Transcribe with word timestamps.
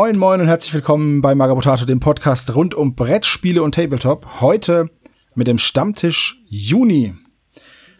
Moin 0.00 0.16
moin 0.16 0.40
und 0.40 0.48
herzlich 0.48 0.72
willkommen 0.72 1.20
bei 1.20 1.34
Magabotato, 1.34 1.84
dem 1.84 2.00
Podcast 2.00 2.54
rund 2.54 2.74
um 2.74 2.94
Brettspiele 2.94 3.62
und 3.62 3.74
Tabletop. 3.74 4.40
Heute 4.40 4.86
mit 5.34 5.46
dem 5.46 5.58
Stammtisch 5.58 6.40
Juni. 6.46 7.12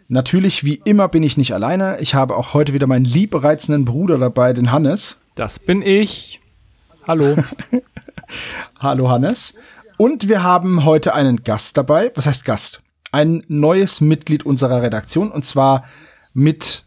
Natürlich, 0.07 0.63
wie 0.63 0.81
immer, 0.83 1.09
bin 1.09 1.21
ich 1.21 1.37
nicht 1.37 1.53
alleine. 1.53 1.99
Ich 1.99 2.15
habe 2.15 2.37
auch 2.37 2.55
heute 2.55 2.73
wieder 2.73 2.87
meinen 2.87 3.05
liebreizenden 3.05 3.85
Bruder 3.85 4.17
dabei, 4.17 4.51
den 4.53 4.71
Hannes. 4.71 5.21
Das 5.35 5.59
bin 5.59 5.83
ich. 5.83 6.41
Hallo. 7.07 7.35
Hallo 8.79 9.07
Hannes. 9.07 9.53
Und 9.97 10.27
wir 10.27 10.41
haben 10.41 10.85
heute 10.85 11.13
einen 11.13 11.43
Gast 11.43 11.77
dabei. 11.77 12.11
Was 12.15 12.25
heißt 12.25 12.45
Gast? 12.45 12.81
Ein 13.11 13.43
neues 13.47 14.01
Mitglied 14.01 14.43
unserer 14.43 14.81
Redaktion 14.81 15.31
und 15.31 15.45
zwar 15.45 15.85
mit 16.33 16.83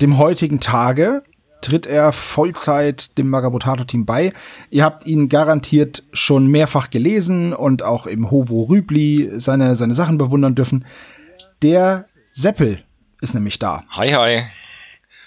dem 0.00 0.18
heutigen 0.18 0.58
Tage 0.58 1.22
tritt 1.66 1.84
er 1.84 2.12
Vollzeit 2.12 3.18
dem 3.18 3.28
Magabotato-Team 3.28 4.06
bei. 4.06 4.32
Ihr 4.70 4.84
habt 4.84 5.04
ihn 5.04 5.28
garantiert 5.28 6.04
schon 6.12 6.46
mehrfach 6.46 6.90
gelesen 6.90 7.52
und 7.52 7.82
auch 7.82 8.06
im 8.06 8.30
Hovo 8.30 8.62
Rübli 8.62 9.30
seine, 9.32 9.74
seine 9.74 9.94
Sachen 9.94 10.16
bewundern 10.16 10.54
dürfen. 10.54 10.84
Der 11.62 12.06
Seppel 12.30 12.82
ist 13.20 13.34
nämlich 13.34 13.58
da. 13.58 13.82
Hi, 13.90 14.10
hi. 14.10 14.44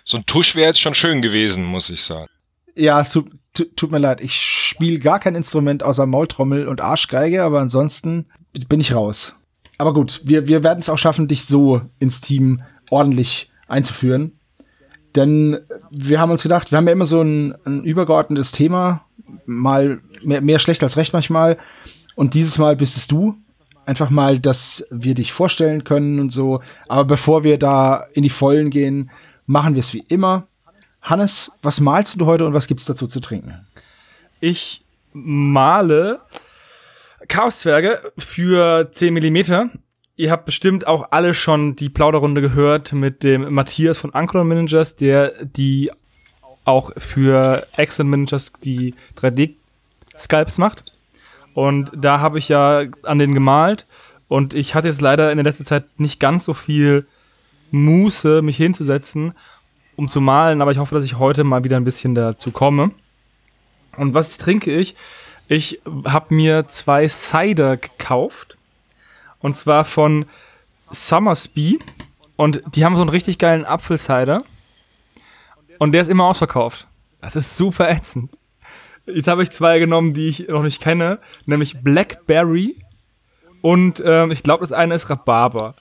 So 0.06 0.18
ein 0.18 0.26
Tusch 0.26 0.56
wäre 0.56 0.68
jetzt 0.68 0.80
schon 0.80 0.94
schön 0.94 1.22
gewesen, 1.22 1.66
muss 1.66 1.90
ich 1.90 2.04
sagen. 2.04 2.28
Ja, 2.74 3.02
es 3.02 3.12
tut, 3.12 3.28
tut 3.76 3.92
mir 3.92 4.00
leid. 4.00 4.22
Ich 4.22 4.40
spiele 4.40 5.00
gar 5.00 5.20
kein 5.20 5.36
Instrument 5.36 5.84
außer 5.84 6.06
Maultrommel 6.06 6.70
und 6.70 6.80
Arschgeige, 6.80 7.44
aber 7.44 7.60
ansonsten 7.60 8.28
bin 8.70 8.80
ich 8.80 8.96
raus. 8.96 9.36
Aber 9.78 9.94
gut, 9.94 10.22
wir, 10.24 10.48
wir 10.48 10.64
werden 10.64 10.80
es 10.80 10.90
auch 10.90 10.98
schaffen, 10.98 11.28
dich 11.28 11.44
so 11.44 11.82
ins 12.00 12.22
Team 12.22 12.62
ordentlich 12.90 13.52
einzuführen. 13.68 14.39
Denn 15.16 15.60
wir 15.90 16.20
haben 16.20 16.32
uns 16.32 16.44
gedacht, 16.44 16.72
wir 16.72 16.78
haben 16.78 16.88
ja 16.88 16.94
immer 16.94 17.06
so 17.06 17.22
ein, 17.22 17.56
ein 17.66 17.84
übergeordnetes 17.84 18.52
Thema, 18.52 19.06
mal 19.46 20.02
mehr, 20.22 20.42
mehr 20.42 20.60
schlecht 20.60 20.84
als 20.84 20.98
recht 20.98 21.14
manchmal. 21.14 21.58
Und 22.16 22.34
dieses 22.34 22.58
Mal 22.58 22.76
bist 22.76 22.98
es 22.98 23.08
du. 23.08 23.36
Einfach 23.86 24.12
mal, 24.12 24.40
dass 24.40 24.86
wir 24.92 25.16
dich 25.16 25.34
vorstellen 25.34 25.84
können 25.84 26.20
und 26.20 26.32
so. 26.32 26.62
Aber 26.88 27.06
bevor 27.06 27.44
wir 27.44 27.58
da 27.58 28.06
in 28.14 28.22
die 28.22 28.30
Vollen 28.30 28.70
gehen, 28.70 29.10
machen 29.48 29.74
wir 29.74 29.80
es 29.80 29.94
wie 29.94 30.04
immer. 30.10 30.48
Hannes, 31.02 31.52
was 31.62 31.80
malst 31.80 32.22
du 32.22 32.26
heute 32.26 32.46
und 32.46 32.54
was 32.54 32.68
gibt's 32.68 32.86
dazu 32.86 33.08
zu 33.08 33.20
trinken? 33.20 33.66
Ich 34.40 34.86
male 35.12 36.20
Chaoszwerge 37.28 38.00
für 38.18 38.92
10 38.92 39.14
Millimeter 39.14 39.70
Ihr 40.20 40.32
habt 40.32 40.44
bestimmt 40.44 40.86
auch 40.86 41.12
alle 41.12 41.34
schon 41.34 41.78
die 41.78 41.88
Plauderrunde 41.88 42.42
gehört 42.42 42.92
mit 42.92 43.24
dem 43.24 43.54
Matthias 43.54 43.98
von 43.98 44.14
Anchor 44.14 44.44
Managers, 44.44 44.98
der 44.98 45.46
die 45.46 45.92
auch 46.66 46.92
für 46.98 47.66
Excellent 47.78 48.12
Managers 48.12 48.52
die 48.62 48.96
3D-Sculpts 49.16 50.60
macht. 50.60 50.84
Und 51.54 51.92
da 51.96 52.20
habe 52.20 52.38
ich 52.38 52.50
ja 52.50 52.84
an 53.04 53.18
den 53.18 53.34
gemalt. 53.34 53.88
Und 54.28 54.54
ich 54.54 54.76
hatte 54.76 54.90
jetzt 54.90 55.00
leider 55.00 55.32
in 55.32 55.38
der 55.38 55.46
letzten 55.46 55.64
Zeit 55.64 55.86
nicht 55.98 56.20
ganz 56.20 56.44
so 56.44 56.54
viel 56.54 57.08
Muße, 57.72 58.42
mich 58.42 58.58
hinzusetzen, 58.58 59.36
um 59.96 60.10
zu 60.10 60.20
malen. 60.20 60.62
Aber 60.62 60.74
ich 60.74 60.80
hoffe, 60.80 60.96
dass 60.96 61.06
ich 61.06 61.18
heute 61.18 61.46
mal 61.46 61.64
wieder 61.64 61.78
ein 61.78 61.86
bisschen 61.86 62.14
dazu 62.14 62.52
komme. 62.52 62.92
Und 63.96 64.14
was 64.16 64.38
trinke 64.38 64.76
ich? 64.76 64.98
Ich 65.48 65.80
habe 66.04 66.36
mir 66.36 66.68
zwei 66.68 67.08
Cider 67.08 67.78
gekauft 67.78 68.58
und 69.40 69.56
zwar 69.56 69.86
von 69.86 70.26
Summersby. 70.92 71.80
Und 72.36 72.62
die 72.74 72.86
haben 72.86 72.96
so 72.96 73.02
einen 73.02 73.10
richtig 73.10 73.38
geilen 73.38 73.66
Apfelcider. 73.66 74.44
Und 75.78 75.92
der 75.92 76.02
ist 76.02 76.10
immer 76.10 76.26
ausverkauft. 76.26 76.88
Das 77.22 77.36
ist 77.36 77.58
super 77.58 77.90
ätzend. 77.90 78.32
Jetzt 79.06 79.28
habe 79.28 79.44
ich 79.44 79.52
zwei 79.52 79.80
genommen, 79.80 80.14
die 80.14 80.30
ich 80.30 80.48
noch 80.48 80.64
nicht 80.64 80.82
kenne, 80.82 81.20
nämlich 81.46 81.82
Blackberry 81.82 82.84
und 83.62 84.02
ähm, 84.06 84.32
ich 84.32 84.44
glaube, 84.44 84.62
das 84.62 84.72
eine 84.72 84.96
ist 84.96 85.10
Rhabarber. 85.10 85.76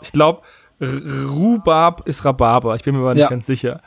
Ich 0.00 0.12
glaube, 0.12 0.42
Rhubarb 0.80 2.06
ist 2.06 2.24
Rhabarber. 2.24 2.76
Ich 2.76 2.84
bin 2.84 2.94
mir 2.94 3.00
aber 3.00 3.14
nicht 3.14 3.22
ja. 3.22 3.28
ganz 3.28 3.46
sicher. 3.46 3.80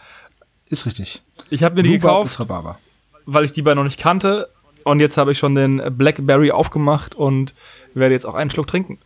Ist 0.65 0.85
richtig. 0.85 1.21
Ich 1.49 1.63
habe 1.63 1.75
mir 1.75 1.83
die 1.83 1.95
Rhubarb 1.95 2.01
gekauft, 2.01 2.25
ist 2.27 2.39
Rhabarber. 2.39 2.79
weil 3.25 3.45
ich 3.45 3.53
die 3.53 3.61
beiden 3.61 3.77
noch 3.77 3.85
nicht 3.85 3.99
kannte 3.99 4.49
und 4.83 4.99
jetzt 4.99 5.17
habe 5.17 5.31
ich 5.31 5.37
schon 5.37 5.55
den 5.55 5.81
Blackberry 5.97 6.51
aufgemacht 6.51 7.15
und 7.15 7.53
werde 7.93 8.13
jetzt 8.13 8.25
auch 8.25 8.35
einen 8.35 8.49
Schluck 8.49 8.67
trinken. 8.67 8.99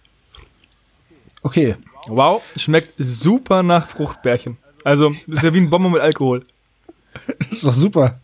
Okay. 1.41 1.75
Wow, 2.07 2.43
schmeckt 2.55 2.93
super 2.97 3.63
nach 3.63 3.87
Fruchtbärchen. 3.87 4.57
Also, 4.83 5.15
das 5.27 5.37
ist 5.37 5.43
ja 5.43 5.53
wie 5.53 5.59
ein 5.59 5.69
Bonbon 5.69 5.91
mit 5.91 6.01
Alkohol. 6.01 6.45
das 7.39 7.47
ist 7.51 7.67
doch 7.67 7.73
super. 7.73 8.19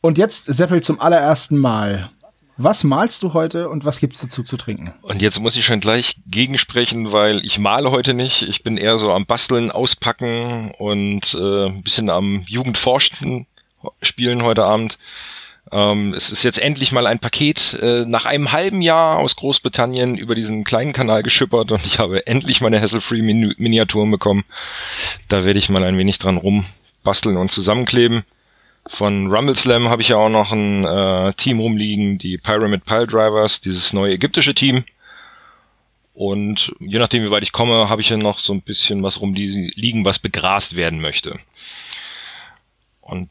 Und 0.00 0.18
jetzt, 0.18 0.46
Seppel, 0.46 0.82
zum 0.82 1.00
allerersten 1.00 1.56
Mal. 1.56 2.10
Was 2.56 2.84
malst 2.84 3.22
du 3.22 3.32
heute 3.32 3.68
und 3.68 3.84
was 3.84 3.98
gibt's 3.98 4.20
dazu 4.20 4.42
zu 4.42 4.56
trinken? 4.56 4.92
Und 5.02 5.22
jetzt 5.22 5.40
muss 5.40 5.56
ich 5.56 5.64
schon 5.64 5.80
gleich 5.80 6.16
gegensprechen, 6.26 7.12
weil 7.12 7.44
ich 7.46 7.58
male 7.58 7.90
heute 7.90 8.12
nicht. 8.12 8.42
Ich 8.42 8.62
bin 8.62 8.76
eher 8.76 8.98
so 8.98 9.12
am 9.12 9.24
Basteln, 9.26 9.70
Auspacken 9.70 10.72
und 10.78 11.34
äh, 11.34 11.66
ein 11.66 11.82
bisschen 11.82 12.10
am 12.10 12.44
Jugendforschen 12.46 13.46
spielen 14.02 14.42
heute 14.42 14.64
Abend. 14.64 14.98
Ähm, 15.72 16.12
es 16.12 16.30
ist 16.30 16.42
jetzt 16.42 16.58
endlich 16.58 16.92
mal 16.92 17.06
ein 17.06 17.18
Paket 17.18 17.78
äh, 17.80 18.04
nach 18.06 18.26
einem 18.26 18.52
halben 18.52 18.82
Jahr 18.82 19.18
aus 19.18 19.36
Großbritannien 19.36 20.18
über 20.18 20.34
diesen 20.34 20.64
kleinen 20.64 20.92
Kanal 20.92 21.22
geschippert 21.22 21.72
und 21.72 21.84
ich 21.86 21.98
habe 21.98 22.26
endlich 22.26 22.60
meine 22.60 22.80
Hassle-Free 22.80 23.22
Miniaturen 23.22 24.10
bekommen. 24.10 24.44
Da 25.28 25.44
werde 25.44 25.58
ich 25.58 25.70
mal 25.70 25.82
ein 25.82 25.96
wenig 25.96 26.18
dran 26.18 26.36
rumbasteln 26.36 27.38
und 27.38 27.50
zusammenkleben. 27.50 28.24
Von 28.86 29.32
Rumble 29.32 29.56
Slam 29.56 29.88
habe 29.88 30.02
ich 30.02 30.08
ja 30.08 30.16
auch 30.16 30.28
noch 30.28 30.52
ein 30.52 30.84
äh, 30.84 31.32
Team 31.34 31.60
rumliegen, 31.60 32.18
die 32.18 32.36
Pyramid 32.36 32.84
Pile 32.84 33.06
Drivers, 33.06 33.62
dieses 33.62 33.94
neue 33.94 34.12
ägyptische 34.14 34.54
Team. 34.54 34.84
Und 36.14 36.74
je 36.80 36.98
nachdem, 36.98 37.22
wie 37.24 37.30
weit 37.30 37.44
ich 37.44 37.52
komme, 37.52 37.88
habe 37.88 38.02
ich 38.02 38.10
ja 38.10 38.18
noch 38.18 38.38
so 38.38 38.52
ein 38.52 38.60
bisschen 38.60 39.02
was 39.02 39.20
rumliegen, 39.22 40.04
was 40.04 40.18
begrast 40.18 40.76
werden 40.76 41.00
möchte. 41.00 41.38
Und 43.00 43.30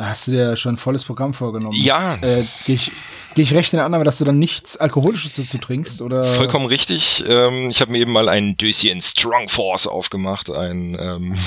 Hast 0.00 0.26
du 0.26 0.30
dir 0.30 0.56
schon 0.56 0.74
ein 0.74 0.78
volles 0.78 1.04
Programm 1.04 1.34
vorgenommen? 1.34 1.76
Ja. 1.76 2.14
Äh, 2.22 2.46
Gehe 2.64 2.76
ich, 2.76 2.90
geh 3.34 3.42
ich 3.42 3.52
recht 3.52 3.70
in 3.74 3.76
der 3.76 3.84
Annahme, 3.84 4.04
dass 4.04 4.16
du 4.16 4.24
dann 4.24 4.38
nichts 4.38 4.78
Alkoholisches 4.78 5.36
dazu 5.36 5.58
trinkst? 5.58 6.00
Oder? 6.00 6.24
Vollkommen 6.24 6.64
richtig. 6.64 7.22
Ähm, 7.26 7.68
ich 7.68 7.82
habe 7.82 7.92
mir 7.92 7.98
eben 7.98 8.12
mal 8.12 8.30
ein 8.30 8.56
Döschen 8.56 9.02
Strong 9.02 9.50
Force 9.50 9.86
aufgemacht, 9.86 10.48
ein 10.48 10.96
ähm, 10.98 11.34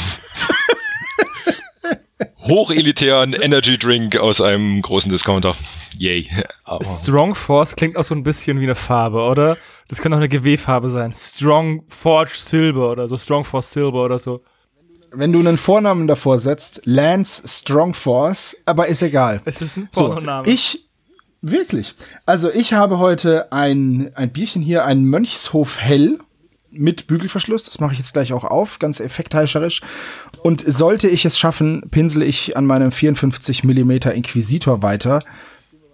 hochelitären 2.47 3.33
Energy 3.33 3.79
Drink 3.79 4.17
aus 4.17 4.39
einem 4.39 4.83
großen 4.83 5.09
Discounter. 5.09 5.55
Yay. 5.97 6.29
Aber 6.63 6.85
Strong 6.85 7.33
Force 7.33 7.75
klingt 7.75 7.97
auch 7.97 8.03
so 8.03 8.13
ein 8.13 8.21
bisschen 8.21 8.59
wie 8.59 8.63
eine 8.63 8.75
Farbe, 8.75 9.23
oder? 9.23 9.57
Das 9.87 9.99
könnte 9.99 10.15
auch 10.15 10.21
eine 10.21 10.29
GW-Farbe 10.29 10.91
sein. 10.91 11.11
Strong 11.11 11.85
Forge 11.87 12.33
Silver 12.35 12.91
oder 12.91 13.07
so. 13.07 13.17
Strong 13.17 13.45
Force 13.45 13.71
Silver 13.71 14.05
oder 14.05 14.19
so 14.19 14.43
wenn 15.13 15.31
du 15.31 15.39
einen 15.39 15.57
Vornamen 15.57 16.07
davor 16.07 16.39
setzt, 16.39 16.81
Lance 16.85 17.43
Strongforce, 17.45 18.57
aber 18.65 18.87
ist 18.87 19.01
egal. 19.01 19.41
Es 19.45 19.61
ist 19.61 19.77
ein 19.77 19.87
Vorname. 19.91 20.45
So, 20.45 20.51
ich, 20.51 20.89
wirklich. 21.41 21.95
Also 22.25 22.51
ich 22.51 22.73
habe 22.73 22.97
heute 22.97 23.51
ein, 23.51 24.11
ein 24.15 24.31
Bierchen 24.31 24.61
hier, 24.61 24.85
ein 24.85 25.03
Mönchshof 25.05 25.79
Hell 25.79 26.17
mit 26.71 27.05
Bügelverschluss. 27.05 27.65
Das 27.65 27.79
mache 27.79 27.93
ich 27.93 27.99
jetzt 27.99 28.13
gleich 28.13 28.33
auch 28.33 28.43
auf, 28.43 28.79
ganz 28.79 28.99
effektheischerisch. 28.99 29.81
Und 30.41 30.63
sollte 30.65 31.07
ich 31.07 31.25
es 31.25 31.37
schaffen, 31.37 31.83
pinsel 31.91 32.23
ich 32.23 32.57
an 32.57 32.65
meinem 32.65 32.91
54 32.91 33.63
Millimeter 33.63 34.13
Inquisitor 34.13 34.81
weiter. 34.81 35.21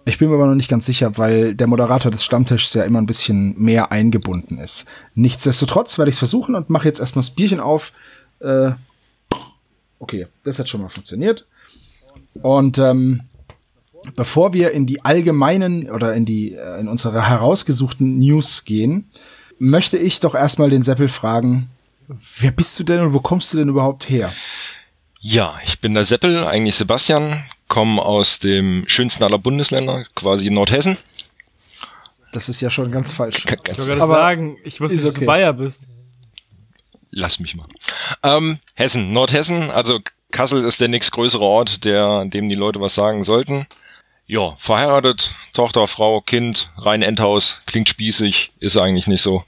Ich 0.06 0.16
bin 0.18 0.30
mir 0.30 0.36
aber 0.36 0.46
noch 0.46 0.54
nicht 0.54 0.70
ganz 0.70 0.86
sicher, 0.86 1.18
weil 1.18 1.54
der 1.54 1.66
Moderator 1.66 2.10
des 2.10 2.24
Stammtischs 2.24 2.72
ja 2.72 2.84
immer 2.84 3.00
ein 3.00 3.06
bisschen 3.06 3.54
mehr 3.60 3.92
eingebunden 3.92 4.58
ist. 4.58 4.86
Nichtsdestotrotz 5.14 5.98
werde 5.98 6.08
ich 6.08 6.14
es 6.14 6.18
versuchen 6.18 6.54
und 6.54 6.70
mache 6.70 6.88
jetzt 6.88 7.00
erstmal 7.00 7.22
das 7.22 7.34
Bierchen 7.34 7.60
auf. 7.60 7.92
Äh, 8.40 8.72
Okay, 10.00 10.26
das 10.44 10.58
hat 10.58 10.68
schon 10.68 10.80
mal 10.80 10.88
funktioniert. 10.88 11.46
Und 12.42 12.78
ähm, 12.78 13.20
bevor 14.16 14.52
wir 14.52 14.72
in 14.72 14.86
die 14.86 15.04
allgemeinen 15.04 15.88
oder 15.90 16.14
in 16.14 16.24
die 16.24 16.54
äh, 16.54 16.80
in 16.80 16.88
unsere 16.88 17.28
herausgesuchten 17.28 18.18
News 18.18 18.64
gehen, 18.64 19.10
möchte 19.58 19.98
ich 19.98 20.18
doch 20.20 20.34
erstmal 20.34 20.70
den 20.70 20.82
Seppel 20.82 21.08
fragen, 21.08 21.68
wer 22.08 22.50
bist 22.50 22.78
du 22.78 22.84
denn 22.84 23.00
und 23.00 23.12
wo 23.12 23.20
kommst 23.20 23.52
du 23.52 23.58
denn 23.58 23.68
überhaupt 23.68 24.08
her? 24.08 24.32
Ja, 25.20 25.58
ich 25.66 25.80
bin 25.80 25.92
der 25.92 26.06
Seppel, 26.06 26.44
eigentlich 26.44 26.76
Sebastian, 26.76 27.44
komme 27.68 28.00
aus 28.00 28.38
dem 28.38 28.84
schönsten 28.86 29.22
aller 29.22 29.38
Bundesländer, 29.38 30.06
quasi 30.14 30.48
Nordhessen. 30.48 30.96
Das 32.32 32.48
ist 32.48 32.62
ja 32.62 32.70
schon 32.70 32.90
ganz 32.90 33.12
falsch. 33.12 33.44
ich 33.44 33.50
wollte 33.50 33.74
gerade 33.74 34.06
sagen, 34.06 34.56
ich 34.64 34.80
wusste 34.80 34.96
okay. 34.96 35.06
dass 35.06 35.14
du 35.14 35.26
Bayer 35.26 35.52
bist 35.52 35.84
lass 37.10 37.40
mich 37.40 37.54
mal. 37.54 37.66
Ähm, 38.22 38.58
Hessen, 38.74 39.12
Nordhessen, 39.12 39.70
also 39.70 40.00
Kassel 40.30 40.64
ist 40.64 40.80
der 40.80 40.88
nächstgrößere 40.88 41.44
Ort, 41.44 41.84
der, 41.84 42.24
dem 42.24 42.48
die 42.48 42.54
Leute 42.54 42.80
was 42.80 42.94
sagen 42.94 43.24
sollten. 43.24 43.66
Ja, 44.26 44.56
verheiratet, 44.60 45.34
Tochter, 45.52 45.88
Frau, 45.88 46.20
Kind, 46.20 46.70
rein 46.76 47.02
Endhaus, 47.02 47.56
klingt 47.66 47.88
spießig, 47.88 48.52
ist 48.60 48.76
eigentlich 48.76 49.08
nicht 49.08 49.22
so. 49.22 49.44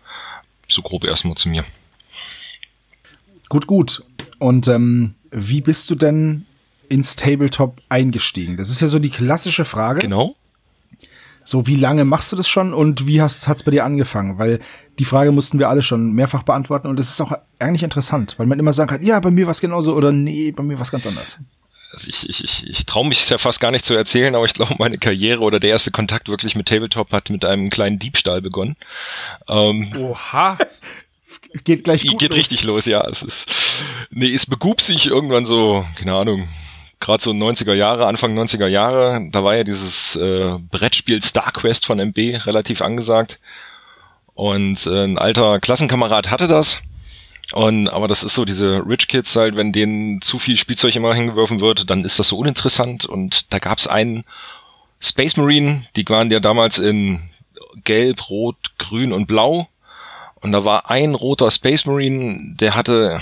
So 0.69 0.82
grob 0.82 1.05
erstmal 1.05 1.37
zu 1.37 1.49
mir. 1.49 1.64
Gut, 3.49 3.67
gut. 3.67 4.03
Und 4.38 4.67
ähm, 4.69 5.14
wie 5.31 5.61
bist 5.61 5.88
du 5.91 5.94
denn 5.94 6.47
ins 6.88 7.14
Tabletop 7.14 7.81
eingestiegen? 7.88 8.56
Das 8.56 8.70
ist 8.70 8.81
ja 8.81 8.88
so 8.88 8.99
die 8.99 9.11
klassische 9.11 9.64
Frage. 9.64 10.00
Genau. 10.00 10.35
So, 11.44 11.67
wie 11.67 11.77
lange 11.77 12.05
machst 12.05 12.31
du 12.33 12.37
das 12.37 12.49
schon 12.49 12.73
und 12.73 13.06
wie 13.06 13.21
hast 13.21 13.49
hat's 13.49 13.62
bei 13.62 13.71
dir 13.71 13.85
angefangen? 13.85 14.39
Weil 14.39 14.61
die 14.99 15.05
Frage 15.05 15.33
mussten 15.33 15.59
wir 15.59 15.69
alle 15.69 15.83
schon 15.83 16.12
mehrfach 16.12 16.43
beantworten 16.43 16.89
und 16.89 16.99
das 16.99 17.11
ist 17.11 17.21
auch 17.21 17.33
eigentlich 17.59 17.83
interessant, 17.83 18.35
weil 18.39 18.47
man 18.47 18.59
immer 18.59 18.73
sagen 18.73 18.91
kann, 18.91 19.03
ja, 19.03 19.19
bei 19.21 19.31
mir 19.31 19.47
war 19.47 19.50
es 19.53 19.61
genauso 19.61 19.94
oder 19.94 20.12
nee, 20.12 20.53
bei 20.53 20.62
mir 20.62 20.77
war 20.77 20.83
es 20.83 20.91
ganz 20.93 21.06
anders. 21.06 21.39
Also 21.93 22.09
ich, 22.09 22.29
ich, 22.29 22.43
ich, 22.43 22.67
ich 22.67 22.87
traue 22.87 23.06
mich 23.06 23.29
ja 23.29 23.37
fast 23.37 23.61
gar 23.61 23.71
nicht 23.71 23.85
zu 23.85 23.94
erzählen, 23.94 24.35
aber 24.35 24.47
ich 24.47 24.55
glaube, 24.55 24.77
meine 24.79 24.97
Karriere 24.99 25.41
oder 25.41 25.61
der 25.61 25.71
erste 25.71 25.91
Kontakt 25.91 26.29
wirklich 26.29 26.55
mit 26.55 26.69
Tabletop 26.69 27.12
hat 27.12 27.29
mit 27.29 27.45
einem 27.45 27.69
kleinen 27.69 27.99
Diebstahl 27.99 28.41
begonnen. 28.41 28.77
Ähm, 29.49 29.93
Oha. 29.99 30.56
geht 31.65 31.85
gleich 31.85 32.06
gut 32.06 32.19
Geht 32.19 32.31
los. 32.31 32.38
richtig 32.38 32.65
los, 32.65 32.87
ja. 32.87 33.06
Es 33.09 33.23
ist, 33.23 33.47
nee, 34.11 34.33
es 34.33 34.47
begub 34.47 34.81
sich 34.81 35.06
irgendwann 35.06 35.45
so, 35.45 35.85
keine 35.97 36.15
Ahnung, 36.15 36.49
gerade 37.02 37.22
so 37.22 37.32
90er 37.32 37.75
Jahre, 37.75 38.06
Anfang 38.06 38.38
90er 38.38 38.69
Jahre, 38.69 39.28
da 39.31 39.44
war 39.44 39.56
ja 39.56 39.64
dieses 39.64 40.16
äh, 40.16 40.56
Brettspiel 40.70 41.22
StarQuest 41.22 41.84
von 41.84 41.99
MB 41.99 42.46
relativ 42.46 42.81
angesagt. 42.81 43.38
Und 44.34 44.87
äh, 44.87 45.04
ein 45.04 45.19
alter 45.19 45.60
Klassenkamerad 45.60 46.31
hatte 46.31 46.46
das. 46.46 46.81
Und, 47.52 47.88
aber 47.88 48.08
das 48.08 48.22
ist 48.22 48.34
so 48.34 48.44
diese 48.44 48.82
Rich 48.87 49.08
Kids 49.08 49.37
halt, 49.37 49.56
wenn 49.56 49.72
denen 49.72 50.22
zu 50.22 50.38
viel 50.38 50.56
Spielzeug 50.56 50.96
immer 50.96 51.12
hingeworfen 51.12 51.60
wird, 51.60 51.90
dann 51.90 52.04
ist 52.04 52.19
das 52.19 52.28
so 52.28 52.38
uninteressant. 52.38 53.04
Und 53.04 53.52
da 53.52 53.58
gab 53.58 53.78
es 53.78 53.87
einen 53.87 54.25
Space 55.00 55.37
Marine, 55.37 55.84
die 55.96 56.08
waren 56.08 56.31
ja 56.31 56.40
damals 56.40 56.78
in 56.78 57.31
Gelb, 57.84 58.31
Rot, 58.31 58.78
Grün 58.78 59.12
und 59.12 59.26
Blau. 59.26 59.69
Und 60.37 60.52
da 60.52 60.64
war 60.64 60.88
ein 60.88 61.14
roter 61.14 61.50
Space 61.50 61.84
Marine, 61.84 62.54
der 62.56 62.75
hatte 62.75 63.20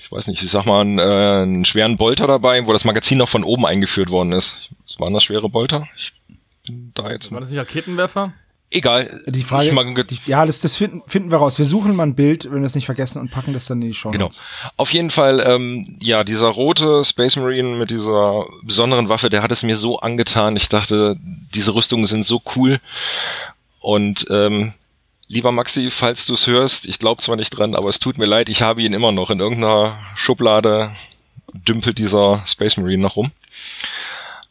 ich 0.00 0.10
weiß 0.10 0.26
nicht, 0.26 0.42
ich 0.42 0.50
sag 0.50 0.66
mal, 0.66 0.80
einen, 0.80 0.98
äh, 0.98 1.42
einen 1.42 1.64
schweren 1.64 1.96
Bolter 1.96 2.26
dabei, 2.26 2.66
wo 2.66 2.72
das 2.72 2.84
Magazin 2.84 3.18
noch 3.18 3.28
von 3.28 3.44
oben 3.44 3.66
eingeführt 3.66 4.10
worden 4.10 4.32
ist. 4.32 4.56
Was 4.86 5.00
waren 5.00 5.14
das 5.14 5.24
schwere 5.24 5.48
Bolter? 5.48 5.88
Ich 5.96 6.12
bin 6.66 6.92
da 6.94 7.10
jetzt. 7.10 7.32
War 7.32 7.40
das 7.40 7.50
nicht 7.50 7.60
Raketenwerfer? 7.60 8.32
Egal. 8.74 9.20
Die 9.26 9.42
Frage, 9.42 10.04
die, 10.04 10.18
ja, 10.24 10.46
das, 10.46 10.62
das 10.62 10.76
finden, 10.76 11.02
finden 11.06 11.30
wir 11.30 11.36
raus. 11.36 11.58
Wir 11.58 11.66
suchen 11.66 11.94
mal 11.94 12.04
ein 12.04 12.14
Bild, 12.14 12.46
wenn 12.46 12.60
wir 12.60 12.66
es 12.66 12.74
nicht 12.74 12.86
vergessen 12.86 13.20
und 13.20 13.30
packen 13.30 13.52
das 13.52 13.66
dann 13.66 13.82
in 13.82 13.88
die 13.88 13.94
Show. 13.94 14.10
Genau. 14.10 14.30
Auf 14.78 14.94
jeden 14.94 15.10
Fall, 15.10 15.44
ähm, 15.46 15.98
ja, 16.00 16.24
dieser 16.24 16.48
rote 16.48 17.04
Space 17.04 17.36
Marine 17.36 17.76
mit 17.76 17.90
dieser 17.90 18.46
besonderen 18.62 19.10
Waffe, 19.10 19.28
der 19.28 19.42
hat 19.42 19.52
es 19.52 19.62
mir 19.62 19.76
so 19.76 19.98
angetan. 19.98 20.56
Ich 20.56 20.70
dachte, 20.70 21.16
diese 21.54 21.74
Rüstungen 21.74 22.06
sind 22.06 22.24
so 22.24 22.40
cool. 22.56 22.80
Und 23.80 24.24
ähm, 24.30 24.72
Lieber 25.32 25.50
Maxi, 25.50 25.90
falls 25.90 26.26
du 26.26 26.34
es 26.34 26.46
hörst, 26.46 26.84
ich 26.84 26.98
glaube 26.98 27.22
zwar 27.22 27.36
nicht 27.36 27.48
dran, 27.56 27.74
aber 27.74 27.88
es 27.88 27.98
tut 27.98 28.18
mir 28.18 28.26
leid, 28.26 28.50
ich 28.50 28.60
habe 28.60 28.82
ihn 28.82 28.92
immer 28.92 29.12
noch 29.12 29.30
in 29.30 29.40
irgendeiner 29.40 29.98
Schublade 30.14 30.94
dümpelt 31.54 31.96
dieser 31.96 32.42
Space 32.46 32.76
Marine 32.76 33.04
noch 33.04 33.16
rum. 33.16 33.32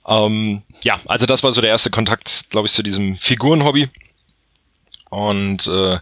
Ähm, 0.08 0.64
ja, 0.82 1.00
also 1.06 1.28
das 1.28 1.44
war 1.44 1.52
so 1.52 1.62
der 1.62 1.70
erste 1.70 1.92
Kontakt, 1.92 2.50
glaube 2.50 2.66
ich, 2.66 2.74
zu 2.74 2.82
diesem 2.82 3.16
Figurenhobby. 3.18 3.90
Und 5.12 5.68
äh, 5.68 6.00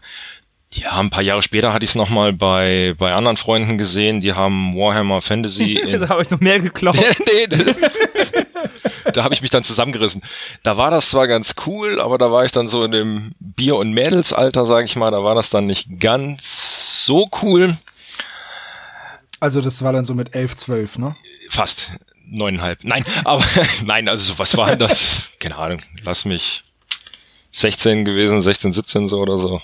ja, 0.71 0.91
ein 0.97 1.09
paar 1.09 1.23
Jahre 1.23 1.43
später 1.43 1.73
hatte 1.73 1.83
ich 1.83 1.91
es 1.91 1.95
nochmal 1.95 2.31
bei, 2.31 2.95
bei 2.97 3.11
anderen 3.11 3.35
Freunden 3.35 3.77
gesehen, 3.77 4.21
die 4.21 4.31
haben 4.31 4.77
Warhammer 4.77 5.21
Fantasy. 5.21 5.83
da 5.99 6.07
habe 6.07 6.21
ich 6.21 6.29
noch 6.29 6.39
mehr 6.39 6.61
geklaut. 6.61 6.95
nee, 7.25 7.47
da 9.13 9.23
habe 9.23 9.33
ich 9.33 9.41
mich 9.41 9.51
dann 9.51 9.63
zusammengerissen. 9.63 10.21
Da 10.63 10.77
war 10.77 10.91
das 10.91 11.09
zwar 11.09 11.27
ganz 11.27 11.55
cool, 11.65 11.99
aber 11.99 12.17
da 12.17 12.31
war 12.31 12.45
ich 12.45 12.51
dann 12.51 12.67
so 12.67 12.83
in 12.83 12.91
dem 12.91 13.31
Bier- 13.39 13.77
und 13.77 13.91
Mädelsalter, 13.91 14.65
sage 14.65 14.85
ich 14.85 14.95
mal, 14.95 15.11
da 15.11 15.23
war 15.23 15.35
das 15.35 15.49
dann 15.49 15.65
nicht 15.65 15.99
ganz 15.99 17.05
so 17.05 17.29
cool. 17.41 17.77
Also 19.39 19.61
das 19.61 19.83
war 19.83 19.93
dann 19.93 20.05
so 20.05 20.15
mit 20.15 20.35
elf, 20.35 20.55
zwölf, 20.55 20.97
ne? 20.97 21.15
Fast 21.49 21.89
neuneinhalb. 22.25 22.83
Nein, 22.83 23.05
aber 23.23 23.43
nein, 23.83 24.07
also 24.07 24.37
was 24.37 24.55
war 24.57 24.67
denn 24.67 24.79
das? 24.79 25.23
Keine 25.39 25.57
Ahnung, 25.57 25.81
lass 26.03 26.25
mich 26.25 26.63
16 27.51 28.05
gewesen, 28.05 28.41
16, 28.41 28.73
17 28.73 29.07
so 29.09 29.19
oder 29.19 29.37
so. 29.37 29.61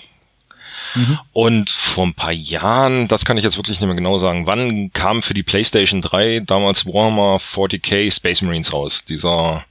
Mhm. 0.96 1.18
Und 1.32 1.70
vor 1.70 2.06
ein 2.06 2.14
paar 2.14 2.32
Jahren, 2.32 3.06
das 3.06 3.24
kann 3.24 3.36
ich 3.36 3.44
jetzt 3.44 3.56
wirklich 3.56 3.78
nicht 3.78 3.86
mehr 3.86 3.94
genau 3.94 4.18
sagen, 4.18 4.46
wann 4.46 4.92
kam 4.92 5.22
für 5.22 5.34
die 5.34 5.42
PlayStation 5.42 6.00
3 6.00 6.40
damals 6.40 6.86
Warhammer 6.86 7.36
40k 7.36 8.10
Space 8.12 8.42
Marines 8.42 8.72
raus? 8.72 9.04
Dieser 9.06 9.64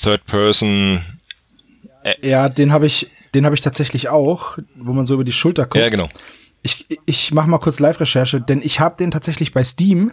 Third 0.00 0.24
Person. 0.26 1.04
Äh 2.02 2.28
ja, 2.28 2.48
den 2.48 2.72
habe 2.72 2.86
ich, 2.86 3.10
den 3.34 3.44
habe 3.44 3.54
ich 3.54 3.60
tatsächlich 3.60 4.08
auch, 4.08 4.58
wo 4.74 4.92
man 4.92 5.06
so 5.06 5.14
über 5.14 5.24
die 5.24 5.32
Schulter 5.32 5.64
guckt. 5.64 5.76
Ja, 5.76 5.90
genau. 5.90 6.08
Ich, 6.62 6.86
ich 7.06 7.32
mache 7.32 7.48
mal 7.48 7.58
kurz 7.58 7.78
Live-Recherche, 7.80 8.40
denn 8.40 8.62
ich 8.62 8.80
habe 8.80 8.96
den 8.96 9.10
tatsächlich 9.10 9.52
bei 9.52 9.64
Steam 9.64 10.12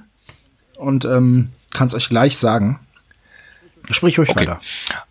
und 0.76 1.06
ähm, 1.06 1.50
kann 1.72 1.88
es 1.88 1.94
euch 1.94 2.10
gleich 2.10 2.38
sagen. 2.38 2.80
Sprich 3.92 4.18
ruhig 4.20 4.30
okay. 4.30 4.42
weiter. 4.42 4.62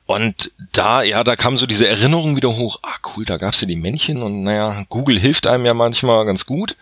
Und 0.09 0.53
da, 0.73 1.03
ja, 1.03 1.23
da 1.23 1.37
kam 1.37 1.59
so 1.59 1.67
diese 1.67 1.87
Erinnerung 1.87 2.35
wieder 2.35 2.57
hoch. 2.57 2.79
Ah, 2.83 2.97
cool, 3.15 3.27
da 3.27 3.37
gab's 3.37 3.61
ja 3.61 3.67
die 3.69 3.77
Männchen 3.77 4.23
und 4.23 4.43
naja, 4.43 4.87
Google 4.89 5.21
hilft 5.21 5.47
einem 5.47 5.67
ja 5.67 5.75
manchmal 5.75 6.25
ganz 6.25 6.47
gut. 6.47 6.77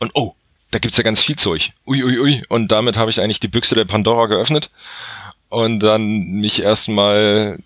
Und 0.00 0.10
oh, 0.14 0.34
da 0.72 0.80
gibt's 0.80 0.96
ja 0.96 1.04
ganz 1.04 1.22
viel 1.22 1.36
Zeug. 1.36 1.70
Ui, 1.86 2.02
ui, 2.02 2.18
ui. 2.18 2.42
Und 2.48 2.72
damit 2.72 2.96
habe 2.96 3.12
ich 3.12 3.20
eigentlich 3.20 3.38
die 3.38 3.46
Büchse 3.46 3.76
der 3.76 3.84
Pandora 3.84 4.26
geöffnet 4.26 4.70
und 5.50 5.78
dann 5.78 6.24
mich 6.32 6.62
erstmal 6.62 7.60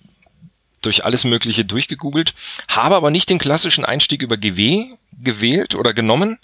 durch 0.83 1.07
alles 1.07 1.25
Mögliche 1.25 1.65
durchgegoogelt, 1.65 2.35
habe 2.69 2.95
aber 2.95 3.11
nicht 3.11 3.31
den 3.31 3.39
klassischen 3.39 3.87
Einstieg 3.87 4.21
über 4.21 4.37
GW 4.37 4.91
gewählt 5.23 5.75
oder 5.75 5.95
genommen. 5.95 6.39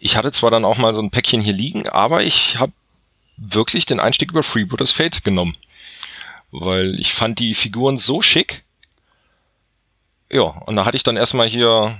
Ich 0.00 0.16
hatte 0.16 0.32
zwar 0.32 0.50
dann 0.50 0.64
auch 0.64 0.76
mal 0.76 0.92
so 0.92 1.00
ein 1.00 1.12
Päckchen 1.12 1.40
hier 1.40 1.52
liegen, 1.54 1.88
aber 1.88 2.24
ich 2.24 2.58
habe 2.58 2.72
wirklich 3.36 3.86
den 3.86 4.00
Einstieg 4.00 4.32
über 4.32 4.42
Freebooters 4.42 4.90
Fate 4.90 5.22
genommen 5.22 5.56
weil 6.50 6.98
ich 6.98 7.14
fand 7.14 7.38
die 7.38 7.54
Figuren 7.54 7.98
so 7.98 8.22
schick. 8.22 8.64
Ja, 10.30 10.42
und 10.42 10.76
da 10.76 10.84
hatte 10.84 10.96
ich 10.96 11.02
dann 11.02 11.16
erstmal 11.16 11.48
hier 11.48 11.98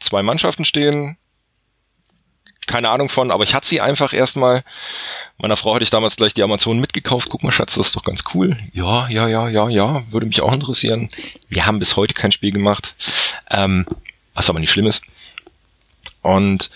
zwei 0.00 0.22
Mannschaften 0.22 0.64
stehen. 0.64 1.16
Keine 2.66 2.90
Ahnung 2.90 3.08
von, 3.08 3.32
aber 3.32 3.42
ich 3.42 3.54
hatte 3.54 3.66
sie 3.66 3.80
einfach 3.80 4.12
erstmal. 4.12 4.62
Meiner 5.36 5.56
Frau 5.56 5.74
hatte 5.74 5.82
ich 5.82 5.90
damals 5.90 6.16
gleich 6.16 6.32
die 6.32 6.44
Amazon 6.44 6.78
mitgekauft. 6.78 7.28
Guck 7.28 7.42
mal, 7.42 7.50
Schatz, 7.50 7.74
das 7.74 7.88
ist 7.88 7.96
doch 7.96 8.04
ganz 8.04 8.22
cool. 8.34 8.56
Ja, 8.72 9.08
ja, 9.08 9.26
ja, 9.26 9.48
ja, 9.48 9.68
ja, 9.68 10.04
würde 10.10 10.26
mich 10.26 10.42
auch 10.42 10.52
interessieren. 10.52 11.10
Wir 11.48 11.66
haben 11.66 11.80
bis 11.80 11.96
heute 11.96 12.14
kein 12.14 12.30
Spiel 12.30 12.52
gemacht. 12.52 12.94
Ähm, 13.50 13.86
was 14.34 14.48
aber 14.48 14.60
nicht 14.60 14.70
schlimm 14.70 14.86
ist. 14.86 15.02
Und 16.22 16.70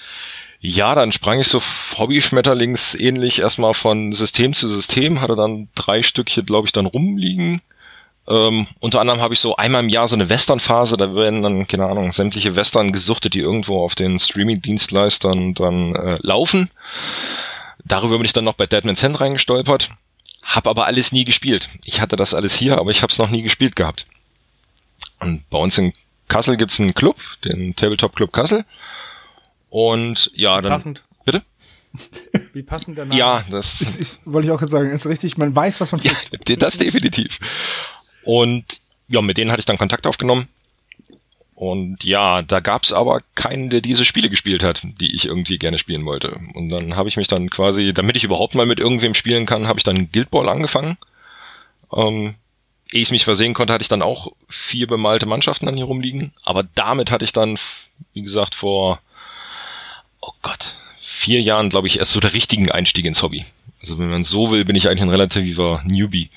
ja, 0.61 0.95
dann 0.95 1.13
sprang 1.13 1.41
ich 1.41 1.49
so 1.49 1.63
Hobby-Schmetterlings 1.97 2.95
ähnlich 2.95 3.41
erstmal 3.41 3.75
von 3.75 4.13
System 4.13 4.55
zu 4.55 4.69
System, 4.69 5.21
hatte 5.21 5.37
dann 5.37 5.69
drei 5.75 6.03
Stückchen, 6.03 6.47
glaube 6.47 6.67
ich, 6.67 6.73
dann 6.73 6.87
rumliegen. 6.87 7.61
Ähm, 8.29 8.67
unter 8.81 9.01
anderem 9.01 9.21
habe 9.21 9.35
ich 9.35 9.41
so 9.41 9.57
einmal 9.57 9.85
im 9.85 9.89
Jahr 9.89 10.09
so 10.09 10.17
eine 10.17 10.29
Western-Phase, 10.29 10.97
da 10.97 11.15
werden 11.15 11.43
dann, 11.43 11.67
keine 11.69 11.87
Ahnung, 11.87 12.13
sämtliche 12.13 12.57
Western 12.57 12.91
gesuchtet, 12.91 13.35
die 13.35 13.41
irgendwo 13.41 13.85
auf 13.85 13.95
den 13.95 14.19
Streaming-Dienstleistern 14.19 15.55
dann 15.55 15.95
äh, 15.95 16.19
laufen. 16.23 16.71
Darüber 17.85 18.17
bin 18.17 18.25
ich 18.25 18.33
dann 18.33 18.45
noch 18.45 18.55
bei 18.55 18.67
Deadman's 18.67 19.03
Hand 19.03 19.21
reingestolpert. 19.21 19.91
Hab 20.43 20.67
aber 20.67 20.87
alles 20.87 21.13
nie 21.13 21.25
gespielt. 21.25 21.69
Ich 21.85 22.01
hatte 22.01 22.17
das 22.17 22.35
alles 22.35 22.55
hier, 22.55 22.79
aber 22.79 22.91
ich 22.91 23.03
habe 23.03 23.13
es 23.13 23.19
noch 23.19 23.31
nie 23.31 23.43
gespielt 23.43 23.77
gehabt. 23.77 24.07
Und 25.21 25.49
bei 25.51 25.59
uns 25.59 25.79
in 25.79 25.93
Kassel 26.29 26.57
gibt's 26.57 26.81
einen 26.81 26.95
Club, 26.95 27.17
den 27.45 27.77
Tabletop 27.77 28.17
Club 28.17 28.33
Kassel. 28.33 28.65
Und 29.77 30.31
ja, 30.33 30.63
dann. 30.63 30.73
Passend. 30.73 31.05
Bitte? 31.27 31.43
Wie 32.55 32.63
passend 32.63 32.97
der 32.97 33.05
Name. 33.05 33.19
Ja, 33.19 33.45
das 33.51 33.83
ist, 33.83 34.01
ist, 34.01 34.21
wollte 34.25 34.49
ich 34.49 34.53
auch 34.53 34.59
gerade 34.59 34.71
sagen, 34.71 34.89
ist 34.89 35.07
richtig, 35.07 35.37
man 35.37 35.55
weiß, 35.55 35.83
was 35.83 35.93
man 35.93 36.01
kriegt. 36.01 36.49
Ja, 36.49 36.57
das 36.57 36.79
definitiv. 36.79 37.39
Und 38.23 38.81
ja, 39.07 39.21
mit 39.21 39.37
denen 39.37 39.51
hatte 39.51 39.61
ich 39.61 39.67
dann 39.67 39.77
Kontakt 39.77 40.07
aufgenommen. 40.07 40.49
Und 41.55 42.05
ja, 42.05 42.41
da 42.41 42.61
gab's 42.61 42.91
aber 42.91 43.21
keinen, 43.35 43.69
der 43.69 43.83
diese 43.83 44.07
Spiele 44.07 44.31
gespielt 44.31 44.63
hat, 44.63 44.81
die 44.83 45.15
ich 45.15 45.27
irgendwie 45.27 45.59
gerne 45.59 45.77
spielen 45.77 46.07
wollte. 46.07 46.41
Und 46.55 46.71
dann 46.71 46.97
habe 46.97 47.11
ich 47.11 47.19
mich 47.19 47.29
dann 47.29 47.51
quasi, 47.51 47.93
damit 47.93 48.17
ich 48.17 48.25
überhaupt 48.25 48.55
mal 48.55 48.65
mit 48.65 48.81
irgendwem 48.81 49.13
spielen 49.13 49.45
kann, 49.45 49.69
habe 49.69 49.79
ich 49.79 49.85
dann 49.85 50.11
Guild 50.11 50.31
Ball 50.31 50.49
angefangen. 50.49 50.97
Ähm, 51.93 52.35
ehe 52.91 53.03
ich 53.03 53.11
mich 53.11 53.25
versehen 53.27 53.53
konnte, 53.53 53.75
hatte 53.75 53.83
ich 53.83 53.89
dann 53.89 54.01
auch 54.01 54.33
vier 54.49 54.87
bemalte 54.87 55.27
Mannschaften 55.27 55.67
dann 55.67 55.77
hier 55.77 55.85
rumliegen. 55.85 56.33
Aber 56.45 56.63
damit 56.63 57.11
hatte 57.11 57.27
ich 57.27 57.35
dann, 57.35 57.59
wie 58.15 58.23
gesagt, 58.23 58.55
vor 58.55 59.03
oh 60.27 60.33
Gott, 60.43 60.75
vier 61.01 61.41
Jahren, 61.41 61.71
glaube 61.71 61.87
ich, 61.87 61.99
erst 61.99 62.13
so 62.13 62.21
der 62.21 62.33
richtigen 62.33 62.71
Einstieg 62.71 63.07
ins 63.07 63.23
Hobby. 63.23 63.47
Also 63.81 63.99
wenn 63.99 64.11
man 64.11 64.25
so 64.25 64.51
will, 64.51 64.65
bin 64.65 64.77
ich 64.77 64.89
eigentlich 64.89 65.03
ein 65.03 65.11
relativer 65.11 65.83
Newbie. 65.87 66.31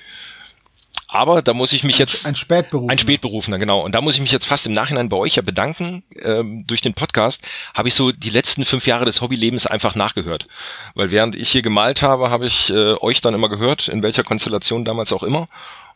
Aber 1.11 1.41
da 1.41 1.55
muss 1.55 1.73
ich 1.73 1.83
mich 1.83 1.97
jetzt 1.97 2.27
ein 2.27 2.35
Spätberufener. 2.35 2.91
Ein 2.91 2.99
Spätberufener, 2.99 3.57
genau. 3.57 3.81
Und 3.81 3.95
da 3.95 4.01
muss 4.01 4.13
ich 4.13 4.21
mich 4.21 4.31
jetzt 4.31 4.45
fast 4.45 4.67
im 4.67 4.73
Nachhinein 4.73 5.09
bei 5.09 5.17
euch 5.17 5.35
ja 5.35 5.41
bedanken. 5.41 6.03
Ähm, 6.21 6.65
durch 6.67 6.81
den 6.81 6.93
Podcast 6.93 7.41
habe 7.73 7.87
ich 7.87 7.95
so 7.95 8.11
die 8.11 8.29
letzten 8.29 8.63
fünf 8.63 8.85
Jahre 8.85 9.05
des 9.05 9.19
Hobbylebens 9.19 9.65
einfach 9.65 9.95
nachgehört. 9.95 10.45
Weil 10.93 11.09
während 11.09 11.35
ich 11.35 11.49
hier 11.49 11.63
gemalt 11.63 12.03
habe, 12.03 12.29
habe 12.29 12.45
ich 12.45 12.69
äh, 12.69 12.93
euch 13.01 13.21
dann 13.21 13.33
immer 13.33 13.49
gehört, 13.49 13.87
in 13.87 14.03
welcher 14.03 14.23
Konstellation 14.23 14.85
damals 14.85 15.11
auch 15.11 15.23
immer. 15.23 15.49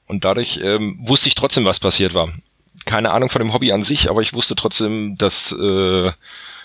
Und 0.08 0.26
dadurch 0.26 0.60
ähm, 0.64 0.98
wusste 1.04 1.28
ich 1.28 1.36
trotzdem, 1.36 1.66
was 1.66 1.80
passiert 1.80 2.16
war. 2.16 2.30
Keine 2.86 3.12
Ahnung 3.12 3.30
von 3.30 3.40
dem 3.40 3.54
Hobby 3.54 3.72
an 3.72 3.84
sich, 3.84 4.10
aber 4.10 4.22
ich 4.22 4.34
wusste 4.34 4.56
trotzdem, 4.56 5.16
dass 5.20 5.52
äh, 5.52 6.12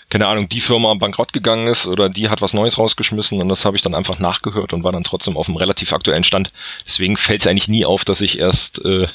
keine 0.09 0.27
Ahnung, 0.27 0.49
die 0.49 0.61
Firma 0.61 0.93
bankrott 0.95 1.33
gegangen 1.33 1.67
ist 1.67 1.85
oder 1.85 2.09
die 2.09 2.29
hat 2.29 2.41
was 2.41 2.53
Neues 2.53 2.77
rausgeschmissen 2.77 3.39
und 3.41 3.49
das 3.49 3.63
habe 3.65 3.77
ich 3.77 3.83
dann 3.83 3.93
einfach 3.93 4.19
nachgehört 4.19 4.73
und 4.73 4.83
war 4.83 4.91
dann 4.91 5.03
trotzdem 5.03 5.37
auf 5.37 5.47
einem 5.47 5.57
relativ 5.57 5.93
aktuellen 5.93 6.23
Stand. 6.23 6.51
Deswegen 6.85 7.15
fällt 7.15 7.41
es 7.41 7.47
eigentlich 7.47 7.67
nie 7.67 7.85
auf, 7.85 8.05
dass 8.05 8.21
ich 8.21 8.39
erst 8.39 8.83
äh, 8.83 9.07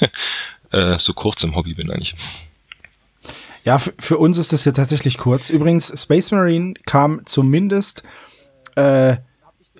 äh, 0.70 0.98
so 0.98 1.12
kurz 1.12 1.42
im 1.42 1.56
Hobby 1.56 1.74
bin 1.74 1.90
eigentlich. 1.90 2.14
Ja, 3.64 3.78
für 3.78 4.18
uns 4.18 4.38
ist 4.38 4.52
das 4.52 4.64
ja 4.66 4.72
tatsächlich 4.72 5.16
kurz. 5.16 5.48
Übrigens, 5.48 5.92
Space 6.00 6.30
Marine 6.30 6.74
kam 6.84 7.22
zumindest, 7.24 8.02
äh, 8.76 9.16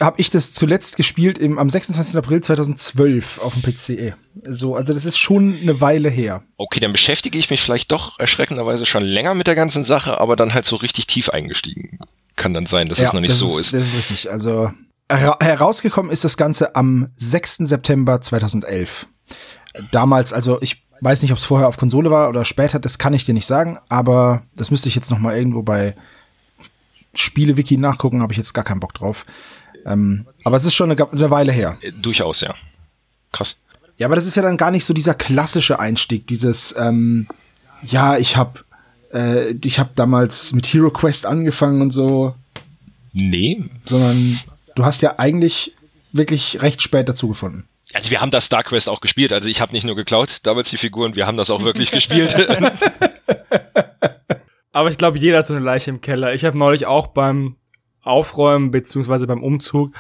habe 0.01 0.21
ich 0.21 0.31
das 0.31 0.53
zuletzt 0.53 0.97
gespielt 0.97 1.39
im, 1.39 1.59
am 1.59 1.71
26. 1.71 2.17
April 2.17 2.41
2012 2.41 3.39
auf 3.39 3.55
dem 3.55 3.63
PC. 3.63 4.17
So, 4.45 4.75
also 4.75 4.93
das 4.93 5.05
ist 5.05 5.19
schon 5.19 5.57
eine 5.61 5.81
Weile 5.81 6.09
her. 6.09 6.43
Okay, 6.57 6.81
dann 6.81 6.93
beschäftige 6.93 7.39
ich 7.39 7.51
mich 7.51 7.63
vielleicht 7.63 7.93
doch 7.93 8.19
erschreckenderweise 8.19 8.87
schon 8.87 9.05
länger 9.05 9.35
mit 9.35 9.47
der 9.47 9.55
ganzen 9.55 9.85
Sache, 9.85 10.19
aber 10.21 10.37
dann 10.37 10.53
halt 10.53 10.67
so 10.67 10.77
richtig 10.77 11.07
tief 11.07 11.29
eingestiegen. 11.29 12.01
Kann 12.37 12.53
dann 12.53 12.67
sein, 12.67 12.89
dass 12.89 12.99
ja, 12.99 13.09
es 13.09 13.13
noch 13.13 13.21
nicht 13.21 13.35
so 13.35 13.47
ist, 13.47 13.67
ist. 13.67 13.75
Das 13.75 13.89
ist 13.89 13.97
richtig. 13.97 14.31
Also 14.31 14.73
herausgekommen 15.09 16.11
ist 16.11 16.25
das 16.25 16.37
Ganze 16.37 16.75
am 16.75 17.09
6. 17.15 17.59
September 17.59 18.21
2011. 18.21 19.07
Damals, 19.93 20.33
also 20.33 20.61
ich 20.61 20.85
weiß 21.01 21.23
nicht, 21.23 21.33
ob 21.33 21.39
es 21.39 21.45
vorher 21.45 21.69
auf 21.69 21.77
Konsole 21.77 22.11
war 22.11 22.29
oder 22.29 22.45
später, 22.45 22.79
das 22.79 22.99
kann 22.99 23.15
ich 23.15 23.25
dir 23.25 23.35
nicht 23.35 23.47
sagen, 23.47 23.79
aber 23.89 24.43
das 24.57 24.71
müsste 24.71 24.89
ich 24.89 24.95
jetzt 24.95 25.11
noch 25.11 25.19
mal 25.19 25.37
irgendwo 25.37 25.63
bei 25.63 25.95
Spiele-Wiki 27.15 27.77
nachgucken, 27.77 28.23
habe 28.23 28.33
ich 28.33 28.39
jetzt 28.39 28.55
gar 28.55 28.65
keinen 28.65 28.81
Bock 28.81 28.95
drauf. 28.95 29.27
Ähm, 29.85 30.27
aber 30.45 30.57
es 30.57 30.65
ist 30.65 30.75
schon 30.75 30.91
eine, 30.91 31.11
eine 31.11 31.31
Weile 31.31 31.53
her. 31.53 31.79
Äh, 31.81 31.93
durchaus, 31.93 32.41
ja. 32.41 32.55
Krass. 33.33 33.57
Ja, 33.99 34.07
aber 34.07 34.17
das 34.17 34.27
ist 34.27 34.35
ja 34.35 34.43
dann 34.43 34.57
gar 34.57 34.71
nicht 34.71 34.85
so 34.85 34.95
dieser 34.95 35.15
klassische 35.15 35.79
Einstieg, 35.79 36.27
dieses, 36.27 36.75
ähm, 36.77 37.29
ja, 37.83 38.17
ich 38.17 38.37
hab, 38.37 38.65
äh, 39.13 39.53
ich 39.63 39.79
hab 39.79 39.95
damals 39.95 40.53
mit 40.53 40.67
Hero 40.67 40.91
Quest 40.91 41.27
angefangen 41.27 41.83
und 41.83 41.91
so. 41.91 42.35
Nee. 43.13 43.65
Sondern 43.85 44.41
du 44.75 44.85
hast 44.85 45.03
ja 45.03 45.19
eigentlich 45.19 45.75
wirklich 46.13 46.63
recht 46.63 46.83
spät 46.83 47.09
dazu 47.09 47.29
gefunden. 47.29 47.69
Also 47.93 48.11
wir 48.11 48.21
haben 48.21 48.33
das 48.33 48.47
Star 48.47 48.65
Quest 48.65 48.89
auch 48.89 49.01
gespielt. 49.01 49.33
Also 49.33 49.49
ich 49.49 49.61
habe 49.61 49.73
nicht 49.73 49.85
nur 49.85 49.95
geklaut, 49.95 50.41
damals 50.43 50.71
die 50.71 50.79
Figuren, 50.79 51.15
wir 51.15 51.27
haben 51.27 51.37
das 51.37 51.51
auch 51.51 51.63
wirklich 51.63 51.93
gespielt. 51.93 52.35
Aber 54.73 54.91
ich 54.91 54.99
glaube, 54.99 55.19
jeder 55.19 55.39
hat 55.39 55.47
so 55.47 55.55
eine 55.55 55.65
Leiche 55.65 55.91
im 55.91 56.01
Keller. 56.01 56.35
Ich 56.35 56.45
habe 56.45 56.59
neulich 56.59 56.87
auch 56.87 57.07
beim 57.07 57.55
Aufräumen 58.05 58.71
beziehungsweise 58.71 59.27
beim 59.27 59.43
Umzug 59.43 59.93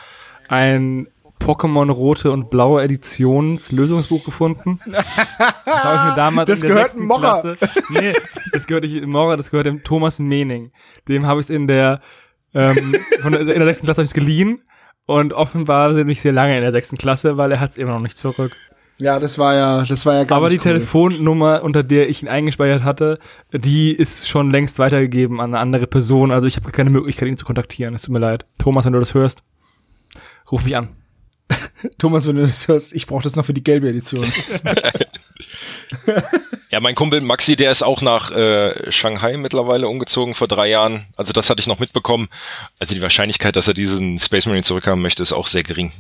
ein 0.48 1.08
Pokémon 1.40 1.90
rote 1.90 2.30
und 2.30 2.48
blaue 2.48 2.82
Editions 2.82 3.72
Lösungsbuch 3.72 4.24
gefunden. 4.24 4.80
Das 4.86 5.84
habe 5.84 5.96
ich 5.96 6.10
mir 6.10 6.16
damals 6.16 6.48
das 6.48 6.62
in 6.62 6.68
der 6.68 6.76
gehört 6.76 6.96
Morra. 6.96 7.40
Klasse. 7.40 7.58
Nee, 7.90 8.14
das 8.52 8.66
gehört 8.66 8.84
nicht 8.84 9.04
Morra, 9.06 9.36
das 9.36 9.50
gehört 9.50 9.66
dem 9.66 9.82
Thomas 9.82 10.18
Mening. 10.18 10.72
Dem 11.08 11.26
habe 11.26 11.40
ich 11.40 11.46
es 11.46 11.50
in 11.50 11.66
der 11.66 12.00
ähm, 12.54 12.94
von 13.20 13.32
der, 13.32 13.42
in 13.42 13.46
der 13.46 13.64
sechsten 13.64 13.86
Klasse 13.86 13.98
habe 13.98 14.06
ich 14.06 14.14
geliehen 14.14 14.60
und 15.06 15.32
offenbar 15.32 15.92
sind 15.94 16.08
ich 16.08 16.20
sehr 16.20 16.32
lange 16.32 16.56
in 16.56 16.62
der 16.62 16.72
sechsten 16.72 16.96
Klasse, 16.96 17.36
weil 17.36 17.52
er 17.52 17.60
hat 17.60 17.72
es 17.72 17.76
immer 17.76 17.92
noch 17.92 18.00
nicht 18.00 18.16
zurück. 18.16 18.56
Ja, 19.00 19.18
das 19.18 19.38
war 19.38 19.54
ja, 19.54 19.84
das 19.84 20.06
war 20.06 20.14
ja 20.14 20.24
gar 20.24 20.38
Aber 20.38 20.50
die 20.50 20.56
cool. 20.56 20.62
Telefonnummer, 20.62 21.62
unter 21.62 21.82
der 21.82 22.08
ich 22.08 22.22
ihn 22.22 22.28
eingespeichert 22.28 22.84
hatte, 22.84 23.18
die 23.52 23.90
ist 23.90 24.28
schon 24.28 24.50
längst 24.50 24.78
weitergegeben 24.78 25.40
an 25.40 25.54
eine 25.54 25.60
andere 25.60 25.86
Person. 25.86 26.30
Also 26.30 26.46
ich 26.46 26.56
habe 26.56 26.70
keine 26.70 26.90
Möglichkeit, 26.90 27.28
ihn 27.28 27.36
zu 27.36 27.44
kontaktieren. 27.44 27.94
Es 27.94 28.02
tut 28.02 28.12
mir 28.12 28.20
leid. 28.20 28.46
Thomas, 28.58 28.84
wenn 28.84 28.92
du 28.92 29.00
das 29.00 29.14
hörst, 29.14 29.42
ruf 30.50 30.64
mich 30.64 30.76
an. 30.76 30.88
Thomas, 31.98 32.26
wenn 32.28 32.36
du 32.36 32.42
das 32.42 32.68
hörst, 32.68 32.94
ich 32.94 33.06
brauche 33.06 33.24
das 33.24 33.36
noch 33.36 33.44
für 33.44 33.52
die 33.52 33.64
gelbe 33.64 33.88
Edition. 33.88 34.32
ja, 36.70 36.80
mein 36.80 36.94
Kumpel 36.94 37.20
Maxi, 37.20 37.56
der 37.56 37.72
ist 37.72 37.82
auch 37.82 38.00
nach 38.00 38.30
äh, 38.30 38.90
Shanghai 38.92 39.36
mittlerweile 39.36 39.88
umgezogen 39.88 40.34
vor 40.34 40.48
drei 40.48 40.68
Jahren. 40.68 41.06
Also 41.16 41.32
das 41.32 41.50
hatte 41.50 41.60
ich 41.60 41.66
noch 41.66 41.80
mitbekommen. 41.80 42.28
Also 42.78 42.94
die 42.94 43.02
Wahrscheinlichkeit, 43.02 43.56
dass 43.56 43.68
er 43.68 43.74
diesen 43.74 44.20
Space 44.20 44.46
Marine 44.46 44.64
zurückhaben 44.64 45.02
möchte, 45.02 45.22
ist 45.22 45.32
auch 45.32 45.48
sehr 45.48 45.64
gering. 45.64 45.92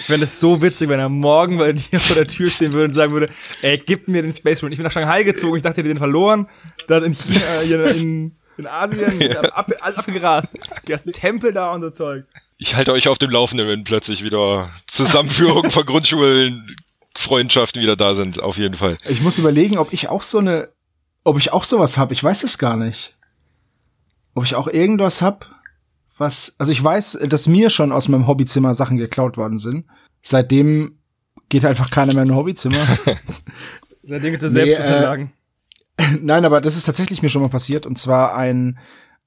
Ich 0.00 0.06
fände 0.06 0.24
es 0.24 0.38
so 0.38 0.60
witzig, 0.62 0.88
wenn 0.88 1.00
er 1.00 1.08
morgen 1.08 1.58
bei 1.58 1.72
dir 1.72 2.00
vor 2.00 2.16
der 2.16 2.26
Tür 2.26 2.50
stehen 2.50 2.72
würde 2.72 2.86
und 2.86 2.94
sagen 2.94 3.12
würde, 3.12 3.28
ey, 3.62 3.78
gib 3.78 4.08
mir 4.08 4.22
den 4.22 4.32
Space 4.32 4.62
Marine. 4.62 4.74
Ich 4.74 4.78
bin 4.78 4.84
nach 4.84 4.92
Shanghai 4.92 5.22
gezogen, 5.22 5.56
ich 5.56 5.62
dachte, 5.62 5.80
ihr 5.80 5.88
den 5.88 5.98
verloren. 5.98 6.48
Dann 6.86 7.04
in 7.04 7.14
China, 7.14 7.60
in, 7.90 8.36
in 8.56 8.66
Asien, 8.66 9.20
ja. 9.20 9.40
ab, 9.40 9.72
alles 9.80 9.98
abgegrast. 9.98 10.54
Die 10.86 10.92
ersten 10.92 11.12
Tempel 11.12 11.52
da 11.52 11.72
und 11.72 11.82
so 11.82 11.90
Zeug. 11.90 12.24
Ich 12.58 12.74
halte 12.74 12.92
euch 12.92 13.08
auf 13.08 13.18
dem 13.18 13.30
Laufenden, 13.30 13.68
wenn 13.68 13.84
plötzlich 13.84 14.22
wieder 14.24 14.70
Zusammenführung 14.86 15.70
von 15.70 15.84
Grundschulen, 15.84 16.76
Freundschaften 17.14 17.82
wieder 17.82 17.96
da 17.96 18.14
sind, 18.14 18.40
auf 18.40 18.58
jeden 18.58 18.74
Fall. 18.74 18.98
Ich 19.08 19.22
muss 19.22 19.38
überlegen, 19.38 19.78
ob 19.78 19.92
ich 19.92 20.08
auch 20.08 20.22
so 20.22 20.38
eine, 20.38 20.68
ob 21.24 21.38
ich 21.38 21.52
auch 21.52 21.64
sowas 21.64 21.98
habe. 21.98 22.12
Ich 22.12 22.22
weiß 22.22 22.44
es 22.44 22.58
gar 22.58 22.76
nicht. 22.76 23.14
Ob 24.34 24.44
ich 24.44 24.54
auch 24.54 24.68
irgendwas 24.68 25.22
hab, 25.22 25.55
was, 26.18 26.54
also 26.58 26.72
ich 26.72 26.82
weiß, 26.82 27.18
dass 27.28 27.48
mir 27.48 27.70
schon 27.70 27.92
aus 27.92 28.08
meinem 28.08 28.26
Hobbyzimmer 28.26 28.74
Sachen 28.74 28.96
geklaut 28.96 29.36
worden 29.36 29.58
sind. 29.58 29.86
Seitdem 30.22 30.98
geht 31.48 31.64
einfach 31.64 31.90
keiner 31.90 32.14
mehr 32.14 32.24
in 32.24 32.30
ein 32.30 32.36
Hobbyzimmer. 32.36 32.86
Seitdem 34.02 34.32
geht 34.32 34.42
es 34.42 34.52
nee, 34.52 34.72
äh, 34.72 35.26
Nein, 36.22 36.44
aber 36.44 36.60
das 36.60 36.76
ist 36.76 36.84
tatsächlich 36.84 37.22
mir 37.22 37.28
schon 37.28 37.42
mal 37.42 37.48
passiert. 37.48 37.86
Und 37.86 37.98
zwar 37.98 38.36
ein, 38.36 38.78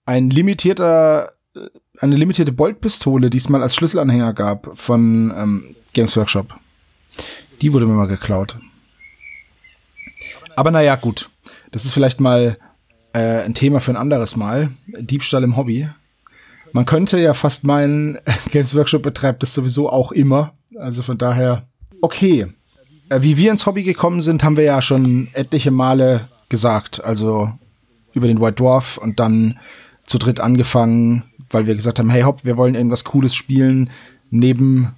ein 0.05 0.29
limitierter, 0.29 1.31
äh, 1.55 1.59
eine 1.99 2.15
limitierte 2.15 2.51
Boltpistole, 2.51 3.29
die 3.29 3.37
es 3.37 3.49
mal 3.49 3.61
als 3.61 3.75
Schlüsselanhänger 3.75 4.33
gab 4.33 4.77
von 4.77 5.33
ähm, 5.35 5.75
Games 5.93 6.15
Workshop. 6.17 6.55
Die 7.61 7.73
wurde 7.73 7.85
mir 7.85 7.93
mal 7.93 8.07
geklaut. 8.07 8.57
Aber 10.55 10.71
naja, 10.71 10.95
gut. 10.95 11.29
Das 11.71 11.85
ist 11.85 11.93
vielleicht 11.93 12.19
mal 12.19 12.57
äh, 13.13 13.41
ein 13.41 13.53
Thema 13.53 13.79
für 13.79 13.91
ein 13.91 13.97
anderes 13.97 14.35
Mal. 14.35 14.69
Diebstahl 14.87 15.43
im 15.43 15.57
Hobby. 15.57 15.89
Man 16.73 16.85
könnte 16.85 17.19
ja 17.19 17.33
fast 17.33 17.63
meinen, 17.63 18.17
Games 18.51 18.75
Workshop 18.75 19.03
betreibt 19.03 19.43
das 19.43 19.53
sowieso 19.53 19.89
auch 19.89 20.11
immer. 20.11 20.53
Also 20.77 21.03
von 21.03 21.17
daher, 21.17 21.67
okay. 22.01 22.47
Äh, 23.09 23.21
wie 23.21 23.37
wir 23.37 23.51
ins 23.51 23.65
Hobby 23.65 23.83
gekommen 23.83 24.21
sind, 24.21 24.43
haben 24.43 24.57
wir 24.57 24.63
ja 24.63 24.81
schon 24.81 25.29
etliche 25.33 25.71
Male 25.71 26.27
gesagt. 26.49 27.03
Also 27.03 27.51
über 28.13 28.27
den 28.27 28.41
White 28.41 28.55
Dwarf 28.55 28.97
und 28.97 29.19
dann 29.19 29.59
zu 30.05 30.17
dritt 30.17 30.39
angefangen, 30.39 31.23
weil 31.51 31.67
wir 31.67 31.75
gesagt 31.75 31.99
haben, 31.99 32.09
hey 32.09 32.23
hopp, 32.23 32.43
wir 32.43 32.57
wollen 32.57 32.75
irgendwas 32.75 33.03
Cooles 33.03 33.35
spielen, 33.35 33.91
neben 34.31 34.95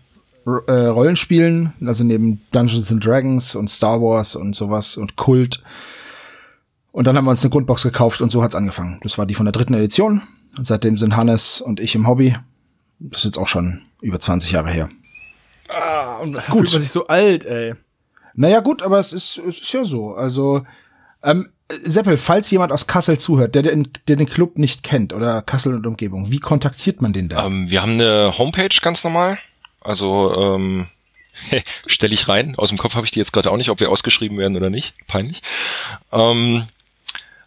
äh, 0.67 0.71
Rollenspielen, 0.71 1.73
also 1.85 2.03
neben 2.03 2.41
Dungeons 2.51 2.91
and 2.91 3.05
Dragons 3.05 3.55
und 3.55 3.69
Star 3.69 4.01
Wars 4.01 4.35
und 4.35 4.55
sowas 4.55 4.97
und 4.97 5.15
Kult. 5.17 5.63
Und 6.91 7.07
dann 7.07 7.15
haben 7.15 7.25
wir 7.25 7.31
uns 7.31 7.43
eine 7.43 7.51
Grundbox 7.51 7.83
gekauft 7.83 8.21
und 8.21 8.31
so 8.31 8.43
hat's 8.43 8.55
angefangen. 8.55 8.99
Das 9.03 9.17
war 9.17 9.25
die 9.25 9.35
von 9.35 9.45
der 9.45 9.53
dritten 9.53 9.73
Edition. 9.73 10.23
Und 10.57 10.67
seitdem 10.67 10.97
sind 10.97 11.15
Hannes 11.15 11.61
und 11.61 11.79
ich 11.79 11.95
im 11.95 12.07
Hobby. 12.07 12.35
Das 12.99 13.21
ist 13.21 13.25
jetzt 13.25 13.37
auch 13.37 13.47
schon 13.47 13.81
über 14.01 14.19
20 14.19 14.51
Jahre 14.51 14.69
her. 14.69 14.89
Ah, 15.69 16.17
und 16.17 16.33
gut. 16.33 16.43
fühlt 16.43 16.73
man 16.73 16.81
sich 16.81 16.91
so 16.91 17.07
alt, 17.07 17.45
ey. 17.45 17.75
Naja, 18.35 18.59
gut, 18.59 18.81
aber 18.81 18.99
es 18.99 19.13
ist, 19.13 19.37
es 19.37 19.61
ist 19.61 19.73
ja 19.73 19.85
so. 19.85 20.13
Also, 20.13 20.63
ähm, 21.23 21.49
Seppel, 21.69 22.17
falls 22.17 22.51
jemand 22.51 22.71
aus 22.71 22.87
Kassel 22.87 23.17
zuhört, 23.17 23.55
der 23.55 23.61
den, 23.61 23.87
der 24.07 24.15
den 24.15 24.27
Club 24.27 24.57
nicht 24.57 24.83
kennt 24.83 25.13
oder 25.13 25.41
Kassel 25.41 25.75
und 25.75 25.87
Umgebung, 25.87 26.31
wie 26.31 26.39
kontaktiert 26.39 27.01
man 27.01 27.13
den 27.13 27.29
da? 27.29 27.45
Ähm, 27.45 27.69
wir 27.69 27.81
haben 27.81 27.93
eine 27.93 28.37
Homepage 28.37 28.75
ganz 28.81 29.03
normal. 29.03 29.37
Also 29.81 30.33
ähm, 30.37 30.87
stelle 31.85 32.13
ich 32.13 32.27
rein. 32.27 32.55
Aus 32.57 32.69
dem 32.69 32.77
Kopf 32.77 32.95
habe 32.95 33.05
ich 33.05 33.11
die 33.11 33.19
jetzt 33.19 33.33
gerade 33.33 33.51
auch 33.51 33.57
nicht, 33.57 33.69
ob 33.69 33.79
wir 33.79 33.89
ausgeschrieben 33.89 34.37
werden 34.37 34.57
oder 34.57 34.69
nicht. 34.69 34.93
Peinlich. 35.07 35.41
Ähm, 36.11 36.67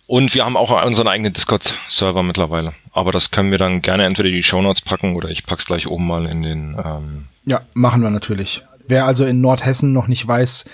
und 0.07 0.35
wir 0.35 0.45
haben 0.45 0.57
auch 0.57 0.85
unseren 0.85 1.09
eigenen 1.09 1.33
Discord-Server 1.33 2.23
mittlerweile. 2.23 2.75
Aber 2.95 3.11
das 3.11 3.33
können 3.33 3.51
wir 3.51 3.59
dann 3.59 3.83
gerne 3.83 4.05
entweder 4.05 4.29
in 4.29 4.37
die 4.37 4.43
Shownotes 4.43 4.81
packen 4.81 5.17
oder 5.17 5.29
ich 5.29 5.45
pack's 5.45 5.67
gleich 5.67 5.89
oben 5.89 6.07
mal 6.07 6.27
in 6.27 6.43
den. 6.43 6.77
Ähm 6.83 7.25
ja, 7.45 7.61
machen 7.75 8.03
wir 8.03 8.11
natürlich. 8.11 8.65
Wer 8.87 9.05
also 9.05 9.25
in 9.25 9.41
Nordhessen 9.41 9.93
noch 9.93 10.07
nicht 10.07 10.27
weiß, 10.27 10.65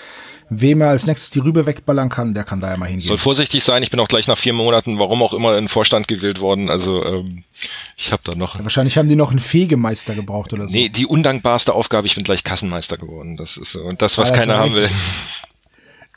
wem 0.51 0.81
er 0.81 0.89
als 0.89 1.07
nächstes 1.07 1.31
die 1.31 1.39
Rübe 1.39 1.65
wegballern 1.65 2.09
kann, 2.09 2.35
der 2.35 2.43
kann 2.43 2.61
da 2.61 2.69
ja 2.69 2.77
mal 2.77 2.85
hingehen. 2.85 3.07
Soll 3.07 3.17
vorsichtig 3.17 3.63
sein, 3.63 3.81
ich 3.81 3.89
bin 3.89 3.99
auch 3.99 4.07
gleich 4.07 4.27
nach 4.27 4.37
vier 4.37 4.53
Monaten, 4.53 4.99
warum 4.99 5.23
auch 5.23 5.33
immer, 5.33 5.57
in 5.57 5.67
Vorstand 5.67 6.07
gewählt 6.07 6.39
worden. 6.39 6.69
Also 6.69 7.03
ähm, 7.03 7.43
ich 7.97 8.11
habe 8.11 8.21
da 8.23 8.35
noch. 8.35 8.55
Ja, 8.55 8.63
wahrscheinlich 8.63 8.99
haben 8.99 9.07
die 9.07 9.15
noch 9.15 9.31
einen 9.31 9.39
Fegemeister 9.39 10.13
gebraucht 10.13 10.53
oder 10.53 10.67
so. 10.67 10.77
Nee, 10.77 10.89
die 10.89 11.07
undankbarste 11.07 11.73
Aufgabe, 11.73 12.05
ich 12.05 12.13
bin 12.13 12.23
gleich 12.23 12.43
Kassenmeister 12.43 12.97
geworden. 12.97 13.35
Das 13.35 13.57
ist 13.57 13.75
und 13.75 14.03
das, 14.03 14.19
was 14.19 14.29
ja, 14.29 14.35
das 14.35 14.45
keiner 14.45 14.59
haben 14.59 14.75
will. 14.75 14.89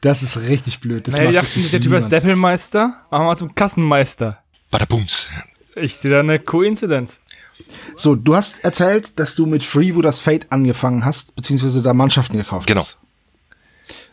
Das 0.02 0.22
ist 0.22 0.36
richtig 0.36 0.80
blöd. 0.80 1.08
Das 1.08 1.16
naja, 1.16 1.30
die 1.30 1.36
dachten, 1.36 1.70
der 1.70 1.80
Typ 1.80 1.92
ist 1.94 2.10
Seppelmeister, 2.10 2.92
machen 3.10 3.26
wir 3.26 3.36
zum 3.36 3.54
Kassenmeister. 3.54 4.38
Badabums. 4.70 5.28
Ich 5.76 5.96
sehe 5.96 6.10
da 6.10 6.20
eine 6.20 6.38
Koinzidenz. 6.38 7.20
So, 7.96 8.16
du 8.16 8.34
hast 8.34 8.64
erzählt, 8.64 9.12
dass 9.18 9.36
du 9.36 9.46
mit 9.46 9.62
Freebooters 9.62 10.18
Fate 10.18 10.50
angefangen 10.50 11.04
hast, 11.04 11.36
beziehungsweise 11.36 11.82
da 11.82 11.94
Mannschaften 11.94 12.36
gekauft 12.36 12.66
genau. 12.66 12.80
hast. 12.80 12.98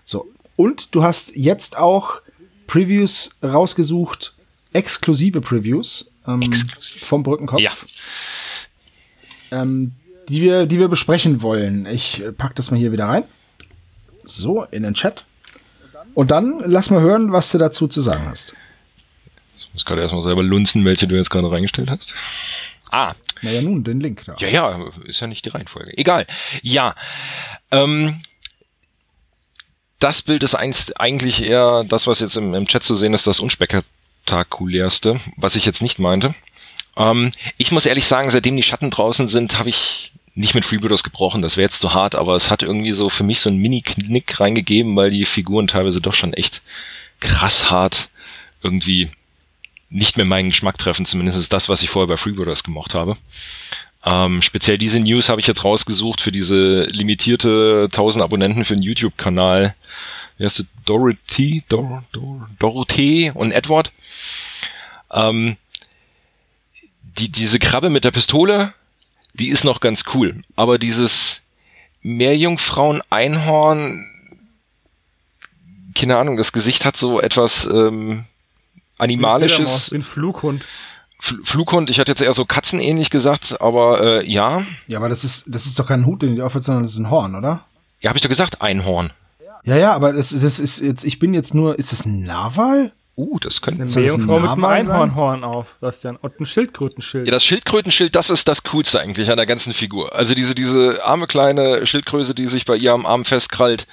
So. 0.05 0.31
Und 0.55 0.93
du 0.93 1.03
hast 1.03 1.35
jetzt 1.35 1.77
auch 1.77 2.21
Previews 2.67 3.37
rausgesucht, 3.43 4.35
exklusive 4.73 5.41
Previews 5.41 6.11
ähm, 6.27 6.41
Exklusiv. 6.41 7.05
vom 7.05 7.23
Brückenkopf. 7.23 7.61
Ja. 7.61 7.71
Ähm, 9.51 9.93
die 10.29 10.41
wir, 10.41 10.65
die 10.65 10.79
wir 10.79 10.87
besprechen 10.87 11.41
wollen. 11.41 11.85
Ich 11.85 12.23
pack 12.37 12.55
das 12.55 12.71
mal 12.71 12.77
hier 12.77 12.91
wieder 12.91 13.05
rein. 13.05 13.23
So, 14.23 14.63
in 14.63 14.83
den 14.83 14.93
Chat. 14.93 15.25
Und 16.13 16.31
dann 16.31 16.61
lass 16.65 16.89
mal 16.89 17.01
hören, 17.01 17.31
was 17.31 17.51
du 17.51 17.57
dazu 17.57 17.87
zu 17.87 18.01
sagen 18.01 18.25
hast. 18.27 18.55
Ich 19.71 19.75
muss 19.75 19.85
gerade 19.85 20.01
erstmal 20.01 20.21
selber 20.21 20.43
lunzen, 20.43 20.83
welche 20.83 21.07
du 21.07 21.15
jetzt 21.15 21.29
gerade 21.29 21.49
reingestellt 21.49 21.89
hast. 21.89 22.13
Ah. 22.91 23.13
Naja, 23.41 23.61
nun, 23.61 23.85
den 23.85 24.01
Link 24.01 24.23
da. 24.25 24.35
Ja, 24.37 24.49
ja, 24.49 24.91
ist 25.05 25.21
ja 25.21 25.27
nicht 25.27 25.45
die 25.45 25.49
Reihenfolge. 25.49 25.97
Egal. 25.97 26.27
Ja. 26.61 26.93
Ähm, 27.71 28.19
das 29.99 30.21
Bild 30.21 30.43
ist 30.43 30.55
eigentlich 30.55 31.41
eher 31.41 31.85
das, 31.87 32.05
was 32.05 32.19
jetzt 32.19 32.35
im, 32.35 32.53
im 32.53 32.67
Chat 32.67 32.83
zu 32.83 32.95
sehen 32.95 33.13
ist, 33.13 33.27
das 33.27 33.39
unspektakulärste, 33.39 35.21
was 35.37 35.55
ich 35.55 35.65
jetzt 35.65 35.81
nicht 35.81 35.99
meinte. 35.99 36.35
Ähm, 36.97 37.31
ich 37.57 37.71
muss 37.71 37.85
ehrlich 37.85 38.07
sagen, 38.07 38.29
seitdem 38.29 38.57
die 38.57 38.63
Schatten 38.63 38.89
draußen 38.89 39.29
sind, 39.29 39.57
habe 39.57 39.69
ich 39.69 40.11
nicht 40.35 40.53
mit 40.53 40.65
Freebooters 40.65 41.03
gebrochen, 41.03 41.41
das 41.41 41.57
wäre 41.57 41.65
jetzt 41.65 41.79
zu 41.79 41.93
hart, 41.93 42.15
aber 42.15 42.35
es 42.35 42.49
hat 42.49 42.61
irgendwie 42.61 42.93
so 42.93 43.09
für 43.09 43.23
mich 43.23 43.39
so 43.39 43.49
einen 43.49 43.59
Mini-Knick 43.59 44.39
reingegeben, 44.39 44.95
weil 44.95 45.11
die 45.11 45.25
Figuren 45.25 45.67
teilweise 45.67 46.01
doch 46.01 46.13
schon 46.13 46.33
echt 46.33 46.61
krass 47.19 47.69
hart 47.69 48.09
irgendwie 48.63 49.09
nicht 49.91 50.17
mehr 50.17 50.25
meinen 50.25 50.49
Geschmack 50.49 50.77
treffen, 50.77 51.05
zumindest 51.05 51.37
ist 51.37 51.53
das, 51.53 51.69
was 51.69 51.83
ich 51.83 51.89
vorher 51.89 52.07
bei 52.07 52.17
Freebooters 52.17 52.63
gemocht 52.63 52.95
habe. 52.95 53.17
Ähm, 54.03 54.41
speziell 54.41 54.79
diese 54.79 54.99
News 54.99 55.29
habe 55.29 55.41
ich 55.41 55.47
jetzt 55.47 55.63
rausgesucht 55.63 56.21
für 56.21 56.31
diese 56.31 56.85
limitierte 56.85 57.83
1000 57.85 58.23
Abonnenten 58.23 58.65
für 58.65 58.73
den 58.73 58.81
YouTube-Kanal. 58.81 59.75
Wie 60.37 60.45
heißt 60.45 60.59
du? 60.59 60.63
Dorothy, 60.85 61.63
Dor, 61.69 62.03
Dor, 62.11 62.49
Dorothee 62.57 63.31
und 63.31 63.51
Edward. 63.51 63.91
Ähm, 65.11 65.57
die, 67.19 67.29
diese 67.29 67.59
Krabbe 67.59 67.89
mit 67.89 68.05
der 68.05 68.11
Pistole, 68.11 68.73
die 69.33 69.49
ist 69.49 69.63
noch 69.63 69.79
ganz 69.81 70.03
cool. 70.13 70.43
Aber 70.55 70.77
dieses 70.79 71.41
Meerjungfrauen-Einhorn, 72.01 74.07
keine 75.93 76.17
Ahnung, 76.17 76.37
das 76.37 76.53
Gesicht 76.53 76.85
hat 76.85 76.97
so 76.97 77.21
etwas 77.21 77.65
ähm, 77.65 78.25
Animalisches. 79.01 79.91
Wie 79.91 79.95
ein 79.95 80.01
Flughund. 80.01 80.67
Flughund, 81.19 81.89
ich 81.89 81.99
hatte 81.99 82.11
jetzt 82.11 82.21
eher 82.21 82.33
so 82.33 82.45
katzenähnlich 82.45 83.11
gesagt, 83.11 83.61
aber 83.61 84.21
äh, 84.21 84.31
ja. 84.31 84.65
Ja, 84.87 84.97
aber 84.97 85.07
das 85.07 85.23
ist, 85.23 85.45
das 85.53 85.67
ist 85.67 85.77
doch 85.77 85.85
kein 85.85 86.05
Hut, 86.05 86.23
den 86.23 86.35
die 86.35 86.41
aufhört, 86.41 86.63
sondern 86.63 86.83
das 86.83 86.93
ist 86.93 86.99
ein 86.99 87.11
Horn, 87.11 87.35
oder? 87.35 87.65
Ja, 87.99 88.09
habe 88.09 88.17
ich 88.17 88.23
doch 88.23 88.29
gesagt, 88.29 88.61
Einhorn. 88.61 89.11
Ja, 89.63 89.77
ja, 89.77 89.93
aber 89.93 90.13
das, 90.13 90.29
das 90.29 90.59
ist 90.59 90.79
jetzt, 90.81 91.03
ich 91.03 91.19
bin 91.19 91.35
jetzt 91.35 91.53
nur, 91.53 91.77
ist 91.77 91.91
das 91.91 92.05
ein 92.05 92.23
Narwal? 92.23 92.91
Uh, 93.15 93.37
das 93.39 93.61
könnte 93.61 93.83
eine 93.83 93.91
Meerjungfrau 93.91 94.39
mit 94.39 94.49
einem 94.49 94.65
Einhornhorn 94.65 95.43
auf, 95.43 95.75
Bastian. 95.79 96.15
Und 96.15 96.39
ein 96.39 96.45
Schildkrötenschild. 96.47 97.27
Ja, 97.27 97.31
das 97.31 97.43
Schildkrötenschild, 97.43 98.15
das 98.15 98.31
ist 98.31 98.47
das 98.47 98.63
Coolste 98.63 98.99
eigentlich 98.99 99.29
an 99.29 99.37
der 99.37 99.45
ganzen 99.45 99.73
Figur. 99.73 100.15
Also 100.15 100.33
diese, 100.33 100.55
diese 100.55 101.03
arme 101.05 101.27
kleine 101.27 101.85
Schildkröse, 101.85 102.33
die 102.33 102.47
sich 102.47 102.65
bei 102.65 102.75
ihr 102.75 102.93
am 102.93 103.05
Arm 103.05 103.25
festkrallt, 103.25 103.85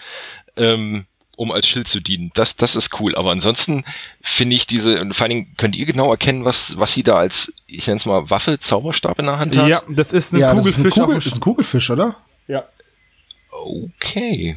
ähm, 0.57 1.05
um 1.39 1.53
als 1.53 1.69
Schild 1.69 1.87
zu 1.87 2.01
dienen. 2.01 2.33
Das, 2.35 2.57
das 2.57 2.75
ist 2.75 3.01
cool. 3.01 3.15
Aber 3.15 3.31
ansonsten 3.31 3.85
finde 4.21 4.57
ich 4.57 4.67
diese, 4.67 5.01
und 5.01 5.15
vor 5.15 5.25
allen 5.25 5.31
Dingen 5.31 5.55
könnt 5.57 5.77
ihr 5.77 5.87
genau 5.87 6.11
erkennen, 6.11 6.45
was, 6.45 6.77
was 6.77 6.93
sie 6.93 7.05
da 7.05 7.17
als, 7.17 7.53
ich 7.69 7.87
nenne 7.87 7.99
es 7.99 8.07
mal, 8.07 8.29
Waffe, 8.29 8.59
Zauberstab 8.59 9.21
in 9.21 9.27
der 9.27 9.39
Hand 9.39 9.57
hat? 9.57 9.69
Ja, 9.69 9.83
das 9.89 10.13
ist 10.13 10.33
ein 10.33 10.41
ja, 10.41 10.51
Kugelfisch. 10.51 10.83
Das 10.83 10.85
ist 10.85 10.99
ein, 10.99 11.05
Kugel, 11.05 11.15
das 11.15 11.27
ist 11.27 11.37
ein 11.37 11.41
Kugelfisch, 11.41 11.91
oder? 11.91 12.17
Ja. 12.49 12.65
Okay. 13.53 14.57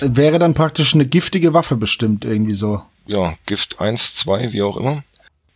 Wäre 0.00 0.38
dann 0.38 0.54
praktisch 0.54 0.94
eine 0.94 1.04
giftige 1.04 1.52
Waffe 1.52 1.74
bestimmt, 1.74 2.24
irgendwie 2.24 2.54
so. 2.54 2.82
Ja, 3.06 3.36
Gift 3.46 3.80
1, 3.80 4.14
2, 4.14 4.52
wie 4.52 4.62
auch 4.62 4.76
immer. 4.76 5.02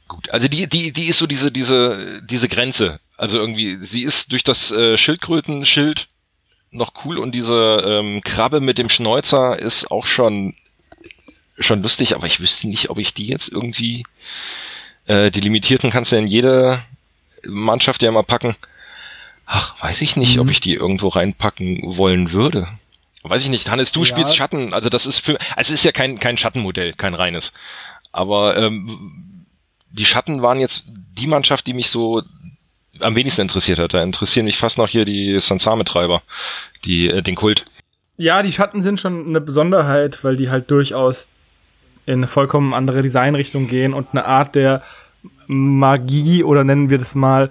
Gut, 0.09 0.28
also 0.30 0.49
die, 0.49 0.66
die, 0.66 0.92
die 0.92 1.06
ist 1.06 1.18
so 1.18 1.28
diese, 1.28 1.52
diese, 1.52 2.21
diese 2.28 2.49
Grenze. 2.49 2.99
Also 3.16 3.38
irgendwie, 3.38 3.78
sie 3.80 4.02
ist 4.02 4.33
durch 4.33 4.42
das 4.42 4.73
äh, 4.73 4.97
Schildkrötenschild 4.97 6.09
noch 6.76 7.04
cool 7.04 7.18
und 7.18 7.33
diese 7.33 7.83
ähm, 7.87 8.21
Krabbe 8.23 8.61
mit 8.61 8.78
dem 8.78 8.88
Schnäuzer 8.88 9.59
ist 9.59 9.90
auch 9.90 10.06
schon 10.06 10.54
schon 11.59 11.83
lustig, 11.83 12.14
aber 12.14 12.26
ich 12.26 12.40
wüsste 12.40 12.68
nicht, 12.68 12.91
ob 12.91 12.99
ich 12.99 13.15
die 13.15 13.26
jetzt 13.26 13.49
irgendwie 13.50 14.04
äh, 15.06 15.30
die 15.30 15.41
limitierten 15.41 15.91
kannst 15.91 16.12
du 16.12 16.17
in 16.17 16.26
jede 16.26 16.82
Mannschaft 17.45 18.02
ja 18.02 18.10
mal 18.10 18.23
packen. 18.23 18.56
Ach, 19.47 19.80
weiß 19.82 20.02
ich 20.02 20.17
nicht, 20.17 20.36
mhm. 20.36 20.43
ob 20.43 20.50
ich 20.50 20.60
die 20.60 20.75
irgendwo 20.75 21.08
reinpacken 21.08 21.97
wollen 21.97 22.32
würde. 22.32 22.69
Weiß 23.23 23.43
ich 23.43 23.49
nicht. 23.49 23.71
Hannes, 23.71 23.93
du 23.93 24.00
ja. 24.00 24.06
spielst 24.06 24.36
Schatten, 24.36 24.75
also 24.75 24.89
das 24.89 25.06
ist 25.06 25.21
für, 25.21 25.39
also 25.56 25.73
es 25.73 25.80
ist 25.80 25.84
ja 25.84 25.93
kein 25.93 26.19
kein 26.19 26.36
Schattenmodell, 26.36 26.93
kein 26.93 27.15
reines. 27.15 27.52
Aber 28.12 28.56
ähm, 28.56 29.47
die 29.91 30.04
Schatten 30.04 30.43
waren 30.43 30.60
jetzt 30.60 30.84
die 30.86 31.26
Mannschaft, 31.26 31.67
die 31.67 31.75
mich 31.75 31.91
so 31.91 32.23
am 33.00 33.15
wenigsten 33.15 33.43
interessiert 33.43 33.78
hat. 33.78 33.95
Da 33.95 34.02
interessieren 34.02 34.47
mich 34.47 34.59
fast 34.59 34.78
noch 34.78 34.89
hier 34.89 35.04
die 35.04 35.39
Sansame-Treiber, 35.41 36.23
die, 36.85 37.09
äh, 37.09 37.23
den 37.23 37.35
Kult. 37.35 37.65
Ja, 38.17 38.43
die 38.43 38.52
Schatten 38.52 38.80
sind 38.80 39.00
schon 39.00 39.26
eine 39.26 39.41
Besonderheit, 39.41 40.25
weil 40.25 40.37
die 40.37 40.50
halt 40.50 40.71
durchaus 40.71 41.28
in 42.06 42.21
eine 42.21 42.26
vollkommen 42.26 42.73
andere 42.73 43.02
Designrichtung 43.02 43.67
gehen 43.67 43.93
und 43.93 44.09
eine 44.13 44.25
Art 44.25 44.54
der 44.54 44.82
Magie 45.47 46.45
oder 46.45 46.65
nennen 46.65 46.89
wir 46.89 46.99
das 46.99 47.15
mal 47.15 47.50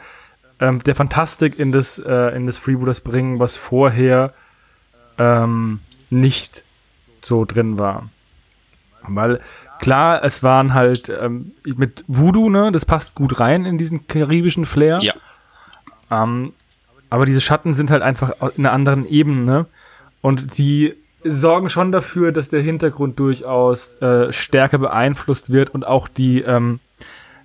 ähm, 0.60 0.81
der 0.84 0.95
Fantastik 0.95 1.60
in 1.60 1.71
das, 1.71 1.99
äh, 1.99 2.36
in 2.36 2.47
das 2.47 2.58
Freebooters 2.58 3.01
bringen, 3.01 3.39
was 3.39 3.55
vorher 3.55 4.34
ähm, 5.17 5.81
nicht 6.10 6.63
so 7.21 7.45
drin 7.45 7.77
war. 7.77 8.10
Weil 9.08 9.39
klar, 9.79 10.23
es 10.23 10.41
waren 10.41 10.73
halt 10.73 11.10
ähm, 11.10 11.51
mit 11.63 12.03
Voodoo, 12.08 12.49
ne, 12.49 12.71
das 12.71 12.86
passt 12.86 13.15
gut 13.15 13.39
rein 13.39 13.65
in 13.65 13.77
diesen 13.77 14.08
karibischen 14.08 14.65
Flair. 14.65 14.99
Ja. 15.01 15.13
Ähm, 16.11 16.53
aber 17.09 17.25
diese 17.25 17.41
Schatten 17.41 17.73
sind 17.73 17.91
halt 17.91 18.01
einfach 18.01 18.33
in 18.55 18.65
einer 18.65 18.73
anderen 18.73 19.07
Ebene 19.07 19.67
und 20.21 20.57
die 20.57 20.95
sorgen 21.23 21.69
schon 21.69 21.91
dafür, 21.91 22.31
dass 22.31 22.49
der 22.49 22.61
Hintergrund 22.61 23.19
durchaus 23.19 23.95
äh, 23.95 24.31
stärker 24.31 24.77
beeinflusst 24.77 25.51
wird 25.51 25.69
und 25.71 25.85
auch 25.85 26.07
die, 26.07 26.41
ähm, 26.41 26.79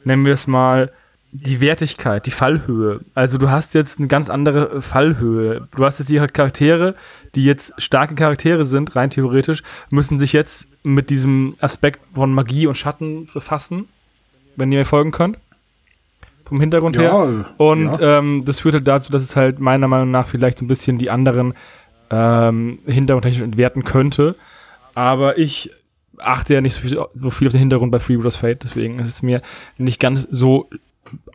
nennen 0.05 0.25
wir 0.27 0.35
es 0.35 0.47
mal, 0.47 0.93
die 1.33 1.61
Wertigkeit, 1.61 2.27
die 2.27 2.33
Fallhöhe. 2.33 3.01
Also 3.15 3.39
du 3.39 3.51
hast 3.51 3.75
jetzt 3.75 3.99
eine 3.99 4.09
ganz 4.09 4.29
andere 4.29 4.83
Fallhöhe. 4.83 5.69
Du 5.77 5.85
hast 5.85 6.01
jetzt 6.01 6.09
die 6.09 6.17
Charaktere, 6.17 6.97
die 7.37 7.45
jetzt 7.45 7.73
starke 7.79 8.17
Charaktere 8.17 8.65
sind, 8.67 8.97
rein 8.97 9.11
theoretisch, 9.11 9.63
müssen 9.91 10.19
sich 10.19 10.33
jetzt 10.33 10.67
mit 10.83 11.09
diesem 11.09 11.55
Aspekt 11.61 12.01
von 12.15 12.35
Magie 12.35 12.67
und 12.67 12.75
Schatten 12.75 13.29
befassen, 13.33 13.89
wenn 14.57 14.73
ihr 14.73 14.81
mir 14.81 14.85
folgen 14.85 15.13
könnt 15.13 15.39
vom 16.51 16.61
Hintergrund 16.61 16.97
ja, 16.97 17.03
her. 17.03 17.47
Und 17.57 17.99
ja. 17.99 18.19
ähm, 18.19 18.45
das 18.45 18.61
führt 18.61 18.75
halt 18.75 18.87
dazu, 18.87 19.11
dass 19.11 19.23
es 19.23 19.37
halt 19.37 19.61
meiner 19.61 19.89
Meinung 19.89 20.11
nach 20.11 20.27
vielleicht 20.27 20.59
so 20.59 20.65
ein 20.65 20.69
bisschen 20.69 20.99
die 20.99 21.09
anderen 21.09 21.55
ähm, 22.11 22.81
hintergrundtechnisch 22.87 23.43
entwerten 23.43 23.85
könnte. 23.85 24.35
Aber 24.95 25.39
ich 25.39 25.71
achte 26.19 26.53
ja 26.55 26.61
nicht 26.61 26.75
so 26.75 26.81
viel, 26.81 27.01
so 27.15 27.31
viel 27.31 27.47
auf 27.47 27.53
den 27.53 27.61
Hintergrund 27.61 27.93
bei 27.93 28.01
Freebooters 28.01 28.37
Fate, 28.37 28.65
deswegen 28.65 28.99
ist 28.99 29.09
es 29.09 29.23
mir 29.23 29.41
nicht 29.79 30.01
ganz 30.01 30.27
so 30.31 30.69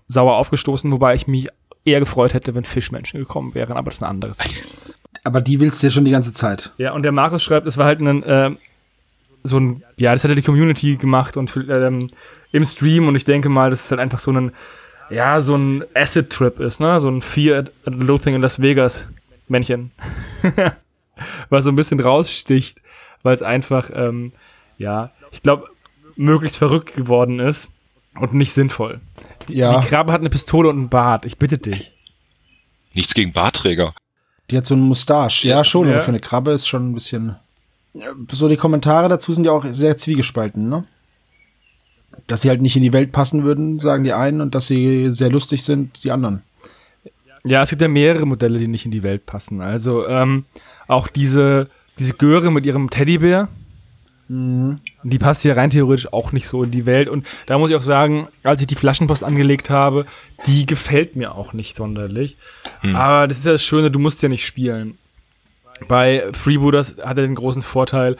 sauer 0.07 0.35
aufgestoßen, 0.35 0.91
wobei 0.91 1.15
ich 1.15 1.27
mich 1.27 1.47
eher 1.85 2.01
gefreut 2.01 2.33
hätte, 2.33 2.53
wenn 2.53 2.65
Fischmenschen 2.65 3.19
gekommen 3.19 3.55
wären, 3.55 3.77
aber 3.77 3.89
das 3.89 3.95
ist 3.95 4.03
eine 4.03 4.09
andere 4.09 4.33
Sache. 4.33 4.49
Aber 5.23 5.41
die 5.41 5.59
willst 5.59 5.81
du 5.81 5.87
ja 5.87 5.91
schon 5.91 6.05
die 6.05 6.11
ganze 6.11 6.33
Zeit. 6.33 6.73
Ja, 6.77 6.91
und 6.91 7.03
der 7.03 7.13
Markus 7.13 7.41
schreibt, 7.41 7.67
es 7.67 7.77
war 7.77 7.85
halt 7.85 8.01
ein, 8.01 8.21
äh, 8.23 8.51
so 9.43 9.59
ein, 9.59 9.83
ja, 9.95 10.13
das 10.13 10.23
hätte 10.23 10.35
die 10.35 10.41
Community 10.41 10.97
gemacht 10.97 11.37
und 11.37 11.55
ähm, 11.55 12.11
im 12.51 12.65
Stream 12.65 13.07
und 13.07 13.15
ich 13.15 13.25
denke 13.25 13.49
mal, 13.49 13.69
das 13.69 13.85
ist 13.85 13.91
halt 13.91 14.01
einfach 14.01 14.19
so 14.19 14.31
ein 14.31 14.51
ja, 15.09 15.41
so 15.41 15.55
ein 15.55 15.83
Acid-Trip 15.93 16.59
ist, 16.59 16.79
ne? 16.79 16.99
So 16.99 17.09
ein 17.09 17.21
Fear 17.21 17.65
and 17.85 17.97
Loathing 17.97 18.35
in 18.35 18.41
Las 18.41 18.61
Vegas 18.61 19.07
Männchen. 19.47 19.91
Was 21.49 21.63
so 21.63 21.69
ein 21.69 21.75
bisschen 21.75 21.99
raussticht, 21.99 22.81
weil 23.23 23.33
es 23.33 23.41
einfach, 23.41 23.89
ähm, 23.93 24.33
ja, 24.77 25.11
ich 25.31 25.43
glaube, 25.43 25.69
möglichst 26.15 26.57
verrückt 26.57 26.93
geworden 26.95 27.39
ist 27.39 27.69
und 28.19 28.33
nicht 28.33 28.53
sinnvoll. 28.53 28.99
Die, 29.47 29.57
ja. 29.57 29.79
die 29.79 29.87
Krabbe 29.87 30.11
hat 30.11 30.21
eine 30.21 30.29
Pistole 30.29 30.69
und 30.69 30.77
einen 30.77 30.89
Bart, 30.89 31.25
ich 31.25 31.37
bitte 31.37 31.57
dich. 31.57 31.93
Nichts 32.93 33.13
gegen 33.13 33.33
Bartträger. 33.33 33.93
Die 34.49 34.57
hat 34.57 34.65
so 34.65 34.73
einen 34.73 34.83
Mustache, 34.83 35.47
ja, 35.47 35.63
schon, 35.63 35.87
ja. 35.87 35.93
aber 35.93 36.01
für 36.01 36.09
eine 36.09 36.19
Krabbe 36.19 36.51
ist 36.51 36.67
schon 36.67 36.89
ein 36.89 36.93
bisschen. 36.93 37.35
So, 38.31 38.49
die 38.49 38.57
Kommentare 38.57 39.09
dazu 39.09 39.33
sind 39.33 39.45
ja 39.45 39.51
auch 39.51 39.65
sehr 39.65 39.97
zwiegespalten, 39.97 40.67
ne? 40.67 40.85
Dass 42.27 42.41
sie 42.41 42.49
halt 42.49 42.61
nicht 42.61 42.75
in 42.75 42.83
die 42.83 42.93
Welt 42.93 43.11
passen 43.11 43.43
würden, 43.43 43.79
sagen 43.79 44.03
die 44.03 44.13
einen, 44.13 44.41
und 44.41 44.55
dass 44.55 44.67
sie 44.67 45.11
sehr 45.11 45.29
lustig 45.29 45.63
sind, 45.63 46.03
die 46.03 46.11
anderen. 46.11 46.41
Ja, 47.43 47.61
es 47.61 47.69
gibt 47.69 47.81
ja 47.81 47.87
mehrere 47.87 48.25
Modelle, 48.25 48.57
die 48.57 48.67
nicht 48.67 48.85
in 48.85 48.91
die 48.91 49.03
Welt 49.03 49.25
passen. 49.25 49.61
Also 49.61 50.07
ähm, 50.07 50.45
auch 50.87 51.07
diese, 51.07 51.69
diese 51.99 52.13
Göre 52.13 52.51
mit 52.51 52.65
ihrem 52.65 52.89
Teddybär, 52.89 53.49
mhm. 54.27 54.79
die 55.03 55.19
passt 55.19 55.43
ja 55.43 55.53
rein 55.53 55.69
theoretisch 55.69 56.11
auch 56.11 56.31
nicht 56.31 56.47
so 56.47 56.63
in 56.63 56.71
die 56.71 56.87
Welt. 56.87 57.07
Und 57.07 57.27
da 57.45 57.59
muss 57.59 57.69
ich 57.69 57.75
auch 57.75 57.83
sagen, 57.83 58.27
als 58.43 58.61
ich 58.61 58.67
die 58.67 58.75
Flaschenpost 58.75 59.23
angelegt 59.23 59.69
habe, 59.69 60.07
die 60.47 60.65
gefällt 60.65 61.15
mir 61.15 61.35
auch 61.35 61.53
nicht 61.53 61.77
sonderlich. 61.77 62.37
Mhm. 62.81 62.95
Aber 62.95 63.27
das 63.27 63.37
ist 63.37 63.45
ja 63.45 63.51
das 63.51 63.63
Schöne, 63.63 63.91
du 63.91 63.99
musst 63.99 64.23
ja 64.23 64.29
nicht 64.29 64.45
spielen. 64.45 64.97
Bei 65.87 66.23
Freebooters 66.33 66.95
hat 67.03 67.17
er 67.17 67.23
den 67.23 67.35
großen 67.35 67.61
Vorteil, 67.61 68.15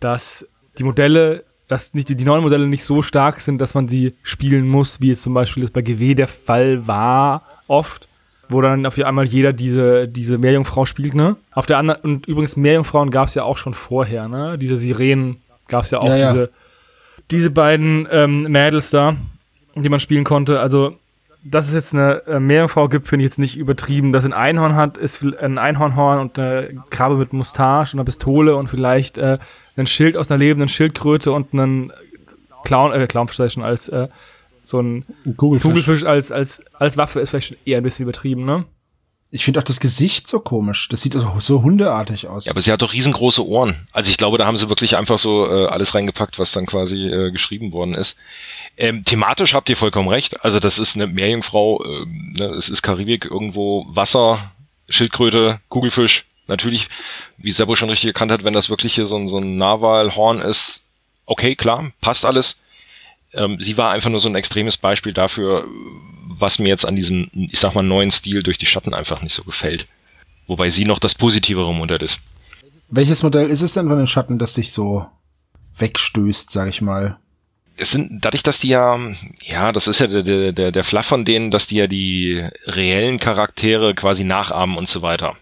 dass 0.00 0.46
die 0.78 0.84
Modelle 0.84 1.44
dass 1.68 1.94
nicht, 1.94 2.08
die 2.08 2.24
neuen 2.24 2.42
Modelle 2.42 2.66
nicht 2.66 2.84
so 2.84 3.02
stark 3.02 3.40
sind, 3.40 3.60
dass 3.60 3.74
man 3.74 3.88
sie 3.88 4.14
spielen 4.22 4.68
muss, 4.68 5.00
wie 5.00 5.08
jetzt 5.08 5.22
zum 5.22 5.34
Beispiel 5.34 5.62
das 5.62 5.70
bei 5.70 5.82
GW 5.82 6.14
der 6.14 6.28
Fall 6.28 6.86
war, 6.86 7.42
oft. 7.66 8.08
Wo 8.50 8.60
dann 8.60 8.84
auf 8.84 8.98
einmal 8.98 9.24
jeder 9.24 9.54
diese, 9.54 10.06
diese 10.06 10.36
Meerjungfrau 10.36 10.84
spielt, 10.84 11.14
ne? 11.14 11.36
Auf 11.52 11.64
der 11.64 11.78
anderen, 11.78 12.02
und 12.02 12.26
übrigens 12.26 12.56
Meerjungfrauen 12.56 13.10
gab 13.10 13.28
es 13.28 13.34
ja 13.34 13.44
auch 13.44 13.56
schon 13.56 13.72
vorher, 13.72 14.28
ne? 14.28 14.58
Diese 14.58 14.76
Sirenen 14.76 15.38
gab 15.66 15.84
es 15.84 15.90
ja 15.90 15.98
auch, 16.00 16.08
ja, 16.08 16.16
ja. 16.16 16.32
diese, 16.32 16.50
diese 17.30 17.50
beiden 17.50 18.06
ähm, 18.10 18.42
Mädels 18.42 18.90
da. 18.90 19.16
die 19.74 19.88
man 19.88 19.98
spielen 19.98 20.24
konnte. 20.24 20.60
Also, 20.60 20.98
dass 21.44 21.68
es 21.68 21.74
jetzt 21.74 21.92
eine 21.92 22.22
äh, 22.26 22.40
Meerjungfrau 22.40 22.88
gibt, 22.88 23.06
finde 23.06 23.24
ich 23.24 23.30
jetzt 23.30 23.38
nicht 23.38 23.56
übertrieben. 23.56 24.12
Dass 24.12 24.24
ein 24.24 24.32
Einhorn 24.32 24.74
hat, 24.74 24.96
ist 24.96 25.22
ein 25.22 25.58
Einhornhorn 25.58 26.18
und 26.18 26.38
eine 26.38 26.82
Krabbe 26.90 27.16
mit 27.16 27.32
Mustache 27.32 27.92
und 27.92 28.00
einer 28.00 28.04
Pistole 28.04 28.56
und 28.56 28.68
vielleicht 28.68 29.18
äh, 29.18 29.38
ein 29.76 29.86
Schild 29.86 30.16
aus 30.16 30.30
einer 30.30 30.38
lebenden 30.38 30.68
Schildkröte 30.68 31.32
und 31.32 31.52
einen 31.52 31.92
Clown, 32.64 32.92
äh, 32.92 33.06
Clownfisch 33.06 33.36
sei 33.36 33.48
schon 33.50 33.62
als 33.62 33.88
äh, 33.88 34.08
so 34.62 34.80
ein 34.80 35.04
Kugelfisch. 35.36 35.68
Kugelfisch 35.68 36.04
als, 36.04 36.32
als, 36.32 36.62
als 36.72 36.96
Waffe 36.96 37.20
ist 37.20 37.30
vielleicht 37.30 37.48
schon 37.48 37.58
eher 37.66 37.78
ein 37.78 37.84
bisschen 37.84 38.04
übertrieben, 38.04 38.44
ne? 38.44 38.64
Ich 39.30 39.44
finde 39.44 39.58
auch 39.58 39.64
das 39.64 39.80
Gesicht 39.80 40.28
so 40.28 40.38
komisch. 40.38 40.88
Das 40.88 41.02
sieht 41.02 41.14
so, 41.14 41.28
so 41.40 41.62
hundeartig 41.62 42.28
aus. 42.28 42.44
Ja, 42.44 42.52
aber 42.52 42.60
sie 42.60 42.70
hat 42.70 42.82
doch 42.82 42.92
riesengroße 42.92 43.44
Ohren. 43.44 43.88
Also 43.90 44.10
ich 44.12 44.16
glaube, 44.16 44.38
da 44.38 44.46
haben 44.46 44.56
sie 44.56 44.68
wirklich 44.68 44.96
einfach 44.96 45.18
so 45.18 45.44
äh, 45.46 45.66
alles 45.66 45.92
reingepackt, 45.92 46.38
was 46.38 46.52
dann 46.52 46.66
quasi 46.66 47.08
äh, 47.08 47.32
geschrieben 47.32 47.72
worden 47.72 47.94
ist. 47.94 48.14
Ähm, 48.76 49.04
thematisch 49.04 49.54
habt 49.54 49.70
ihr 49.70 49.76
vollkommen 49.76 50.08
recht. 50.08 50.44
Also 50.44 50.58
das 50.58 50.78
ist 50.78 50.96
eine 50.96 51.06
Meerjungfrau, 51.06 51.84
äh, 51.84 52.06
ne, 52.06 52.46
es 52.46 52.68
ist 52.68 52.82
Karibik, 52.82 53.24
irgendwo 53.24 53.86
Wasser, 53.88 54.52
Schildkröte, 54.88 55.60
Kugelfisch. 55.68 56.24
Natürlich, 56.46 56.88
wie 57.38 57.52
Sebo 57.52 57.74
schon 57.74 57.88
richtig 57.88 58.08
erkannt 58.08 58.30
hat, 58.30 58.44
wenn 58.44 58.52
das 58.52 58.68
wirklich 58.68 58.94
hier 58.94 59.06
so 59.06 59.16
ein, 59.16 59.28
so 59.28 59.38
ein 59.38 59.56
Narwalhorn 59.56 60.40
ist, 60.40 60.80
okay, 61.26 61.54
klar, 61.54 61.92
passt 62.00 62.24
alles. 62.24 62.56
Ähm, 63.32 63.58
sie 63.60 63.78
war 63.78 63.92
einfach 63.92 64.10
nur 64.10 64.20
so 64.20 64.28
ein 64.28 64.34
extremes 64.34 64.76
Beispiel 64.76 65.12
dafür, 65.12 65.66
was 66.26 66.58
mir 66.58 66.68
jetzt 66.68 66.84
an 66.84 66.96
diesem, 66.96 67.30
ich 67.32 67.60
sag 67.60 67.74
mal, 67.74 67.82
neuen 67.82 68.10
Stil 68.10 68.42
durch 68.42 68.58
die 68.58 68.66
Schatten 68.66 68.92
einfach 68.92 69.22
nicht 69.22 69.34
so 69.34 69.42
gefällt. 69.44 69.86
Wobei 70.46 70.68
sie 70.68 70.84
noch 70.84 70.98
das 70.98 71.14
positivere 71.14 71.72
Modell 71.72 72.02
ist. 72.02 72.20
Welches 72.90 73.22
Modell 73.22 73.48
ist 73.48 73.62
es 73.62 73.72
denn 73.72 73.88
von 73.88 73.96
den 73.96 74.06
Schatten, 74.06 74.38
das 74.38 74.54
sich 74.54 74.72
so 74.72 75.06
wegstößt, 75.78 76.50
sag 76.50 76.68
ich 76.68 76.82
mal? 76.82 77.18
Es 77.76 77.90
sind, 77.90 78.24
dadurch, 78.24 78.44
dass 78.44 78.60
die 78.60 78.68
ja, 78.68 78.96
ja, 79.44 79.72
das 79.72 79.88
ist 79.88 79.98
ja 79.98 80.06
der, 80.06 80.52
der, 80.52 80.70
der 80.70 80.84
Fluff 80.84 81.06
von 81.06 81.24
denen, 81.24 81.50
dass 81.50 81.66
die 81.66 81.76
ja 81.76 81.88
die 81.88 82.46
reellen 82.66 83.18
Charaktere 83.18 83.94
quasi 83.94 84.22
nachahmen 84.22 84.76
und 84.76 84.88
so 84.88 85.02
weiter. 85.02 85.34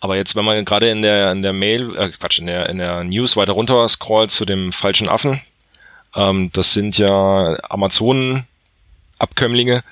Aber 0.00 0.16
jetzt, 0.16 0.36
wenn 0.36 0.44
man 0.44 0.64
gerade 0.64 0.90
in 0.90 1.02
der, 1.02 1.32
in 1.32 1.42
der 1.42 1.52
Mail, 1.52 1.96
äh, 1.96 2.10
Quatsch, 2.10 2.38
in 2.38 2.46
der, 2.46 2.68
in 2.68 2.78
der 2.78 3.02
News 3.04 3.36
weiter 3.36 3.52
runter 3.52 3.88
scrollt 3.88 4.30
zu 4.30 4.44
dem 4.44 4.72
falschen 4.72 5.08
Affen, 5.08 5.40
ähm, 6.14 6.50
das 6.52 6.72
sind 6.72 6.98
ja 6.98 7.56
Amazonen-Abkömmlinge, 7.68 9.82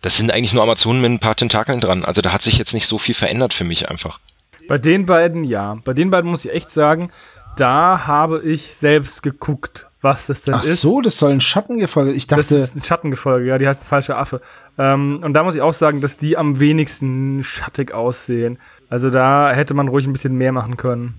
das 0.00 0.16
sind 0.16 0.30
eigentlich 0.30 0.52
nur 0.52 0.62
Amazonen 0.62 1.00
mit 1.00 1.10
ein 1.10 1.18
paar 1.18 1.36
Tentakeln 1.36 1.80
dran. 1.80 2.04
Also 2.04 2.20
da 2.20 2.32
hat 2.32 2.42
sich 2.42 2.58
jetzt 2.58 2.74
nicht 2.74 2.86
so 2.86 2.98
viel 2.98 3.14
verändert 3.14 3.54
für 3.54 3.64
mich 3.64 3.88
einfach. 3.88 4.20
Bei 4.68 4.78
den 4.78 5.06
beiden 5.06 5.44
ja. 5.44 5.78
Bei 5.84 5.94
den 5.94 6.10
beiden 6.10 6.30
muss 6.30 6.44
ich 6.44 6.52
echt 6.52 6.70
sagen, 6.70 7.10
da 7.56 8.06
habe 8.06 8.40
ich 8.42 8.62
selbst 8.74 9.22
geguckt, 9.22 9.86
was 10.00 10.26
das 10.26 10.42
denn 10.42 10.54
Ach 10.54 10.62
ist. 10.62 10.80
so, 10.82 11.00
das 11.00 11.16
soll 11.18 11.30
ein 11.32 11.40
Schattengefolge. 11.40 12.12
Ich 12.12 12.26
dachte, 12.26 12.42
Das 12.42 12.50
ist 12.50 12.76
ein 12.76 12.84
Schattengefolge, 12.84 13.46
ja, 13.46 13.58
die 13.58 13.66
heißt 13.66 13.84
falsche 13.84 14.16
Affe. 14.16 14.40
Ähm, 14.78 15.20
und 15.22 15.32
da 15.34 15.42
muss 15.44 15.54
ich 15.54 15.62
auch 15.62 15.72
sagen, 15.74 16.00
dass 16.00 16.16
die 16.16 16.36
am 16.36 16.60
wenigsten 16.60 17.42
schattig 17.44 17.92
aussehen. 17.94 18.58
Also 18.90 19.10
da 19.10 19.50
hätte 19.52 19.72
man 19.74 19.88
ruhig 19.88 20.06
ein 20.06 20.12
bisschen 20.12 20.36
mehr 20.36 20.52
machen 20.52 20.76
können. 20.76 21.14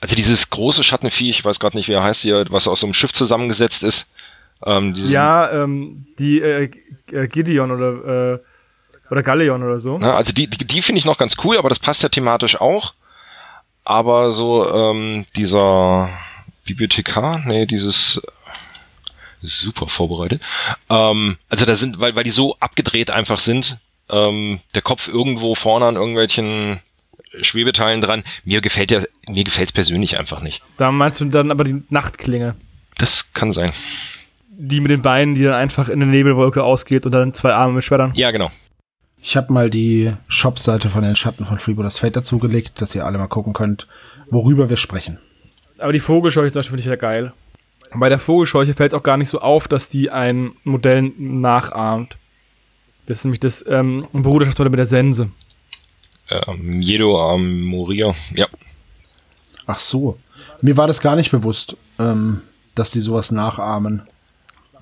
Also 0.00 0.16
dieses 0.16 0.50
große 0.50 0.82
Schattenvieh, 0.82 1.30
ich 1.30 1.44
weiß 1.44 1.60
gerade 1.60 1.76
nicht, 1.76 1.88
wie 1.88 1.92
er 1.92 2.02
heißt 2.02 2.22
hier, 2.22 2.44
was 2.50 2.66
aus 2.66 2.80
so 2.80 2.86
einem 2.86 2.94
Schiff 2.94 3.12
zusammengesetzt 3.12 3.82
ist. 3.84 4.06
Ähm, 4.64 4.94
diesen- 4.94 5.10
Ja, 5.12 5.50
ähm, 5.52 6.06
die 6.18 6.40
äh, 6.40 6.70
äh, 7.12 7.28
Gideon 7.28 7.70
oder, 7.70 8.34
äh, 8.34 8.38
oder 9.10 9.22
Galleon 9.22 9.62
oder 9.62 9.78
so. 9.78 9.98
Na, 9.98 10.14
also 10.16 10.32
die, 10.32 10.46
die, 10.48 10.66
die 10.66 10.82
finde 10.82 10.98
ich 10.98 11.04
noch 11.04 11.18
ganz 11.18 11.34
cool, 11.44 11.56
aber 11.58 11.68
das 11.68 11.78
passt 11.78 12.02
ja 12.02 12.08
thematisch 12.08 12.60
auch. 12.60 12.94
Aber 13.84 14.32
so 14.32 14.68
ähm, 14.72 15.26
dieser 15.36 16.10
Bibliothekar, 16.64 17.42
nee, 17.46 17.66
dieses 17.66 18.20
super 19.42 19.88
vorbereitet. 19.88 20.42
Ähm, 20.88 21.36
also 21.48 21.64
da 21.64 21.74
sind, 21.74 22.00
weil, 22.00 22.14
weil 22.14 22.24
die 22.24 22.30
so 22.30 22.56
abgedreht 22.60 23.10
einfach 23.10 23.40
sind, 23.40 23.78
ähm, 24.10 24.60
der 24.74 24.82
Kopf 24.82 25.08
irgendwo 25.08 25.54
vorne 25.54 25.86
an 25.86 25.96
irgendwelchen 25.96 26.80
Schwebeteilen 27.40 28.00
dran. 28.00 28.24
Mir 28.44 28.60
gefällt 28.60 28.90
der, 28.90 29.08
mir 29.28 29.44
gefällt's 29.44 29.72
persönlich 29.72 30.18
einfach 30.18 30.40
nicht. 30.40 30.62
Da 30.76 30.90
meinst 30.90 31.20
du 31.20 31.26
dann 31.26 31.50
aber 31.50 31.64
die 31.64 31.82
Nachtklinge. 31.88 32.56
Das 32.98 33.32
kann 33.32 33.52
sein. 33.52 33.70
Die 34.50 34.80
mit 34.80 34.90
den 34.90 35.02
Beinen, 35.02 35.34
die 35.34 35.44
dann 35.44 35.54
einfach 35.54 35.88
in 35.88 36.02
eine 36.02 36.10
Nebelwolke 36.10 36.62
ausgeht 36.62 37.06
und 37.06 37.12
dann 37.12 37.32
zwei 37.32 37.54
Arme 37.54 37.74
mit 37.74 37.84
Schwertern. 37.84 38.12
Ja, 38.14 38.30
genau. 38.30 38.50
Ich 39.22 39.36
habe 39.36 39.52
mal 39.52 39.70
die 39.70 40.12
Shop-Seite 40.28 40.88
von 40.88 41.02
den 41.02 41.16
Schatten 41.16 41.44
von 41.44 41.58
Freebooters 41.58 41.98
Fate 41.98 42.16
dazugelegt, 42.16 42.80
dass 42.80 42.94
ihr 42.94 43.04
alle 43.04 43.18
mal 43.18 43.28
gucken 43.28 43.52
könnt, 43.52 43.86
worüber 44.30 44.70
wir 44.70 44.76
sprechen. 44.76 45.18
Aber 45.78 45.92
die 45.92 46.00
Vogelscheuche 46.00 46.52
zum 46.52 46.60
Beispiel 46.60 46.70
finde 46.70 46.80
ich 46.80 46.86
wieder 46.86 46.96
geil. 46.96 47.32
Bei 47.94 48.08
der 48.08 48.18
Vogelscheuche 48.18 48.74
fällt 48.74 48.92
es 48.92 48.98
auch 48.98 49.02
gar 49.02 49.16
nicht 49.16 49.28
so 49.28 49.40
auf, 49.40 49.68
dass 49.68 49.88
die 49.88 50.10
ein 50.10 50.52
Modell 50.64 51.02
nachahmt. 51.18 52.16
Das 53.06 53.18
ist 53.18 53.24
nämlich 53.24 53.40
das 53.40 53.64
ähm, 53.66 54.06
Bruderschaftsmodell 54.12 54.70
mit 54.70 54.78
der 54.78 54.86
Sense. 54.86 55.30
Ähm, 56.30 56.80
Jedo 56.80 57.20
am 57.20 57.62
Moria. 57.62 58.14
Ja. 58.34 58.46
Ach 59.66 59.78
so. 59.78 60.18
Mir 60.62 60.76
war 60.76 60.86
das 60.86 61.00
gar 61.00 61.16
nicht 61.16 61.30
bewusst, 61.30 61.76
ähm, 61.98 62.42
dass 62.74 62.92
die 62.92 63.00
sowas 63.00 63.32
nachahmen. 63.32 64.02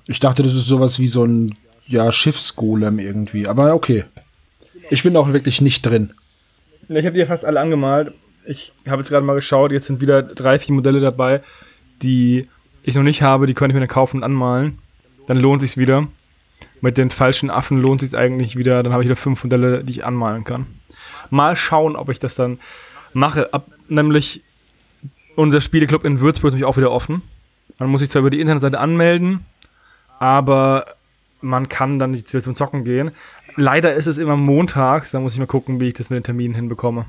Ich 0.05 0.19
dachte, 0.19 0.43
das 0.43 0.53
ist 0.53 0.67
sowas 0.67 0.99
wie 0.99 1.07
so 1.07 1.23
ein 1.23 1.57
ja, 1.87 2.11
Schiffsgolem 2.11 2.99
irgendwie. 2.99 3.47
Aber 3.47 3.73
okay. 3.73 4.05
Ich 4.89 5.03
bin 5.03 5.15
auch 5.15 5.31
wirklich 5.31 5.61
nicht 5.61 5.85
drin. 5.85 6.13
Ich 6.87 7.05
habe 7.05 7.13
die 7.13 7.19
ja 7.19 7.25
fast 7.25 7.45
alle 7.45 7.59
angemalt. 7.59 8.13
Ich 8.45 8.73
habe 8.87 9.01
jetzt 9.01 9.09
gerade 9.09 9.25
mal 9.25 9.35
geschaut, 9.35 9.71
jetzt 9.71 9.85
sind 9.85 10.01
wieder 10.01 10.23
drei, 10.23 10.57
vier 10.57 10.73
Modelle 10.73 10.99
dabei, 10.99 11.41
die 12.01 12.47
ich 12.81 12.95
noch 12.95 13.03
nicht 13.03 13.21
habe, 13.21 13.45
die 13.45 13.53
könnte 13.53 13.71
ich 13.71 13.75
mir 13.75 13.81
dann 13.81 13.89
kaufen 13.89 14.17
und 14.17 14.23
anmalen. 14.23 14.79
Dann 15.27 15.37
lohnt 15.37 15.61
sich's 15.61 15.77
wieder. 15.77 16.07
Mit 16.81 16.97
den 16.97 17.09
falschen 17.09 17.51
Affen 17.51 17.79
lohnt 17.81 18.01
sich's 18.01 18.15
eigentlich 18.15 18.55
wieder. 18.55 18.81
Dann 18.81 18.91
habe 18.93 19.03
ich 19.03 19.07
wieder 19.07 19.15
fünf 19.15 19.43
Modelle, 19.43 19.83
die 19.83 19.91
ich 19.91 20.05
anmalen 20.05 20.43
kann. 20.43 20.65
Mal 21.29 21.55
schauen, 21.55 21.95
ob 21.95 22.09
ich 22.09 22.19
das 22.19 22.35
dann 22.35 22.59
mache. 23.13 23.53
Ab, 23.53 23.67
nämlich 23.87 24.43
unser 25.35 25.61
Spieleclub 25.61 26.03
in 26.05 26.19
Würzburg 26.19 26.49
ist 26.49 26.53
nämlich 26.53 26.65
auch 26.65 26.77
wieder 26.77 26.91
offen. 26.91 27.21
Man 27.77 27.89
muss 27.89 28.01
sich 28.01 28.09
zwar 28.09 28.21
über 28.21 28.29
die 28.29 28.41
Internetseite 28.41 28.79
anmelden, 28.79 29.45
aber 30.19 30.85
man 31.41 31.69
kann 31.69 31.99
dann 31.99 32.11
nicht 32.11 32.29
zum 32.29 32.55
Zocken 32.55 32.83
gehen. 32.83 33.11
Leider 33.55 33.93
ist 33.93 34.07
es 34.07 34.17
immer 34.17 34.35
montags, 34.37 35.11
da 35.11 35.19
muss 35.19 35.33
ich 35.33 35.39
mal 35.39 35.45
gucken, 35.47 35.79
wie 35.79 35.87
ich 35.89 35.93
das 35.93 36.09
mit 36.09 36.17
den 36.17 36.23
Terminen 36.23 36.55
hinbekomme. 36.55 37.05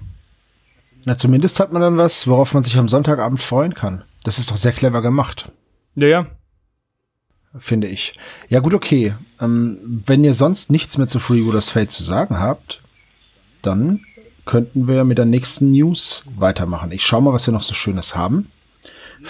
Na, 1.07 1.17
zumindest 1.17 1.61
hat 1.61 1.73
man 1.73 1.81
dann 1.83 1.97
was, 1.97 2.27
worauf 2.27 2.53
man 2.55 2.63
sich 2.63 2.77
am 2.77 2.89
Sonntagabend 2.89 3.41
freuen 3.41 3.75
kann. 3.75 4.05
Das 4.25 4.39
ist 4.39 4.51
doch 4.51 4.57
sehr 4.57 4.73
clever 4.73 5.01
gemacht, 5.01 5.51
Ja, 5.95 6.07
ja. 6.09 6.27
finde 7.59 7.87
ich. 7.87 8.13
Ja, 8.49 8.61
gut, 8.61 8.75
okay. 8.75 9.15
Ähm, 9.41 9.79
wenn 10.07 10.25
ihr 10.25 10.35
sonst 10.35 10.71
nichts 10.71 10.99
mehr 10.99 11.07
zu 11.07 11.19
Freebooters 11.19 11.71
Fate 11.71 11.91
zu 11.91 12.03
sagen 12.03 12.39
habt, 12.39 12.83
dann 13.63 14.01
könnten 14.45 14.89
wir 14.89 15.05
mit 15.05 15.19
der 15.19 15.25
nächsten 15.27 15.71
News 15.73 16.25
weitermachen. 16.37 16.93
Ich 16.93 17.05
schau 17.05 17.21
mal, 17.21 17.33
was 17.33 17.47
wir 17.47 17.53
noch 17.53 17.63
so 17.63 17.73
Schönes 17.75 18.17
haben. 18.17 18.51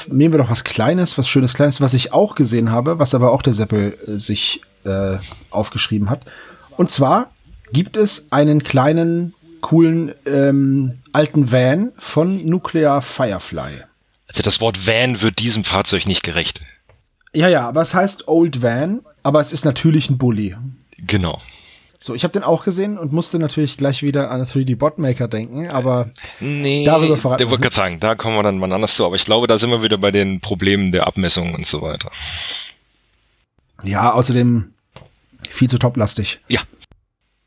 Nehmen 0.09 0.33
wir 0.33 0.39
doch 0.39 0.51
was 0.51 0.65
Kleines, 0.65 1.19
was 1.19 1.29
Schönes 1.29 1.55
Kleines, 1.55 1.81
was 1.81 1.95
ich 1.95 2.13
auch 2.13 2.35
gesehen 2.37 2.71
habe, 2.71 2.99
was 2.99 3.15
aber 3.15 3.33
auch 3.33 3.43
der 3.43 3.53
Seppel 3.53 3.99
äh, 4.07 4.19
sich 4.19 4.63
äh, 4.85 5.19
aufgeschrieben 5.51 6.11
hat. 6.11 6.23
Und 6.77 6.91
zwar 6.91 7.31
gibt 7.73 7.97
es 7.97 8.33
einen 8.33 8.63
kleinen, 8.63 9.35
coolen 9.61 10.15
ähm, 10.27 10.99
alten 11.13 11.51
Van 11.53 11.93
von 11.99 12.45
Nuclear 12.45 13.03
Firefly. 13.03 13.83
Also 14.27 14.43
das 14.43 14.61
Wort 14.61 14.87
Van 14.87 15.21
wird 15.23 15.39
diesem 15.39 15.65
Fahrzeug 15.65 16.07
nicht 16.07 16.23
gerecht. 16.23 16.63
Ja, 17.35 17.49
ja, 17.49 17.69
aber 17.69 17.81
es 17.81 17.95
heißt 17.95 18.29
Old 18.29 18.63
Van, 18.63 19.01
aber 19.23 19.41
es 19.41 19.53
ist 19.53 19.65
natürlich 19.65 20.11
ein 20.11 20.19
Bully. 20.19 20.57
Genau. 20.99 21.41
So, 22.03 22.15
ich 22.15 22.25
habe 22.25 22.33
den 22.33 22.45
auch 22.45 22.65
gesehen 22.65 22.97
und 22.97 23.13
musste 23.13 23.39
natürlich 23.39 23.77
gleich 23.77 24.03
wieder 24.03 24.31
an 24.31 24.43
3D 24.43 24.75
Botmaker 24.77 25.29
denken, 25.29 25.69
aber 25.69 26.11
Nee, 26.41 26.83
Darüber 26.83 27.19
verraten 27.19 27.41
der 27.41 27.51
wollte 27.51 27.65
gerade 27.65 27.77
sagen, 27.77 28.01
da 28.01 28.15
kommen 28.15 28.37
wir 28.37 28.43
dann 28.43 28.57
mal 28.57 28.73
anders 28.73 28.97
zu, 28.97 29.05
aber 29.05 29.17
ich 29.17 29.27
glaube, 29.27 29.47
da 29.47 29.59
sind 29.59 29.69
wir 29.69 29.83
wieder 29.83 29.99
bei 29.99 30.11
den 30.11 30.41
Problemen 30.41 30.93
der 30.93 31.07
Abmessung 31.07 31.55
und 31.55 31.67
so 31.67 31.83
weiter. 31.83 32.11
Ja, 33.85 34.13
außerdem 34.13 34.73
viel 35.49 35.69
zu 35.71 35.79
toplastig. 35.79 36.41
Ja. 36.49 36.61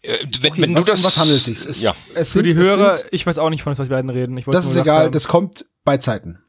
Äh, 0.02 0.26
wenn, 0.42 0.52
Okay, 0.52 0.62
wenn 0.64 0.76
was, 0.76 0.86
du 0.86 0.92
das, 0.92 1.00
um 1.00 1.06
was 1.06 1.18
handelt 1.18 1.48
es 1.48 1.64
sich? 1.64 1.82
Ja. 1.82 1.96
es 2.16 2.30
Für 2.30 2.40
sind- 2.40 2.46
die 2.46 2.52
es 2.52 2.58
Hörer, 2.58 2.98
sind- 2.98 3.10
ich 3.12 3.26
weiß 3.26 3.38
auch 3.40 3.50
nicht, 3.50 3.64
von 3.64 3.72
was 3.78 3.80
wir 3.90 3.96
beiden 3.96 4.10
reden. 4.10 4.38
Ich 4.38 4.46
wollte 4.48 4.58
Das 4.58 4.66
ist 4.66 4.76
egal, 4.76 5.06
haben, 5.06 5.12
das 5.12 5.28
kommt 5.28 5.66
bei 5.84 5.98
Zeiten. 5.98 6.40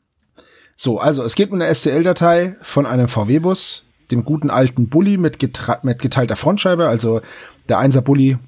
So, 0.76 0.98
also 0.98 1.22
es 1.22 1.34
geht 1.36 1.50
um 1.50 1.60
eine 1.60 1.72
SCL-Datei 1.72 2.56
von 2.62 2.84
einem 2.86 3.06
VW-Bus, 3.08 3.84
dem 4.10 4.24
guten 4.24 4.50
alten 4.50 4.88
Bulli 4.88 5.16
mit, 5.18 5.38
mit 5.84 5.98
geteilter 6.02 6.36
Frontscheibe, 6.36 6.88
also 6.88 7.20
der 7.68 7.78
1er 7.78 8.00
Bulli, 8.00 8.38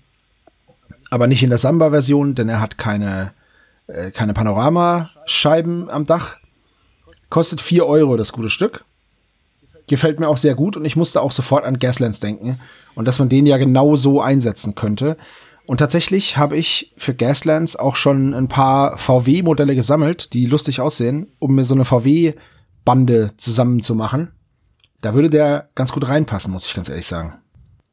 aber 1.11 1.29
nicht 1.29 1.43
in 1.45 1.51
der 1.51 1.59
Samba-Version, 1.59 2.35
denn 2.35 2.49
er 2.49 2.61
hat 2.61 2.79
keine, 2.79 3.33
äh, 3.87 4.11
keine 4.11 4.35
Panoramascheiben 4.35 5.89
am 5.89 6.05
Dach. 6.05 6.37
Kostet 7.31 7.61
4 7.61 7.87
Euro 7.87 8.17
das 8.17 8.33
gute 8.33 8.51
Stück. 8.51 8.85
Gefällt 9.89 10.19
mir 10.21 10.29
auch 10.29 10.37
sehr 10.37 10.55
gut 10.55 10.77
und 10.77 10.85
ich 10.85 10.97
musste 10.97 11.21
auch 11.21 11.33
sofort 11.33 11.65
an 11.65 11.79
Gaslands 11.79 12.21
denken 12.21 12.61
und 12.95 13.07
dass 13.07 13.19
man 13.19 13.29
den 13.29 13.47
ja 13.47 13.57
genau 13.57 13.97
so 13.97 14.21
einsetzen 14.21 14.75
könnte. 14.75 15.17
Und 15.67 15.79
tatsächlich 15.79 16.37
habe 16.37 16.57
ich 16.57 16.93
für 16.97 17.15
Gaslands 17.15 17.77
auch 17.77 17.97
schon 17.97 18.35
ein 18.35 18.49
paar 18.49 18.99
VW-Modelle 18.99 19.75
gesammelt, 19.75 20.33
die 20.33 20.47
lustig 20.47 20.81
aussehen, 20.81 21.29
um 21.39 21.55
mir 21.55 21.65
so 21.65 21.75
eine 21.75 21.85
VW-Bande 21.85 23.33
zusammenzumachen. 23.37 24.33
Da 25.01 25.15
würde 25.15 25.31
der 25.31 25.69
ganz 25.75 25.93
gut 25.93 26.09
reinpassen, 26.09 26.53
muss 26.53 26.67
ich 26.67 26.75
ganz 26.75 26.89
ehrlich 26.89 27.07
sagen. 27.07 27.35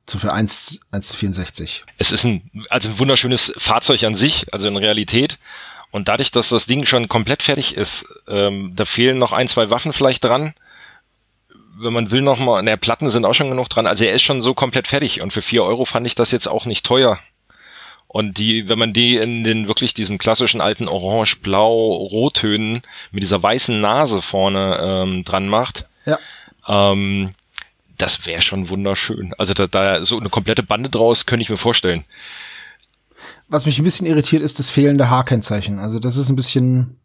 So 0.07 0.19
für 0.19 0.33
1, 0.33 0.81
1 0.91 1.07
zu 1.07 1.17
64. 1.17 1.85
Es 1.97 2.11
ist 2.11 2.25
ein, 2.25 2.49
also 2.69 2.89
ein 2.89 2.99
wunderschönes 2.99 3.53
Fahrzeug 3.57 4.03
an 4.03 4.15
sich, 4.15 4.53
also 4.53 4.67
in 4.67 4.77
Realität. 4.77 5.39
Und 5.91 6.07
dadurch, 6.07 6.31
dass 6.31 6.49
das 6.49 6.65
Ding 6.65 6.85
schon 6.85 7.07
komplett 7.07 7.43
fertig 7.43 7.75
ist, 7.77 8.05
ähm, 8.27 8.71
da 8.75 8.85
fehlen 8.85 9.17
noch 9.17 9.31
ein, 9.31 9.47
zwei 9.47 9.69
Waffen 9.69 9.93
vielleicht 9.93 10.23
dran. 10.23 10.53
Wenn 11.75 11.93
man 11.93 12.11
will 12.11 12.21
noch 12.21 12.39
mal, 12.39 12.61
ne, 12.61 12.77
Platten 12.77 13.09
sind 13.09 13.25
auch 13.25 13.33
schon 13.33 13.49
genug 13.49 13.69
dran. 13.69 13.87
Also 13.87 14.05
er 14.05 14.13
ist 14.13 14.21
schon 14.21 14.41
so 14.41 14.53
komplett 14.53 14.87
fertig. 14.87 15.21
Und 15.21 15.33
für 15.33 15.41
vier 15.41 15.63
Euro 15.63 15.85
fand 15.85 16.05
ich 16.05 16.15
das 16.15 16.31
jetzt 16.31 16.47
auch 16.47 16.65
nicht 16.65 16.85
teuer. 16.85 17.19
Und 18.07 18.37
die, 18.37 18.69
wenn 18.69 18.77
man 18.77 18.93
die 18.93 19.17
in 19.17 19.43
den 19.43 19.67
wirklich 19.67 19.95
diesen 19.95 20.19
klassischen 20.19 20.61
alten 20.61 20.87
Orange, 20.87 21.37
Blau, 21.41 21.93
Rottönen 21.95 22.83
mit 23.11 23.23
dieser 23.23 23.41
weißen 23.41 23.79
Nase 23.81 24.21
vorne 24.21 24.77
ähm, 24.79 25.23
dran 25.25 25.47
macht, 25.47 25.87
Ja. 26.05 26.19
ähm, 26.67 27.33
das 27.97 28.25
wäre 28.27 28.41
schon 28.43 28.69
wunderschön. 28.69 29.33
Also 29.39 29.53
da, 29.55 29.65
da 29.65 30.05
so 30.05 30.19
eine 30.19 30.29
komplette 30.29 30.61
Bande 30.61 30.89
draus 30.89 31.25
könnte 31.25 31.41
ich 31.41 31.49
mir 31.49 31.57
vorstellen. 31.57 32.03
Was 33.47 33.65
mich 33.65 33.79
ein 33.79 33.83
bisschen 33.83 34.05
irritiert, 34.07 34.43
ist 34.43 34.59
das 34.59 34.69
fehlende 34.69 35.09
H-Kennzeichen. 35.09 35.79
Also 35.79 35.97
das 35.97 36.15
ist 36.15 36.29
ein 36.29 36.35
bisschen, 36.35 36.99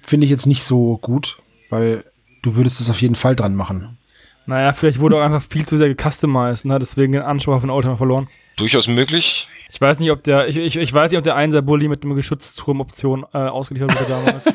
finde 0.00 0.26
ich 0.26 0.30
jetzt 0.30 0.46
nicht 0.46 0.62
so 0.62 0.96
gut, 0.98 1.38
weil 1.70 2.04
du 2.44 2.56
würdest 2.56 2.80
es 2.80 2.90
auf 2.90 3.00
jeden 3.00 3.14
Fall 3.14 3.34
dran 3.34 3.54
machen. 3.54 3.98
Naja, 4.46 4.72
vielleicht 4.72 5.00
wurde 5.00 5.16
auch 5.16 5.22
einfach 5.22 5.42
viel 5.42 5.66
zu 5.66 5.76
sehr 5.76 5.88
gecustomized, 5.88 6.66
ne? 6.66 6.78
Deswegen 6.78 7.12
den 7.12 7.22
Anspruch 7.22 7.54
auf 7.54 7.62
den 7.62 7.70
Auto 7.70 7.96
verloren. 7.96 8.28
Durchaus 8.56 8.86
möglich. 8.86 9.48
Ich 9.70 9.80
weiß 9.80 9.98
nicht, 9.98 10.10
ob 10.10 10.22
der, 10.22 10.48
ich, 10.48 10.56
ich, 10.56 10.76
ich 10.76 10.92
weiß 10.92 11.10
nicht, 11.10 11.18
ob 11.18 11.24
der 11.24 11.36
1er 11.36 11.62
Bulli 11.62 11.88
mit 11.88 12.04
dem 12.04 12.14
Geschützturm-Option 12.14 13.24
äh, 13.32 13.38
ausgeliefert 13.38 13.94
wurde 13.94 14.08
damals. 14.08 14.44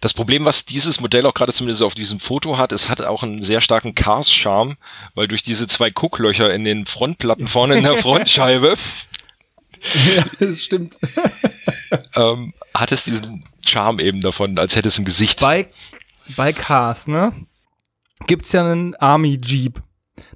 Das 0.00 0.12
Problem, 0.12 0.44
was 0.44 0.66
dieses 0.66 1.00
Modell 1.00 1.24
auch 1.24 1.32
gerade 1.32 1.54
zumindest 1.54 1.82
auf 1.82 1.94
diesem 1.94 2.20
Foto 2.20 2.58
hat, 2.58 2.72
es 2.72 2.90
hat 2.90 3.00
auch 3.00 3.22
einen 3.22 3.42
sehr 3.42 3.62
starken 3.62 3.94
Cars-Charme, 3.94 4.76
weil 5.14 5.28
durch 5.28 5.42
diese 5.42 5.66
zwei 5.66 5.88
Gucklöcher 5.88 6.52
in 6.52 6.64
den 6.64 6.84
Frontplatten 6.84 7.48
vorne 7.48 7.76
in 7.76 7.84
der 7.84 7.94
Frontscheibe 8.02 8.76
ja, 10.16 10.24
das 10.40 10.62
stimmt. 10.62 10.98
ähm, 12.14 12.54
hat 12.72 12.92
es 12.92 13.04
diesen 13.04 13.44
Charme 13.64 14.00
eben 14.00 14.20
davon, 14.20 14.58
als 14.58 14.76
hätte 14.76 14.88
es 14.88 14.98
ein 14.98 15.04
Gesicht. 15.04 15.40
bei, 15.40 15.68
bei 16.36 16.52
Cars, 16.52 17.06
ne? 17.06 17.32
Gibt's 18.26 18.52
ja 18.52 18.64
einen 18.64 18.94
Army 18.96 19.38
Jeep. 19.42 19.82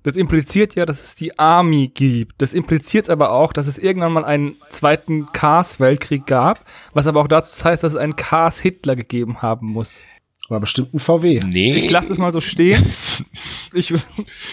Das 0.02 0.16
impliziert 0.16 0.74
ja, 0.74 0.84
dass 0.86 1.02
es 1.02 1.14
die 1.14 1.38
Army 1.38 1.88
gibt. 1.88 2.42
Das 2.42 2.52
impliziert 2.52 3.08
aber 3.08 3.30
auch, 3.30 3.52
dass 3.52 3.66
es 3.66 3.78
irgendwann 3.78 4.12
mal 4.12 4.24
einen 4.24 4.56
zweiten 4.70 5.30
Cars-Weltkrieg 5.32 6.26
gab, 6.26 6.64
was 6.92 7.06
aber 7.06 7.20
auch 7.20 7.28
dazu 7.28 7.64
heißt, 7.64 7.84
dass 7.84 7.92
es 7.92 7.98
einen 7.98 8.16
Cars-Hitler 8.16 8.96
gegeben 8.96 9.40
haben 9.42 9.68
muss. 9.68 10.04
War 10.48 10.60
bestimmt 10.60 10.94
ein 10.94 10.98
VW. 10.98 11.40
nee, 11.44 11.76
Ich 11.76 11.90
lasse 11.90 12.08
das 12.08 12.18
mal 12.18 12.32
so 12.32 12.40
stehen. 12.40 12.92
Ich, 13.74 13.92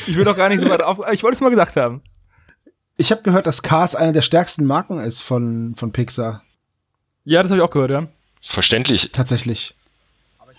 ich 0.08 0.18
will 0.18 0.26
doch 0.26 0.36
gar 0.36 0.50
nicht 0.50 0.60
so 0.60 0.68
weit 0.68 0.82
auf. 0.82 1.00
Ich 1.14 1.24
wollte 1.24 1.36
es 1.36 1.42
mal 1.42 1.50
gesagt 1.50 1.78
haben. 1.78 2.02
Ich 2.98 3.12
habe 3.12 3.22
gehört, 3.22 3.48
dass 3.48 3.64
Cars 3.64 3.96
eine 3.96 4.12
der 4.12 4.22
stärksten 4.22 4.66
Marken 4.66 5.00
ist 5.00 5.22
von, 5.22 5.74
von 5.76 5.94
Pixar. 5.94 6.44
Ja, 7.24 7.42
das 7.42 7.50
habe 7.50 7.60
ich 7.60 7.64
auch 7.66 7.72
gehört, 7.72 7.92
ja. 7.92 8.08
verständlich. 8.42 9.12
Tatsächlich. 9.14 9.75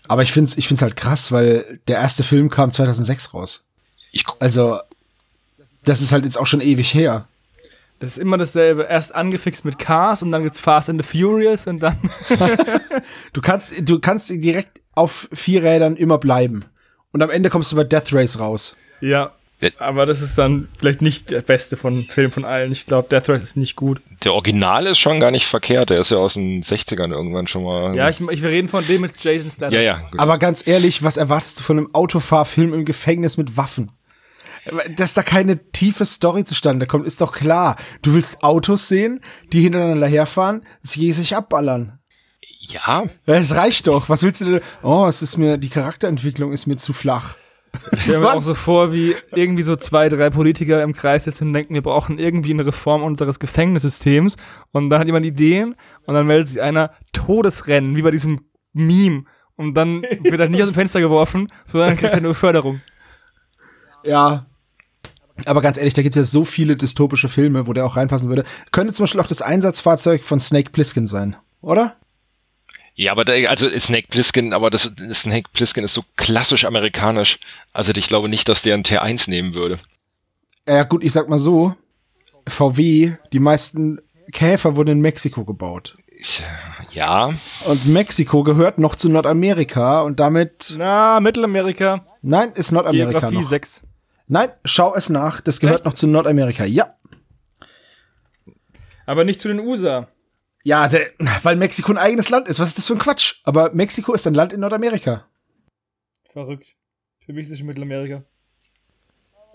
Aber 0.09 0.23
ich 0.23 0.33
find's, 0.33 0.57
ich 0.57 0.69
find's 0.69 0.83
halt 0.83 0.97
krass, 0.97 1.33
weil 1.33 1.81
der 1.88 1.99
erste 1.99 2.23
Film 2.25 2.51
kam 2.51 2.71
2006 2.71 3.35
raus. 3.35 3.64
Ich, 4.12 4.25
Also, 4.40 4.79
das 5.85 6.01
ist 6.01 6.12
halt 6.12 6.25
jetzt 6.25 6.38
auch 6.38 6.47
schon 6.47 6.61
ewig 6.61 6.92
her. 6.95 7.29
Das 7.99 8.11
ist 8.11 8.19
immer 8.19 8.37
dasselbe. 8.37 8.83
Erst 8.83 9.14
angefixt 9.14 9.64
mit 9.64 9.79
Cars 9.79 10.23
und 10.23 10.31
dann 10.31 10.42
gibt's 10.42 10.61
Fast 10.61 10.90
and 10.90 11.03
the 11.03 11.19
Furious 11.19 11.66
und 11.66 11.81
dann. 11.81 11.99
Du 13.33 13.40
kannst, 13.42 13.88
du 13.88 14.01
kannst 14.01 14.31
direkt 14.31 14.81
auf 14.95 15.29
vier 15.33 15.62
Rädern 15.62 15.97
immer 15.97 16.16
bleiben. 16.19 16.64
Und 17.12 17.23
am 17.23 17.31
Ende 17.31 17.51
kommst 17.51 17.71
du 17.71 17.77
bei 17.77 17.85
Death 17.85 18.12
Race 18.12 18.38
raus. 18.38 18.77
Ja. 19.01 19.33
Aber 19.79 20.05
das 20.05 20.21
ist 20.21 20.37
dann 20.37 20.69
vielleicht 20.79 21.01
nicht 21.01 21.31
der 21.31 21.40
beste 21.40 21.77
von 21.79 22.05
Film 22.09 22.31
von 22.31 22.45
allen. 22.45 22.73
Ich 22.73 22.85
glaube, 22.87 23.09
Death 23.09 23.29
Race 23.31 23.42
ist 23.42 23.57
nicht 23.57 23.75
gut. 23.75 24.03
der 24.23 24.35
Original 24.35 24.87
ist 24.87 24.99
schon 24.99 25.19
gar 25.19 25.31
nicht 25.31 25.47
verkehrt. 25.47 25.88
Der 25.90 26.01
ist 26.01 26.11
ja 26.11 26.19
aus 26.19 26.35
den 26.35 26.62
60ern 26.62 27.11
irgendwann 27.11 27.47
schon 27.47 27.64
mal. 27.64 27.97
Ja, 27.97 28.09
ich, 28.11 28.21
ich 28.21 28.42
wir 28.42 28.51
reden 28.51 28.69
von 28.69 28.87
dem 28.87 29.01
mit 29.01 29.12
Jason 29.19 29.51
Statham. 29.51 29.73
ja, 29.73 29.81
ja. 29.81 29.99
gut. 30.11 30.21
Aber 30.21 30.38
ganz 30.38 30.66
ehrlich, 30.66 31.03
was 31.03 31.16
erwartest 31.16 31.59
du 31.59 31.62
von 31.62 31.79
einem 31.79 31.95
Autofahrfilm 31.95 32.75
im 32.75 32.85
Gefängnis 32.85 33.38
mit 33.38 33.57
Waffen? 33.57 33.92
Dass 34.97 35.14
da 35.14 35.23
keine 35.23 35.71
tiefe 35.71 36.05
Story 36.05 36.45
zustande 36.45 36.87
kommt, 36.87 37.07
ist 37.07 37.21
doch 37.21 37.33
klar. 37.33 37.77
Du 38.03 38.14
willst 38.14 38.42
Autos 38.42 38.88
sehen, 38.88 39.21
die 39.53 39.61
hintereinander 39.61 40.09
herfahren, 40.09 40.62
sie 40.83 41.12
sich 41.12 41.37
abballern. 41.37 42.01
ja, 42.59 43.05
Es 43.27 43.55
reicht 43.55 43.87
doch. 43.87 44.09
Was 44.09 44.23
willst 44.23 44.40
du 44.40 44.45
denn? 44.45 44.61
Oh, 44.83 45.07
es 45.07 45.23
ist 45.23 45.37
mir, 45.37 45.57
die 45.57 45.69
Charakterentwicklung 45.69 46.53
ist 46.53 46.66
mir 46.66 46.77
zu 46.77 46.92
flach. 46.92 47.37
Ich 47.93 48.03
stelle 48.03 48.21
mir 48.21 48.33
auch 48.33 48.41
so 48.41 48.55
vor, 48.55 48.93
wie 48.93 49.15
irgendwie 49.33 49.62
so 49.62 49.77
zwei, 49.77 50.09
drei 50.09 50.31
Politiker 50.31 50.83
im 50.83 50.93
Kreis 50.93 51.25
sitzen 51.25 51.49
und 51.49 51.53
denken, 51.53 51.75
wir 51.75 51.83
brauchen 51.83 52.19
irgendwie 52.19 52.53
eine 52.53 52.67
Reform 52.67 53.03
unseres 53.03 53.39
Gefängnissystems. 53.39 54.37
Und 54.73 54.91
dann 54.91 55.01
hat 55.01 55.07
jemand 55.07 55.27
Ideen 55.27 55.75
und 56.05 56.15
dann 56.15 56.27
meldet 56.27 56.49
sich 56.49 56.61
einer 56.62 56.93
Todesrennen, 57.12 57.97
wie 57.97 58.03
bei 58.03 58.11
diesem 58.11 58.41
Meme. 58.73 59.25
Und 59.57 59.75
dann 59.75 60.03
wird 60.03 60.41
er 60.41 60.49
nicht 60.49 60.62
aus 60.62 60.71
dem 60.71 60.75
Fenster 60.75 61.01
geworfen, 61.01 61.49
sondern 61.67 61.97
kriegt 61.97 62.12
er 62.12 62.19
eine 62.19 62.29
Beförderung. 62.29 62.81
Ja. 64.05 64.47
Aber 65.45 65.61
ganz 65.61 65.77
ehrlich, 65.77 65.95
da 65.95 66.03
gibt's 66.03 66.17
ja 66.17 66.25
so 66.25 66.45
viele 66.45 66.77
dystopische 66.77 67.29
Filme, 67.29 67.67
wo 67.67 67.73
der 67.73 67.85
auch 67.85 67.97
reinpassen 67.97 68.29
würde. 68.29 68.45
Könnte 68.73 68.95
zum 68.95 69.05
Beispiel 69.05 69.21
auch 69.21 69.27
das 69.27 69.43
Einsatzfahrzeug 69.43 70.23
von 70.25 70.41
Snake 70.41 70.71
Plissken 70.71 71.07
sein, 71.07 71.37
oder? 71.61 71.97
Ja, 72.98 73.12
aber 73.12 73.26
der, 73.26 73.50
also 73.50 73.68
Snake 73.78 74.09
Plissken, 74.09 74.54
aber 74.54 74.70
das, 74.70 74.90
Snake 75.12 75.50
Plissken 75.52 75.85
ist 75.85 75.92
so 75.92 76.02
klassisch 76.16 76.64
amerikanisch. 76.64 77.38
Also 77.74 77.92
ich 77.94 78.09
glaube 78.09 78.28
nicht, 78.30 78.48
dass 78.48 78.62
der 78.62 78.74
einen 78.74 78.85
T1 78.85 79.28
nehmen 79.28 79.52
würde. 79.54 79.78
Ja 80.66 80.82
gut, 80.85 81.04
ich 81.04 81.12
sag 81.12 81.28
mal 81.28 81.38
so, 81.38 81.74
VW, 82.48 83.12
die 83.32 83.38
meisten 83.38 84.00
Käfer 84.32 84.76
wurden 84.76 84.90
in 84.90 85.00
Mexiko 85.00 85.44
gebaut. 85.44 85.96
Ja, 86.90 87.35
Und 87.66 87.85
Mexiko 87.87 88.42
gehört 88.42 88.78
noch 88.78 88.94
zu 88.94 89.11
Nordamerika 89.11 90.00
und 90.00 90.18
damit, 90.18 90.74
Na, 90.78 91.20
Mittelamerika, 91.20 92.06
nein, 92.22 92.52
ist 92.54 92.72
Nordamerika 92.72 93.11
Geografie 93.11 93.37
noch. 93.37 93.42
6. 93.48 93.82
Nein, 94.26 94.48
schau 94.64 94.94
es 94.94 95.11
nach, 95.11 95.42
das 95.42 95.61
gehört 95.61 95.80
Echt? 95.80 95.85
noch 95.85 95.94
zu 95.94 96.06
Nordamerika. 96.06 96.64
Ja. 96.64 96.94
Aber 99.04 99.24
nicht 99.24 99.40
zu 99.42 99.48
den 99.48 99.61
USA. 99.61 100.09
Ja, 100.66 100.88
der, 100.88 101.02
weil 101.44 101.55
Mexiko 101.55 101.92
ein 101.92 101.96
eigenes 101.96 102.29
Land 102.29 102.48
ist. 102.48 102.59
Was 102.59 102.70
ist 102.70 102.79
das 102.79 102.88
für 102.88 102.94
ein 102.94 102.98
Quatsch? 102.98 103.37
Aber 103.44 103.70
Mexiko 103.72 104.14
ist 104.14 104.26
ein 104.26 104.35
Land 104.35 104.52
in 104.52 104.59
Nordamerika. 104.59 105.24
Verrückt. 106.33 106.74
Für 107.24 107.33
mich 107.33 107.46
ist 107.46 107.52
es 107.52 107.59
schon 107.59 107.68
Mittelamerika. 107.68 108.24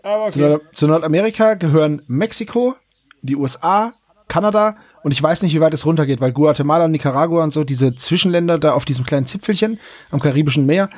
Aber 0.04 0.30
Zu, 0.30 0.40
okay. 0.40 0.50
Nord 0.50 0.62
zu 0.72 0.88
Nordamerika 0.88 1.56
gehören 1.56 2.02
Mexiko, 2.08 2.76
die 3.24 3.36
USA, 3.36 3.94
Kanada 4.30 4.78
und 5.04 5.12
ich 5.12 5.22
weiß 5.22 5.44
nicht, 5.44 5.54
wie 5.54 5.60
weit 5.60 5.74
es 5.74 5.86
runtergeht, 5.86 6.22
weil 6.22 6.32
Guatemala 6.32 6.86
und 6.86 6.92
Nicaragua 6.92 7.44
und 7.44 7.52
so, 7.52 7.66
diese 7.66 7.94
Zwischenländer 7.94 8.58
da 8.58 8.72
auf 8.72 8.86
diesem 8.86 9.06
kleinen 9.06 9.26
Zipfelchen 9.26 9.82
am 10.12 10.22
Karibischen 10.22 10.66
Meer, 10.66 10.90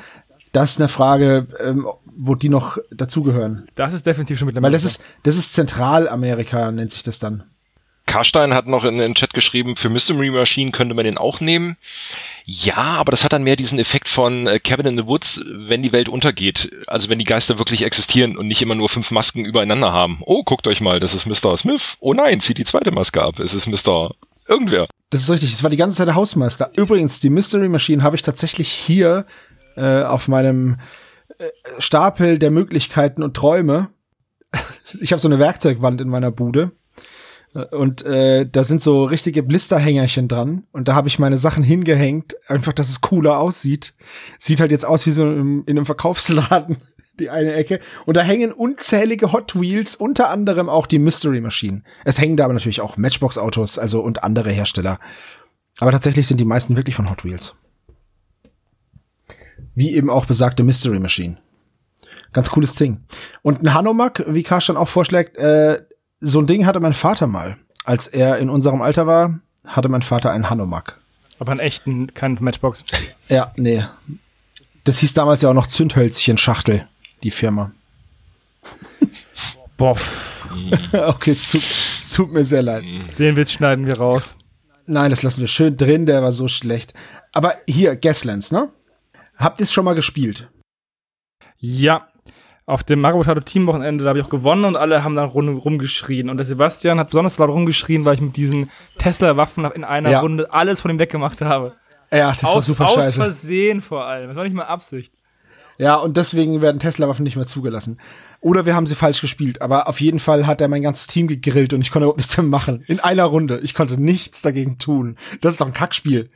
das 0.52 0.70
ist 0.70 0.80
eine 0.80 0.86
Frage, 0.86 1.48
ähm, 1.58 1.88
wo 2.04 2.36
die 2.36 2.50
noch 2.50 2.78
dazugehören. 2.92 3.66
Das 3.74 3.92
ist 3.92 4.06
definitiv 4.06 4.38
schon 4.38 4.46
Mittelamerika. 4.46 4.72
Weil 4.72 4.78
das 4.80 4.84
ist, 4.84 5.04
das 5.24 5.36
ist 5.36 5.54
Zentralamerika, 5.54 6.70
nennt 6.70 6.92
sich 6.92 7.02
das 7.02 7.18
dann. 7.18 7.42
Karstein 8.06 8.54
hat 8.54 8.66
noch 8.66 8.84
in 8.84 8.98
den 8.98 9.14
Chat 9.14 9.32
geschrieben, 9.32 9.76
für 9.76 9.88
Mystery 9.88 10.30
Machine 10.30 10.72
könnte 10.72 10.94
man 10.94 11.04
den 11.04 11.18
auch 11.18 11.40
nehmen. 11.40 11.76
Ja, 12.44 12.76
aber 12.76 13.10
das 13.10 13.24
hat 13.24 13.32
dann 13.32 13.42
mehr 13.42 13.56
diesen 13.56 13.78
Effekt 13.78 14.08
von 14.08 14.46
äh, 14.46 14.60
Cabin 14.60 14.86
in 14.86 14.98
the 14.98 15.06
Woods, 15.06 15.40
wenn 15.46 15.82
die 15.82 15.92
Welt 15.92 16.10
untergeht. 16.10 16.70
Also 16.86 17.08
wenn 17.08 17.18
die 17.18 17.24
Geister 17.24 17.58
wirklich 17.58 17.82
existieren 17.82 18.36
und 18.36 18.48
nicht 18.48 18.60
immer 18.60 18.74
nur 18.74 18.90
fünf 18.90 19.10
Masken 19.10 19.44
übereinander 19.46 19.92
haben. 19.92 20.20
Oh, 20.26 20.42
guckt 20.42 20.66
euch 20.66 20.82
mal, 20.82 21.00
das 21.00 21.14
ist 21.14 21.26
Mr. 21.26 21.56
Smith. 21.56 21.96
Oh 22.00 22.12
nein, 22.12 22.40
zieht 22.40 22.58
die 22.58 22.66
zweite 22.66 22.90
Maske 22.90 23.22
ab. 23.22 23.38
Es 23.38 23.54
ist 23.54 23.66
Mr. 23.66 24.14
Irgendwer. 24.46 24.88
Das 25.08 25.22
ist 25.22 25.30
richtig, 25.30 25.52
es 25.52 25.62
war 25.62 25.70
die 25.70 25.78
ganze 25.78 25.96
Zeit 25.96 26.08
der 26.08 26.16
Hausmeister. 26.16 26.70
Übrigens, 26.76 27.20
die 27.20 27.30
Mystery 27.30 27.68
Machine 27.68 28.02
habe 28.02 28.16
ich 28.16 28.22
tatsächlich 28.22 28.68
hier 28.68 29.24
äh, 29.76 30.02
auf 30.02 30.28
meinem 30.28 30.78
äh, 31.38 31.48
Stapel 31.78 32.38
der 32.38 32.50
Möglichkeiten 32.50 33.22
und 33.22 33.34
Träume. 33.34 33.88
Ich 35.00 35.10
habe 35.10 35.18
so 35.18 35.26
eine 35.26 35.40
Werkzeugwand 35.40 36.00
in 36.00 36.08
meiner 36.08 36.30
Bude. 36.30 36.70
Und 37.70 38.04
äh, 38.04 38.46
da 38.50 38.64
sind 38.64 38.82
so 38.82 39.04
richtige 39.04 39.44
Blisterhängerchen 39.44 40.26
dran. 40.26 40.64
Und 40.72 40.88
da 40.88 40.96
habe 40.96 41.06
ich 41.06 41.20
meine 41.20 41.38
Sachen 41.38 41.62
hingehängt, 41.62 42.34
einfach, 42.48 42.72
dass 42.72 42.88
es 42.88 43.00
cooler 43.00 43.38
aussieht. 43.38 43.94
Sieht 44.40 44.60
halt 44.60 44.72
jetzt 44.72 44.84
aus 44.84 45.06
wie 45.06 45.12
so 45.12 45.24
in, 45.24 45.62
in 45.64 45.76
einem 45.76 45.86
Verkaufsladen, 45.86 46.78
die 47.20 47.30
eine 47.30 47.54
Ecke. 47.54 47.78
Und 48.06 48.16
da 48.16 48.22
hängen 48.22 48.52
unzählige 48.52 49.30
Hot 49.32 49.54
Wheels, 49.54 49.94
unter 49.94 50.30
anderem 50.30 50.68
auch 50.68 50.88
die 50.88 50.98
Mystery 50.98 51.40
Machine. 51.40 51.82
Es 52.04 52.20
hängen 52.20 52.36
da 52.36 52.44
aber 52.44 52.54
natürlich 52.54 52.80
auch 52.80 52.96
Matchbox-Autos, 52.96 53.78
also 53.78 54.00
und 54.00 54.24
andere 54.24 54.50
Hersteller. 54.50 54.98
Aber 55.78 55.92
tatsächlich 55.92 56.26
sind 56.26 56.40
die 56.40 56.44
meisten 56.44 56.76
wirklich 56.76 56.96
von 56.96 57.08
Hot 57.08 57.24
Wheels. 57.24 57.54
Wie 59.76 59.94
eben 59.94 60.10
auch 60.10 60.26
besagte 60.26 60.64
Mystery 60.64 60.98
Machine. 60.98 61.38
Ganz 62.32 62.50
cooles 62.50 62.74
Ding. 62.74 63.04
Und 63.42 63.62
ein 63.62 63.74
Hanomag, 63.74 64.24
wie 64.26 64.42
Karsten 64.42 64.76
auch 64.76 64.88
vorschlägt, 64.88 65.36
äh, 65.36 65.82
so 66.24 66.40
ein 66.40 66.46
Ding 66.46 66.66
hatte 66.66 66.80
mein 66.80 66.94
Vater 66.94 67.26
mal. 67.26 67.56
Als 67.84 68.06
er 68.06 68.38
in 68.38 68.48
unserem 68.48 68.80
Alter 68.82 69.06
war, 69.06 69.40
hatte 69.66 69.88
mein 69.88 70.02
Vater 70.02 70.30
einen 70.30 70.48
Hanomag. 70.48 70.98
Aber 71.38 71.52
einen 71.52 71.60
echten, 71.60 72.12
kein 72.14 72.38
Matchbox. 72.40 72.84
Ja, 73.28 73.52
nee. 73.56 73.84
Das 74.84 74.98
hieß 74.98 75.14
damals 75.14 75.42
ja 75.42 75.50
auch 75.50 75.54
noch 75.54 75.66
Zündhölzchen-Schachtel. 75.66 76.88
die 77.22 77.30
Firma. 77.30 77.72
Boff. 79.76 80.48
okay, 80.92 81.32
es 81.32 81.50
tut, 81.50 81.62
es 81.98 82.12
tut 82.12 82.32
mir 82.32 82.44
sehr 82.44 82.62
leid. 82.62 82.84
Den 83.18 83.36
Witz 83.36 83.52
schneiden 83.52 83.86
wir 83.86 83.98
raus. 83.98 84.34
Nein, 84.86 85.10
das 85.10 85.22
lassen 85.22 85.40
wir 85.40 85.48
schön 85.48 85.76
drin, 85.76 86.06
der 86.06 86.22
war 86.22 86.32
so 86.32 86.48
schlecht. 86.48 86.94
Aber 87.32 87.54
hier, 87.66 87.96
Gaslands, 87.96 88.52
ne? 88.52 88.70
Habt 89.36 89.58
ihr 89.58 89.64
es 89.64 89.72
schon 89.72 89.84
mal 89.84 89.94
gespielt? 89.94 90.50
Ja. 91.58 92.08
Auf 92.66 92.82
dem 92.82 93.02
Mario 93.02 93.18
Potato 93.18 93.40
Team 93.40 93.66
Wochenende, 93.66 94.04
da 94.04 94.08
habe 94.08 94.18
ich 94.18 94.24
auch 94.24 94.30
gewonnen 94.30 94.64
und 94.64 94.76
alle 94.76 95.04
haben 95.04 95.14
dann 95.16 95.28
rum, 95.28 95.56
rumgeschrien. 95.58 96.30
Und 96.30 96.38
der 96.38 96.46
Sebastian 96.46 96.98
hat 96.98 97.10
besonders 97.10 97.36
laut 97.36 97.50
rumgeschrien, 97.50 98.06
weil 98.06 98.14
ich 98.14 98.22
mit 98.22 98.36
diesen 98.38 98.70
Tesla-Waffen 98.96 99.66
in 99.72 99.84
einer 99.84 100.10
Ja. 100.10 100.20
Runde 100.20 100.52
alles 100.52 100.80
von 100.80 100.90
ihm 100.90 100.98
weggemacht 100.98 101.42
habe. 101.42 101.74
Ja, 102.10 102.32
das 102.32 102.42
war 102.44 102.56
aus, 102.56 102.66
super 102.66 102.86
aus 102.86 102.94
scheiße. 102.94 103.20
Versehen 103.20 103.82
vor 103.82 104.06
allem. 104.06 104.28
Das 104.28 104.36
war 104.36 104.44
nicht 104.44 104.54
mal 104.54 104.62
Absicht. 104.64 105.12
Ja, 105.76 105.96
und 105.96 106.16
deswegen 106.16 106.62
werden 106.62 106.78
Tesla-Waffen 106.78 107.24
nicht 107.24 107.36
mehr 107.36 107.46
zugelassen. 107.46 107.98
Oder 108.40 108.64
wir 108.64 108.74
haben 108.74 108.86
sie 108.86 108.94
falsch 108.94 109.20
gespielt. 109.20 109.60
Aber 109.60 109.88
auf 109.88 110.00
jeden 110.00 110.20
Fall 110.20 110.46
hat 110.46 110.60
er 110.60 110.68
mein 110.68 110.82
ganzes 110.82 111.06
Team 111.06 111.26
gegrillt 111.26 111.72
und 111.72 111.80
ich 111.82 111.90
konnte 111.90 112.04
überhaupt 112.04 112.18
nichts 112.18 112.36
mehr 112.36 112.46
machen. 112.46 112.84
In 112.86 113.00
einer 113.00 113.24
Runde. 113.24 113.58
Ich 113.62 113.74
konnte 113.74 114.00
nichts 114.00 114.40
dagegen 114.40 114.78
tun. 114.78 115.16
Das 115.40 115.54
ist 115.54 115.60
doch 115.60 115.66
ein 115.66 115.72
Kackspiel. 115.72 116.30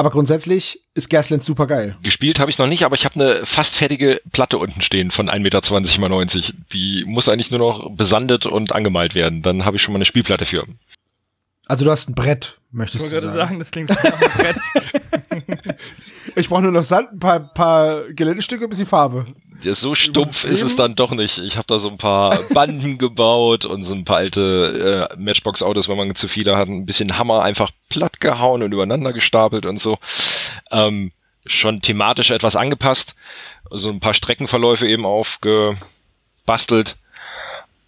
Aber 0.00 0.08
grundsätzlich 0.08 0.80
ist 0.94 1.10
Gaslands 1.10 1.44
super 1.44 1.66
geil. 1.66 1.94
Gespielt 2.02 2.38
habe 2.38 2.50
ich 2.50 2.56
noch 2.56 2.66
nicht, 2.66 2.84
aber 2.86 2.94
ich 2.94 3.04
habe 3.04 3.16
eine 3.16 3.44
fast 3.44 3.74
fertige 3.76 4.22
Platte 4.32 4.56
unten 4.56 4.80
stehen 4.80 5.10
von 5.10 5.28
1,20 5.28 5.40
Meter 5.40 6.00
mal 6.00 6.08
90. 6.08 6.54
Die 6.72 7.04
muss 7.06 7.28
eigentlich 7.28 7.50
nur 7.50 7.60
noch 7.60 7.90
besandet 7.90 8.46
und 8.46 8.72
angemalt 8.72 9.14
werden. 9.14 9.42
Dann 9.42 9.66
habe 9.66 9.76
ich 9.76 9.82
schon 9.82 9.92
mal 9.92 9.98
eine 9.98 10.06
Spielplatte 10.06 10.46
für. 10.46 10.64
Also 11.66 11.84
du 11.84 11.90
hast 11.90 12.08
ein 12.08 12.14
Brett, 12.14 12.58
Ich 12.70 12.74
möchtest 12.78 13.04
wollte 13.12 13.16
du 13.16 13.20
gerade 13.26 13.36
sagen. 13.36 13.48
sagen, 13.48 13.58
das 13.58 13.70
klingt 13.72 13.90
nach 13.90 14.02
einem 14.02 14.32
Brett. 14.38 15.76
Ich 16.36 16.48
brauche 16.48 16.62
nur 16.62 16.72
noch 16.72 16.84
Sand, 16.84 17.12
ein 17.12 17.18
paar, 17.18 17.40
paar 17.40 18.04
Geländestücke, 18.12 18.64
ein 18.64 18.70
bisschen 18.70 18.86
Farbe. 18.86 19.26
Ja, 19.62 19.74
so 19.74 19.94
stumpf 19.94 20.44
ist 20.44 20.62
es 20.62 20.76
dann 20.76 20.94
doch 20.94 21.10
nicht. 21.10 21.38
Ich 21.38 21.56
habe 21.56 21.66
da 21.66 21.78
so 21.78 21.88
ein 21.90 21.98
paar 21.98 22.38
Banden 22.54 22.98
gebaut 22.98 23.64
und 23.64 23.84
so 23.84 23.94
ein 23.94 24.04
paar 24.04 24.18
alte 24.18 25.08
äh, 25.10 25.16
Matchbox-Autos, 25.20 25.88
wenn 25.88 25.98
man 25.98 26.14
zu 26.14 26.28
viele 26.28 26.56
hat, 26.56 26.68
ein 26.68 26.86
bisschen 26.86 27.18
Hammer 27.18 27.42
einfach 27.42 27.70
platt 27.88 28.20
gehauen 28.20 28.62
und 28.62 28.72
übereinander 28.72 29.12
gestapelt 29.12 29.66
und 29.66 29.80
so. 29.80 29.98
Ähm, 30.70 31.12
schon 31.46 31.82
thematisch 31.82 32.30
etwas 32.30 32.56
angepasst. 32.56 33.14
So 33.70 33.90
ein 33.90 34.00
paar 34.00 34.14
Streckenverläufe 34.14 34.86
eben 34.86 35.04
aufgebastelt. 35.04 36.96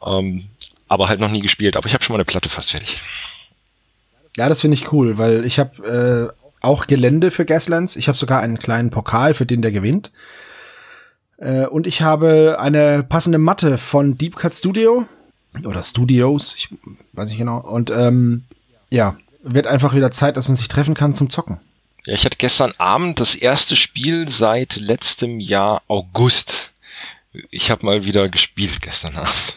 Ähm, 0.04 0.48
aber 0.88 1.08
halt 1.08 1.20
noch 1.20 1.30
nie 1.30 1.40
gespielt. 1.40 1.76
Aber 1.76 1.86
ich 1.86 1.94
habe 1.94 2.04
schon 2.04 2.12
mal 2.12 2.18
eine 2.18 2.26
Platte 2.26 2.48
fast 2.50 2.72
fertig. 2.72 3.00
Ja, 4.36 4.48
das 4.48 4.60
finde 4.60 4.76
ich 4.76 4.92
cool, 4.92 5.18
weil 5.18 5.44
ich 5.44 5.58
habe 5.58 6.32
äh, 6.32 6.42
auch 6.60 6.86
Gelände 6.86 7.30
für 7.30 7.44
Gaslands. 7.44 7.96
Ich 7.96 8.08
habe 8.08 8.18
sogar 8.18 8.40
einen 8.40 8.58
kleinen 8.58 8.90
Pokal, 8.90 9.34
für 9.34 9.46
den 9.46 9.62
der 9.62 9.72
gewinnt. 9.72 10.10
Äh, 11.42 11.66
und 11.66 11.86
ich 11.86 12.02
habe 12.02 12.56
eine 12.60 13.02
passende 13.02 13.38
Matte 13.38 13.76
von 13.76 14.16
Deep 14.16 14.36
Cut 14.36 14.54
Studio 14.54 15.06
oder 15.66 15.82
Studios, 15.82 16.54
ich 16.54 16.68
weiß 17.12 17.28
nicht 17.28 17.38
genau. 17.38 17.58
Und 17.58 17.90
ähm, 17.90 18.44
ja, 18.90 19.16
wird 19.42 19.66
einfach 19.66 19.94
wieder 19.94 20.10
Zeit, 20.12 20.36
dass 20.36 20.46
man 20.48 20.56
sich 20.56 20.68
treffen 20.68 20.94
kann 20.94 21.14
zum 21.14 21.30
Zocken. 21.30 21.58
Ja, 22.06 22.14
ich 22.14 22.24
hatte 22.24 22.36
gestern 22.38 22.72
Abend 22.78 23.20
das 23.20 23.34
erste 23.34 23.76
Spiel 23.76 24.28
seit 24.28 24.76
letztem 24.76 25.40
Jahr 25.40 25.82
August. 25.88 26.72
Ich 27.50 27.70
habe 27.70 27.86
mal 27.86 28.04
wieder 28.04 28.28
gespielt 28.28 28.80
gestern 28.80 29.16
Abend. 29.16 29.56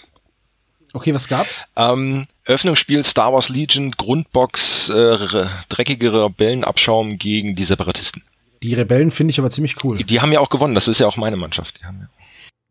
Okay, 0.93 1.13
was 1.13 1.27
gab's? 1.27 1.65
Ähm, 1.75 2.25
Öffnungsspiel 2.45 3.03
Star 3.03 3.33
Wars 3.33 3.49
Legion, 3.49 3.91
Grundbox, 3.91 4.89
äh, 4.89 4.93
re- 4.93 5.51
dreckige 5.69 6.13
Rebellenabschaum 6.13 7.17
gegen 7.17 7.55
die 7.55 7.65
Separatisten. 7.65 8.23
Die 8.65 8.73
Rebellen 8.73 9.11
finde 9.11 9.31
ich 9.31 9.39
aber 9.39 9.49
ziemlich 9.49 9.83
cool. 9.83 10.03
Die 10.03 10.21
haben 10.21 10.31
ja 10.31 10.39
auch 10.39 10.49
gewonnen, 10.49 10.75
das 10.75 10.87
ist 10.87 10.99
ja 10.99 11.07
auch 11.07 11.17
meine 11.17 11.37
Mannschaft. 11.37 11.79
Die 11.79 11.85
haben 11.85 11.99
ja 12.01 12.07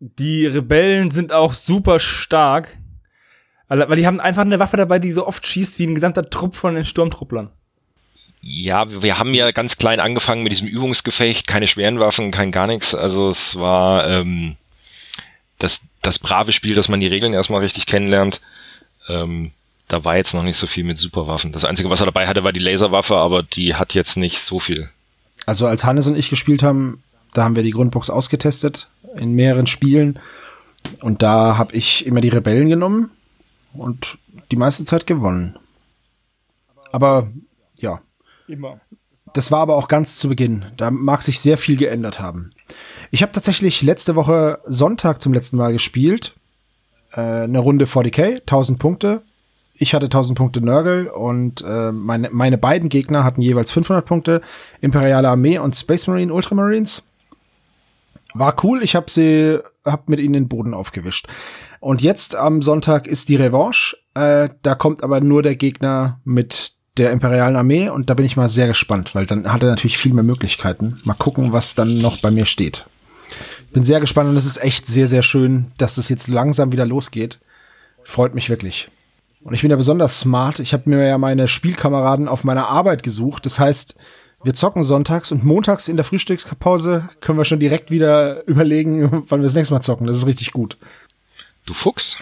Die 0.01 0.47
Rebellen 0.47 1.11
sind 1.11 1.33
auch 1.33 1.55
super 1.55 2.01
stark. 2.01 2.77
Weil 3.69 3.89
weil 3.89 3.97
die 3.97 4.07
haben 4.07 4.21
einfach 4.21 4.43
eine 4.43 4.59
Waffe 4.59 4.77
dabei, 4.77 4.99
die 4.99 5.13
so 5.13 5.27
oft 5.27 5.47
schießt 5.47 5.79
wie 5.79 5.87
ein 5.87 5.95
gesamter 5.95 6.29
Trupp 6.29 6.55
von 6.57 6.75
den 6.75 6.85
Sturmtrupplern. 6.85 7.51
Ja, 8.43 8.91
wir- 8.91 9.03
wir 9.03 9.19
haben 9.19 9.33
ja 9.35 9.51
ganz 9.53 9.79
klein 9.79 10.01
angefangen 10.01 10.43
mit 10.43 10.53
diesem 10.53 10.69
Übungsgefecht, 10.69 11.47
keine 11.47 11.67
schweren 11.67 11.99
Waffen, 12.01 12.31
kein 12.31 12.51
gar 12.53 12.67
nichts. 12.67 12.95
Also 12.95 13.31
es 13.31 13.57
war 13.57 14.07
ähm, 14.07 14.57
das, 15.59 15.81
das 16.03 16.19
brave 16.19 16.53
Spiel, 16.53 16.75
dass 16.75 16.89
man 16.89 17.01
die 17.01 17.07
Regeln 17.07 17.33
erstmal 17.33 17.61
richtig 17.63 17.87
kennenlernt. 17.87 18.41
Ähm, 19.09 19.53
da 19.89 20.05
war 20.05 20.17
jetzt 20.17 20.35
noch 20.35 20.43
nicht 20.43 20.57
so 20.59 20.67
viel 20.67 20.85
mit 20.85 20.99
Superwaffen. 20.99 21.53
Das 21.53 21.65
Einzige, 21.65 21.89
was 21.89 22.01
er 22.01 22.07
dabei 22.07 22.27
hatte, 22.27 22.43
war 22.45 22.53
die 22.53 22.61
Laserwaffe, 22.61 23.17
aber 23.17 23.43
die 23.43 23.75
hat 23.77 23.95
jetzt 23.95 24.17
nicht 24.17 24.41
so 24.41 24.59
viel. 24.59 24.91
Also 25.47 25.67
als 25.67 25.85
Hannes 25.85 26.07
und 26.07 26.17
ich 26.17 26.31
gespielt 26.31 26.63
haben, 26.63 27.03
da 27.33 27.45
haben 27.45 27.57
wir 27.57 27.63
die 27.63 27.73
Grundbox 27.73 28.11
ausgetestet 28.11 28.89
in 29.17 29.33
mehreren 29.33 29.67
Spielen. 29.67 30.19
Und 31.01 31.23
da 31.23 31.57
habe 31.59 31.75
ich 31.75 32.07
immer 32.07 32.21
die 32.21 32.29
Rebellen 32.29 32.69
genommen 32.69 33.11
und 33.73 34.19
die 34.51 34.57
meiste 34.57 34.85
Zeit 34.85 35.07
gewonnen. 35.07 35.57
Aber 36.93 37.29
ja, 37.77 38.01
Immer. 38.47 38.81
das 39.33 39.51
war 39.51 39.61
aber 39.61 39.77
auch 39.77 39.89
ganz 39.89 40.19
zu 40.19 40.29
Beginn. 40.29 40.67
Da 40.77 40.91
mag 40.91 41.23
sich 41.23 41.41
sehr 41.41 41.59
viel 41.59 41.77
geändert 41.77 42.21
haben. 42.21 42.53
Ich 43.11 43.23
habe 43.23 43.33
tatsächlich 43.33 43.83
letzte 43.83 44.15
Woche 44.15 44.61
Sonntag 44.65 45.21
zum 45.21 45.33
letzten 45.33 45.57
Mal 45.57 45.73
gespielt. 45.73 46.35
Äh, 47.13 47.21
eine 47.21 47.59
Runde 47.59 47.87
40k, 47.87 48.41
1000 48.41 48.79
Punkte. 48.79 49.23
Ich 49.77 49.93
hatte 49.93 50.07
1000 50.07 50.39
Punkte 50.39 50.61
Nörgel 50.61 51.09
und 51.09 51.63
äh, 51.67 51.91
meine, 51.91 52.31
meine 52.31 52.59
beiden 52.59 52.89
Gegner 52.89 53.25
hatten 53.25 53.43
jeweils 53.43 53.73
500 53.73 54.05
Punkte. 54.05 54.41
Imperiale 54.81 55.29
Armee 55.29 55.59
und 55.59 55.75
Space 55.75 56.07
Marine 56.07 56.33
Ultramarines. 56.33 57.03
War 58.35 58.55
cool, 58.65 58.83
ich 58.83 58.97
habe 58.97 59.11
sie, 59.11 59.59
hab 59.85 60.09
mit 60.09 60.21
ihnen 60.21 60.33
den 60.33 60.49
Boden 60.49 60.75
aufgewischt. 60.75 61.29
Und 61.81 62.03
jetzt 62.03 62.37
am 62.37 62.63
Sonntag 62.63 63.07
ist 63.07 63.29
die 63.29 63.37
Revanche. 63.37 63.97
Äh, 64.15 64.49
da 64.63 64.75
kommt 64.75 65.03
aber 65.03 65.21
nur 65.21 65.43
der 65.43 65.57
Gegner 65.57 66.21
mit 66.25 66.75
der 66.97 67.11
Imperialen 67.11 67.57
Armee 67.57 67.89
und 67.89 68.09
da 68.09 68.15
bin 68.15 68.25
ich 68.25 68.37
mal 68.37 68.49
sehr 68.49 68.69
gespannt, 68.69 69.15
weil 69.15 69.27
dann 69.27 69.53
hat 69.53 69.63
er 69.63 69.71
natürlich 69.71 69.99
viel 69.99 70.15
mehr 70.15 70.25
Möglichkeiten. 70.25 71.01
Mal 71.05 71.15
gucken, 71.15 71.53
was 71.53 71.75
dann 71.75 71.99
noch 71.99 72.19
bei 72.19 72.31
mir 72.31 72.47
steht. 72.47 72.87
Bin 73.73 73.83
sehr 73.83 73.99
gespannt 73.99 74.31
und 74.31 74.37
es 74.37 74.47
ist 74.47 74.63
echt 74.63 74.87
sehr, 74.87 75.09
sehr 75.09 75.23
schön, 75.23 75.67
dass 75.79 75.97
das 75.97 76.09
jetzt 76.09 76.29
langsam 76.29 76.71
wieder 76.71 76.87
losgeht. 76.87 77.41
Freut 78.05 78.35
mich 78.35 78.49
wirklich. 78.49 78.91
Und 79.45 79.53
ich 79.53 79.61
bin 79.61 79.71
ja 79.71 79.77
besonders 79.77 80.19
smart. 80.19 80.59
Ich 80.59 80.73
habe 80.73 80.89
mir 80.89 81.07
ja 81.07 81.19
meine 81.19 81.49
Spielkameraden 81.49 82.29
auf 82.29 82.45
meiner 82.45 82.69
Arbeit 82.69 83.03
gesucht. 83.03 83.45
Das 83.45 83.61
heißt, 83.61 83.95
wir 84.43 84.55
zocken 84.55 84.83
sonntags 84.83 85.31
und 85.31 85.45
montags 85.45 85.87
in 85.87 85.97
der 85.97 86.05
Frühstückspause 86.05 87.09
können 87.21 87.39
wir 87.39 87.45
schon 87.45 87.61
direkt 87.61 87.91
wieder 87.91 88.45
überlegen, 88.49 89.25
wann 89.29 89.41
wir 89.41 89.45
das 89.45 89.55
nächste 89.55 89.75
Mal 89.75 89.83
zocken. 89.83 90.07
Das 90.07 90.17
ist 90.17 90.27
richtig 90.27 90.53
gut. 90.53 90.79
Du 91.67 91.75
Fuchs? 91.75 92.17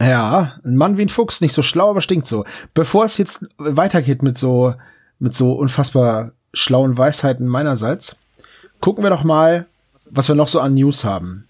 Ja, 0.00 0.54
ein 0.64 0.76
Mann 0.76 0.98
wie 0.98 1.02
ein 1.02 1.08
Fuchs, 1.08 1.40
nicht 1.40 1.54
so 1.54 1.62
schlau, 1.62 1.90
aber 1.90 2.02
stinkt 2.02 2.26
so. 2.26 2.44
Bevor 2.72 3.06
es 3.06 3.18
jetzt 3.18 3.46
weitergeht 3.56 4.22
mit 4.22 4.36
so, 4.36 4.74
mit 5.18 5.34
so 5.34 5.54
unfassbar 5.54 6.32
schlauen 6.52 6.96
Weisheiten 6.98 7.46
meinerseits, 7.46 8.16
gucken 8.80 9.02
wir 9.02 9.10
doch 9.10 9.24
mal, 9.24 9.66
was 10.04 10.28
wir 10.28 10.34
noch 10.34 10.48
so 10.48 10.60
an 10.60 10.74
News 10.74 11.04
haben. 11.04 11.48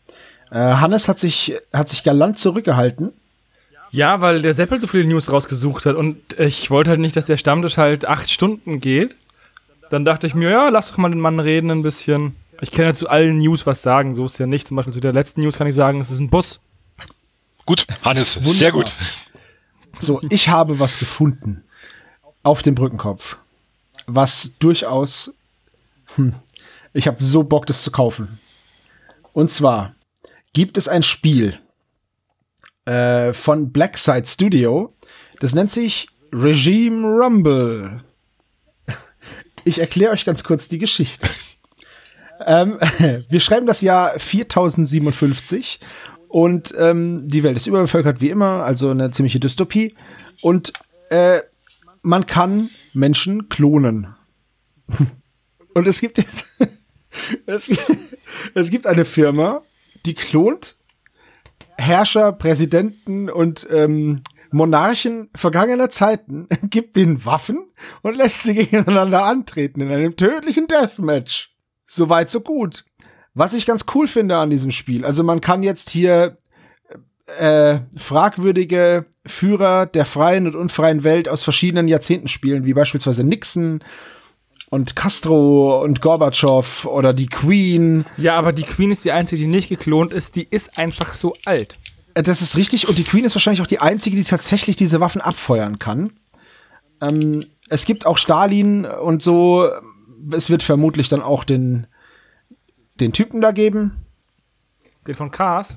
Äh, 0.50 0.58
Hannes 0.58 1.08
hat 1.08 1.18
sich, 1.18 1.56
hat 1.72 1.88
sich 1.88 2.04
galant 2.04 2.38
zurückgehalten. 2.38 3.12
Ja, 3.90 4.20
weil 4.20 4.42
der 4.42 4.54
Seppel 4.54 4.80
so 4.80 4.86
viele 4.86 5.04
News 5.04 5.32
rausgesucht 5.32 5.86
hat 5.86 5.96
und 5.96 6.38
ich 6.38 6.70
wollte 6.70 6.90
halt 6.90 7.00
nicht, 7.00 7.16
dass 7.16 7.26
der 7.26 7.36
Stammtisch 7.36 7.76
halt 7.76 8.04
acht 8.04 8.30
Stunden 8.30 8.80
geht. 8.80 9.14
Dann 9.90 10.04
dachte 10.04 10.26
ich 10.26 10.34
mir, 10.34 10.50
ja, 10.50 10.68
lass 10.68 10.90
doch 10.90 10.98
mal 10.98 11.08
den 11.08 11.20
Mann 11.20 11.40
reden 11.40 11.70
ein 11.70 11.82
bisschen. 11.82 12.36
Ich 12.60 12.70
kann 12.70 12.84
ja 12.84 12.94
zu 12.94 13.08
allen 13.08 13.38
News 13.38 13.66
was 13.66 13.82
sagen, 13.82 14.14
so 14.14 14.26
ist 14.26 14.38
ja 14.38 14.46
nicht. 14.46 14.68
Zum 14.68 14.76
Beispiel 14.76 14.92
zu 14.92 15.00
der 15.00 15.12
letzten 15.12 15.40
News 15.40 15.56
kann 15.56 15.66
ich 15.66 15.74
sagen, 15.74 16.00
es 16.00 16.10
ist 16.10 16.18
ein 16.18 16.28
Bus. 16.28 16.60
Gut, 17.64 17.86
Hannes, 18.02 18.32
sehr 18.42 18.72
gut. 18.72 18.94
So, 19.98 20.20
ich 20.30 20.48
habe 20.48 20.78
was 20.78 20.98
gefunden 20.98 21.64
auf 22.42 22.62
dem 22.62 22.74
Brückenkopf, 22.74 23.36
was 24.06 24.54
durchaus, 24.58 25.34
hm, 26.16 26.34
ich 26.92 27.06
habe 27.06 27.22
so 27.22 27.42
Bock, 27.42 27.66
das 27.66 27.82
zu 27.82 27.90
kaufen. 27.90 28.38
Und 29.32 29.50
zwar 29.50 29.94
gibt 30.52 30.78
es 30.78 30.88
ein 30.88 31.02
Spiel 31.02 31.58
äh, 32.88 33.34
von 33.34 33.70
Blackside 33.70 34.26
Studio, 34.26 34.94
das 35.40 35.54
nennt 35.54 35.70
sich 35.70 36.08
Regime 36.32 37.06
Rumble. 37.06 38.02
Ich 39.64 39.78
erkläre 39.78 40.12
euch 40.12 40.24
ganz 40.24 40.42
kurz 40.42 40.68
die 40.68 40.78
Geschichte. 40.78 41.28
Ähm, 42.46 42.78
wir 43.28 43.40
schreiben 43.40 43.66
das 43.66 43.82
Jahr 43.82 44.18
4057 44.18 45.80
und 46.28 46.74
ähm, 46.78 47.28
die 47.28 47.42
Welt 47.42 47.56
ist 47.58 47.66
überbevölkert 47.66 48.20
wie 48.22 48.30
immer, 48.30 48.64
also 48.64 48.90
eine 48.90 49.10
ziemliche 49.10 49.40
Dystopie. 49.40 49.94
Und 50.40 50.72
äh, 51.10 51.40
man 52.00 52.26
kann 52.26 52.70
Menschen 52.94 53.48
klonen. 53.48 54.14
Und 55.74 55.86
es 55.86 56.00
gibt 56.00 56.16
jetzt 56.16 56.46
es, 57.46 57.70
es 58.54 58.70
gibt 58.70 58.86
eine 58.86 59.04
Firma, 59.04 59.62
die 60.06 60.14
klont 60.14 60.77
Herrscher, 61.78 62.32
Präsidenten 62.32 63.30
und 63.30 63.66
ähm, 63.70 64.22
Monarchen 64.50 65.30
vergangener 65.34 65.90
Zeiten, 65.90 66.48
gibt 66.64 66.96
ihnen 66.96 67.24
Waffen 67.24 67.70
und 68.02 68.16
lässt 68.16 68.42
sie 68.42 68.54
gegeneinander 68.54 69.24
antreten 69.24 69.80
in 69.80 69.92
einem 69.92 70.16
tödlichen 70.16 70.66
Deathmatch. 70.66 71.54
Soweit 71.86 72.28
so 72.30 72.40
gut. 72.40 72.84
Was 73.34 73.54
ich 73.54 73.66
ganz 73.66 73.86
cool 73.94 74.06
finde 74.06 74.36
an 74.36 74.50
diesem 74.50 74.70
Spiel, 74.70 75.04
also 75.04 75.22
man 75.22 75.40
kann 75.40 75.62
jetzt 75.62 75.90
hier 75.90 76.38
äh, 77.38 77.80
fragwürdige 77.96 79.06
Führer 79.26 79.86
der 79.86 80.04
freien 80.04 80.46
und 80.46 80.56
unfreien 80.56 81.04
Welt 81.04 81.28
aus 81.28 81.42
verschiedenen 81.42 81.86
Jahrzehnten 81.86 82.28
spielen, 82.28 82.64
wie 82.64 82.74
beispielsweise 82.74 83.22
Nixon 83.22 83.84
und 84.70 84.96
Castro 84.96 85.82
und 85.82 86.00
Gorbatschow 86.00 86.86
oder 86.86 87.12
die 87.12 87.26
Queen. 87.26 88.04
Ja, 88.16 88.36
aber 88.36 88.52
die 88.52 88.64
Queen 88.64 88.90
ist 88.90 89.04
die 89.04 89.12
einzige, 89.12 89.42
die 89.42 89.48
nicht 89.48 89.68
geklont 89.68 90.12
ist. 90.12 90.36
Die 90.36 90.46
ist 90.48 90.76
einfach 90.76 91.14
so 91.14 91.34
alt. 91.44 91.78
Äh, 92.14 92.22
das 92.22 92.42
ist 92.42 92.56
richtig. 92.56 92.88
Und 92.88 92.98
die 92.98 93.04
Queen 93.04 93.24
ist 93.24 93.34
wahrscheinlich 93.34 93.62
auch 93.62 93.66
die 93.66 93.78
einzige, 93.78 94.16
die 94.16 94.24
tatsächlich 94.24 94.76
diese 94.76 95.00
Waffen 95.00 95.20
abfeuern 95.20 95.78
kann. 95.78 96.12
Ähm, 97.00 97.46
es 97.68 97.84
gibt 97.84 98.06
auch 98.06 98.18
Stalin 98.18 98.84
und 98.84 99.22
so. 99.22 99.68
Es 100.32 100.50
wird 100.50 100.62
vermutlich 100.62 101.08
dann 101.08 101.22
auch 101.22 101.44
den, 101.44 101.86
den 103.00 103.12
Typen 103.12 103.40
da 103.40 103.52
geben. 103.52 104.04
Den 105.06 105.14
von 105.14 105.30
Cars? 105.30 105.76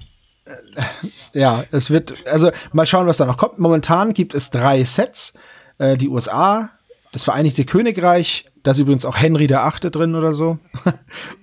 Ja, 1.34 1.64
es 1.72 1.92
wird, 1.92 2.16
also 2.28 2.52
mal 2.74 2.86
schauen, 2.86 3.08
was 3.08 3.18
da 3.18 3.26
noch 3.26 3.38
kommt. 3.38 3.60
Momentan 3.60 4.14
gibt 4.14 4.34
es 4.34 4.50
drei 4.50 4.84
Sets. 4.84 5.34
Äh, 5.78 5.96
die 5.98 6.10
USA, 6.10 6.72
das 7.12 7.24
Vereinigte 7.24 7.66
Königreich, 7.66 8.46
da 8.64 8.72
ist 8.72 8.80
übrigens 8.80 9.06
auch 9.06 9.18
Henry 9.18 9.48
der 9.48 9.66
Achte 9.66 9.92
drin 9.92 10.16
oder 10.16 10.34
so. 10.34 10.60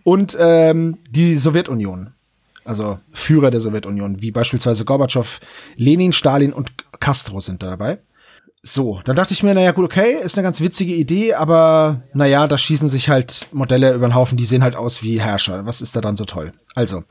Und 0.04 0.36
ähm, 0.40 0.98
die 1.10 1.34
Sowjetunion. 1.34 2.14
Also 2.64 2.98
Führer 3.12 3.50
der 3.50 3.60
Sowjetunion, 3.60 4.20
wie 4.20 4.30
beispielsweise 4.30 4.84
Gorbatschow, 4.84 5.40
Lenin, 5.76 6.12
Stalin 6.12 6.52
und 6.52 6.72
Castro 7.00 7.40
sind 7.40 7.62
da 7.62 7.70
dabei. 7.70 7.98
So, 8.62 9.00
dann 9.04 9.16
dachte 9.16 9.32
ich 9.32 9.42
mir, 9.42 9.54
naja, 9.54 9.72
gut, 9.72 9.86
okay, 9.86 10.18
ist 10.22 10.36
eine 10.36 10.44
ganz 10.44 10.60
witzige 10.60 10.92
Idee, 10.92 11.32
aber 11.34 12.02
naja, 12.12 12.46
da 12.46 12.58
schießen 12.58 12.88
sich 12.88 13.08
halt 13.08 13.48
Modelle 13.52 13.94
über 13.94 14.06
den 14.06 14.14
Haufen, 14.14 14.36
die 14.36 14.44
sehen 14.44 14.62
halt 14.62 14.76
aus 14.76 15.02
wie 15.02 15.20
Herrscher. 15.20 15.64
Was 15.64 15.80
ist 15.80 15.96
da 15.96 16.00
dann 16.00 16.16
so 16.16 16.24
toll? 16.24 16.52
Also, 16.74 17.04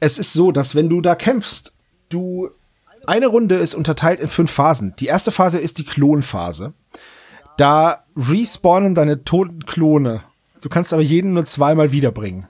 es 0.00 0.18
ist 0.18 0.32
so, 0.32 0.52
dass 0.52 0.74
wenn 0.74 0.88
du 0.88 1.00
da 1.00 1.14
kämpfst, 1.14 1.72
du 2.08 2.50
eine 3.06 3.28
Runde 3.28 3.54
ist 3.54 3.74
unterteilt 3.74 4.20
in 4.20 4.28
fünf 4.28 4.50
Phasen. 4.50 4.94
Die 4.98 5.06
erste 5.06 5.30
Phase 5.30 5.58
ist 5.58 5.78
die 5.78 5.84
Klonphase. 5.84 6.74
Da 7.56 8.04
respawnen 8.16 8.94
deine 8.94 9.24
toten 9.24 9.64
Klone. 9.66 10.22
Du 10.60 10.68
kannst 10.68 10.92
aber 10.92 11.02
jeden 11.02 11.34
nur 11.34 11.44
zweimal 11.44 11.92
wiederbringen. 11.92 12.46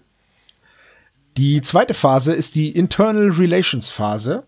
Die 1.36 1.62
zweite 1.62 1.94
Phase 1.94 2.32
ist 2.32 2.54
die 2.54 2.70
Internal 2.70 3.30
Relations 3.30 3.88
Phase. 3.88 4.44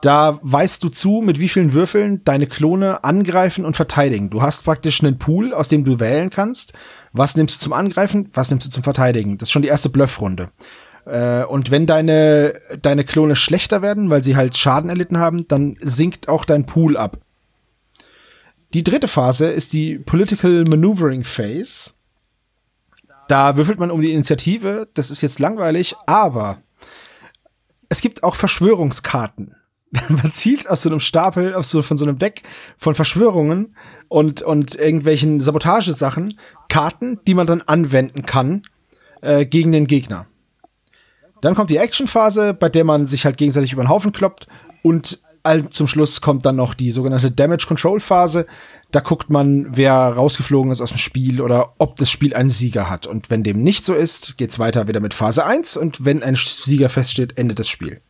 Da 0.00 0.38
weißt 0.42 0.82
du 0.84 0.88
zu, 0.88 1.22
mit 1.24 1.40
wie 1.40 1.48
vielen 1.48 1.72
Würfeln 1.72 2.22
deine 2.24 2.46
Klone 2.46 3.02
angreifen 3.02 3.64
und 3.64 3.74
verteidigen. 3.74 4.30
Du 4.30 4.42
hast 4.42 4.64
praktisch 4.64 5.02
einen 5.02 5.18
Pool, 5.18 5.52
aus 5.52 5.68
dem 5.68 5.84
du 5.84 5.98
wählen 5.98 6.30
kannst. 6.30 6.72
Was 7.12 7.36
nimmst 7.36 7.56
du 7.56 7.60
zum 7.60 7.72
Angreifen, 7.72 8.28
was 8.32 8.50
nimmst 8.50 8.66
du 8.66 8.70
zum 8.70 8.84
Verteidigen? 8.84 9.38
Das 9.38 9.48
ist 9.48 9.52
schon 9.52 9.62
die 9.62 9.68
erste 9.68 9.88
Bluffrunde. 9.88 10.50
Äh, 11.04 11.44
und 11.44 11.70
wenn 11.70 11.86
deine, 11.86 12.54
deine 12.80 13.04
Klone 13.04 13.34
schlechter 13.34 13.82
werden, 13.82 14.08
weil 14.08 14.22
sie 14.22 14.36
halt 14.36 14.56
Schaden 14.56 14.88
erlitten 14.88 15.18
haben, 15.18 15.48
dann 15.48 15.76
sinkt 15.80 16.28
auch 16.28 16.44
dein 16.44 16.64
Pool 16.64 16.96
ab. 16.96 17.18
Die 18.74 18.84
dritte 18.84 19.08
Phase 19.08 19.46
ist 19.46 19.72
die 19.72 19.98
Political 19.98 20.64
Maneuvering 20.64 21.24
Phase. 21.24 21.92
Da 23.28 23.56
würfelt 23.56 23.78
man 23.78 23.90
um 23.90 24.00
die 24.00 24.12
Initiative. 24.12 24.88
Das 24.94 25.10
ist 25.10 25.22
jetzt 25.22 25.38
langweilig, 25.38 25.94
aber 26.06 26.62
es 27.88 28.00
gibt 28.00 28.22
auch 28.22 28.34
Verschwörungskarten. 28.34 29.54
man 30.08 30.32
zielt 30.32 30.68
aus 30.68 30.82
so 30.82 30.90
einem 30.90 31.00
Stapel, 31.00 31.54
aus 31.54 31.70
so, 31.70 31.80
von 31.80 31.96
so 31.96 32.04
einem 32.04 32.18
Deck 32.18 32.42
von 32.76 32.94
Verschwörungen 32.94 33.74
und, 34.08 34.42
und 34.42 34.74
irgendwelchen 34.74 35.40
Sabotagesachen 35.40 36.38
Karten, 36.68 37.20
die 37.26 37.34
man 37.34 37.46
dann 37.46 37.62
anwenden 37.62 38.26
kann 38.26 38.62
äh, 39.22 39.46
gegen 39.46 39.72
den 39.72 39.86
Gegner. 39.86 40.26
Dann 41.40 41.54
kommt 41.54 41.70
die 41.70 41.78
Actionphase, 41.78 42.52
bei 42.52 42.68
der 42.68 42.84
man 42.84 43.06
sich 43.06 43.24
halt 43.24 43.36
gegenseitig 43.36 43.72
über 43.72 43.82
den 43.82 43.88
Haufen 43.88 44.12
kloppt 44.12 44.46
und 44.82 45.22
zum 45.70 45.86
Schluss 45.86 46.20
kommt 46.20 46.44
dann 46.44 46.56
noch 46.56 46.74
die 46.74 46.90
sogenannte 46.90 47.30
Damage 47.30 47.66
Control 47.66 48.00
Phase. 48.00 48.46
Da 48.90 49.00
guckt 49.00 49.30
man, 49.30 49.66
wer 49.76 49.92
rausgeflogen 49.92 50.70
ist 50.72 50.80
aus 50.80 50.90
dem 50.90 50.98
Spiel 50.98 51.40
oder 51.40 51.74
ob 51.78 51.96
das 51.96 52.10
Spiel 52.10 52.34
einen 52.34 52.50
Sieger 52.50 52.88
hat. 52.88 53.06
Und 53.06 53.30
wenn 53.30 53.42
dem 53.42 53.62
nicht 53.62 53.84
so 53.84 53.94
ist, 53.94 54.38
geht's 54.38 54.58
weiter 54.58 54.88
wieder 54.88 55.00
mit 55.00 55.14
Phase 55.14 55.44
1 55.44 55.76
und 55.76 56.04
wenn 56.04 56.22
ein 56.22 56.36
Sieger 56.36 56.88
feststeht, 56.88 57.36
endet 57.36 57.58
das 57.58 57.68
Spiel. 57.68 58.00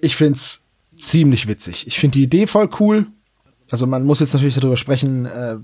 Ich 0.00 0.16
find's 0.16 0.66
ziemlich 0.98 1.48
witzig. 1.48 1.86
Ich 1.86 1.98
finde 1.98 2.18
die 2.18 2.24
Idee 2.24 2.46
voll 2.46 2.68
cool. 2.80 3.06
Also 3.70 3.86
man 3.86 4.04
muss 4.04 4.20
jetzt 4.20 4.34
natürlich 4.34 4.54
darüber 4.54 4.76
sprechen, 4.76 5.26
äh, 5.26 5.56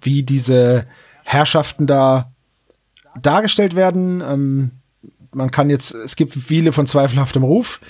wie 0.00 0.22
diese 0.22 0.86
Herrschaften 1.24 1.86
da 1.86 2.32
dargestellt 3.20 3.76
werden. 3.76 4.20
Ähm, 4.20 4.70
man 5.32 5.50
kann 5.50 5.70
jetzt, 5.70 5.94
es 5.94 6.16
gibt 6.16 6.34
viele 6.34 6.72
von 6.72 6.86
zweifelhaftem 6.86 7.42
Ruf. 7.42 7.80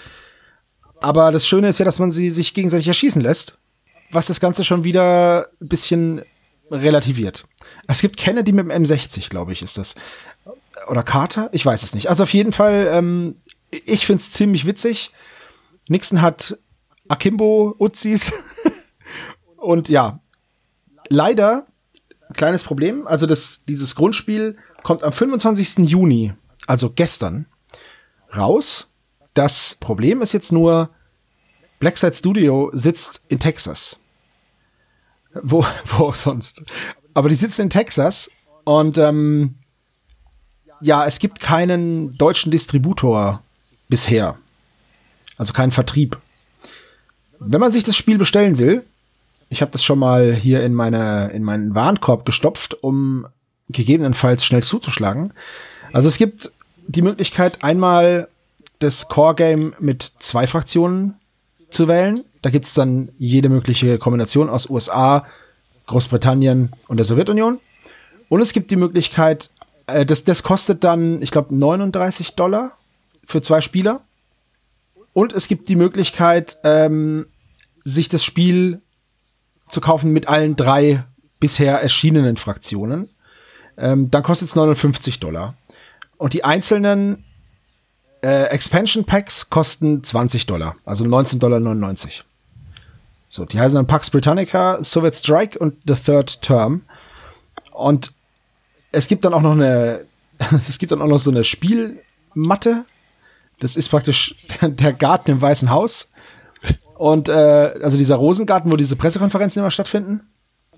Aber 1.06 1.30
das 1.30 1.46
Schöne 1.46 1.68
ist 1.68 1.78
ja, 1.78 1.84
dass 1.84 2.00
man 2.00 2.10
sie 2.10 2.30
sich 2.30 2.52
gegenseitig 2.52 2.88
erschießen 2.88 3.22
lässt, 3.22 3.58
was 4.10 4.26
das 4.26 4.40
Ganze 4.40 4.64
schon 4.64 4.82
wieder 4.82 5.46
ein 5.60 5.68
bisschen 5.68 6.22
relativiert. 6.68 7.46
Es 7.86 8.00
gibt 8.00 8.16
Kennedy 8.16 8.50
mit 8.50 8.68
dem 8.68 8.82
M60, 8.82 9.30
glaube 9.30 9.52
ich, 9.52 9.62
ist 9.62 9.78
das. 9.78 9.94
Oder 10.88 11.04
Carter? 11.04 11.48
Ich 11.52 11.64
weiß 11.64 11.84
es 11.84 11.94
nicht. 11.94 12.08
Also 12.08 12.24
auf 12.24 12.34
jeden 12.34 12.50
Fall, 12.50 12.88
ähm, 12.90 13.36
ich 13.70 14.04
find's 14.04 14.32
ziemlich 14.32 14.66
witzig. 14.66 15.12
Nixon 15.86 16.22
hat 16.22 16.58
Akimbo 17.06 17.76
Uzis. 17.78 18.32
Und 19.58 19.88
ja, 19.88 20.18
leider, 21.08 21.68
kleines 22.34 22.64
Problem. 22.64 23.06
Also 23.06 23.26
das, 23.26 23.60
dieses 23.68 23.94
Grundspiel 23.94 24.56
kommt 24.82 25.04
am 25.04 25.12
25. 25.12 25.88
Juni 25.88 26.34
also 26.66 26.90
gestern, 26.90 27.46
raus. 28.36 28.92
Das 29.34 29.76
Problem 29.78 30.20
ist 30.20 30.32
jetzt 30.32 30.50
nur, 30.50 30.90
Blackside 31.78 32.14
Studio 32.14 32.70
sitzt 32.72 33.22
in 33.28 33.38
Texas. 33.38 33.98
Wo, 35.34 35.64
wo 35.84 36.04
auch 36.04 36.14
sonst. 36.14 36.64
Aber 37.14 37.28
die 37.28 37.34
sitzen 37.34 37.62
in 37.62 37.70
Texas 37.70 38.30
und 38.64 38.98
ähm, 38.98 39.54
ja, 40.80 41.06
es 41.06 41.18
gibt 41.18 41.40
keinen 41.40 42.16
deutschen 42.18 42.50
Distributor 42.50 43.42
bisher. 43.88 44.36
Also 45.38 45.52
keinen 45.52 45.72
Vertrieb. 45.72 46.18
Wenn 47.38 47.60
man 47.60 47.72
sich 47.72 47.84
das 47.84 47.96
Spiel 47.96 48.18
bestellen 48.18 48.58
will, 48.58 48.84
ich 49.48 49.60
habe 49.60 49.70
das 49.70 49.84
schon 49.84 49.98
mal 49.98 50.34
hier 50.34 50.62
in 50.64 50.74
meine 50.74 51.30
in 51.32 51.42
meinen 51.42 51.74
Warenkorb 51.74 52.24
gestopft, 52.24 52.82
um 52.82 53.26
gegebenenfalls 53.68 54.44
schnell 54.44 54.62
zuzuschlagen. 54.62 55.32
Also 55.92 56.08
es 56.08 56.18
gibt 56.18 56.52
die 56.86 57.02
Möglichkeit, 57.02 57.62
einmal 57.62 58.28
das 58.78 59.08
Core-Game 59.08 59.74
mit 59.78 60.12
zwei 60.18 60.46
Fraktionen 60.46 61.14
zu 61.76 61.88
wählen. 61.88 62.24
Da 62.42 62.50
gibt's 62.50 62.74
dann 62.74 63.10
jede 63.18 63.48
mögliche 63.48 63.98
Kombination 63.98 64.48
aus 64.48 64.70
USA, 64.70 65.26
Großbritannien 65.86 66.70
und 66.88 66.96
der 66.96 67.04
Sowjetunion. 67.04 67.60
Und 68.28 68.40
es 68.40 68.52
gibt 68.52 68.70
die 68.70 68.76
Möglichkeit, 68.76 69.50
äh, 69.86 70.06
das, 70.06 70.24
das 70.24 70.42
kostet 70.42 70.82
dann, 70.82 71.22
ich 71.22 71.30
glaube, 71.30 71.54
39 71.54 72.34
Dollar 72.34 72.72
für 73.24 73.42
zwei 73.42 73.60
Spieler. 73.60 74.00
Und 75.12 75.32
es 75.32 75.48
gibt 75.48 75.68
die 75.68 75.76
Möglichkeit, 75.76 76.58
ähm, 76.64 77.26
sich 77.84 78.08
das 78.08 78.24
Spiel 78.24 78.80
zu 79.68 79.80
kaufen 79.80 80.12
mit 80.12 80.28
allen 80.28 80.56
drei 80.56 81.04
bisher 81.38 81.80
erschienenen 81.80 82.36
Fraktionen. 82.36 83.10
Ähm, 83.76 84.10
dann 84.10 84.22
kostet 84.22 84.48
es 84.48 84.56
59 84.56 85.20
Dollar. 85.20 85.54
Und 86.16 86.32
die 86.32 86.44
einzelnen 86.44 87.25
äh, 88.22 88.44
Expansion 88.44 89.04
Packs 89.04 89.50
kosten 89.50 90.02
20 90.02 90.46
Dollar, 90.46 90.76
also 90.84 91.04
19,99 91.04 91.38
Dollar. 91.38 91.94
So, 93.28 93.44
die 93.44 93.60
heißen 93.60 93.76
dann 93.76 93.86
Pax 93.86 94.10
Britannica, 94.10 94.82
Soviet 94.82 95.14
Strike 95.14 95.58
und 95.58 95.74
The 95.86 95.94
Third 95.94 96.40
Term. 96.42 96.82
Und 97.72 98.12
es 98.92 99.08
gibt 99.08 99.24
dann 99.24 99.34
auch 99.34 99.42
noch 99.42 99.52
eine, 99.52 100.04
es 100.56 100.78
gibt 100.78 100.92
dann 100.92 101.02
auch 101.02 101.06
noch 101.06 101.18
so 101.18 101.30
eine 101.30 101.44
Spielmatte. 101.44 102.84
Das 103.60 103.76
ist 103.76 103.88
praktisch 103.88 104.34
der 104.62 104.92
Garten 104.92 105.32
im 105.32 105.42
Weißen 105.42 105.70
Haus. 105.70 106.10
Und 106.96 107.28
äh, 107.28 107.32
also 107.82 107.98
dieser 107.98 108.16
Rosengarten, 108.16 108.70
wo 108.70 108.76
diese 108.76 108.96
Pressekonferenzen 108.96 109.60
immer 109.60 109.70
stattfinden. 109.70 110.22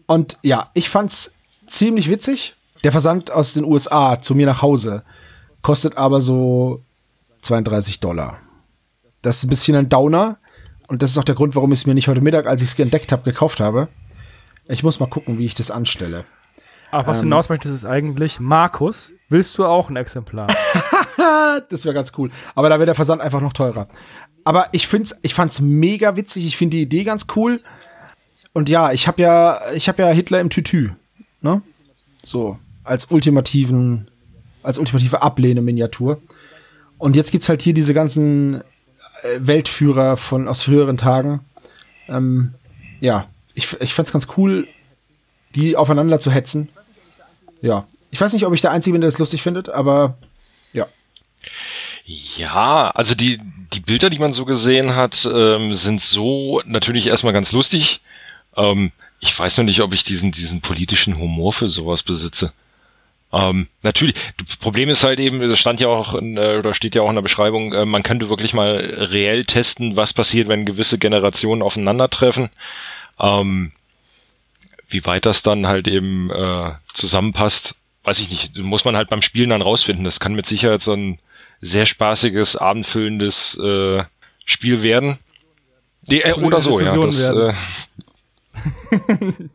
Und 0.06 0.38
ja, 0.42 0.70
ich 0.74 0.88
fand's 0.88 1.34
ziemlich 1.66 2.08
witzig. 2.10 2.56
Der 2.82 2.92
Versand 2.92 3.30
aus 3.30 3.54
den 3.54 3.64
USA 3.64 4.20
zu 4.20 4.34
mir 4.34 4.46
nach 4.46 4.62
Hause 4.62 5.02
kostet 5.62 5.96
aber 5.96 6.20
so 6.20 6.82
32 7.42 8.00
Dollar. 8.00 8.38
Das 9.22 9.38
ist 9.38 9.44
ein 9.44 9.48
bisschen 9.48 9.76
ein 9.76 9.88
Downer. 9.88 10.38
Und 10.86 11.02
das 11.02 11.10
ist 11.10 11.18
auch 11.18 11.24
der 11.24 11.34
Grund, 11.34 11.54
warum 11.54 11.72
ich 11.72 11.80
es 11.80 11.86
mir 11.86 11.94
nicht 11.94 12.08
heute 12.08 12.20
Mittag, 12.20 12.46
als 12.46 12.62
ich 12.62 12.68
es 12.68 12.78
entdeckt 12.78 13.12
habe, 13.12 13.22
gekauft 13.22 13.60
habe. 13.60 13.88
Ich 14.68 14.82
muss 14.82 15.00
mal 15.00 15.08
gucken, 15.08 15.38
wie 15.38 15.44
ich 15.44 15.54
das 15.54 15.70
anstelle. 15.70 16.24
Ach, 16.90 17.06
was 17.06 17.18
ähm, 17.18 17.24
hinaus 17.24 17.48
möchtest, 17.48 17.74
ist 17.74 17.84
eigentlich, 17.84 18.40
Markus, 18.40 19.12
willst 19.28 19.56
du 19.58 19.66
auch 19.66 19.90
ein 19.90 19.96
Exemplar? 19.96 20.46
das 21.68 21.84
wäre 21.84 21.94
ganz 21.94 22.12
cool. 22.16 22.30
Aber 22.54 22.70
da 22.70 22.76
wäre 22.76 22.86
der 22.86 22.94
Versand 22.94 23.20
einfach 23.20 23.42
noch 23.42 23.52
teurer. 23.52 23.88
Aber 24.44 24.68
ich 24.72 24.86
find's, 24.86 25.18
ich 25.22 25.34
fand's 25.34 25.60
mega 25.60 26.16
witzig. 26.16 26.46
Ich 26.46 26.56
finde 26.56 26.78
die 26.78 26.82
Idee 26.82 27.04
ganz 27.04 27.26
cool. 27.36 27.60
Und 28.54 28.70
ja, 28.70 28.92
ich 28.92 29.06
habe 29.06 29.20
ja, 29.20 29.60
ich 29.74 29.88
habe 29.88 30.02
ja 30.02 30.08
Hitler 30.08 30.40
im 30.40 30.48
Tütü, 30.48 30.92
ne? 31.42 31.62
So 32.22 32.58
als 32.82 33.10
ultimativen 33.10 34.10
als 34.62 34.78
ultimative 34.78 35.22
Ablehne-Miniatur. 35.22 36.20
Und 36.98 37.16
jetzt 37.16 37.30
gibt's 37.30 37.48
halt 37.48 37.62
hier 37.62 37.74
diese 37.74 37.94
ganzen 37.94 38.62
äh, 39.22 39.38
Weltführer 39.38 40.16
von 40.16 40.48
aus 40.48 40.62
früheren 40.62 40.96
Tagen. 40.96 41.40
Ähm, 42.08 42.54
ja, 43.00 43.28
ich, 43.54 43.80
ich 43.80 43.94
fand's 43.94 44.12
ganz 44.12 44.28
cool, 44.36 44.68
die 45.54 45.76
aufeinander 45.76 46.20
zu 46.20 46.30
hetzen. 46.30 46.68
Ja, 47.60 47.86
ich 48.10 48.20
weiß 48.20 48.32
nicht, 48.32 48.46
ob 48.46 48.54
ich 48.54 48.60
der 48.60 48.70
Einzige 48.70 48.92
bin, 48.92 49.00
der 49.00 49.10
das 49.10 49.18
lustig 49.18 49.42
findet, 49.42 49.68
aber 49.68 50.16
ja. 50.72 50.86
Ja, 52.04 52.90
also 52.90 53.14
die, 53.14 53.40
die 53.72 53.80
Bilder, 53.80 54.10
die 54.10 54.18
man 54.18 54.32
so 54.32 54.44
gesehen 54.44 54.94
hat, 54.94 55.28
ähm, 55.30 55.74
sind 55.74 56.02
so 56.02 56.62
natürlich 56.66 57.06
erstmal 57.06 57.32
ganz 57.32 57.52
lustig. 57.52 58.00
Ähm, 58.56 58.92
ich 59.20 59.36
weiß 59.36 59.58
noch 59.58 59.64
nicht, 59.64 59.80
ob 59.80 59.92
ich 59.92 60.04
diesen, 60.04 60.32
diesen 60.32 60.60
politischen 60.60 61.18
Humor 61.18 61.52
für 61.52 61.68
sowas 61.68 62.02
besitze. 62.02 62.52
Ähm, 63.32 63.68
natürlich, 63.82 64.14
das 64.38 64.56
Problem 64.56 64.88
ist 64.88 65.04
halt 65.04 65.20
eben, 65.20 65.42
es 65.42 65.58
stand 65.58 65.80
ja 65.80 65.88
auch 65.88 66.14
in, 66.14 66.36
äh, 66.36 66.56
oder 66.58 66.72
steht 66.72 66.94
ja 66.94 67.02
auch 67.02 67.10
in 67.10 67.14
der 67.14 67.22
Beschreibung, 67.22 67.72
äh, 67.74 67.84
man 67.84 68.02
könnte 68.02 68.30
wirklich 68.30 68.54
mal 68.54 68.76
reell 68.76 69.44
testen, 69.44 69.96
was 69.96 70.14
passiert, 70.14 70.48
wenn 70.48 70.64
gewisse 70.64 70.98
Generationen 70.98 71.62
aufeinandertreffen. 71.62 72.48
Ähm, 73.20 73.72
wie 74.88 75.04
weit 75.04 75.26
das 75.26 75.42
dann 75.42 75.66
halt 75.66 75.86
eben 75.88 76.30
äh, 76.30 76.70
zusammenpasst, 76.94 77.74
weiß 78.04 78.20
ich 78.20 78.30
nicht. 78.30 78.56
Muss 78.56 78.86
man 78.86 78.96
halt 78.96 79.10
beim 79.10 79.20
Spielen 79.20 79.50
dann 79.50 79.60
rausfinden. 79.60 80.04
Das 80.04 80.20
kann 80.20 80.34
mit 80.34 80.46
Sicherheit 80.46 80.80
so 80.80 80.94
ein 80.94 81.18
sehr 81.60 81.84
spaßiges, 81.84 82.56
abendfüllendes 82.56 83.58
äh, 83.58 84.04
Spiel 84.46 84.82
werden. 84.82 85.18
Nee, 86.06 86.20
äh, 86.20 86.32
oder 86.32 86.62
so, 86.62 86.80
ja. 86.80 86.94
Das, 86.96 87.18
äh, 87.18 87.52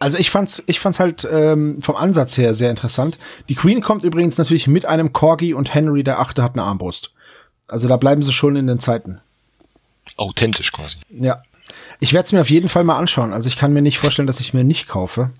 also 0.00 0.18
ich 0.18 0.30
fand's, 0.30 0.62
ich 0.66 0.80
fand's 0.80 1.00
halt 1.00 1.26
ähm, 1.30 1.80
vom 1.82 1.96
Ansatz 1.96 2.36
her 2.36 2.54
sehr 2.54 2.70
interessant. 2.70 3.18
Die 3.48 3.54
Queen 3.54 3.80
kommt 3.80 4.02
übrigens 4.04 4.38
natürlich 4.38 4.66
mit 4.66 4.86
einem 4.86 5.12
Corgi 5.12 5.54
und 5.54 5.74
Henry 5.74 6.04
der 6.04 6.20
Achte 6.20 6.42
hat 6.42 6.54
eine 6.54 6.62
Armbrust. 6.62 7.12
Also 7.66 7.88
da 7.88 7.96
bleiben 7.96 8.22
sie 8.22 8.32
schon 8.32 8.56
in 8.56 8.66
den 8.66 8.80
Zeiten. 8.80 9.20
Authentisch 10.16 10.72
quasi. 10.72 10.96
Ja. 11.10 11.42
Ich 12.00 12.12
werde 12.12 12.26
es 12.26 12.32
mir 12.32 12.40
auf 12.40 12.50
jeden 12.50 12.68
Fall 12.68 12.84
mal 12.84 12.98
anschauen. 12.98 13.32
Also 13.32 13.48
ich 13.48 13.58
kann 13.58 13.72
mir 13.72 13.82
nicht 13.82 13.98
vorstellen, 13.98 14.26
dass 14.26 14.40
ich 14.40 14.54
mir 14.54 14.64
nicht 14.64 14.88
kaufe, 14.88 15.30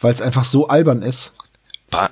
weil 0.00 0.12
es 0.12 0.20
einfach 0.20 0.44
so 0.44 0.68
albern 0.68 1.02
ist. 1.02 1.36
Ba 1.90 2.10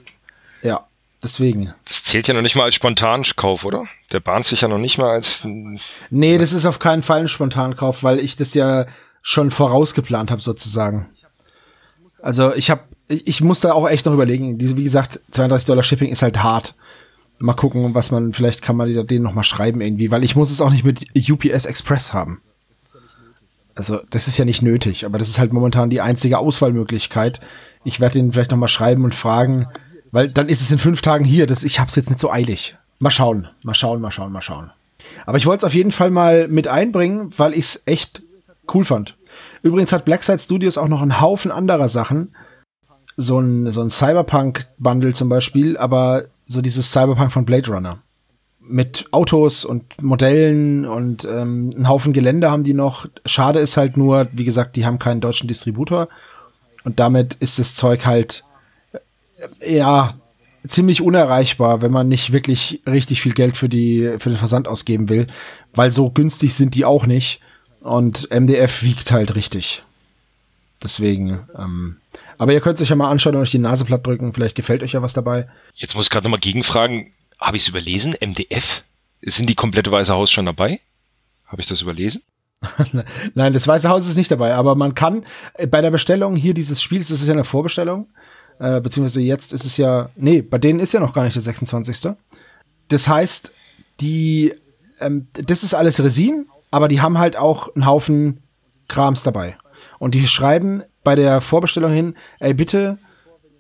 ja, 0.63 0.87
deswegen. 1.23 1.75
Das 1.87 2.05
zählt 2.05 2.29
ja 2.29 2.35
noch 2.35 2.43
nicht 2.43 2.55
mal 2.55 2.65
als 2.65 2.77
Spontankauf, 2.77 3.65
oder? 3.65 3.87
Der 4.13 4.21
bahnt 4.21 4.47
sich 4.47 4.61
ja 4.61 4.69
noch 4.69 4.79
nicht 4.79 4.99
mal 4.99 5.11
als. 5.11 5.45
Nee, 6.11 6.39
das 6.39 6.53
ist 6.53 6.67
auf 6.67 6.79
keinen 6.79 7.03
Fall 7.03 7.21
ein 7.21 7.29
Spontankauf, 7.29 8.05
weil 8.05 8.21
ich 8.21 8.37
das 8.37 8.55
ja 8.55 8.87
schon 9.23 9.51
vorausgeplant 9.51 10.31
habe 10.31 10.41
sozusagen. 10.41 11.09
Also 12.23 12.55
ich 12.55 12.71
habe, 12.71 12.83
ich, 13.09 13.27
ich 13.27 13.41
muss 13.43 13.61
da 13.61 13.73
auch 13.73 13.89
echt 13.89 14.07
noch 14.07 14.15
überlegen. 14.15 14.57
Diese, 14.57 14.77
wie 14.77 14.85
gesagt, 14.85 15.21
32 15.33 15.67
Dollar 15.67 15.83
Shipping 15.83 16.11
ist 16.11 16.23
halt 16.23 16.43
hart. 16.43 16.75
Mal 17.41 17.55
gucken, 17.55 17.95
was 17.95 18.13
man, 18.13 18.33
vielleicht 18.33 18.63
kann 18.63 18.77
man 18.77 19.07
den 19.07 19.23
noch 19.23 19.35
mal 19.35 19.43
schreiben 19.43 19.81
irgendwie, 19.81 20.11
weil 20.13 20.23
ich 20.23 20.37
muss 20.37 20.51
es 20.51 20.61
auch 20.61 20.71
nicht 20.71 20.85
mit 20.85 21.05
UPS 21.29 21.67
Express 21.67 22.13
haben. 22.13 22.41
Also 23.75 24.01
das 24.11 24.29
ist 24.29 24.39
ja 24.39 24.45
nicht 24.45 24.63
nötig, 24.63 25.05
aber 25.05 25.19
das 25.19 25.29
ist 25.29 25.39
halt 25.39 25.53
momentan 25.53 25.91
die 25.91 26.01
einzige 26.01 26.39
Auswahlmöglichkeit. 26.39 27.41
Ich 27.85 28.01
werde 28.01 28.19
ihn 28.19 28.33
vielleicht 28.33 28.53
noch 28.53 28.59
mal 28.59 28.69
schreiben 28.69 29.03
und 29.05 29.15
fragen, 29.15 29.67
weil 30.13 30.29
dann 30.29 30.49
ist 30.49 30.61
es 30.61 30.71
in 30.71 30.79
fünf 30.79 31.03
Tagen 31.03 31.25
hier. 31.25 31.47
Das, 31.47 31.65
ich 31.65 31.81
hab's 31.81 31.97
jetzt 31.97 32.11
nicht 32.11 32.21
so 32.21 32.31
eilig. 32.31 32.77
Mal 33.01 33.11
schauen, 33.11 33.49
mal 33.65 33.75
schauen, 33.75 34.01
mal 34.01 34.13
schauen, 34.13 34.31
mal 34.31 34.43
schauen. 34.43 34.71
Aber 35.27 35.39
ich 35.39 35.47
wollte 35.47 35.67
es 35.67 35.71
auf 35.71 35.75
jeden 35.75 35.91
Fall 35.91 36.11
mal 36.11 36.47
mit 36.47 36.69
einbringen, 36.69 37.33
weil 37.37 37.55
ich 37.55 37.61
es 37.61 37.83
echt 37.87 38.23
cool 38.73 38.85
fand. 38.85 39.17
Übrigens 39.63 39.93
hat 39.93 40.05
Blackside 40.05 40.39
Studios 40.39 40.77
auch 40.79 40.89
noch 40.89 41.03
einen 41.03 41.21
Haufen 41.21 41.51
anderer 41.51 41.89
Sachen. 41.89 42.35
So 43.17 43.39
ein, 43.39 43.71
so 43.71 43.81
ein 43.83 43.91
Cyberpunk-Bundle 43.91 45.13
zum 45.13 45.29
Beispiel, 45.29 45.77
aber 45.77 46.25
so 46.45 46.61
dieses 46.61 46.91
Cyberpunk 46.91 47.33
von 47.33 47.45
Blade 47.45 47.71
Runner. 47.71 47.99
Mit 48.61 49.07
Autos 49.11 49.65
und 49.65 50.01
Modellen 50.03 50.87
und 50.87 51.25
ähm, 51.25 51.73
einen 51.75 51.89
Haufen 51.89 52.13
Gelände 52.13 52.51
haben 52.51 52.65
die 52.65 52.75
noch. 52.75 53.07
Schade 53.27 53.59
ist 53.59 53.77
halt 53.77 53.97
nur, 53.97 54.29
wie 54.33 54.45
gesagt, 54.45 54.77
die 54.77 54.87
haben 54.87 54.99
keinen 54.99 55.21
deutschen 55.21 55.49
Distributor. 55.49 56.09
Und 56.85 57.01
damit 57.01 57.35
ist 57.35 57.59
das 57.59 57.75
Zeug 57.75 58.07
halt, 58.07 58.45
äh, 59.61 59.77
ja, 59.79 60.15
ziemlich 60.67 61.03
unerreichbar, 61.03 61.83
wenn 61.83 61.91
man 61.91 62.09
nicht 62.09 62.33
wirklich 62.33 62.83
richtig 62.87 63.21
viel 63.21 63.33
Geld 63.33 63.57
für 63.57 63.69
die, 63.69 64.15
für 64.19 64.31
den 64.31 64.39
Versand 64.39 64.69
ausgeben 64.69 65.09
will. 65.09 65.27
Weil 65.75 65.91
so 65.91 66.11
günstig 66.11 66.55
sind 66.55 66.75
die 66.75 66.85
auch 66.85 67.07
nicht. 67.07 67.41
Und 67.83 68.31
MDF 68.31 68.83
wiegt 68.83 69.11
halt 69.11 69.35
richtig. 69.35 69.83
Deswegen, 70.83 71.41
ähm, 71.57 71.97
aber 72.39 72.53
ihr 72.53 72.61
könnt 72.61 72.79
sich 72.79 72.89
ja 72.89 72.97
mal 72.97 73.11
anschauen 73.11 73.37
und 73.37 73.43
euch 73.43 73.51
die 73.51 73.59
Nase 73.59 73.85
platt 73.85 74.07
drücken. 74.07 74.33
Vielleicht 74.33 74.57
gefällt 74.57 74.83
euch 74.83 74.93
ja 74.93 75.03
was 75.03 75.15
dabei. 75.15 75.49
Jetzt 75.75 75.95
muss 75.95 76.07
ich 76.07 76.11
gerade 76.11 76.25
nochmal 76.25 76.41
gegenfragen. 76.41 77.13
Habe 77.39 77.57
ich 77.57 77.65
es 77.65 77.69
überlesen? 77.69 78.15
MDF? 78.21 78.83
Sind 79.23 79.49
die 79.49 79.55
komplette 79.55 79.93
Weiße 79.93 80.13
Haus 80.13 80.31
schon 80.31 80.47
dabei? 80.47 80.81
Habe 81.47 81.61
ich 81.61 81.69
das 81.69 81.83
überlesen? 81.83 82.23
Nein, 83.35 83.53
das 83.53 83.67
Weiße 83.67 83.89
Haus 83.89 84.09
ist 84.09 84.17
nicht 84.17 84.31
dabei, 84.31 84.55
aber 84.55 84.75
man 84.75 84.95
kann 84.95 85.25
äh, 85.55 85.67
bei 85.67 85.81
der 85.81 85.91
Bestellung 85.91 86.37
hier 86.37 86.55
dieses 86.55 86.81
Spiels, 86.81 87.09
das 87.09 87.21
ist 87.21 87.27
ja 87.27 87.35
eine 87.35 87.45
Vorbestellung, 87.45 88.09
äh, 88.59 88.81
beziehungsweise 88.81 89.21
jetzt 89.21 89.53
ist 89.53 89.65
es 89.65 89.77
ja, 89.77 90.11
nee, 90.17 90.43
bei 90.43 90.59
denen 90.59 90.81
ist 90.81 90.93
ja 90.93 91.01
noch 91.01 91.13
gar 91.13 91.25
nicht 91.25 91.35
der 91.35 91.43
26. 91.43 92.15
Das 92.89 93.09
heißt, 93.09 93.53
die, 94.01 94.55
ähm, 95.01 95.27
das 95.33 95.65
ist 95.65 95.75
alles 95.75 96.03
Resin, 96.03 96.47
aber 96.73 96.89
die 96.89 97.01
haben 97.01 97.19
halt 97.19 97.37
auch 97.37 97.73
einen 97.77 97.87
Haufen 97.87 98.43
Krams 98.89 99.23
dabei. 99.23 99.57
Und 100.01 100.15
die 100.15 100.27
schreiben 100.27 100.83
bei 101.05 101.15
der 101.15 101.41
Vorbestellung 101.41 101.93
hin, 101.93 102.17
ey, 102.41 102.55
bitte 102.55 102.99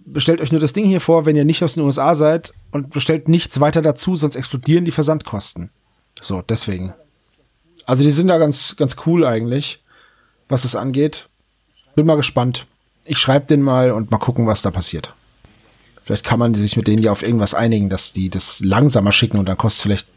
bestellt 0.04 0.40
euch 0.40 0.50
nur 0.50 0.60
das 0.60 0.72
Ding 0.72 0.84
hier 0.84 1.00
vor, 1.00 1.26
wenn 1.26 1.36
ihr 1.36 1.44
nicht 1.44 1.62
aus 1.62 1.74
den 1.74 1.84
USA 1.84 2.16
seid 2.16 2.52
und 2.72 2.90
bestellt 2.90 3.28
nichts 3.28 3.60
weiter 3.60 3.82
dazu, 3.82 4.16
sonst 4.16 4.34
explodieren 4.34 4.84
die 4.84 4.90
Versandkosten. 4.90 5.70
So, 6.20 6.42
deswegen. 6.42 6.92
Also 7.86 8.02
die 8.02 8.10
sind 8.10 8.28
da 8.28 8.38
ganz, 8.38 8.76
ganz 8.76 8.96
cool 9.06 9.24
eigentlich, 9.24 9.82
was 10.48 10.64
es 10.64 10.74
angeht. 10.74 11.28
Bin 11.94 12.06
mal 12.06 12.16
gespannt. 12.16 12.66
Ich 13.04 13.18
schreibe 13.18 13.46
den 13.46 13.62
mal 13.62 13.92
und 13.92 14.10
mal 14.10 14.18
gucken, 14.18 14.46
was 14.46 14.62
da 14.62 14.70
passiert. 14.70 15.14
Vielleicht 16.04 16.24
kann 16.24 16.38
man 16.38 16.54
sich 16.54 16.76
mit 16.76 16.86
denen 16.86 17.02
ja 17.02 17.12
auf 17.12 17.22
irgendwas 17.22 17.54
einigen, 17.54 17.88
dass 17.88 18.12
die 18.12 18.30
das 18.30 18.60
langsamer 18.60 19.12
schicken 19.12 19.38
und 19.38 19.46
dann 19.46 19.58
kostet 19.58 19.78
es 19.78 19.82
vielleicht 19.82 20.08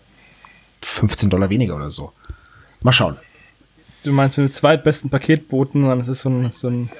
15 0.81 1.29
Dollar 1.29 1.49
weniger 1.49 1.75
oder 1.75 1.91
so. 1.91 2.11
Mal 2.85 2.91
schauen. 2.91 3.17
Du 4.03 4.11
meinst 4.11 4.37
mit 4.37 4.47
dem 4.47 4.53
zweitbesten 4.53 5.09
Paketboten, 5.09 5.87
das 5.97 6.07
ist 6.07 6.21
so 6.21 6.29
ein, 6.29 6.51
so 6.51 6.67
ein 6.67 6.91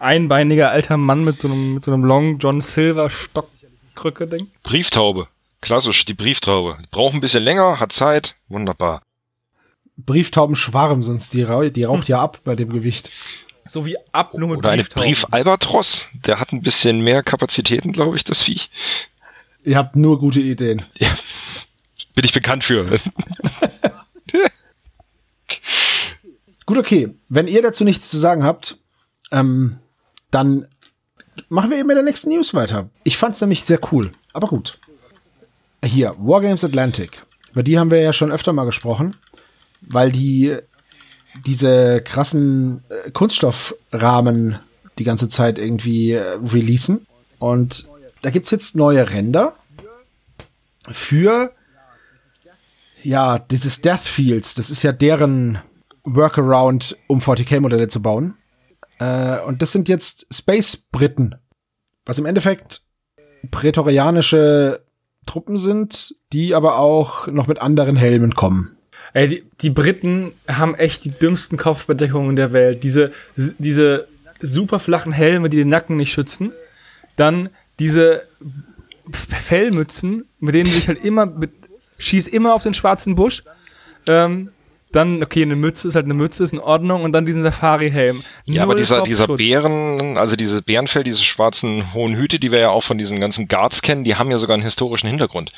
einbeiniger 0.00 0.72
alter 0.72 0.96
Mann 0.96 1.22
mit 1.22 1.40
so 1.40 1.46
einem, 1.46 1.74
mit 1.74 1.84
so 1.84 1.92
einem 1.92 2.02
Long 2.02 2.38
John 2.38 2.60
Silver 2.60 3.08
Stockkrücke-Ding? 3.08 4.50
Brieftaube. 4.64 5.28
Klassisch, 5.60 6.04
die 6.06 6.14
Brieftaube. 6.14 6.78
Braucht 6.90 7.14
ein 7.14 7.20
bisschen 7.20 7.44
länger, 7.44 7.78
hat 7.78 7.92
Zeit. 7.92 8.34
Wunderbar. 8.48 9.02
Brieftaubenschwarm, 9.96 11.04
sonst 11.04 11.32
die, 11.34 11.46
die 11.70 11.84
raucht 11.84 12.08
ja 12.08 12.20
ab 12.20 12.40
bei 12.42 12.56
dem 12.56 12.70
Gewicht. 12.70 13.12
So 13.64 13.86
wie 13.86 13.96
ab 14.10 14.34
nur 14.34 14.48
mit 14.48 14.58
Oder 14.58 14.70
eine 14.70 14.82
Brief-Albatros. 14.82 16.08
Der 16.26 16.40
hat 16.40 16.50
ein 16.50 16.62
bisschen 16.62 17.00
mehr 17.00 17.22
Kapazitäten, 17.22 17.92
glaube 17.92 18.16
ich, 18.16 18.24
das 18.24 18.42
Viech. 18.42 18.70
Ihr 19.62 19.76
habt 19.76 19.94
nur 19.94 20.18
gute 20.18 20.40
Ideen. 20.40 20.82
Ja. 20.98 21.16
Bin 22.16 22.24
ich 22.24 22.32
bekannt 22.32 22.64
für. 22.64 22.88
Gut, 26.66 26.78
okay. 26.78 27.14
Wenn 27.28 27.48
ihr 27.48 27.62
dazu 27.62 27.84
nichts 27.84 28.08
zu 28.08 28.18
sagen 28.18 28.44
habt, 28.44 28.78
ähm, 29.30 29.78
dann 30.30 30.66
machen 31.48 31.70
wir 31.70 31.78
eben 31.78 31.88
mit 31.88 31.96
der 31.96 32.04
nächsten 32.04 32.30
News 32.30 32.54
weiter. 32.54 32.90
Ich 33.04 33.16
fand 33.16 33.34
es 33.34 33.40
nämlich 33.40 33.64
sehr 33.64 33.80
cool. 33.92 34.12
Aber 34.32 34.48
gut. 34.48 34.78
Hier, 35.84 36.14
Wargames 36.18 36.64
Atlantic. 36.64 37.24
Über 37.52 37.62
die 37.62 37.78
haben 37.78 37.90
wir 37.90 38.00
ja 38.00 38.12
schon 38.12 38.32
öfter 38.32 38.52
mal 38.52 38.64
gesprochen, 38.64 39.16
weil 39.80 40.12
die 40.12 40.56
diese 41.46 42.02
krassen 42.02 42.84
äh, 42.88 43.10
Kunststoffrahmen 43.10 44.58
die 44.98 45.04
ganze 45.04 45.28
Zeit 45.28 45.58
irgendwie 45.58 46.12
äh, 46.12 46.38
releasen. 46.52 47.06
Und 47.38 47.86
da 48.22 48.30
gibt's 48.30 48.50
jetzt 48.50 48.76
neue 48.76 49.12
Ränder 49.12 49.56
für 50.90 51.52
ja, 53.02 53.38
dieses 53.38 53.80
Death 53.80 54.00
Fields. 54.00 54.54
Das 54.54 54.70
ist 54.70 54.82
ja 54.82 54.92
deren 54.92 55.58
Workaround, 56.04 56.96
um 57.06 57.20
40k-Modelle 57.20 57.88
zu 57.88 58.02
bauen. 58.02 58.34
Äh, 58.98 59.40
und 59.40 59.62
das 59.62 59.72
sind 59.72 59.88
jetzt 59.88 60.26
Space-Briten, 60.32 61.36
was 62.04 62.18
im 62.18 62.26
Endeffekt 62.26 62.82
prätorianische 63.50 64.82
Truppen 65.26 65.56
sind, 65.56 66.14
die 66.32 66.54
aber 66.54 66.78
auch 66.78 67.26
noch 67.28 67.46
mit 67.46 67.60
anderen 67.60 67.96
Helmen 67.96 68.34
kommen. 68.34 68.76
Ey, 69.14 69.28
die, 69.28 69.44
die 69.60 69.70
Briten 69.70 70.32
haben 70.48 70.74
echt 70.74 71.04
die 71.04 71.10
dümmsten 71.10 71.58
Kopfbedeckungen 71.58 72.36
der 72.36 72.52
Welt. 72.52 72.82
Diese, 72.82 73.12
diese 73.36 74.08
super 74.40 74.78
flachen 74.78 75.12
Helme, 75.12 75.48
die 75.48 75.58
den 75.58 75.68
Nacken 75.68 75.96
nicht 75.96 76.12
schützen. 76.12 76.52
Dann 77.16 77.50
diese 77.78 78.22
Fellmützen, 79.10 80.24
mit 80.38 80.54
denen 80.54 80.70
sich 80.70 80.88
halt 80.88 81.04
immer 81.04 81.26
mit, 81.26 81.52
schießt 82.02 82.28
immer 82.28 82.54
auf 82.54 82.62
den 82.62 82.74
schwarzen 82.74 83.14
Busch. 83.14 83.42
Ähm, 84.06 84.50
Dann, 84.90 85.22
okay, 85.22 85.40
eine 85.40 85.56
Mütze 85.56 85.88
ist 85.88 85.94
halt 85.94 86.04
eine 86.04 86.12
Mütze, 86.12 86.44
ist 86.44 86.52
in 86.52 86.58
Ordnung. 86.58 87.02
Und 87.02 87.12
dann 87.12 87.24
diesen 87.24 87.42
Safari-Helm. 87.42 88.24
Ja, 88.44 88.62
aber 88.62 88.74
dieser, 88.74 89.02
dieser. 89.02 89.26
Bären, 89.26 90.18
also 90.18 90.36
diese 90.36 90.60
Bärenfell, 90.60 91.02
diese 91.02 91.24
schwarzen 91.24 91.94
hohen 91.94 92.14
Hüte, 92.14 92.38
die 92.38 92.52
wir 92.52 92.58
ja 92.60 92.68
auch 92.68 92.82
von 92.82 92.98
diesen 92.98 93.18
ganzen 93.18 93.48
Guards 93.48 93.80
kennen, 93.80 94.04
die 94.04 94.16
haben 94.16 94.30
ja 94.30 94.36
sogar 94.36 94.52
einen 94.52 94.62
historischen 94.62 95.08
Hintergrund. 95.08 95.50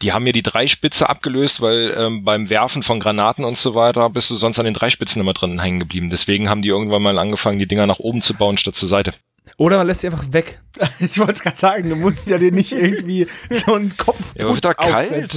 Die 0.00 0.12
haben 0.12 0.24
ja 0.26 0.32
die 0.32 0.44
Dreispitze 0.44 1.08
abgelöst, 1.08 1.60
weil 1.60 1.92
ähm, 1.98 2.22
beim 2.22 2.50
Werfen 2.50 2.84
von 2.84 3.00
Granaten 3.00 3.44
und 3.44 3.58
so 3.58 3.74
weiter 3.74 4.08
bist 4.10 4.30
du 4.30 4.36
sonst 4.36 4.60
an 4.60 4.64
den 4.64 4.74
Dreispitzen 4.74 5.20
immer 5.20 5.34
drin 5.34 5.60
hängen 5.60 5.80
geblieben. 5.80 6.08
Deswegen 6.08 6.48
haben 6.48 6.62
die 6.62 6.68
irgendwann 6.68 7.02
mal 7.02 7.18
angefangen, 7.18 7.58
die 7.58 7.66
Dinger 7.66 7.86
nach 7.88 7.98
oben 7.98 8.22
zu 8.22 8.34
bauen 8.34 8.58
statt 8.58 8.76
zur 8.76 8.88
Seite. 8.88 9.12
Oder 9.56 9.78
man 9.78 9.88
lässt 9.88 10.02
sie 10.02 10.06
einfach 10.06 10.32
weg. 10.32 10.60
Ich 11.00 11.18
wollte 11.18 11.32
es 11.32 11.42
gerade 11.42 11.56
sagen, 11.56 11.88
du 11.88 11.96
musst 11.96 12.28
ja 12.28 12.38
dir 12.38 12.52
nicht 12.52 12.70
irgendwie 12.70 13.26
so 13.50 13.74
einen 13.74 13.96
Kopf 13.96 14.34
Ja, 14.38 14.52
doch 14.52 14.76
kalt. 14.76 15.32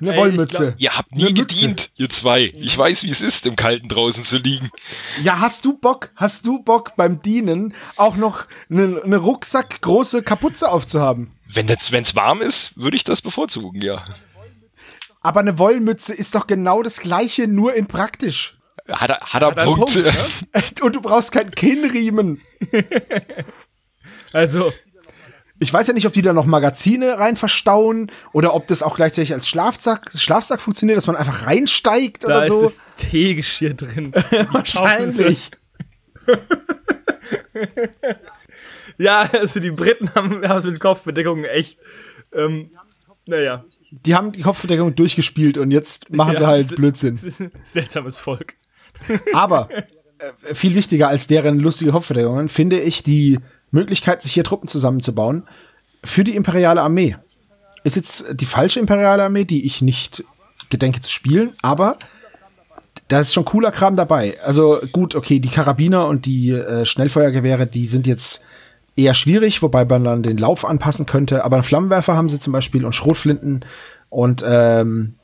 Eine 0.00 0.12
Ey, 0.12 0.16
Wollmütze. 0.16 0.74
Ihr 0.78 0.96
habt 0.96 1.12
nie 1.12 1.26
Eine 1.26 1.40
Mütze. 1.40 1.46
gedient, 1.46 1.90
ihr 1.96 2.08
zwei. 2.08 2.52
Ich 2.54 2.78
weiß, 2.78 3.02
wie 3.02 3.10
es 3.10 3.20
ist, 3.20 3.46
im 3.46 3.56
Kalten 3.56 3.88
draußen 3.88 4.22
zu 4.24 4.36
liegen. 4.38 4.70
Ja, 5.20 5.40
hast 5.40 5.64
du 5.64 5.76
Bock, 5.76 6.10
hast 6.14 6.46
du 6.46 6.62
Bock 6.62 6.94
beim 6.96 7.20
Dienen 7.20 7.74
auch 7.96 8.16
noch 8.16 8.46
eine, 8.70 9.02
eine 9.02 9.16
Rucksack 9.16 9.80
große 9.80 10.22
Kapuze 10.22 10.70
aufzuhaben? 10.70 11.32
Wenn 11.52 11.68
es 11.68 12.14
warm 12.14 12.42
ist, 12.42 12.76
würde 12.76 12.96
ich 12.96 13.04
das 13.04 13.22
bevorzugen, 13.22 13.82
ja. 13.82 14.04
Aber 15.20 15.40
eine 15.40 15.58
Wollmütze 15.58 16.14
ist 16.14 16.34
doch 16.34 16.46
genau 16.46 16.82
das 16.82 17.00
gleiche, 17.00 17.48
nur 17.48 17.74
in 17.74 17.86
praktisch. 17.86 18.56
Hat 18.88 19.10
er, 19.10 19.20
hat 19.20 19.42
er 19.42 19.48
Hat 19.48 19.64
Punkt. 19.64 19.92
Punkt, 19.92 19.96
ne? 19.96 20.26
Und 20.82 20.94
du 20.94 21.00
brauchst 21.00 21.32
keinen 21.32 21.50
Kinnriemen. 21.50 22.40
Also, 24.32 24.74
Ich 25.60 25.72
weiß 25.72 25.88
ja 25.88 25.92
nicht, 25.94 26.06
ob 26.06 26.12
die 26.12 26.22
da 26.22 26.32
noch 26.32 26.46
Magazine 26.46 27.18
rein 27.18 27.36
verstauen 27.36 28.12
oder 28.32 28.54
ob 28.54 28.66
das 28.68 28.82
auch 28.82 28.94
gleichzeitig 28.94 29.32
als 29.32 29.48
Schlafsack, 29.48 30.10
Schlafsack 30.14 30.60
funktioniert, 30.60 30.96
dass 30.96 31.06
man 31.08 31.16
einfach 31.16 31.46
reinsteigt 31.46 32.22
da 32.24 32.28
oder 32.28 32.42
ist 32.42 32.48
so. 32.48 32.62
das 32.62 32.80
Teegeschirr 32.96 33.74
drin. 33.74 34.12
Wahrscheinlich. 34.52 35.50
Ja, 39.00 39.28
also 39.32 39.60
die 39.60 39.70
Briten 39.70 40.12
haben 40.14 40.42
es 40.42 40.64
mit 40.64 40.80
Kopfbedeckungen 40.80 41.44
echt, 41.44 41.78
ähm, 42.32 42.70
naja, 43.26 43.64
Die 43.92 44.14
haben 44.14 44.32
die 44.32 44.42
Kopfbedeckung 44.42 44.94
durchgespielt 44.96 45.56
und 45.56 45.70
jetzt 45.70 46.12
machen 46.12 46.36
sie 46.36 46.42
Ja, 46.42 46.48
halt 46.48 46.68
se- 46.68 46.74
Blödsinn. 46.74 47.18
seltsames 47.62 48.18
Volk. 48.18 48.54
Aber 49.32 49.68
äh, 49.70 50.54
viel 50.54 50.74
wichtiger 50.74 51.06
als 51.08 51.28
deren 51.28 51.60
lustige 51.60 51.92
Kopfverdeckungen 51.92 52.48
finde 52.48 52.80
ich 52.80 53.04
die 53.04 53.38
Möglichkeit, 53.70 54.22
sich 54.22 54.32
hier 54.32 54.44
Truppen 54.44 54.68
zusammenzubauen 54.68 55.44
für 56.04 56.24
die 56.24 56.36
imperiale 56.36 56.82
Armee. 56.82 57.16
Ist 57.84 57.96
jetzt 57.96 58.26
die 58.32 58.46
falsche 58.46 58.80
imperiale 58.80 59.24
Armee, 59.24 59.44
die 59.44 59.66
ich 59.66 59.82
nicht 59.82 60.24
gedenke 60.70 61.00
zu 61.00 61.10
spielen, 61.10 61.54
aber 61.62 61.98
da 63.08 63.20
ist 63.20 63.32
schon 63.32 63.44
cooler 63.44 63.72
Kram 63.72 63.96
dabei. 63.96 64.36
Also 64.44 64.80
gut, 64.92 65.14
okay, 65.14 65.40
die 65.40 65.48
Karabiner 65.48 66.06
und 66.06 66.26
die 66.26 66.50
äh, 66.50 66.84
Schnellfeuergewehre, 66.84 67.66
die 67.66 67.86
sind 67.86 68.06
jetzt 68.06 68.42
eher 68.96 69.14
schwierig, 69.14 69.62
wobei 69.62 69.84
man 69.84 70.04
dann 70.04 70.22
den 70.22 70.36
Lauf 70.36 70.64
anpassen 70.64 71.06
könnte. 71.06 71.44
Aber 71.44 71.56
einen 71.56 71.62
Flammenwerfer 71.62 72.16
haben 72.16 72.28
sie 72.28 72.38
zum 72.38 72.52
Beispiel 72.52 72.84
und 72.84 72.94
Schrotflinten 72.94 73.64
und 74.10 74.44
ähm, 74.46 75.14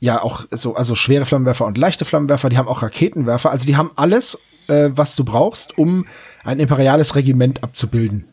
ja 0.00 0.22
auch 0.22 0.46
so 0.50 0.74
also 0.74 0.94
schwere 0.94 1.26
Flammenwerfer 1.26 1.66
und 1.66 1.78
leichte 1.78 2.04
Flammenwerfer. 2.04 2.48
Die 2.48 2.58
haben 2.58 2.68
auch 2.68 2.82
Raketenwerfer. 2.82 3.50
Also 3.50 3.66
die 3.66 3.76
haben 3.76 3.90
alles, 3.96 4.38
äh, 4.70 4.96
was 4.96 5.16
du 5.16 5.24
brauchst, 5.24 5.76
um 5.76 6.06
ein 6.44 6.60
imperiales 6.60 7.14
Regiment 7.16 7.62
abzubilden. 7.62 8.28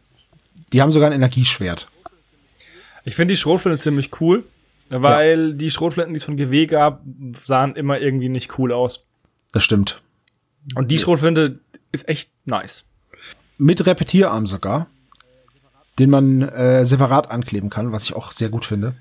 Die 0.74 0.82
haben 0.82 0.92
sogar 0.92 1.10
ein 1.10 1.16
Energieschwert. 1.16 1.88
Ich 3.04 3.16
finde 3.16 3.34
die 3.34 3.38
Schrotflinte 3.38 3.80
ziemlich 3.80 4.22
cool, 4.22 4.44
weil 4.90 5.54
die 5.54 5.72
Schrotflinten, 5.72 6.14
die 6.14 6.18
es 6.18 6.24
von 6.24 6.38
GW 6.38 6.66
gab, 6.66 7.02
sahen 7.46 7.76
immer 7.76 8.00
irgendwie 8.00 8.30
nicht 8.30 8.58
cool 8.60 8.72
aus. 8.72 9.04
Das 9.54 9.64
stimmt. 9.64 10.02
Und 10.76 10.92
die 10.92 11.00
Schrotflinte 11.00 11.60
ist 11.92 12.10
echt 12.10 12.30
nice. 12.46 12.86
Mit 13.58 13.86
Repetierarm 13.86 14.46
sogar, 14.46 14.88
den 16.00 16.10
man 16.10 16.42
äh, 16.42 16.86
separat 16.86 17.32
ankleben 17.32 17.70
kann, 17.70 17.92
was 17.92 18.04
ich 18.04 18.14
auch 18.14 18.32
sehr 18.32 18.50
gut 18.50 18.66
finde. 18.66 18.96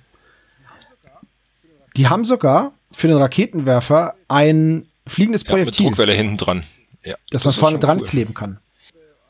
Die 1.97 2.09
haben 2.09 2.25
sogar 2.25 2.73
für 2.93 3.09
den 3.09 3.17
Raketenwerfer 3.17 4.15
ein 4.29 4.87
fliegendes 5.07 5.45
Ja, 5.45 5.55
mit 5.55 5.65
Projektil. 5.65 5.87
Druckwelle 5.87 6.13
hinten 6.15 6.37
dran. 6.37 6.65
Ja, 7.07 7.15
dass 7.31 7.45
man 7.45 7.55
ist 7.55 7.61
vorne 7.61 7.79
dran 7.79 8.01
cool. 8.01 8.07
kleben 8.07 8.35
kann. 8.35 8.59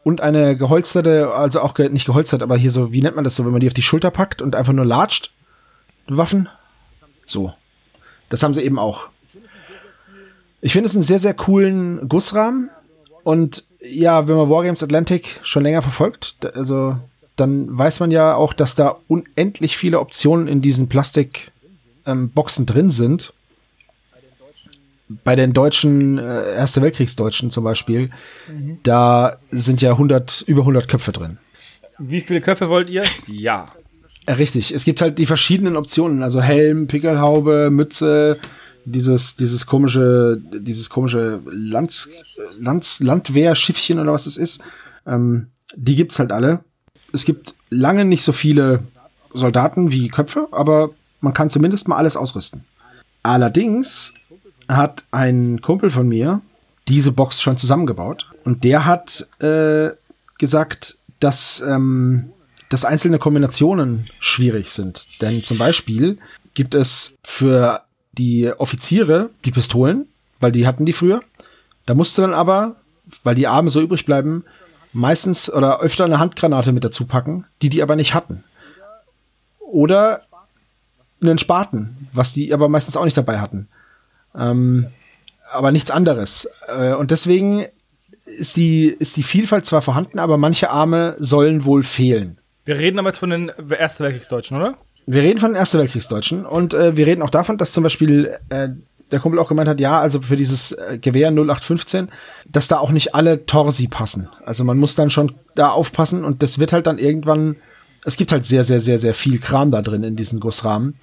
Und 0.03 0.21
eine 0.21 0.57
geholsterte, 0.57 1.35
also 1.35 1.61
auch 1.61 1.75
ge 1.75 1.91
nicht 1.91 2.07
geholstert, 2.07 2.43
aber 2.43 2.57
hier 2.57 2.71
so, 2.71 2.93
wie 2.93 3.03
nennt 3.03 3.17
man 3.17 3.25
das 3.25 3.37
so, 3.37 3.45
wenn 3.45 3.53
man 3.53 3.61
die 3.61 3.67
auf 3.67 3.75
die 3.75 3.83
Schulter 3.83 4.11
packt 4.11 4.41
und 4.41 4.55
einfach 4.55 4.73
nur 4.73 4.87
latscht? 4.87 5.35
Waffen? 6.07 6.49
So. 7.27 7.53
Das 8.29 8.43
haben 8.43 8.55
sie 8.55 8.63
eben 8.63 8.79
auch. 8.79 9.09
Ich 10.63 10.73
finde 10.73 10.87
es 10.87 10.95
einen 10.95 11.03
sehr, 11.03 11.19
sehr 11.19 11.35
coolen 11.35 12.09
Gussrahmen. 12.09 12.71
Und 13.25 13.65
ja, 13.81 14.27
wenn 14.27 14.37
man 14.37 14.49
Wargames 14.49 14.83
Atlantic 14.83 15.41
schon 15.43 15.65
länger 15.65 15.83
verfolgt, 15.83 16.37
also 16.55 16.97
dann 17.35 17.77
weiß 17.77 18.01
man 18.01 18.11
ja 18.11 18.35
auch, 18.35 18.55
dass 18.55 18.75
da 18.75 18.97
unendlich 19.09 19.77
viele 19.77 20.01
Optionen 20.01 20.49
in 20.49 20.63
diesen 20.63 20.89
Plastikboxen 20.89 22.63
ähm, 22.63 22.67
drin 22.67 22.89
sind 22.89 23.35
bei 25.09 25.37
den 25.37 25.53
deutschen, 25.53 26.19
äh, 26.19 26.55
Erste 26.55 26.83
Weltkriegsdeutschen 26.83 27.51
zum 27.51 27.65
Beispiel, 27.65 28.11
da 28.83 29.37
sind 29.51 29.81
ja 29.81 29.93
100, 29.93 30.45
über 30.47 30.63
100 30.63 30.89
Köpfe 30.89 31.13
drin. 31.13 31.39
Wie 31.99 32.21
viele 32.21 32.41
Köpfe 32.41 32.69
wollt 32.69 32.91
ihr? 32.91 33.05
Ja. 33.27 33.73
Äh, 34.27 34.33
richtig, 34.33 34.73
es 34.75 34.85
gibt 34.85 35.01
halt 35.01 35.19
die 35.19 35.27
verschiedenen 35.27 35.77
Optionen, 35.77 36.23
also 36.23 36.41
Helm, 36.41 36.89
Pickelhaube, 36.89 37.71
Mütze, 37.71 38.39
dieses, 38.85 39.37
dieses 39.37 39.67
komische, 39.67 40.41
dieses 40.53 40.91
komische 40.91 41.41
Lands, 41.47 42.09
Lands, 42.59 43.01
Landwehrschiffchen 43.01 43.99
oder 43.99 44.13
was 44.13 44.27
es 44.27 44.37
ist. 44.37 44.63
Ähm, 45.07 45.49
die 45.75 45.97
gibt's 45.97 46.19
halt 46.19 46.33
alle. 46.33 46.61
Es 47.13 47.25
gibt 47.25 47.55
lange 47.71 48.05
nicht 48.05 48.23
so 48.23 48.33
viele 48.33 48.85
Soldaten 49.33 49.91
wie 49.91 50.09
Köpfe, 50.09 50.49
aber 50.53 50.91
man 51.21 51.33
kann 51.33 51.51
zumindest 51.51 51.89
mal 51.89 51.97
alles 51.97 52.17
ausrüsten. 52.17 52.65
Allerdings 53.23 54.15
hat 54.69 55.05
ein 55.11 55.61
Kumpel 55.61 55.91
von 55.91 56.09
mir 56.09 56.41
diese 56.89 57.13
Box 57.13 57.43
schon 57.43 57.59
zusammengebaut 57.59 58.31
und 58.45 58.65
der 58.65 58.85
hat 58.85 59.27
äh, 59.41 59.91
gesagt, 60.39 60.99
dass, 61.21 61.61
ähm, 61.67 62.31
dass 62.69 62.85
einzelne 62.85 63.19
Kombinationen 63.19 64.09
schwierig 64.21 64.71
sind. 64.71 65.09
Denn 65.21 65.43
zum 65.43 65.59
Beispiel 65.59 66.19
gibt 66.55 66.75
es 66.75 67.17
für 67.25 67.83
die 68.13 68.51
Offiziere 68.57 69.31
die 69.45 69.51
Pistolen, 69.51 70.07
weil 70.41 70.53
die 70.53 70.67
hatten 70.67 70.85
die 70.85 70.93
früher. 70.93 71.23
Da 71.87 71.95
musste 71.95 72.23
dann 72.23 72.35
aber, 72.35 72.77
weil 73.25 73.35
die 73.35 73.47
Arme 73.47 73.71
so 73.71 73.81
übrig 73.81 74.07
bleiben, 74.07 74.45
meistens 74.93 75.53
oder 75.53 75.81
öfter 75.81 76.05
eine 76.05 76.19
Handgranate 76.19 76.73
mit 76.73 76.85
dazu 76.85 77.07
packen, 77.07 77.47
die 77.63 77.69
die 77.69 77.83
aber 77.83 77.97
nicht 77.97 78.15
hatten. 78.15 78.45
Oder 79.59 80.23
einen 81.21 81.39
Spaten, 81.39 82.09
was 82.13 82.33
die 82.33 82.53
aber 82.53 82.69
meistens 82.69 82.97
auch 82.97 83.05
nicht 83.05 83.17
dabei 83.17 83.41
hatten. 83.41 83.69
Ähm, 84.39 84.87
aber 85.53 85.73
nichts 85.73 85.91
anderes. 85.91 86.49
Äh, 86.69 86.95
und 86.95 87.11
deswegen 87.11 87.67
ist 88.25 88.57
die, 88.57 88.89
ist 88.89 89.17
die 89.17 89.23
Vielfalt 89.23 89.65
zwar 89.67 89.83
vorhanden, 89.83 90.19
aber 90.19 90.37
manche 90.37 90.71
Arme 90.71 91.17
sollen 91.19 91.65
wohl 91.65 91.83
fehlen. 91.83 92.39
Wir 92.65 92.79
reden 92.79 92.99
aber 92.99 93.09
jetzt 93.09 93.19
von 93.19 93.31
den 93.31 93.49
Ersten 93.49 94.05
Weltkriegsdeutschen, 94.05 94.57
oder? 94.57 94.75
Wir 95.07 95.23
reden 95.23 95.39
von 95.39 95.51
den 95.51 95.57
Ersten 95.57 95.79
Weltkriegsdeutschen 95.79 96.45
und 96.45 96.75
äh, 96.75 96.97
wir 96.97 97.07
reden 97.07 97.23
auch 97.23 97.31
davon, 97.31 97.59
dass 97.59 97.73
zum 97.73 97.85
Beispiel 97.85 98.37
äh, 98.49 98.71
der 99.13 99.21
Kumpel 99.21 99.39
auch 99.39 99.49
gemeint 99.49 99.69
hat, 99.69 99.79
ja, 99.79 100.01
also 100.01 100.21
für 100.21 100.37
dieses 100.37 100.73
äh, 100.73 100.99
Gewehr 101.01 101.29
0815, 101.29 102.09
dass 102.51 102.67
da 102.67 102.79
auch 102.79 102.91
nicht 102.91 103.15
alle 103.15 103.47
Torsi 103.47 103.87
passen. 103.87 104.29
Also 104.45 104.65
man 104.65 104.79
muss 104.79 104.97
dann 104.97 105.11
schon 105.11 105.33
da 105.55 105.71
aufpassen 105.71 106.25
und 106.25 106.43
das 106.43 106.59
wird 106.59 106.73
halt 106.73 106.89
dann 106.89 106.99
irgendwann, 106.99 107.57
es 108.05 108.17
gibt 108.17 108.33
halt 108.33 108.45
sehr, 108.45 108.65
sehr, 108.65 108.81
sehr, 108.81 108.99
sehr 108.99 109.15
viel 109.15 109.39
Kram 109.39 109.71
da 109.71 109.81
drin 109.81 110.03
in 110.03 110.17
diesen 110.17 110.41
Gussrahmen 110.41 110.95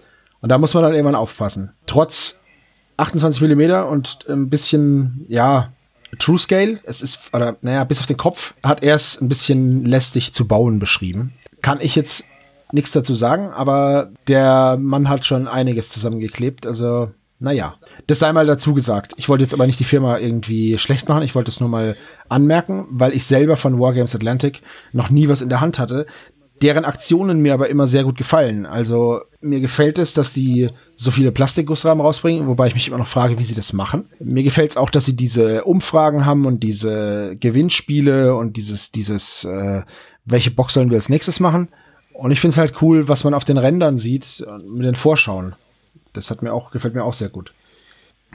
und 0.41 0.49
da 0.49 0.57
muss 0.57 0.73
man 0.73 0.84
dann 0.84 0.93
irgendwann 0.93 1.15
aufpassen. 1.15 1.71
Trotz 1.86 2.42
28 2.97 3.41
Millimeter 3.41 3.89
und 3.89 4.25
ein 4.29 4.49
bisschen, 4.49 5.23
ja, 5.27 5.71
True 6.19 6.37
Scale, 6.37 6.79
es 6.83 7.01
ist, 7.01 7.33
oder 7.33 7.57
naja, 7.61 7.83
bis 7.83 7.99
auf 7.99 8.05
den 8.05 8.17
Kopf, 8.17 8.53
hat 8.63 8.83
er 8.83 8.95
es 8.95 9.19
ein 9.19 9.29
bisschen 9.29 9.83
lästig 9.85 10.33
zu 10.33 10.47
bauen 10.47 10.79
beschrieben. 10.79 11.33
Kann 11.61 11.79
ich 11.81 11.95
jetzt 11.95 12.25
nichts 12.71 12.91
dazu 12.91 13.13
sagen, 13.13 13.49
aber 13.49 14.11
der 14.27 14.77
Mann 14.79 15.09
hat 15.09 15.25
schon 15.25 15.47
einiges 15.47 15.89
zusammengeklebt, 15.89 16.67
also 16.67 17.11
naja, 17.39 17.73
das 18.07 18.19
sei 18.19 18.31
mal 18.31 18.45
dazu 18.45 18.73
gesagt. 18.73 19.13
Ich 19.17 19.27
wollte 19.27 19.43
jetzt 19.43 19.53
aber 19.53 19.67
nicht 19.67 19.79
die 19.79 19.83
Firma 19.83 20.17
irgendwie 20.17 20.77
schlecht 20.77 21.09
machen, 21.09 21.23
ich 21.23 21.35
wollte 21.35 21.51
es 21.51 21.59
nur 21.59 21.69
mal 21.69 21.97
anmerken, 22.29 22.85
weil 22.89 23.13
ich 23.13 23.25
selber 23.25 23.57
von 23.57 23.79
Wargames 23.79 24.15
Atlantic 24.15 24.61
noch 24.93 25.09
nie 25.09 25.27
was 25.27 25.41
in 25.41 25.49
der 25.49 25.61
Hand 25.61 25.77
hatte, 25.77 26.05
deren 26.62 26.86
Aktionen 26.86 27.41
mir 27.41 27.54
aber 27.54 27.70
immer 27.70 27.88
sehr 27.88 28.04
gut 28.04 28.18
gefallen. 28.18 28.66
Also 28.66 29.22
mir 29.41 29.60
gefällt 29.60 29.99
es, 29.99 30.14
dass 30.14 30.34
die 30.34 30.70
so 30.95 31.12
viele 31.12 31.32
Plastikgussrahmen 31.32 32.06
rausbringen, 32.06 32.47
wobei 32.47 32.68
ich 32.68 32.74
mich 32.74 32.88
immer 32.88 32.97
noch 32.97 33.08
frage, 33.08 33.38
wie 33.38 33.43
sie 33.43 33.56
das 33.56 33.74
machen. 33.74 34.06
Mir 34.20 34.43
gefällt 34.43 34.72
es 34.72 34.78
auch, 34.78 34.89
dass 34.89 35.06
sie 35.06 35.16
diese 35.16 35.66
Umfragen 35.66 36.26
haben 36.26 36.45
und 36.45 36.64
diese 36.64 37.36
Gewinnspiele 37.39 38.36
und 38.36 38.56
dieses, 38.56 38.91
dieses, 38.91 39.43
äh, 39.45 39.82
welche 40.26 40.51
Box 40.51 40.74
sollen 40.74 40.89
wir 40.89 40.97
als 40.97 41.10
nächstes 41.10 41.39
machen. 41.39 41.70
Und 42.14 42.32
ich 42.32 42.39
finde 42.39 42.54
es 42.54 42.58
halt 42.58 42.82
cool, 42.82 43.08
was 43.08 43.24
man 43.24 43.34
auf 43.34 43.43
den 43.43 43.58
Rändern 43.58 43.97
sieht, 43.97 44.45
mit 44.66 44.86
den 44.86 44.95
Vorschauen. 44.95 45.56
Das 46.14 46.30
hat 46.30 46.43
mir 46.43 46.54
auch, 46.54 46.72
gefällt 46.72 46.93
mir 46.93 47.04
auch 47.04 47.14
sehr 47.14 47.30
gut. 47.30 47.51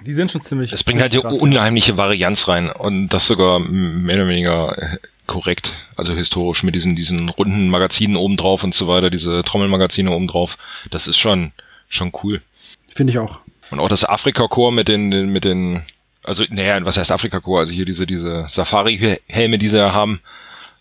Die 0.05 0.13
sind 0.13 0.31
schon 0.31 0.43
ziemlich. 0.43 0.73
Es 0.73 0.85
bringt 0.85 1.01
halt 1.01 1.13
die 1.13 1.19
unheimliche 1.19 1.97
Varianz 1.97 2.49
rein 2.49 2.71
und 2.71 3.09
das 3.09 3.27
sogar 3.27 3.59
mehr 3.59 4.17
oder 4.17 4.29
weniger 4.29 4.99
korrekt, 5.29 5.75
also 5.95 6.15
historisch 6.15 6.65
mit 6.65 6.75
diesen 6.75 6.97
diesen 6.97 7.29
runden 7.29 7.69
Magazinen 7.69 8.17
obendrauf 8.17 8.65
und 8.65 8.75
so 8.75 8.89
weiter, 8.89 9.11
diese 9.11 9.45
Trommelmagazine 9.45 10.11
obendrauf. 10.11 10.59
Das 10.91 11.07
ist 11.07 11.19
schon 11.19 11.53
schon 11.89 12.13
cool. 12.23 12.43
Finde 12.89 13.13
ich 13.13 13.19
auch. 13.19 13.41
Und 13.71 13.81
auch 13.81 13.89
das 13.89 14.05
Afrika-Chor 14.05 14.73
mit 14.73 14.89
den, 14.89 15.11
den, 15.11 15.31
mit 15.31 15.45
den, 15.45 15.83
also, 16.25 16.45
naja, 16.49 16.85
was 16.85 16.97
heißt 16.97 17.11
Afrika-Chor? 17.11 17.61
Also 17.61 17.73
hier 17.73 17.85
diese, 17.85 18.07
diese 18.07 18.47
Safari-Helme, 18.49 19.59
die 19.59 19.69
sie 19.69 19.79
ja 19.79 19.93
haben, 19.93 20.21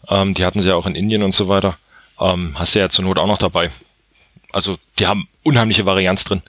ähm, 0.09 0.33
die 0.33 0.45
hatten 0.45 0.61
sie 0.61 0.69
ja 0.69 0.75
auch 0.75 0.85
in 0.85 0.95
Indien 0.95 1.23
und 1.23 1.35
so 1.35 1.47
weiter. 1.47 1.77
Ähm, 2.19 2.57
hast 2.57 2.75
du 2.75 2.79
ja 2.79 2.89
zur 2.89 3.05
Not 3.05 3.17
auch 3.17 3.27
noch 3.27 3.37
dabei. 3.37 3.71
Also, 4.51 4.77
die 4.99 5.07
haben 5.07 5.27
unheimliche 5.43 5.85
Varianz 5.85 6.23
drin. 6.23 6.41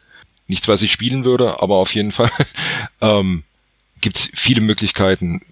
Nichts, 0.46 0.68
was 0.68 0.82
ich 0.82 0.92
spielen 0.92 1.24
würde, 1.24 1.60
aber 1.60 1.76
auf 1.76 1.94
jeden 1.94 2.12
Fall 2.12 2.30
ähm, 3.00 3.42
gibt's 4.00 4.30
viele 4.34 4.60
Möglichkeiten 4.60 5.42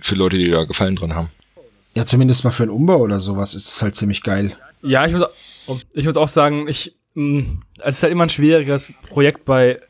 für 0.00 0.14
Leute, 0.14 0.38
die 0.38 0.50
da 0.50 0.64
Gefallen 0.64 0.96
dran 0.96 1.14
haben. 1.14 1.30
Ja, 1.94 2.04
zumindest 2.06 2.44
mal 2.44 2.50
für 2.50 2.64
einen 2.64 2.72
Umbau 2.72 2.98
oder 2.98 3.20
sowas 3.20 3.54
ist 3.54 3.68
es 3.68 3.82
halt 3.82 3.96
ziemlich 3.96 4.22
geil. 4.22 4.56
Ja, 4.82 5.06
ich 5.06 5.12
muss, 5.12 5.26
ich 5.92 6.06
muss 6.06 6.16
auch 6.16 6.28
sagen, 6.28 6.68
ich, 6.68 6.94
mh, 7.14 7.44
es 7.80 7.96
ist 7.96 8.02
halt 8.02 8.12
immer 8.12 8.24
ein 8.24 8.30
schwieriges 8.30 8.92
Projekt 9.08 9.44
bei 9.44 9.80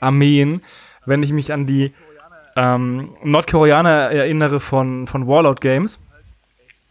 Armeen, 0.00 0.62
wenn 1.06 1.22
ich 1.22 1.32
mich 1.32 1.52
an 1.52 1.66
die 1.66 1.92
ähm, 2.56 3.14
Nordkoreaner 3.22 4.10
erinnere 4.10 4.60
von, 4.60 5.06
von 5.06 5.26
Warlord 5.26 5.60
Games. 5.60 5.98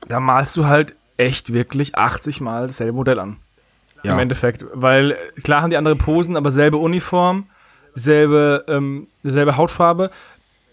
Da 0.08 0.20
malst 0.20 0.56
du 0.58 0.66
halt 0.66 0.96
echt 1.18 1.54
wirklich 1.54 1.96
80 1.96 2.42
Mal 2.42 2.68
dasselbe 2.68 2.94
Modell 2.94 3.20
an. 3.20 3.38
Ja. 4.04 4.14
Im 4.14 4.20
Endeffekt. 4.20 4.66
Weil 4.74 5.16
klar 5.44 5.62
haben 5.62 5.70
die 5.70 5.78
andere 5.78 5.96
Posen, 5.96 6.38
aber 6.38 6.52
selbe 6.52 6.78
Uniform, 6.78 7.48
selbe, 7.94 8.64
ähm, 8.68 9.08
selbe 9.24 9.58
Hautfarbe, 9.58 10.10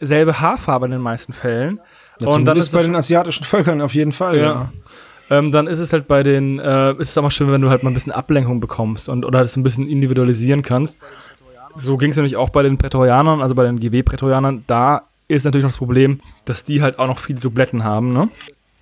selbe 0.01 0.41
Haarfarbe 0.41 0.87
in 0.87 0.93
den 0.93 1.01
meisten 1.01 1.33
Fällen. 1.33 1.81
Ja, 2.21 2.29
Und 2.29 2.45
dann 2.45 2.57
ist 2.57 2.71
bei 2.71 2.83
den 2.83 2.95
asiatischen 2.95 3.45
Völkern 3.45 3.81
auf 3.81 3.95
jeden 3.95 4.13
Fall. 4.13 4.39
Ja. 4.39 4.43
Ja. 4.43 4.73
Ähm, 5.29 5.51
dann 5.51 5.67
ist 5.67 5.81
es 5.81 5.93
halt 5.93 6.07
bei 6.07 6.23
den, 6.23 6.59
äh, 6.61 6.93
ist 6.93 7.11
es 7.11 7.19
auch 7.19 7.23
mal 7.23 7.31
schön, 7.31 7.51
wenn 7.51 7.61
du 7.61 7.69
halt 7.69 7.83
mal 7.83 7.91
ein 7.91 7.95
bisschen 7.95 8.13
Ablenkung 8.13 8.61
bekommst 8.61 9.09
und 9.09 9.25
oder 9.25 9.41
das 9.43 9.57
ein 9.57 9.63
bisschen 9.65 9.89
individualisieren 9.89 10.63
kannst. 10.63 10.99
So 11.75 11.97
ging 11.97 12.11
es 12.11 12.17
nämlich 12.17 12.37
auch 12.37 12.51
bei 12.51 12.63
den 12.63 12.79
Prätorianern, 12.79 13.43
also 13.43 13.55
bei 13.55 13.65
den 13.65 13.79
GW-Prätorianern. 13.81 14.65
Da 14.67 15.03
ist 15.29 15.45
natürlich 15.45 15.65
noch 15.65 15.73
das 15.73 15.79
Problem, 15.79 16.21
dass 16.45 16.65
die 16.65 16.81
halt 16.81 16.99
auch 16.99 17.09
noch 17.09 17.19
viele 17.19 17.41
Dubletten 17.41 17.85
haben, 17.85 18.13
ne? 18.13 18.29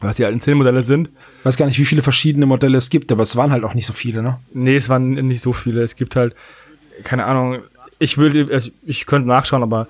Was 0.01 0.17
die 0.17 0.25
halt 0.25 0.35
in 0.35 0.41
10 0.41 0.59
Modelle 0.59 0.83
sind. 0.83 1.11
Weiß 1.45 1.57
gar 1.57 1.67
nicht, 1.67 1.79
wie 1.79 1.85
viele 1.87 2.03
verschiedene 2.03 2.45
Modelle 2.45 2.77
es 2.77 2.91
gibt, 2.91 3.11
aber 3.11 3.23
es 3.23 3.37
waren 3.37 3.51
halt 3.51 3.65
auch 3.65 3.75
nicht 3.75 3.87
so 3.87 3.95
viele, 3.95 4.23
ne? 4.23 4.39
Nee, 4.53 4.77
es 4.77 4.91
waren 4.91 5.13
nicht 5.13 5.41
so 5.41 5.55
viele. 5.55 5.83
Es 5.83 5.97
gibt 5.97 6.15
halt, 6.15 6.35
keine 7.05 7.25
Ahnung, 7.25 7.61
ich 7.99 8.19
will, 8.19 8.53
also 8.53 8.71
ich 8.85 9.07
könnte 9.07 9.27
nachschauen, 9.29 9.63
aber 9.63 9.89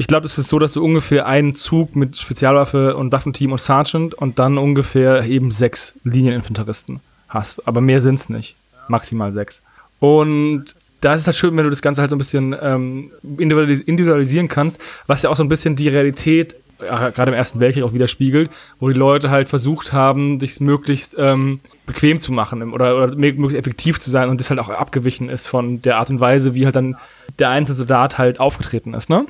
ich 0.00 0.06
glaube, 0.06 0.24
es 0.24 0.38
ist 0.38 0.48
so, 0.48 0.58
dass 0.58 0.72
du 0.72 0.82
ungefähr 0.82 1.26
einen 1.26 1.54
Zug 1.54 1.94
mit 1.94 2.16
Spezialwaffe 2.16 2.96
und 2.96 3.12
Waffenteam 3.12 3.52
und 3.52 3.60
Sergeant 3.60 4.14
und 4.14 4.38
dann 4.38 4.56
ungefähr 4.56 5.26
eben 5.26 5.50
sechs 5.50 5.92
Linieninfanteristen 6.04 7.00
hast. 7.28 7.68
Aber 7.68 7.82
mehr 7.82 8.00
sind's 8.00 8.30
nicht. 8.30 8.56
Maximal 8.88 9.34
sechs. 9.34 9.60
Und 9.98 10.74
da 11.02 11.12
ist 11.12 11.20
es 11.20 11.26
halt 11.26 11.36
schön, 11.36 11.54
wenn 11.54 11.64
du 11.64 11.70
das 11.70 11.82
Ganze 11.82 12.00
halt 12.00 12.08
so 12.08 12.16
ein 12.16 12.18
bisschen 12.18 12.56
ähm, 12.62 13.10
individualis 13.36 13.80
individualisieren 13.80 14.48
kannst, 14.48 14.80
was 15.06 15.20
ja 15.20 15.28
auch 15.28 15.36
so 15.36 15.42
ein 15.42 15.50
bisschen 15.50 15.76
die 15.76 15.88
Realität 15.88 16.56
gerade 16.78 17.30
im 17.30 17.36
Ersten 17.36 17.60
Weltkrieg 17.60 17.84
auch 17.84 17.92
widerspiegelt, 17.92 18.48
wo 18.78 18.88
die 18.88 18.98
Leute 18.98 19.28
halt 19.28 19.50
versucht 19.50 19.92
haben, 19.92 20.40
sich 20.40 20.60
möglichst 20.60 21.14
ähm, 21.18 21.60
bequem 21.84 22.20
zu 22.20 22.32
machen 22.32 22.72
oder, 22.72 22.96
oder 22.96 23.12
mö- 23.12 23.34
möglichst 23.34 23.58
effektiv 23.58 23.98
zu 24.00 24.10
sein 24.10 24.30
und 24.30 24.40
das 24.40 24.48
halt 24.48 24.60
auch 24.60 24.70
abgewichen 24.70 25.28
ist 25.28 25.46
von 25.46 25.82
der 25.82 25.98
Art 25.98 26.08
und 26.08 26.20
Weise, 26.20 26.54
wie 26.54 26.64
halt 26.64 26.76
dann 26.76 26.96
der 27.38 27.50
einzelne 27.50 27.76
Soldat 27.76 28.16
halt 28.16 28.40
aufgetreten 28.40 28.94
ist, 28.94 29.10
ne? 29.10 29.26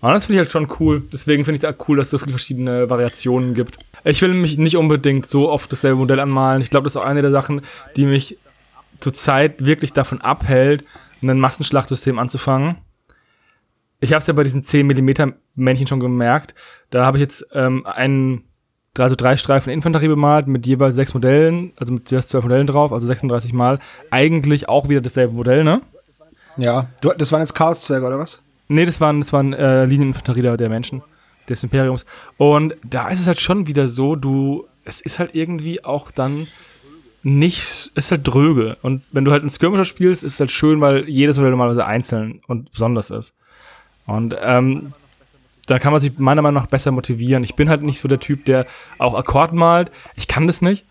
Aber 0.00 0.12
das 0.12 0.26
finde 0.26 0.42
ich 0.42 0.46
halt 0.46 0.52
schon 0.52 0.68
cool. 0.80 1.02
Deswegen 1.12 1.44
finde 1.44 1.56
ich 1.56 1.64
es 1.64 1.74
auch 1.74 1.88
cool, 1.88 1.96
dass 1.96 2.08
es 2.08 2.10
so 2.10 2.18
viele 2.18 2.32
verschiedene 2.32 2.90
Variationen 2.90 3.54
gibt. 3.54 3.78
Ich 4.04 4.20
will 4.20 4.34
mich 4.34 4.58
nicht 4.58 4.76
unbedingt 4.76 5.24
so 5.24 5.50
oft 5.50 5.72
dasselbe 5.72 5.96
Modell 5.96 6.20
anmalen. 6.20 6.60
Ich 6.60 6.68
glaube, 6.68 6.84
das 6.84 6.94
ist 6.94 7.00
auch 7.00 7.06
eine 7.06 7.22
der 7.22 7.30
Sachen, 7.30 7.62
die 7.96 8.04
mich 8.04 8.36
zurzeit 9.00 9.64
wirklich 9.64 9.92
davon 9.92 10.20
abhält, 10.20 10.84
ein 11.22 11.38
Massenschlachtsystem 11.38 12.18
anzufangen. 12.18 12.76
Ich 14.00 14.12
habe 14.12 14.20
es 14.20 14.26
ja 14.26 14.34
bei 14.34 14.42
diesen 14.42 14.62
10 14.62 14.86
mm 14.86 15.32
Männchen 15.54 15.86
schon 15.86 16.00
gemerkt. 16.00 16.54
Da 16.90 17.06
habe 17.06 17.16
ich 17.16 17.22
jetzt 17.22 17.46
ähm, 17.52 17.86
einen, 17.86 18.44
also 18.98 19.16
drei 19.16 19.38
Streifen 19.38 19.72
Infanterie 19.72 20.08
bemalt 20.08 20.46
mit 20.48 20.66
jeweils 20.66 20.94
sechs 20.94 21.14
Modellen, 21.14 21.72
also 21.76 21.94
mit 21.94 22.10
jeweils 22.10 22.28
zwölf 22.28 22.44
Modellen 22.44 22.66
drauf, 22.66 22.92
also 22.92 23.06
36 23.06 23.54
Mal. 23.54 23.78
Eigentlich 24.10 24.68
auch 24.68 24.90
wieder 24.90 25.00
dasselbe 25.00 25.32
Modell, 25.32 25.64
ne? 25.64 25.80
Ja. 26.58 26.88
Du, 27.00 27.10
das 27.16 27.32
waren 27.32 27.40
jetzt 27.40 27.54
Chaoszwerge, 27.54 28.06
oder 28.06 28.18
was? 28.18 28.42
Nee, 28.68 28.84
das 28.84 29.00
waren, 29.00 29.20
das 29.20 29.32
waren 29.32 29.52
äh, 29.52 29.84
Linieninfanterie 29.84 30.56
der, 30.56 30.68
Menschen, 30.68 31.02
des 31.48 31.62
Imperiums. 31.62 32.06
Und 32.36 32.76
da 32.84 33.08
ist 33.08 33.20
es 33.20 33.26
halt 33.26 33.40
schon 33.40 33.66
wieder 33.66 33.88
so, 33.88 34.16
du, 34.16 34.66
es 34.84 35.00
ist 35.00 35.18
halt 35.18 35.34
irgendwie 35.34 35.84
auch 35.84 36.10
dann 36.10 36.48
nicht, 37.22 37.60
es 37.60 37.90
ist 37.94 38.10
halt 38.10 38.26
dröge. 38.26 38.76
Und 38.82 39.02
wenn 39.12 39.24
du 39.24 39.32
halt 39.32 39.42
einen 39.42 39.50
Skirmisher 39.50 39.84
spielst, 39.84 40.24
ist 40.24 40.34
es 40.34 40.40
halt 40.40 40.50
schön, 40.50 40.80
weil 40.80 41.08
jedes 41.08 41.36
Modell 41.36 41.50
normalerweise 41.50 41.86
einzeln 41.86 42.40
und 42.46 42.72
besonders 42.72 43.10
ist. 43.10 43.34
Und 44.06 44.34
ähm, 44.40 44.92
dann 45.66 45.80
kann 45.80 45.92
man 45.92 46.00
sich 46.00 46.18
meiner 46.18 46.42
Meinung 46.42 46.62
nach 46.62 46.68
besser 46.68 46.90
motivieren. 46.90 47.42
Ich 47.44 47.54
bin 47.54 47.70
halt 47.70 47.82
nicht 47.82 47.98
so 47.98 48.08
der 48.08 48.20
Typ, 48.20 48.44
der 48.44 48.66
auch 48.98 49.14
Akkord 49.14 49.52
malt. 49.52 49.90
Ich 50.14 50.28
kann 50.28 50.46
das 50.46 50.60
nicht. 50.60 50.84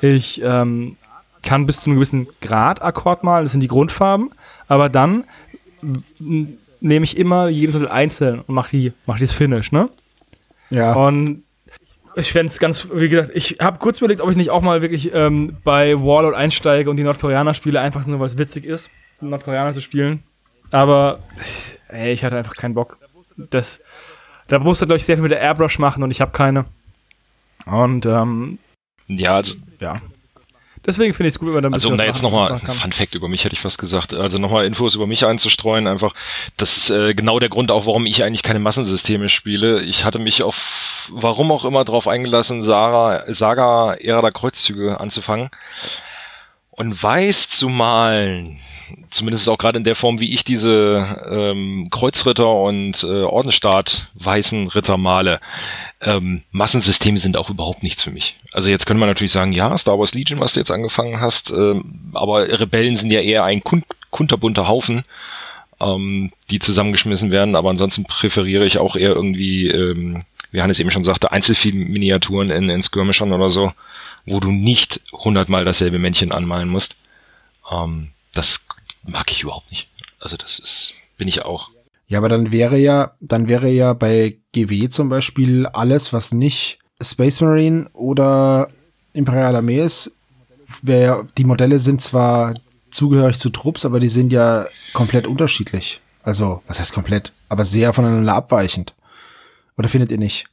Ich 0.00 0.42
ähm, 0.42 0.96
kann 1.42 1.66
bis 1.66 1.80
zu 1.80 1.86
einem 1.86 1.96
gewissen 1.96 2.28
Grad 2.40 2.82
Akkord 2.82 3.24
malen, 3.24 3.44
das 3.44 3.52
sind 3.52 3.60
die 3.60 3.68
Grundfarben, 3.68 4.30
aber 4.66 4.88
dann 4.88 5.24
nehme 6.80 7.04
ich 7.04 7.16
immer 7.16 7.48
jedes 7.48 7.74
Modell 7.74 7.88
einzeln 7.90 8.40
und 8.40 8.54
mache 8.54 8.70
die, 8.70 8.92
mach 9.06 9.18
das 9.18 9.32
Finish, 9.32 9.72
ne? 9.72 9.88
Ja. 10.70 10.92
Und 10.92 11.44
ich 12.14 12.32
fände 12.32 12.50
es 12.50 12.58
ganz, 12.58 12.88
wie 12.92 13.08
gesagt, 13.08 13.30
ich 13.34 13.58
habe 13.60 13.78
kurz 13.78 13.98
überlegt, 13.98 14.20
ob 14.20 14.30
ich 14.30 14.36
nicht 14.36 14.50
auch 14.50 14.62
mal 14.62 14.82
wirklich 14.82 15.12
ähm, 15.14 15.56
bei 15.64 15.94
Warlord 15.94 16.34
einsteige 16.34 16.90
und 16.90 16.96
die 16.96 17.04
Nordkoreaner 17.04 17.54
spiele, 17.54 17.80
einfach 17.80 18.06
nur, 18.06 18.18
weil 18.18 18.26
es 18.26 18.38
witzig 18.38 18.64
ist, 18.64 18.90
Nordkoreaner 19.20 19.72
zu 19.72 19.80
spielen. 19.80 20.22
Aber 20.70 21.20
ich, 21.40 21.76
ey, 21.88 22.12
ich 22.12 22.24
hatte 22.24 22.36
einfach 22.36 22.54
keinen 22.54 22.74
Bock. 22.74 22.98
Das, 23.36 23.80
da 24.48 24.58
musste, 24.58 24.86
glaube 24.86 24.98
ich, 24.98 25.04
sehr 25.04 25.16
viel 25.16 25.22
mit 25.22 25.32
der 25.32 25.40
Airbrush 25.40 25.78
machen 25.78 26.02
und 26.02 26.10
ich 26.10 26.20
habe 26.20 26.32
keine. 26.32 26.66
Und 27.66 28.04
ähm, 28.06 28.58
Ja, 29.06 29.36
also, 29.36 29.56
ja. 29.80 30.00
Deswegen 30.88 31.12
finde 31.12 31.28
ich 31.28 31.34
es 31.34 31.38
gut, 31.38 31.48
wenn 31.48 31.54
man 31.54 31.62
da 31.64 31.68
ein 31.68 31.74
also 31.74 31.90
um 31.90 31.98
da 31.98 32.04
jetzt 32.04 32.22
nochmal. 32.22 32.58
Fun 32.60 32.92
Fact 32.92 33.14
über 33.14 33.28
mich 33.28 33.44
hätte 33.44 33.52
ich 33.52 33.60
fast 33.60 33.76
gesagt, 33.76 34.14
also 34.14 34.38
nochmal 34.38 34.64
Infos 34.64 34.94
über 34.94 35.06
mich 35.06 35.26
einzustreuen, 35.26 35.86
einfach, 35.86 36.14
das 36.56 36.78
ist 36.78 36.88
äh, 36.88 37.12
genau 37.12 37.38
der 37.38 37.50
Grund 37.50 37.70
auch, 37.70 37.84
warum 37.84 38.06
ich 38.06 38.24
eigentlich 38.24 38.42
keine 38.42 38.58
Massensysteme 38.58 39.28
spiele. 39.28 39.82
Ich 39.82 40.06
hatte 40.06 40.18
mich 40.18 40.42
auf, 40.42 41.10
warum 41.12 41.52
auch 41.52 41.66
immer, 41.66 41.84
drauf 41.84 42.08
eingelassen, 42.08 42.62
Sarah, 42.62 43.22
Saga 43.26 43.92
Ära 44.00 44.22
der 44.22 44.32
Kreuzzüge 44.32 44.98
anzufangen 44.98 45.50
und 46.70 47.02
weiß 47.02 47.50
zu 47.50 47.68
malen, 47.68 48.58
zumindest 49.10 49.48
auch 49.48 49.58
gerade 49.58 49.78
in 49.78 49.84
der 49.84 49.94
Form, 49.94 50.20
wie 50.20 50.34
ich 50.34 50.44
diese 50.44 51.22
ähm, 51.30 51.88
Kreuzritter 51.90 52.52
und 52.62 53.02
äh, 53.02 53.22
Ordensstaat 53.22 54.08
weißen 54.14 54.68
Ritter 54.68 54.96
male. 54.96 55.40
Ähm, 56.00 56.42
Massensysteme 56.50 57.18
sind 57.18 57.36
auch 57.36 57.50
überhaupt 57.50 57.82
nichts 57.82 58.02
für 58.02 58.10
mich. 58.10 58.36
Also 58.52 58.70
jetzt 58.70 58.86
könnte 58.86 59.00
man 59.00 59.08
natürlich 59.08 59.32
sagen, 59.32 59.52
ja, 59.52 59.76
Star 59.78 59.98
Wars 59.98 60.14
Legion, 60.14 60.40
was 60.40 60.52
du 60.52 60.60
jetzt 60.60 60.70
angefangen 60.70 61.20
hast, 61.20 61.50
ähm, 61.50 62.10
aber 62.14 62.48
Rebellen 62.60 62.96
sind 62.96 63.10
ja 63.10 63.20
eher 63.20 63.44
ein 63.44 63.62
kun 63.62 63.84
kunterbunter 64.10 64.68
Haufen, 64.68 65.04
ähm, 65.80 66.32
die 66.50 66.58
zusammengeschmissen 66.58 67.30
werden, 67.30 67.54
aber 67.54 67.70
ansonsten 67.70 68.04
präferiere 68.04 68.64
ich 68.64 68.78
auch 68.78 68.96
eher 68.96 69.14
irgendwie, 69.14 69.68
ähm, 69.68 70.24
wie 70.50 70.62
Hannes 70.62 70.80
eben 70.80 70.90
schon 70.90 71.04
sagte, 71.04 71.30
Einzelminiaturen 71.30 72.50
in, 72.50 72.70
in 72.70 72.82
Skirmishern 72.82 73.32
oder 73.32 73.50
so, 73.50 73.72
wo 74.24 74.40
du 74.40 74.50
nicht 74.50 75.02
hundertmal 75.12 75.64
dasselbe 75.64 75.98
Männchen 75.98 76.32
anmalen 76.32 76.68
musst. 76.68 76.96
Ähm, 77.70 78.08
das 78.34 78.60
mag 79.04 79.30
ich 79.30 79.42
überhaupt 79.42 79.70
nicht. 79.70 79.88
Also 80.20 80.36
das 80.36 80.58
ist, 80.58 80.94
bin 81.16 81.28
ich 81.28 81.42
auch. 81.42 81.68
Ja, 82.06 82.18
aber 82.18 82.28
dann 82.28 82.50
wäre 82.52 82.78
ja, 82.78 83.12
dann 83.20 83.48
wäre 83.48 83.68
ja 83.68 83.92
bei 83.92 84.38
GW 84.52 84.88
zum 84.88 85.08
Beispiel 85.08 85.66
alles, 85.66 86.12
was 86.12 86.32
nicht 86.32 86.78
Space 87.02 87.40
Marine 87.40 87.88
oder 87.92 88.68
Imperiale 89.12 89.58
Armee 89.58 89.80
ist, 89.82 90.12
wäre 90.82 91.02
ja, 91.02 91.24
die 91.36 91.44
Modelle 91.44 91.78
sind 91.78 92.00
zwar 92.00 92.54
zugehörig 92.90 93.38
zu 93.38 93.50
Trupps, 93.50 93.84
aber 93.84 94.00
die 94.00 94.08
sind 94.08 94.32
ja 94.32 94.66
komplett 94.94 95.26
unterschiedlich. 95.26 96.00
Also, 96.22 96.62
was 96.66 96.80
heißt 96.80 96.92
komplett? 96.92 97.32
Aber 97.48 97.64
sehr 97.64 97.92
voneinander 97.92 98.34
abweichend. 98.34 98.94
Oder 99.76 99.88
findet 99.88 100.10
ihr 100.10 100.18
nicht? 100.18 100.46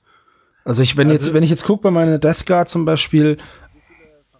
Also 0.63 0.83
ich, 0.83 0.97
wenn 0.97 1.09
Also- 1.09 1.25
jetzt, 1.25 1.33
wenn 1.33 1.43
ich 1.43 1.49
jetzt 1.49 1.63
gucke 1.63 1.83
bei 1.83 1.91
meiner 1.91 2.17
Death 2.19 2.45
Guard 2.45 2.69
zum 2.69 2.85
Beispiel, 2.85 3.37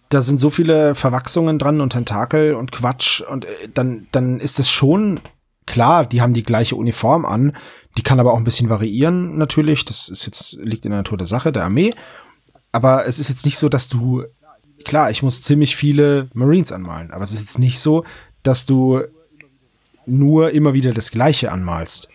da 0.08 0.22
sind 0.22 0.38
so 0.38 0.50
viele 0.50 0.94
Verwachsungen 0.94 1.58
dran 1.58 1.80
und 1.80 1.90
Tentakel 1.90 2.54
und 2.54 2.72
Quatsch 2.72 3.20
und 3.20 3.44
äh, 3.44 3.68
dann, 3.72 4.06
dann 4.12 4.40
ist 4.40 4.58
es 4.58 4.70
schon 4.70 5.20
klar, 5.66 6.06
die 6.06 6.22
haben 6.22 6.34
die 6.34 6.44
gleiche 6.44 6.76
Uniform 6.76 7.24
an, 7.24 7.56
die 7.96 8.02
kann 8.02 8.20
aber 8.20 8.32
auch 8.32 8.38
ein 8.38 8.44
bisschen 8.44 8.68
variieren 8.68 9.36
natürlich, 9.36 9.84
das 9.84 10.08
ist 10.08 10.26
jetzt, 10.26 10.58
liegt 10.60 10.84
in 10.84 10.90
der 10.92 11.00
Natur 11.00 11.18
der 11.18 11.26
Sache, 11.26 11.52
der 11.52 11.64
Armee, 11.64 11.94
aber 12.72 13.06
es 13.06 13.18
ist 13.18 13.28
jetzt 13.28 13.44
nicht 13.44 13.58
so, 13.58 13.68
dass 13.68 13.88
du, 13.88 14.24
klar, 14.84 15.10
ich 15.10 15.22
muss 15.22 15.42
ziemlich 15.42 15.76
viele 15.76 16.28
Marines 16.34 16.72
anmalen, 16.72 17.10
aber 17.10 17.24
es 17.24 17.32
ist 17.32 17.40
jetzt 17.40 17.58
nicht 17.58 17.80
so, 17.80 18.04
dass 18.42 18.66
du 18.66 19.02
nur 20.06 20.50
immer 20.52 20.72
wieder 20.72 20.92
das 20.92 21.10
Gleiche 21.10 21.50
anmalst. 21.50 22.08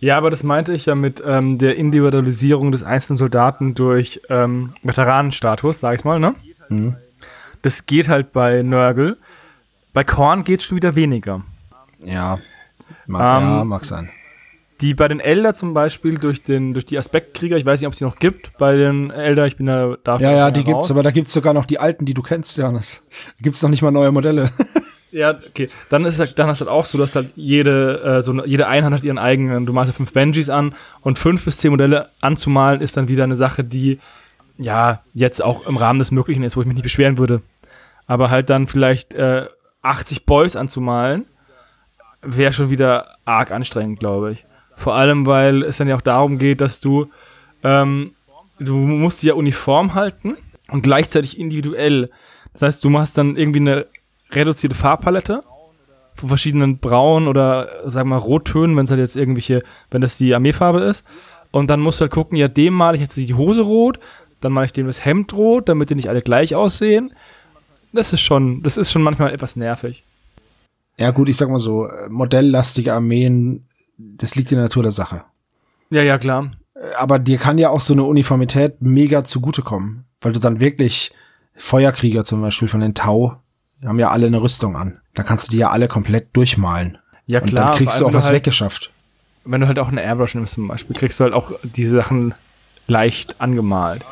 Ja, 0.00 0.16
aber 0.16 0.30
das 0.30 0.42
meinte 0.42 0.72
ich 0.72 0.86
ja 0.86 0.94
mit 0.94 1.22
ähm, 1.26 1.58
der 1.58 1.76
Individualisierung 1.76 2.72
des 2.72 2.82
einzelnen 2.82 3.16
Soldaten 3.16 3.74
durch 3.74 4.20
ähm, 4.28 4.74
Veteranenstatus, 4.82 5.80
sag 5.80 5.98
ich 5.98 6.04
mal, 6.04 6.18
ne? 6.18 6.34
Mhm. 6.68 6.96
Das 7.62 7.86
geht 7.86 8.08
halt 8.08 8.32
bei 8.32 8.62
Nörgel. 8.62 9.16
Bei 9.92 10.04
Korn 10.04 10.44
geht 10.44 10.60
es 10.60 10.66
schon 10.66 10.76
wieder 10.76 10.96
weniger. 10.96 11.42
Ja, 12.04 12.38
mag, 13.06 13.42
ähm, 13.42 13.48
ja, 13.48 13.64
mag 13.64 13.84
sein. 13.84 14.10
Die 14.80 14.92
bei 14.92 15.08
den 15.08 15.20
Elder 15.20 15.54
zum 15.54 15.72
Beispiel 15.72 16.18
durch 16.18 16.42
den 16.42 16.74
durch 16.74 16.84
die 16.84 16.98
Aspektkrieger, 16.98 17.56
ich 17.56 17.64
weiß 17.64 17.80
nicht, 17.80 17.86
ob 17.86 17.92
es 17.92 17.98
die 17.98 18.04
noch 18.04 18.16
gibt 18.16 18.58
bei 18.58 18.76
den 18.76 19.10
Elder, 19.10 19.46
ich 19.46 19.56
bin 19.56 19.66
da 19.66 19.96
da 20.02 20.18
Ja, 20.18 20.32
ja, 20.32 20.50
die 20.50 20.64
gibt's, 20.64 20.90
aber 20.90 21.02
da 21.02 21.10
gibt's 21.10 21.32
sogar 21.32 21.54
noch 21.54 21.64
die 21.64 21.78
alten, 21.78 22.04
die 22.04 22.12
du 22.12 22.22
kennst, 22.22 22.58
Janis. 22.58 23.02
Da 23.38 23.42
gibt's 23.42 23.62
noch 23.62 23.70
nicht 23.70 23.82
mal 23.82 23.92
neue 23.92 24.12
Modelle. 24.12 24.50
Ja, 25.14 25.30
okay. 25.30 25.70
Dann 25.90 26.04
ist 26.04 26.14
es 26.14 26.20
halt, 26.20 26.36
dann 26.40 26.48
ist 26.48 26.56
es 26.56 26.60
halt 26.62 26.70
auch 26.70 26.86
so, 26.86 26.98
dass 26.98 27.14
halt 27.14 27.34
jede, 27.36 28.02
äh, 28.02 28.20
so 28.20 28.44
jede 28.44 28.66
Einheit 28.66 28.92
hat 28.92 29.04
ihren 29.04 29.18
eigenen, 29.18 29.64
du 29.64 29.72
malst 29.72 29.92
ja 29.92 29.96
fünf 29.96 30.12
Benjis 30.12 30.48
an 30.48 30.74
und 31.02 31.20
fünf 31.20 31.44
bis 31.44 31.58
zehn 31.58 31.70
Modelle 31.70 32.08
anzumalen 32.20 32.80
ist 32.80 32.96
dann 32.96 33.06
wieder 33.06 33.22
eine 33.22 33.36
Sache, 33.36 33.62
die 33.62 34.00
ja 34.58 35.02
jetzt 35.12 35.42
auch 35.42 35.66
im 35.66 35.76
Rahmen 35.76 35.98
des 35.98 36.10
Möglichen 36.10 36.42
ist, 36.42 36.56
wo 36.56 36.60
ich 36.60 36.66
mich 36.66 36.76
nicht 36.76 36.84
beschweren 36.84 37.18
würde. 37.18 37.42
Aber 38.06 38.30
halt 38.30 38.50
dann 38.50 38.66
vielleicht 38.66 39.14
äh, 39.14 39.46
80 39.82 40.26
Boys 40.26 40.56
anzumalen, 40.56 41.26
wäre 42.22 42.52
schon 42.52 42.70
wieder 42.70 43.16
arg 43.24 43.50
anstrengend, 43.50 44.00
glaube 44.00 44.32
ich. 44.32 44.46
Vor 44.76 44.94
allem, 44.94 45.26
weil 45.26 45.62
es 45.62 45.76
dann 45.76 45.88
ja 45.88 45.96
auch 45.96 46.00
darum 46.00 46.38
geht, 46.38 46.60
dass 46.60 46.80
du, 46.80 47.10
ähm, 47.62 48.12
du 48.58 48.76
musst 48.76 49.20
sie 49.20 49.28
ja 49.28 49.34
uniform 49.34 49.94
halten 49.94 50.36
und 50.68 50.82
gleichzeitig 50.82 51.38
individuell. 51.38 52.10
Das 52.52 52.62
heißt, 52.62 52.84
du 52.84 52.90
machst 52.90 53.16
dann 53.18 53.36
irgendwie 53.36 53.60
eine 53.60 53.86
reduzierte 54.30 54.74
Farbpalette 54.74 55.42
von 56.14 56.28
verschiedenen 56.28 56.78
Braun 56.78 57.28
oder 57.28 57.68
sagen 57.84 58.08
wir 58.08 58.16
mal 58.16 58.24
Rottönen, 58.24 58.76
wenn 58.76 58.84
es 58.84 58.90
halt 58.90 59.00
jetzt 59.00 59.16
irgendwelche, 59.16 59.62
wenn 59.90 60.00
das 60.00 60.16
die 60.16 60.34
Armeefarbe 60.34 60.80
ist. 60.80 61.04
Und 61.50 61.68
dann 61.68 61.80
musst 61.80 62.00
du 62.00 62.02
halt 62.02 62.12
gucken, 62.12 62.36
ja, 62.36 62.48
dem 62.48 62.74
male 62.74 62.96
ich 62.96 63.02
jetzt 63.02 63.16
die 63.16 63.34
Hose 63.34 63.62
rot, 63.62 64.00
dann 64.44 64.52
male 64.52 64.66
ich 64.66 64.72
dem 64.72 64.86
das 64.86 65.04
Hemd 65.04 65.32
rot, 65.32 65.68
damit 65.68 65.90
die 65.90 65.94
nicht 65.94 66.08
alle 66.08 66.22
gleich 66.22 66.54
aussehen. 66.54 67.12
Das 67.92 68.12
ist 68.12 68.20
schon, 68.20 68.62
das 68.62 68.76
ist 68.76 68.90
schon 68.90 69.02
manchmal 69.02 69.32
etwas 69.32 69.56
nervig. 69.56 70.04
Ja, 70.98 71.10
gut, 71.10 71.28
ich 71.28 71.36
sag 71.36 71.48
mal 71.48 71.58
so, 71.58 71.88
modelllastige 72.08 72.92
Armeen, 72.92 73.66
das 73.98 74.36
liegt 74.36 74.52
in 74.52 74.56
der 74.56 74.66
Natur 74.66 74.82
der 74.82 74.92
Sache. 74.92 75.24
Ja, 75.90 76.02
ja, 76.02 76.18
klar. 76.18 76.50
Aber 76.96 77.18
dir 77.18 77.38
kann 77.38 77.58
ja 77.58 77.70
auch 77.70 77.80
so 77.80 77.92
eine 77.92 78.04
Uniformität 78.04 78.80
mega 78.80 79.24
zugutekommen, 79.24 80.04
weil 80.20 80.32
du 80.32 80.40
dann 80.40 80.60
wirklich 80.60 81.12
Feuerkrieger 81.56 82.24
zum 82.24 82.42
Beispiel 82.42 82.68
von 82.68 82.80
den 82.80 82.94
Tau 82.94 83.40
die 83.84 83.88
haben 83.88 83.98
ja 83.98 84.08
alle 84.08 84.26
eine 84.26 84.40
Rüstung 84.40 84.76
an. 84.76 85.02
Da 85.12 85.22
kannst 85.22 85.48
du 85.48 85.50
die 85.52 85.58
ja 85.58 85.68
alle 85.68 85.88
komplett 85.88 86.34
durchmalen. 86.34 86.96
Ja, 87.26 87.40
klar. 87.40 87.50
Und 87.50 87.70
dann 87.70 87.78
kriegst 87.78 88.00
du 88.00 88.06
auch 88.06 88.14
was 88.14 88.26
halt, 88.26 88.36
weggeschafft. 88.36 88.90
Wenn 89.44 89.60
du 89.60 89.66
halt 89.66 89.78
auch 89.78 89.88
eine 89.88 90.02
Airbrush 90.02 90.34
nimmst 90.34 90.54
zum 90.54 90.68
Beispiel, 90.68 90.96
kriegst 90.96 91.20
du 91.20 91.24
halt 91.24 91.34
auch 91.34 91.52
die 91.62 91.84
Sachen 91.84 92.34
leicht 92.86 93.42
angemalt. 93.42 94.06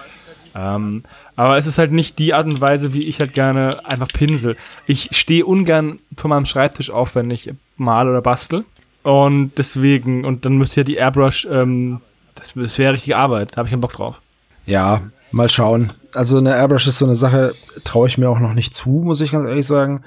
Ähm, 0.54 1.02
aber 1.36 1.56
es 1.56 1.66
ist 1.66 1.78
halt 1.78 1.92
nicht 1.92 2.18
die 2.18 2.34
Art 2.34 2.46
und 2.46 2.60
Weise, 2.60 2.92
wie 2.92 3.04
ich 3.04 3.20
halt 3.20 3.32
gerne 3.32 3.86
einfach 3.86 4.08
pinsel. 4.08 4.56
Ich 4.86 5.08
stehe 5.12 5.46
ungern 5.46 5.98
von 6.16 6.30
meinem 6.30 6.46
Schreibtisch 6.46 6.90
auf, 6.90 7.14
wenn 7.14 7.30
ich 7.30 7.52
male 7.76 8.10
oder 8.10 8.22
bastel. 8.22 8.64
Und 9.02 9.52
deswegen, 9.56 10.24
und 10.24 10.44
dann 10.44 10.56
müsste 10.56 10.80
ja 10.80 10.84
die 10.84 10.96
Airbrush, 10.96 11.46
ähm, 11.50 12.00
das, 12.34 12.52
das 12.54 12.78
wäre 12.78 12.92
richtige 12.92 13.16
Arbeit. 13.16 13.50
Da 13.52 13.56
habe 13.58 13.68
ich 13.68 13.72
keinen 13.72 13.80
Bock 13.80 13.94
drauf. 13.94 14.20
Ja, 14.64 15.02
Mal 15.32 15.48
schauen. 15.48 15.92
Also 16.12 16.36
eine 16.36 16.54
Airbrush 16.54 16.86
ist 16.86 16.98
so 16.98 17.06
eine 17.06 17.14
Sache, 17.14 17.54
traue 17.84 18.06
ich 18.06 18.18
mir 18.18 18.28
auch 18.28 18.38
noch 18.38 18.52
nicht 18.52 18.74
zu, 18.74 18.90
muss 18.90 19.22
ich 19.22 19.32
ganz 19.32 19.48
ehrlich 19.48 19.66
sagen, 19.66 20.02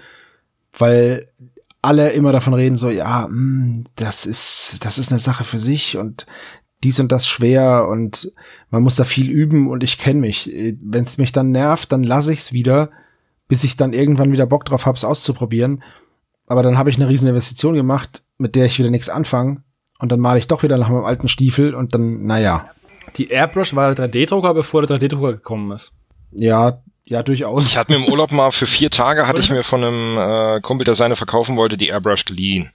weil 0.77 1.27
alle 1.81 2.11
immer 2.11 2.31
davon 2.31 2.53
reden 2.53 2.75
so, 2.75 2.89
ja, 2.89 3.27
mh, 3.27 3.27
hm, 3.27 3.83
das 3.95 4.27
ist 4.27 4.85
das 4.85 4.99
ist 4.99 5.11
eine 5.11 5.19
Sache 5.19 5.43
für 5.43 5.57
sich 5.57 5.97
und 5.97 6.27
dies 6.85 6.99
und 6.99 7.11
das 7.11 7.27
schwer 7.27 7.87
und 7.89 8.31
man 8.69 8.83
muss 8.83 8.95
da 8.95 9.03
viel 9.03 9.29
üben 9.29 9.69
und 9.69 9.83
ich 9.83 9.97
kenne 9.97 10.21
mich. 10.21 10.51
Wenn 10.81 11.03
es 11.03 11.17
mich 11.17 11.31
dann 11.31 11.51
nervt, 11.51 11.91
dann 11.91 12.03
lasse 12.03 12.31
ich 12.31 12.39
es 12.39 12.53
wieder, 12.53 12.91
bis 13.47 13.63
ich 13.63 13.75
dann 13.75 13.93
irgendwann 13.93 14.31
wieder 14.31 14.45
Bock 14.45 14.65
drauf 14.65 14.85
habe, 14.85 14.95
es 14.95 15.03
auszuprobieren. 15.03 15.83
Aber 16.47 16.63
dann 16.63 16.77
habe 16.77 16.89
ich 16.89 16.95
eine 16.95 17.09
riesen 17.09 17.27
Investition 17.27 17.73
gemacht, 17.73 18.23
mit 18.37 18.55
der 18.55 18.65
ich 18.65 18.79
wieder 18.79 18.91
nichts 18.91 19.09
anfange 19.09 19.63
und 19.99 20.11
dann 20.11 20.19
male 20.19 20.39
ich 20.39 20.47
doch 20.47 20.63
wieder 20.63 20.77
nach 20.77 20.89
meinem 20.89 21.05
alten 21.05 21.27
Stiefel 21.27 21.73
und 21.73 21.93
dann, 21.93 22.25
naja. 22.25 22.69
Die 23.17 23.29
Airbrush 23.29 23.75
war 23.75 23.93
der 23.93 24.09
3D-Drucker, 24.09 24.53
bevor 24.53 24.85
der 24.85 24.97
3D-Drucker 24.97 25.33
gekommen 25.33 25.71
ist. 25.71 25.91
Ja, 26.31 26.81
ja, 27.05 27.23
durchaus. 27.23 27.67
Ich 27.67 27.77
hatte 27.77 27.91
mir 27.91 28.03
im 28.03 28.11
Urlaub 28.11 28.31
mal 28.31 28.51
für 28.51 28.65
vier 28.65 28.89
Tage, 28.89 29.27
hatte 29.27 29.39
ich 29.39 29.49
mir 29.49 29.63
von 29.63 29.83
einem 29.83 30.17
äh, 30.17 30.61
Kumpel, 30.61 30.85
der 30.85 30.95
seine 30.95 31.15
verkaufen 31.15 31.55
wollte, 31.55 31.77
die 31.77 31.87
Airbrush 31.87 32.25
geliehen. 32.25 32.71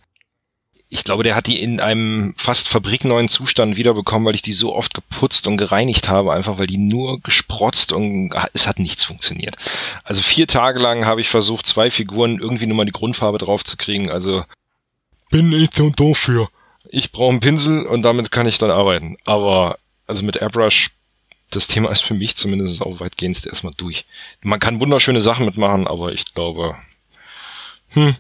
Ich 0.93 1.05
glaube, 1.05 1.23
der 1.23 1.37
hat 1.37 1.47
die 1.47 1.63
in 1.63 1.81
einem 1.81 2.35
fast 2.37 2.69
fabrikneuen 2.69 3.29
Zustand 3.29 3.77
wiederbekommen, 3.77 4.27
weil 4.27 4.35
ich 4.35 4.43
die 4.43 4.53
so 4.53 4.75
oft 4.75 4.93
geputzt 4.93 5.47
und 5.47 5.57
gereinigt 5.57 6.09
habe, 6.09 6.33
einfach 6.33 6.59
weil 6.59 6.67
die 6.67 6.79
nur 6.79 7.21
gesprotzt 7.21 7.93
und 7.93 8.35
es 8.55 8.67
hat 8.67 8.81
nichts 8.81 9.05
funktioniert. 9.05 9.55
Also 10.03 10.21
vier 10.21 10.49
Tage 10.49 10.81
lang 10.81 11.07
habe 11.07 11.21
ich 11.21 11.29
versucht, 11.29 11.67
zwei 11.67 11.91
Figuren 11.91 12.41
irgendwie 12.41 12.67
nur 12.67 12.77
mal 12.77 12.87
die 12.87 12.93
Grundfarbe 12.93 13.39
drauf 13.39 13.63
zu 13.63 13.77
kriegen. 13.77 14.11
Also 14.11 14.45
bin 15.31 15.53
ich 15.53 15.71
so 15.75 15.91
dafür. 15.91 16.49
Ich 16.89 17.13
brauche 17.13 17.31
einen 17.31 17.41
Pinsel 17.41 17.87
und 17.87 18.03
damit 18.03 18.33
kann 18.33 18.49
ich 18.49 18.59
dann 18.59 18.73
arbeiten. 18.73 19.17
Aber 19.25 19.79
also 20.09 20.25
mit 20.25 20.37
Airbrush, 20.37 20.91
das 21.51 21.69
Thema 21.69 21.91
ist 21.91 22.03
für 22.03 22.15
mich 22.15 22.37
zumindest 22.37 22.83
auch 22.83 22.99
weitgehend 22.99 23.47
erstmal 23.47 23.73
durch. 23.77 24.05
Man 24.43 24.59
kann 24.59 24.81
wunderschöne 24.81 25.23
Sachen 25.23 25.47
mitmachen, 25.47 25.87
aber 25.87 26.13
ich 26.13 26.35
glaube, 26.35 26.77
hm, 27.91 28.17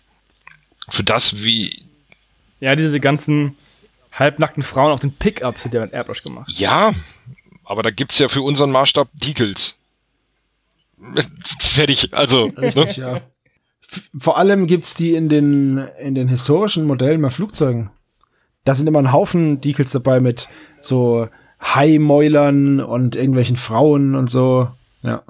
für 0.88 1.04
das 1.04 1.42
wie. 1.42 1.84
Ja, 2.60 2.76
diese 2.76 3.00
ganzen 3.00 3.56
halbnackten 4.12 4.62
Frauen 4.62 4.92
auf 4.92 5.00
den 5.00 5.12
Pickups 5.12 5.62
sind 5.62 5.74
ja 5.74 5.80
mit 5.80 5.92
Airbrush 5.92 6.22
gemacht. 6.22 6.50
Ja, 6.52 6.92
aber 7.64 7.82
da 7.82 7.90
gibt's 7.90 8.18
ja 8.18 8.28
für 8.28 8.42
unseren 8.42 8.70
Maßstab 8.70 9.08
Decals. 9.14 9.76
Fertig, 11.60 12.12
also. 12.12 12.44
Richtig, 12.56 12.98
ne? 12.98 13.02
ja. 13.02 13.20
Vor 14.18 14.38
allem 14.38 14.66
gibt's 14.66 14.94
die 14.94 15.14
in 15.14 15.28
den, 15.28 15.78
in 15.98 16.14
den 16.14 16.28
historischen 16.28 16.86
Modellen 16.86 17.20
bei 17.22 17.30
Flugzeugen. 17.30 17.90
Da 18.64 18.74
sind 18.74 18.86
immer 18.86 19.00
ein 19.00 19.12
Haufen 19.12 19.60
Decals 19.60 19.90
dabei 19.92 20.20
mit 20.20 20.48
so 20.80 21.28
Haimäulern 21.60 22.80
und 22.80 23.16
irgendwelchen 23.16 23.56
Frauen 23.56 24.14
und 24.14 24.30
so. 24.30 24.68
Ja. 25.02 25.22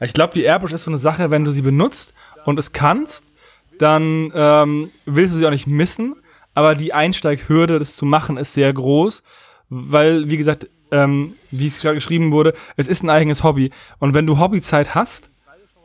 Ich 0.00 0.12
glaube, 0.12 0.34
die 0.34 0.42
Airbrush 0.42 0.72
ist 0.72 0.84
so 0.84 0.90
eine 0.90 0.98
Sache, 0.98 1.30
wenn 1.30 1.44
du 1.44 1.52
sie 1.52 1.62
benutzt 1.62 2.12
und 2.44 2.58
es 2.58 2.72
kannst, 2.72 3.32
dann 3.78 4.32
ähm, 4.34 4.90
willst 5.06 5.34
du 5.34 5.38
sie 5.38 5.46
auch 5.46 5.50
nicht 5.50 5.66
missen. 5.66 6.16
Aber 6.54 6.74
die 6.74 6.92
Einsteighürde, 6.92 7.78
das 7.78 7.96
zu 7.96 8.04
machen, 8.04 8.36
ist 8.36 8.54
sehr 8.54 8.72
groß, 8.72 9.22
weil, 9.68 10.28
wie 10.28 10.36
gesagt, 10.36 10.68
ähm, 10.90 11.34
wie 11.50 11.66
es 11.66 11.80
gerade 11.80 11.94
geschrieben 11.94 12.32
wurde, 12.32 12.52
es 12.76 12.86
ist 12.86 13.02
ein 13.02 13.10
eigenes 13.10 13.42
Hobby. 13.42 13.70
Und 13.98 14.14
wenn 14.14 14.26
du 14.26 14.38
Hobbyzeit 14.38 14.94
hast 14.94 15.30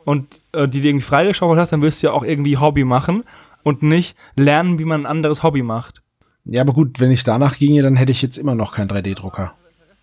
und 0.04 0.42
äh, 0.52 0.68
die 0.68 0.80
dir 0.80 0.90
irgendwie 0.90 1.06
freigeschaufelt 1.06 1.58
hast, 1.58 1.72
dann 1.72 1.82
wirst 1.82 2.02
du 2.02 2.08
ja 2.08 2.12
auch 2.12 2.22
irgendwie 2.22 2.58
Hobby 2.58 2.84
machen 2.84 3.24
und 3.62 3.82
nicht 3.82 4.16
lernen, 4.36 4.78
wie 4.78 4.84
man 4.84 5.02
ein 5.02 5.06
anderes 5.06 5.42
Hobby 5.42 5.62
macht. 5.62 6.02
Ja, 6.44 6.62
aber 6.62 6.72
gut, 6.72 7.00
wenn 7.00 7.10
ich 7.10 7.24
danach 7.24 7.58
ginge, 7.58 7.82
dann 7.82 7.96
hätte 7.96 8.12
ich 8.12 8.22
jetzt 8.22 8.38
immer 8.38 8.54
noch 8.54 8.72
keinen 8.72 8.88
3D-Drucker. 8.88 9.54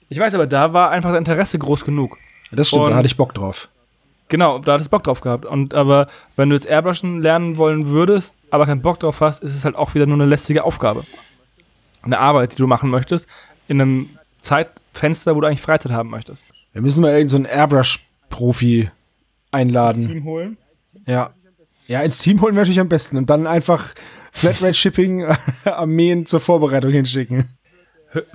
Ich 0.09 0.19
weiß 0.19 0.35
aber, 0.35 0.45
da 0.45 0.73
war 0.73 0.91
einfach 0.91 1.11
das 1.11 1.19
Interesse 1.19 1.57
groß 1.57 1.85
genug. 1.85 2.17
Das 2.51 2.67
stimmt, 2.67 2.83
und 2.83 2.89
da 2.91 2.97
hatte 2.97 3.07
ich 3.07 3.17
Bock 3.17 3.33
drauf. 3.33 3.69
Genau, 4.27 4.59
da 4.59 4.73
hattest 4.73 4.89
Bock 4.89 5.03
drauf 5.03 5.21
gehabt. 5.21 5.45
Und 5.45 5.73
aber 5.73 6.07
wenn 6.35 6.49
du 6.49 6.55
jetzt 6.55 6.67
Airbrushen 6.67 7.21
lernen 7.21 7.57
wollen 7.57 7.87
würdest, 7.87 8.33
aber 8.49 8.65
keinen 8.65 8.81
Bock 8.81 8.99
drauf 8.99 9.21
hast, 9.21 9.43
ist 9.43 9.53
es 9.53 9.65
halt 9.65 9.75
auch 9.75 9.93
wieder 9.93 10.05
nur 10.07 10.15
eine 10.15 10.25
lästige 10.25 10.63
Aufgabe. 10.63 11.03
Eine 12.01 12.19
Arbeit, 12.19 12.53
die 12.53 12.57
du 12.57 12.67
machen 12.67 12.89
möchtest, 12.89 13.27
in 13.67 13.81
einem 13.81 14.09
Zeitfenster, 14.41 15.35
wo 15.35 15.41
du 15.41 15.47
eigentlich 15.47 15.61
Freizeit 15.61 15.91
haben 15.91 16.09
möchtest. 16.09 16.45
Wir 16.73 16.81
müssen 16.81 17.01
mal 17.01 17.11
irgendeinen 17.11 17.45
so 17.45 17.51
Airbrush-Profi 17.51 18.89
einladen. 19.51 20.03
Ins 20.03 20.11
Team 20.11 20.23
holen? 20.23 20.57
Ja. 21.05 21.31
Ja, 21.87 22.01
ins 22.01 22.17
Team 22.17 22.41
holen 22.41 22.55
wir 22.55 22.61
natürlich 22.61 22.79
am 22.79 22.89
besten 22.89 23.17
und 23.17 23.29
dann 23.29 23.45
einfach 23.45 23.93
Flatrate-Shipping-Armeen 24.31 26.25
zur 26.25 26.39
Vorbereitung 26.39 26.91
hinschicken 26.91 27.55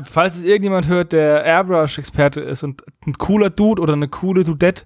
falls 0.03 0.37
es 0.37 0.43
irgendjemand 0.43 0.89
hört, 0.89 1.13
der 1.13 1.45
Airbrush-Experte 1.45 2.41
ist 2.41 2.63
und 2.63 2.85
ein 3.07 3.15
cooler 3.15 3.51
Dude 3.51 3.81
oder 3.81 3.93
eine 3.93 4.09
coole 4.09 4.45
Dudette, 4.45 4.85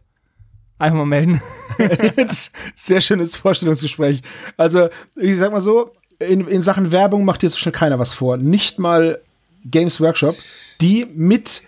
einfach 0.79 0.99
mal 0.99 1.07
melden. 1.07 1.41
Sehr 2.75 3.01
schönes 3.01 3.37
Vorstellungsgespräch. 3.37 4.23
Also, 4.57 4.89
ich 5.17 5.39
sag 5.39 5.53
mal 5.53 5.61
so, 5.61 5.93
in, 6.19 6.47
in 6.47 6.63
Sachen 6.63 6.93
Werbung 6.93 7.25
macht 7.25 7.41
hier 7.41 7.51
so 7.51 7.57
schnell 7.57 7.73
keiner 7.73 7.99
was 7.99 8.13
vor. 8.13 8.37
Nicht 8.37 8.79
mal 8.79 9.21
Games 9.65 10.01
Workshop, 10.01 10.37
die 10.81 11.07
mit 11.07 11.63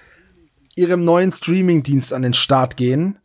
ihrem 0.74 1.04
neuen 1.04 1.32
Streaming-Dienst 1.32 2.12
an 2.12 2.22
den 2.22 2.34
Start 2.34 2.76
gehen. 2.76 3.18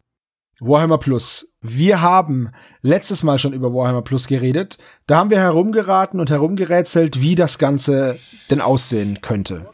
Warhammer 0.59 0.99
Plus. 0.99 1.53
Wir 1.61 2.01
haben 2.01 2.51
letztes 2.81 3.23
Mal 3.23 3.39
schon 3.39 3.53
über 3.53 3.73
Warhammer 3.73 4.03
Plus 4.03 4.27
geredet. 4.27 4.77
Da 5.07 5.17
haben 5.17 5.29
wir 5.29 5.39
herumgeraten 5.39 6.19
und 6.19 6.29
herumgerätselt, 6.29 7.19
wie 7.19 7.35
das 7.35 7.57
Ganze 7.57 8.19
denn 8.49 8.61
aussehen 8.61 9.21
könnte. 9.21 9.69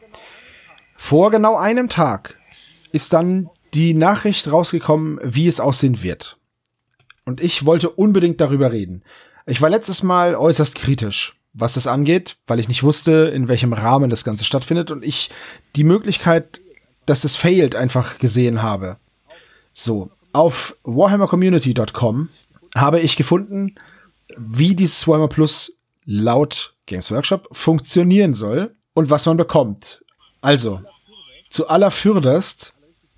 Vor 0.96 1.30
genau 1.30 1.56
einem 1.58 1.90
Tag 1.90 2.40
ist 2.92 3.14
dann 3.14 3.50
die 3.78 3.94
Nachricht 3.94 4.52
rausgekommen, 4.52 5.20
wie 5.22 5.48
es 5.48 5.60
aussehen 5.60 6.02
wird. 6.02 6.38
Und 7.26 7.42
ich 7.42 7.64
wollte 7.64 7.92
unbedingt 7.92 8.42
darüber 8.42 8.72
reden. 8.72 9.04
Ich 9.46 9.62
war 9.62 9.70
letztes 9.70 10.02
Mal 10.02 10.34
äußerst 10.34 10.74
kritisch, 10.74 11.36
was 11.54 11.76
das 11.76 11.86
angeht, 11.86 12.38
weil 12.48 12.60
ich 12.60 12.70
nicht 12.70 12.82
wusste, 12.82 13.32
in 13.36 13.48
welchem 13.48 13.74
Rahmen 13.74 14.10
das 14.10 14.24
Ganze 14.24 14.46
stattfindet 14.46 14.90
und 14.90 15.06
ich 15.06 15.30
die 15.76 15.84
Möglichkeit, 15.84 16.60
dass 17.06 17.22
das 17.22 17.36
failed, 17.36 17.76
einfach 17.76 18.18
gesehen 18.18 18.64
habe. 18.64 18.98
So, 19.74 20.10
auf 20.34 20.76
warhammercommunity.com 20.82 22.30
habe 22.76 23.00
ich 23.00 23.16
gefunden, 23.16 23.76
wie 24.36 24.74
dieses 24.74 25.08
Warhammer 25.08 25.28
Plus 25.28 25.78
laut 26.04 26.74
Games 26.88 27.12
Workshop 27.12 27.48
funktionieren 27.52 28.34
soll 28.34 28.76
und 28.96 29.12
was 29.12 29.28
man 29.28 29.38
bekommt. 29.38 30.04
Also, 30.42 30.82
zu 31.52 31.70
aller 31.70 31.92
Fürderst, 31.92 32.74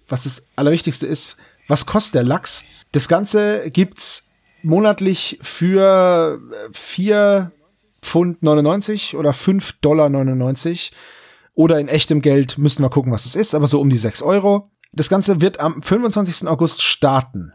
was 0.09 0.23
das 0.23 0.43
Allerwichtigste 0.55 1.07
ist, 1.07 1.37
was 1.67 1.85
kostet 1.85 2.15
der 2.15 2.23
Lachs? 2.23 2.65
Das 2.91 3.07
Ganze 3.07 3.69
gibt's 3.69 4.27
monatlich 4.63 5.39
für 5.41 6.41
4 6.73 7.51
Pfund 8.01 8.41
99 8.43 9.15
oder 9.15 9.33
5 9.33 9.73
Dollar 9.81 10.09
99 10.09 10.91
oder 11.53 11.79
in 11.79 11.87
echtem 11.87 12.21
Geld 12.21 12.57
müssen 12.57 12.83
wir 12.83 12.89
gucken, 12.89 13.11
was 13.11 13.25
es 13.25 13.35
ist, 13.35 13.53
aber 13.53 13.67
so 13.67 13.81
um 13.81 13.89
die 13.89 13.97
6 13.97 14.21
Euro. 14.21 14.71
Das 14.93 15.09
Ganze 15.09 15.41
wird 15.41 15.59
am 15.59 15.83
25. 15.83 16.47
August 16.47 16.81
starten. 16.81 17.53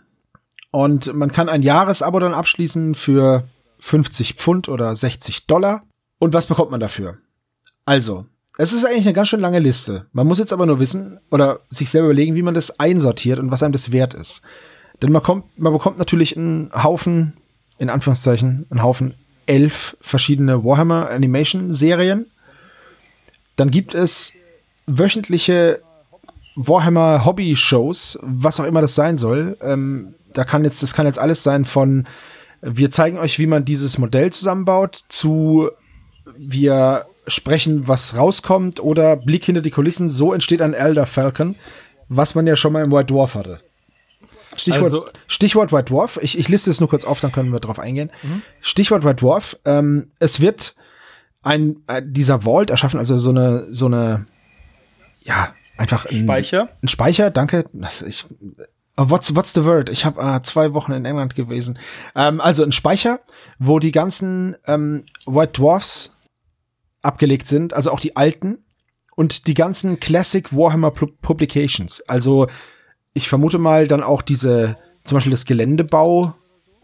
Und 0.71 1.15
man 1.15 1.33
kann 1.33 1.49
ein 1.49 1.63
Jahresabo 1.63 2.21
dann 2.21 2.35
abschließen 2.35 2.95
für 2.95 3.49
50 3.81 4.35
Pfund 4.35 4.69
oder 4.69 4.95
60 4.95 5.47
Dollar. 5.47 5.85
Und 6.19 6.35
was 6.35 6.47
bekommt 6.47 6.71
man 6.71 6.81
dafür? 6.81 7.19
Also, 7.87 8.27
es 8.57 8.73
ist 8.73 8.85
eigentlich 8.85 9.07
eine 9.07 9.15
ganz 9.15 9.29
schön 9.29 9.41
lange 9.41 9.59
Liste. 9.59 10.07
Man 10.13 10.27
muss 10.27 10.39
jetzt 10.39 10.53
aber 10.53 10.67
nur 10.67 10.79
wissen 10.79 11.19
oder 11.31 11.61
sich 11.71 11.91
selber 11.91 12.07
überlegen, 12.07 12.35
wie 12.35 12.43
man 12.43 12.55
das 12.55 12.79
einsortiert 12.79 13.39
und 13.39 13.51
was 13.51 13.63
einem 13.63 13.73
das 13.73 13.91
wert 13.91 14.15
ist. 14.15 14.43
Denn 15.03 15.11
man 15.11 15.23
kommt, 15.23 15.59
man 15.59 15.73
bekommt 15.73 15.99
natürlich 15.99 16.37
einen 16.37 16.71
Haufen, 16.73 17.35
in 17.79 17.91
Anführungszeichen, 17.91 18.67
einen 18.71 18.83
Haufen 18.83 19.15
elf 19.47 19.97
verschiedene 20.01 20.65
Warhammer 20.65 21.11
Animation 21.11 21.73
Serien. 21.73 22.27
Dann 23.57 23.71
gibt 23.71 23.95
es 23.95 24.33
wöchentliche 24.87 25.81
Warhammer 26.57 27.25
Hobby 27.25 27.57
Shows, 27.57 28.19
was 28.23 28.61
auch 28.61 28.65
immer 28.65 28.81
das 28.81 28.95
sein 28.95 29.17
soll. 29.17 29.57
Ähm, 29.61 30.15
da 30.33 30.45
kann 30.45 30.65
jetzt, 30.65 30.83
das 30.83 30.95
kann 30.95 31.07
jetzt 31.07 31.19
alles 31.19 31.43
sein 31.43 31.65
von 31.65 32.07
wir 32.67 32.91
zeigen 32.91 33.19
euch, 33.19 33.39
wie 33.39 33.47
man 33.47 33.67
dieses 33.67 33.99
Modell 33.99 34.33
zusammenbaut, 34.33 35.05
zu 35.09 35.71
wir 36.39 37.05
sprechen, 37.27 37.89
was 37.89 38.17
rauskommt, 38.17 38.81
oder 38.81 39.17
Blick 39.17 39.45
hinter 39.45 39.61
die 39.61 39.71
Kulissen, 39.71 40.09
so 40.09 40.33
entsteht 40.33 40.63
ein 40.63 40.75
Elder 40.75 41.07
Falcon, 41.07 41.57
was 42.09 42.35
man 42.35 42.47
ja 42.47 42.57
schon 42.57 42.73
mal 42.73 42.85
im 42.85 42.93
White 42.93 43.13
Dwarf 43.13 43.35
hatte. 43.35 43.61
Stichwort, 44.57 44.85
also, 44.85 45.09
Stichwort 45.27 45.73
White 45.73 45.93
Dwarf. 45.93 46.19
Ich, 46.23 46.39
ich 46.39 46.49
liste 46.49 46.71
es 46.71 46.81
nur 46.81 46.89
kurz 46.89 47.05
auf, 47.05 47.21
dann 47.21 47.33
können 47.33 47.53
wir 47.53 47.61
drauf 47.61 47.79
eingehen. 47.79 48.11
Mhm. 48.23 48.43
Stichwort 48.61 49.05
White 49.05 49.17
Dwarf. 49.17 49.57
Ähm, 49.65 50.11
es 50.19 50.41
wird 50.41 50.75
ein 51.43 51.83
äh, 51.87 52.03
dieser 52.05 52.41
Vault 52.41 52.71
erschaffen, 52.71 52.99
also 52.99 53.17
so 53.17 53.31
eine 53.31 53.73
so 53.73 53.87
eine 53.87 54.27
ja 55.21 55.55
einfach 55.77 56.07
ein 56.07 56.25
Speicher. 56.25 56.69
Ein 56.83 56.89
Speicher. 56.89 57.31
Danke. 57.31 57.65
Ich, 58.07 58.27
oh, 58.97 59.11
what's 59.11 59.35
what's 59.35 59.53
the 59.53 59.65
word? 59.65 59.89
Ich 59.89 60.05
habe 60.05 60.21
äh, 60.21 60.43
zwei 60.43 60.73
Wochen 60.73 60.93
in 60.93 61.05
England 61.05 61.35
gewesen. 61.35 61.79
Ähm, 62.15 62.41
also 62.41 62.63
ein 62.63 62.73
Speicher, 62.73 63.21
wo 63.59 63.79
die 63.79 63.93
ganzen 63.93 64.57
ähm, 64.67 65.05
White 65.27 65.61
Dwarfs 65.61 66.14
abgelegt 67.05 67.47
sind, 67.47 67.75
also 67.75 67.91
auch 67.91 68.01
die 68.01 68.17
alten 68.17 68.59
und 69.17 69.47
die 69.47 69.55
ganzen 69.55 70.01
Classic 70.01 70.55
Warhammer 70.55 70.91
Publications. 70.91 72.01
Also 72.03 72.47
ich 73.13 73.29
vermute 73.29 73.59
mal 73.59 73.87
dann 73.87 74.03
auch 74.03 74.23
diese, 74.23 74.77
zum 75.05 75.17
Beispiel 75.17 75.31
das 75.31 75.45
Geländebau 75.45 76.35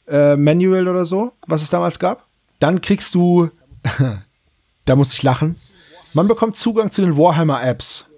äh, 0.06 0.36
Manual 0.36 0.88
oder 0.88 1.04
so, 1.04 1.32
was 1.46 1.62
es 1.62 1.70
damals 1.70 1.98
gab. 1.98 2.28
Dann 2.58 2.80
kriegst 2.80 3.14
du, 3.14 3.50
da 4.84 4.96
muss 4.96 5.12
ich 5.12 5.22
lachen, 5.22 5.56
man 6.12 6.28
bekommt 6.28 6.56
Zugang 6.56 6.90
zu 6.90 7.02
den 7.02 7.16
Warhammer 7.16 7.62
Apps. 7.62 8.10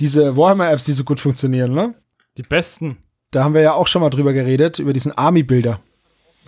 Diese 0.00 0.36
Warhammer 0.36 0.70
Apps, 0.70 0.84
die 0.84 0.92
so 0.92 1.04
gut 1.04 1.20
funktionieren, 1.20 1.72
ne? 1.72 1.94
Die 2.36 2.42
besten. 2.42 2.98
Da 3.30 3.44
haben 3.44 3.54
wir 3.54 3.60
ja 3.60 3.74
auch 3.74 3.86
schon 3.86 4.00
mal 4.00 4.10
drüber 4.10 4.32
geredet, 4.32 4.78
über 4.78 4.92
diesen 4.92 5.12
Army-Bilder. 5.12 5.80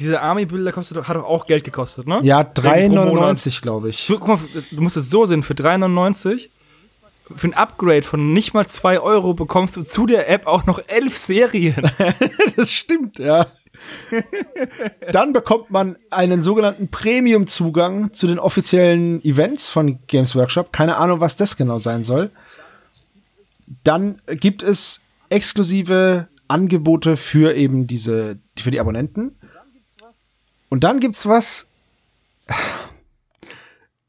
Diese 0.01 0.21
Army-Bilder 0.21 0.73
kostet, 0.73 1.07
hat 1.09 1.17
doch 1.17 1.25
auch 1.25 1.47
Geld 1.47 1.65
gekostet, 1.65 2.07
ne? 2.07 2.21
Ja, 2.23 2.41
3,99 2.41 3.63
glaube 3.63 3.91
ich. 3.91 4.07
Guck 4.07 4.27
mal, 4.27 4.39
du 4.71 4.83
musst 4.83 4.97
es 4.97 5.11
so 5.11 5.27
sehen, 5.27 5.43
für 5.43 5.55
3,99 5.55 6.49
für 7.37 7.49
ein 7.49 7.55
Upgrade 7.55 8.03
von 8.03 8.33
nicht 8.33 8.55
mal 8.55 8.67
zwei 8.67 9.01
Euro 9.01 9.35
bekommst 9.35 9.77
du 9.77 9.83
zu 9.83 10.07
der 10.07 10.29
App 10.29 10.47
auch 10.47 10.67
noch 10.67 10.81
elf 10.89 11.17
Serien. 11.17 11.89
das 12.57 12.73
stimmt, 12.73 13.19
ja. 13.19 13.47
Dann 15.11 15.33
bekommt 15.33 15.71
man 15.71 15.97
einen 16.11 16.43
sogenannten 16.43 16.89
Premium-Zugang 16.89 18.13
zu 18.13 18.27
den 18.27 18.39
offiziellen 18.39 19.25
Events 19.25 19.71
von 19.71 20.01
Games 20.07 20.35
Workshop. 20.35 20.73
Keine 20.73 20.97
Ahnung, 20.97 21.21
was 21.21 21.37
das 21.37 21.57
genau 21.57 21.79
sein 21.79 22.05
soll. 22.05 22.31
Dann 23.85 24.19
gibt 24.27 24.63
es 24.63 25.01
exklusive 25.31 26.29
Angebote 26.49 27.17
für 27.17 27.55
eben 27.55 27.87
diese, 27.87 28.39
für 28.59 28.71
die 28.71 28.81
Abonnenten. 28.81 29.37
Und 30.71 30.85
dann 30.85 31.01
gibt's 31.01 31.27
was, 31.27 31.69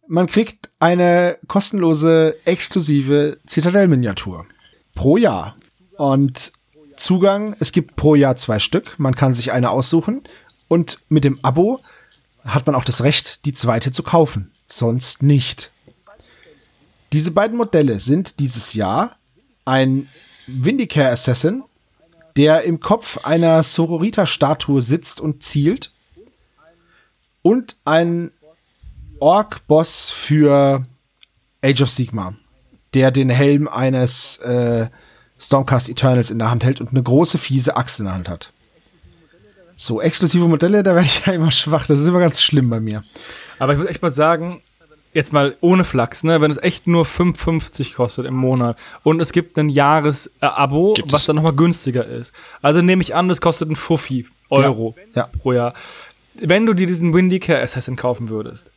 man 0.07 0.28
kriegt 0.28 0.70
eine 0.80 1.38
kostenlose, 1.47 2.38
exklusive 2.45 3.39
Zitadell-Miniatur 3.45 4.45
pro 4.95 5.18
Jahr. 5.18 5.57
Und 5.97 6.53
Zugang, 6.97 7.55
es 7.59 7.72
gibt 7.72 7.95
pro 7.95 8.16
Jahr 8.16 8.36
zwei 8.36 8.59
Stück. 8.59 8.99
Man 8.99 9.16
kann 9.16 9.34
sich 9.34 9.51
eine 9.51 9.72
aussuchen. 9.72 10.24
Und 10.68 10.99
mit 11.09 11.24
dem 11.24 11.39
Abo 11.43 11.82
hat 12.45 12.66
man 12.68 12.76
auch 12.76 12.84
das 12.84 13.03
Recht, 13.03 13.45
die 13.45 13.53
zweite 13.53 13.91
zu 13.91 14.03
kaufen. 14.03 14.51
Sonst 14.68 15.24
nicht. 15.24 15.72
Diese 17.12 17.32
beiden 17.32 17.57
Modelle 17.57 17.99
sind 17.99 18.39
dieses 18.39 18.74
Jahr 18.74 19.18
ein 19.66 20.07
Vindicare 20.47 21.09
Assassin, 21.09 21.64
der 22.38 22.64
im 22.64 22.80
Kopf 22.80 23.18
einer 23.24 23.64
Sororita-Statue 23.64 24.82
sitzt 24.82 25.20
und 25.20 25.43
zielt. 25.43 25.91
Und 27.42 27.78
ein 27.86 28.32
Ork-Boss 29.20 30.10
für 30.10 30.86
Age 31.64 31.82
of 31.82 31.89
Sigma, 31.89 32.34
der 32.94 33.12
den 33.12 33.30
Helm 33.30 33.68
eines 33.68 34.38
äh, 34.38 34.88
Stormcast 35.39 35.89
Eternals 35.89 36.30
in 36.30 36.39
der 36.39 36.52
Hand 36.52 36.64
hält 36.64 36.82
und 36.82 36.89
eine 36.89 37.02
große, 37.02 37.38
fiese 37.38 37.76
Axt 37.76 38.00
in 38.00 38.06
der 38.06 38.16
Hand 38.16 38.30
hat. 38.30 38.50
So, 39.76 40.02
exklusive 40.02 40.48
Modelle, 40.48 40.84
da 40.84 40.94
werde 40.94 41.08
ich 41.08 41.26
ja 41.26 41.34
immer 41.34 41.52
schwach. 41.52 41.88
Das 41.88 42.00
ist 42.00 42.08
immer 42.08 42.20
ganz 42.20 42.42
schlimm 42.42 42.70
bei 42.70 42.80
mir. 42.80 43.04
Aber 43.58 43.74
ich 43.74 43.80
muss 43.80 43.88
echt 43.88 44.02
mal 44.04 44.12
sagen, 44.12 44.62
jetzt 45.14 45.34
mal 45.34 45.56
ohne 45.62 45.84
Flachs, 45.84 46.24
ne, 46.24 46.42
wenn 46.42 46.52
es 46.52 46.58
echt 46.58 46.88
nur 46.88 47.06
5,50 47.06 47.96
kostet 47.96 48.26
im 48.26 48.36
Monat 48.36 48.78
und 49.04 49.22
es 49.22 49.32
gibt 49.32 49.58
ein 49.58 49.70
Jahresabo, 49.70 50.96
was 51.06 51.26
dann 51.26 51.36
nochmal 51.36 51.54
günstiger 51.54 52.06
ist. 52.06 52.32
Also 52.62 52.82
nehme 52.82 53.02
ich 53.02 53.16
an, 53.16 53.28
das 53.28 53.42
kostet 53.42 53.70
ein 53.70 53.76
Fuffi 53.76 54.28
Euro 54.50 54.96
ja, 55.16 55.24
ja. 55.24 55.30
pro 55.42 55.54
Jahr. 55.54 55.74
Wenn 56.36 56.65
du 56.65 56.73
dir 56.73 56.88
diesen 56.88 57.13
Windy 57.13 57.39
Care 57.39 57.61
Assassin 57.61 57.95
kaufen 57.95 58.29
würdest, 58.29 58.71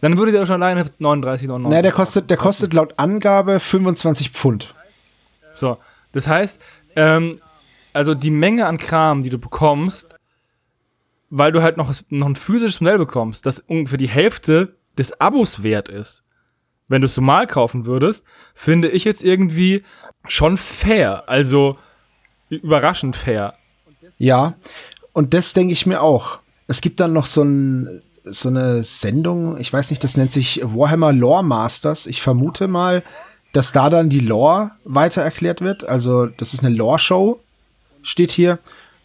dann 0.00 0.18
würde 0.18 0.32
der 0.32 0.46
schon 0.46 0.62
alleine 0.62 0.84
39,99. 1.00 1.58
Naja, 1.58 1.82
der 1.82 1.92
kostet, 1.92 2.30
der 2.30 2.36
kostet 2.36 2.72
laut 2.72 2.94
Angabe 2.96 3.60
25 3.60 4.30
Pfund. 4.30 4.74
So, 5.54 5.78
das 6.12 6.28
heißt, 6.28 6.60
ähm, 6.96 7.40
also 7.92 8.14
die 8.14 8.30
Menge 8.30 8.66
an 8.66 8.78
Kram, 8.78 9.22
die 9.22 9.30
du 9.30 9.38
bekommst, 9.38 10.08
weil 11.30 11.52
du 11.52 11.62
halt 11.62 11.76
noch, 11.76 11.92
noch 12.10 12.26
ein 12.26 12.36
physisches 12.36 12.80
Modell 12.80 12.98
bekommst, 12.98 13.46
das 13.46 13.60
ungefähr 13.60 13.98
die 13.98 14.08
Hälfte 14.08 14.76
des 14.98 15.20
Abos 15.20 15.62
wert 15.62 15.88
ist, 15.88 16.24
wenn 16.88 17.00
du 17.00 17.06
es 17.06 17.16
normal 17.16 17.46
kaufen 17.46 17.84
würdest, 17.84 18.24
finde 18.54 18.88
ich 18.88 19.04
jetzt 19.04 19.24
irgendwie 19.24 19.82
schon 20.26 20.56
fair. 20.56 21.28
Also 21.28 21.78
überraschend 22.48 23.16
fair. 23.16 23.54
Ja, 24.18 24.54
und 25.12 25.34
das 25.34 25.52
denke 25.52 25.72
ich 25.72 25.86
mir 25.86 26.00
auch. 26.00 26.38
Es 26.66 26.80
gibt 26.80 27.00
dann 27.00 27.12
noch 27.12 27.26
so 27.26 27.42
ein 27.42 28.02
so 28.26 28.48
eine 28.48 28.82
Sendung, 28.82 29.56
ich 29.58 29.72
weiß 29.72 29.90
nicht, 29.90 30.02
das 30.02 30.16
nennt 30.16 30.32
sich 30.32 30.60
Warhammer 30.62 31.12
Lore 31.12 31.44
Masters. 31.44 32.06
Ich 32.06 32.20
vermute 32.20 32.66
mal, 32.66 33.04
dass 33.52 33.72
da 33.72 33.88
dann 33.88 34.08
die 34.08 34.20
Lore 34.20 34.72
weiter 34.84 35.22
erklärt 35.22 35.60
wird. 35.60 35.88
Also, 35.88 36.26
das 36.26 36.52
ist 36.52 36.64
eine 36.64 36.74
Lore-Show, 36.74 37.40
steht 38.02 38.30
hier. 38.30 38.58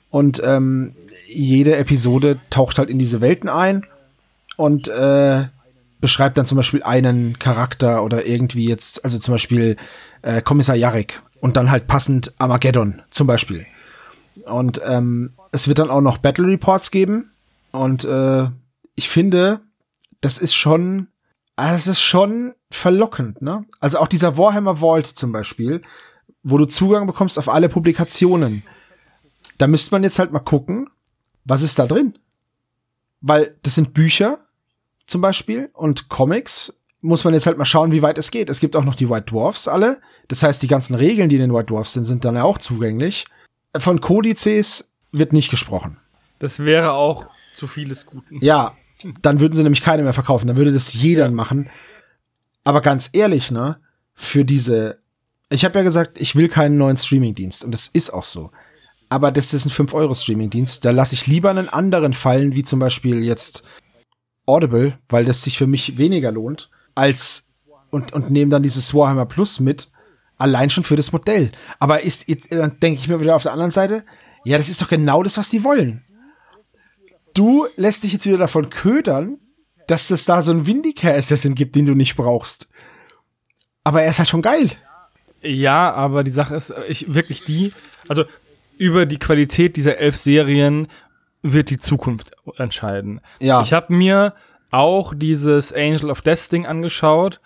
Und 0.10 0.42
ähm, 0.44 0.96
jede 1.28 1.78
Episode 1.78 2.40
taucht 2.50 2.80
halt 2.80 2.90
in 2.90 3.00
diese 3.00 3.22
Welten 3.22 3.48
ein 3.48 3.86
und 4.58 4.90
äh, 4.90 5.46
beschreibt 6.02 6.38
dann 6.38 6.46
zum 6.46 6.58
Beispiel 6.58 6.84
einen 6.84 7.40
Charakter 7.40 8.04
oder 8.04 8.26
irgendwie 8.26 8.66
jetzt, 8.66 9.06
also 9.06 9.20
zum 9.20 9.36
Beispiel 9.36 9.78
äh, 10.24 10.42
Kommissar 10.42 10.76
Jarek 10.76 11.22
und 11.40 11.56
dann 11.56 11.72
halt 11.72 11.88
passend 11.88 12.34
Armageddon 12.40 13.02
zum 13.10 13.28
Beispiel. 13.28 13.66
Und 14.46 14.82
ähm, 14.86 15.32
es 15.52 15.68
wird 15.68 15.80
dann 15.80 15.90
auch 15.90 16.02
noch 16.02 16.18
Battle 16.18 16.48
Reports 16.48 16.92
geben 16.92 17.32
und 17.72 18.06
äh, 18.06 18.50
ich 18.96 19.10
finde, 19.10 19.62
das 20.22 20.38
ist 20.38 20.56
schon, 20.56 21.08
ah, 21.56 21.72
das 21.72 21.88
ist 21.88 22.02
schon 22.02 22.54
verlockend, 22.70 23.42
ne? 23.42 23.66
Also 23.80 24.00
auch 24.00 24.08
dieser 24.08 24.38
Warhammer 24.38 24.78
Vault 24.78 25.08
zum 25.08 25.32
Beispiel, 25.32 25.82
wo 26.44 26.58
du 26.58 26.66
Zugang 26.66 27.08
bekommst 27.08 27.38
auf 27.38 27.50
alle 27.50 27.70
Publikationen. 27.70 28.64
Da 29.58 29.68
müsste 29.68 29.94
man 29.94 30.04
jetzt 30.04 30.20
halt 30.20 30.32
mal 30.32 30.40
gucken, 30.40 30.90
was 31.46 31.62
ist 31.62 31.80
da 31.80 31.88
drin? 31.88 32.18
Weil 33.22 33.58
das 33.64 33.76
sind 33.76 33.94
Bücher 33.94 34.38
zum 35.06 35.22
Beispiel 35.22 35.70
und 35.74 36.10
Comics 36.10 36.74
muss 37.02 37.24
man 37.24 37.34
jetzt 37.34 37.48
halt 37.48 37.58
mal 37.58 37.66
schauen, 37.66 37.92
wie 37.92 38.04
weit 38.04 38.18
es 38.18 38.32
geht. 38.32 38.50
Es 38.50 38.60
gibt 38.60 38.76
auch 38.76 38.84
noch 38.84 38.96
die 38.96 39.10
White 39.10 39.32
Dwarfs 39.32 39.68
alle. 39.68 40.00
Das 40.28 40.44
heißt, 40.44 40.62
die 40.62 40.68
ganzen 40.68 40.96
Regeln, 40.96 41.30
die 41.30 41.36
in 41.36 41.42
den 41.42 41.54
White 41.54 41.74
Dwarfs 41.74 41.94
sind, 41.94 42.06
sind 42.06 42.24
dann 42.26 42.36
ja 42.36 42.44
auch 42.44 42.60
zugänglich. 42.60 43.26
Von 43.76 44.02
Kodizes 44.02 44.94
wird 45.12 45.34
nicht 45.34 45.50
gesprochen. 45.50 45.98
Das 46.40 46.60
wäre 46.60 46.94
auch 46.94 47.28
zu 47.54 47.68
vieles 47.68 48.06
Guten. 48.06 48.40
Ja, 48.42 48.74
dann 49.22 49.40
würden 49.40 49.54
sie 49.54 49.64
nämlich 49.64 49.82
keine 49.82 50.04
mehr 50.04 50.14
verkaufen. 50.14 50.48
Dann 50.48 50.58
würde 50.58 50.72
das 50.72 50.94
jeder 50.94 51.30
machen. 51.32 51.70
Aber 52.64 52.82
ganz 52.82 53.10
ehrlich, 53.14 53.52
ne, 53.52 53.80
für 54.14 54.46
diese, 54.46 55.00
ich 55.50 55.66
habe 55.66 55.80
ja 55.80 55.84
gesagt, 55.84 56.20
ich 56.22 56.36
will 56.36 56.48
keinen 56.48 56.78
neuen 56.78 56.98
Streamingdienst 56.98 57.64
und 57.64 57.72
das 57.72 57.88
ist 57.88 58.12
auch 58.14 58.24
so. 58.24 58.52
Aber 59.10 59.32
das 59.32 59.54
ist 59.54 59.66
ein 59.66 59.72
5-Euro-Streamingdienst. 59.72 60.86
Da 60.86 60.92
lasse 60.92 61.16
ich 61.16 61.28
lieber 61.28 61.50
einen 61.50 61.68
anderen 61.68 62.14
fallen, 62.14 62.56
wie 62.56 62.64
zum 62.64 62.80
Beispiel 62.80 63.24
jetzt 63.24 63.64
Audible, 64.46 64.98
weil 65.10 65.26
das 65.26 65.44
sich 65.44 65.58
für 65.58 65.68
mich 65.68 65.98
weniger 65.98 66.32
lohnt, 66.32 66.70
als 66.96 67.50
und, 67.90 68.14
und 68.14 68.32
nehme 68.32 68.52
dann 68.52 68.64
dieses 68.64 68.94
Warhammer 68.94 69.26
Plus 69.26 69.60
mit, 69.60 69.90
allein 70.38 70.70
schon 70.70 70.84
für 70.84 70.96
das 70.96 71.12
Modell. 71.12 71.52
Aber 71.80 72.04
ist, 72.04 72.26
dann 72.50 72.80
denke 72.80 73.00
ich 73.00 73.08
mir 73.08 73.20
wieder 73.20 73.36
auf 73.36 73.44
der 73.44 73.52
anderen 73.52 73.72
Seite, 73.72 74.04
ja, 74.44 74.58
das 74.58 74.70
ist 74.70 74.82
doch 74.82 74.90
genau 74.90 75.24
das, 75.24 75.38
was 75.38 75.50
die 75.50 75.64
wollen. 75.64 76.04
Du 77.34 77.68
lässt 77.76 78.04
dich 78.04 78.14
jetzt 78.14 78.26
wieder 78.26 78.38
davon 78.38 78.70
ködern, 78.70 79.38
dass 79.88 80.10
es 80.12 80.26
da 80.26 80.42
so 80.42 80.52
einen 80.52 80.68
Vindicair 80.68 81.18
Assassin 81.18 81.56
gibt, 81.56 81.76
den 81.76 81.86
du 81.86 81.96
nicht 81.96 82.16
brauchst. 82.16 82.70
Aber 83.84 84.04
er 84.04 84.10
ist 84.10 84.20
halt 84.20 84.30
schon 84.30 84.42
geil. 84.42 84.70
Ja, 85.42 85.92
aber 85.92 86.24
die 86.24 86.32
Sache 86.32 86.56
ist, 86.56 86.74
ich 86.88 87.14
wirklich 87.14 87.44
die, 87.44 87.74
also 88.08 88.26
über 88.78 89.06
die 89.06 89.20
Qualität 89.20 89.76
dieser 89.76 89.98
elf 89.98 90.18
Serien 90.18 90.88
wird 91.42 91.70
die 91.70 91.78
Zukunft 91.78 92.32
entscheiden. 92.58 93.22
Ja. 93.40 93.62
Ich 93.62 93.74
habe 93.74 93.94
mir 93.94 94.34
auch 94.70 95.14
dieses 95.16 95.74
Angel 95.74 96.10
of 96.10 96.22
Death 96.22 96.52
Ding 96.52 96.66
angeschaut 96.66 97.42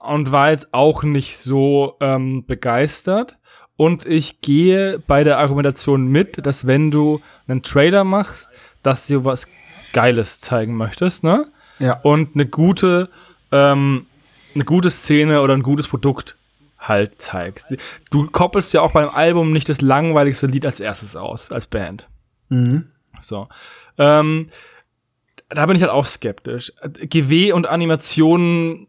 und 0.00 0.32
war 0.32 0.50
jetzt 0.50 0.72
auch 0.72 1.02
nicht 1.02 1.38
so 1.38 1.96
ähm, 2.00 2.44
begeistert. 2.46 3.38
Und 3.76 4.06
ich 4.06 4.40
gehe 4.40 4.98
bei 5.06 5.22
der 5.22 5.38
Argumentation 5.38 6.08
mit, 6.08 6.44
dass 6.46 6.66
wenn 6.66 6.90
du 6.90 7.20
einen 7.46 7.62
Trailer 7.62 8.04
machst, 8.04 8.50
dass 8.86 9.08
du 9.08 9.24
was 9.24 9.48
Geiles 9.92 10.40
zeigen 10.40 10.76
möchtest, 10.76 11.24
ne? 11.24 11.46
Ja. 11.80 12.00
Und 12.02 12.34
eine 12.34 12.46
gute, 12.46 13.08
ähm, 13.50 14.06
eine 14.54 14.64
gute 14.64 14.90
Szene 14.90 15.42
oder 15.42 15.54
ein 15.54 15.62
gutes 15.62 15.88
Produkt 15.88 16.36
halt 16.78 17.20
zeigst. 17.20 17.66
Du 18.10 18.28
koppelst 18.30 18.72
ja 18.72 18.82
auch 18.82 18.92
beim 18.92 19.08
Album 19.08 19.52
nicht 19.52 19.68
das 19.68 19.80
langweiligste 19.80 20.46
Lied 20.46 20.64
als 20.64 20.78
erstes 20.78 21.16
aus, 21.16 21.50
als 21.50 21.66
Band. 21.66 22.08
Mhm. 22.48 22.86
So. 23.20 23.48
Ähm, 23.98 24.46
da 25.48 25.66
bin 25.66 25.76
ich 25.76 25.82
halt 25.82 25.92
auch 25.92 26.06
skeptisch. 26.06 26.72
GW 26.82 27.52
und 27.52 27.66
Animationen 27.66 28.86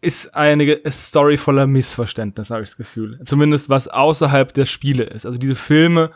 ist 0.00 0.34
eine 0.34 0.80
Story 0.88 1.36
voller 1.36 1.66
Missverständnis, 1.66 2.50
habe 2.50 2.62
ich 2.62 2.70
das 2.70 2.76
Gefühl. 2.76 3.20
Zumindest 3.24 3.68
was 3.68 3.88
außerhalb 3.88 4.54
der 4.54 4.66
Spiele 4.66 5.04
ist. 5.04 5.26
Also 5.26 5.38
diese 5.38 5.56
Filme, 5.56 6.12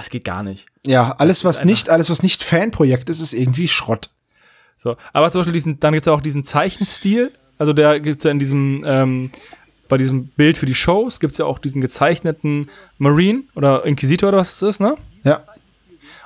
es 0.00 0.10
geht 0.10 0.24
gar 0.24 0.42
nicht. 0.42 0.66
Ja, 0.86 1.14
alles 1.18 1.44
was 1.44 1.64
nicht, 1.64 1.90
alles 1.90 2.10
was 2.10 2.22
nicht 2.22 2.42
Fanprojekt 2.42 3.10
ist, 3.10 3.20
ist 3.20 3.32
irgendwie 3.32 3.68
Schrott. 3.68 4.10
So, 4.76 4.96
aber 5.12 5.30
zum 5.30 5.40
Beispiel 5.40 5.52
diesen, 5.52 5.80
dann 5.80 5.94
gibt's 5.94 6.08
auch 6.08 6.20
diesen 6.20 6.44
Zeichenstil. 6.44 7.32
Also 7.58 7.72
der 7.72 8.00
gibt's 8.00 8.24
ja 8.24 8.30
in 8.30 8.38
diesem, 8.38 8.84
ähm, 8.86 9.30
bei 9.88 9.96
diesem 9.96 10.28
Bild 10.28 10.56
für 10.56 10.66
die 10.66 10.74
Shows 10.74 11.20
gibt's 11.20 11.38
ja 11.38 11.44
auch 11.44 11.58
diesen 11.58 11.80
gezeichneten 11.80 12.68
Marine 12.98 13.44
oder 13.54 13.86
Inquisitor 13.86 14.30
oder 14.30 14.38
was 14.38 14.58
das 14.58 14.70
ist, 14.70 14.80
ne? 14.80 14.96
Ja. 15.22 15.44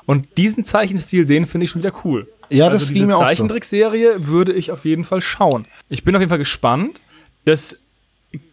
Und 0.07 0.39
diesen 0.39 0.65
Zeichenstil, 0.65 1.27
den 1.27 1.47
finde 1.47 1.67
ich 1.67 1.71
schon 1.71 1.83
wieder 1.83 1.93
cool. 2.05 2.27
Ja, 2.49 2.71
das 2.71 2.85
also 2.85 2.95
ging 2.95 3.07
mir 3.07 3.17
auch 3.17 3.23
so. 3.23 3.27
Zeichentrickserie 3.27 4.27
würde 4.27 4.55
ich 4.55 4.73
auf 4.73 4.87
jeden 4.87 5.05
Fall 5.05 5.21
schauen. 5.21 5.67
Ich 5.91 6.03
bin 6.03 6.17
auf 6.17 6.21
jeden 6.21 6.31
Fall 6.31 6.39
gespannt. 6.39 7.03
Das 7.45 7.77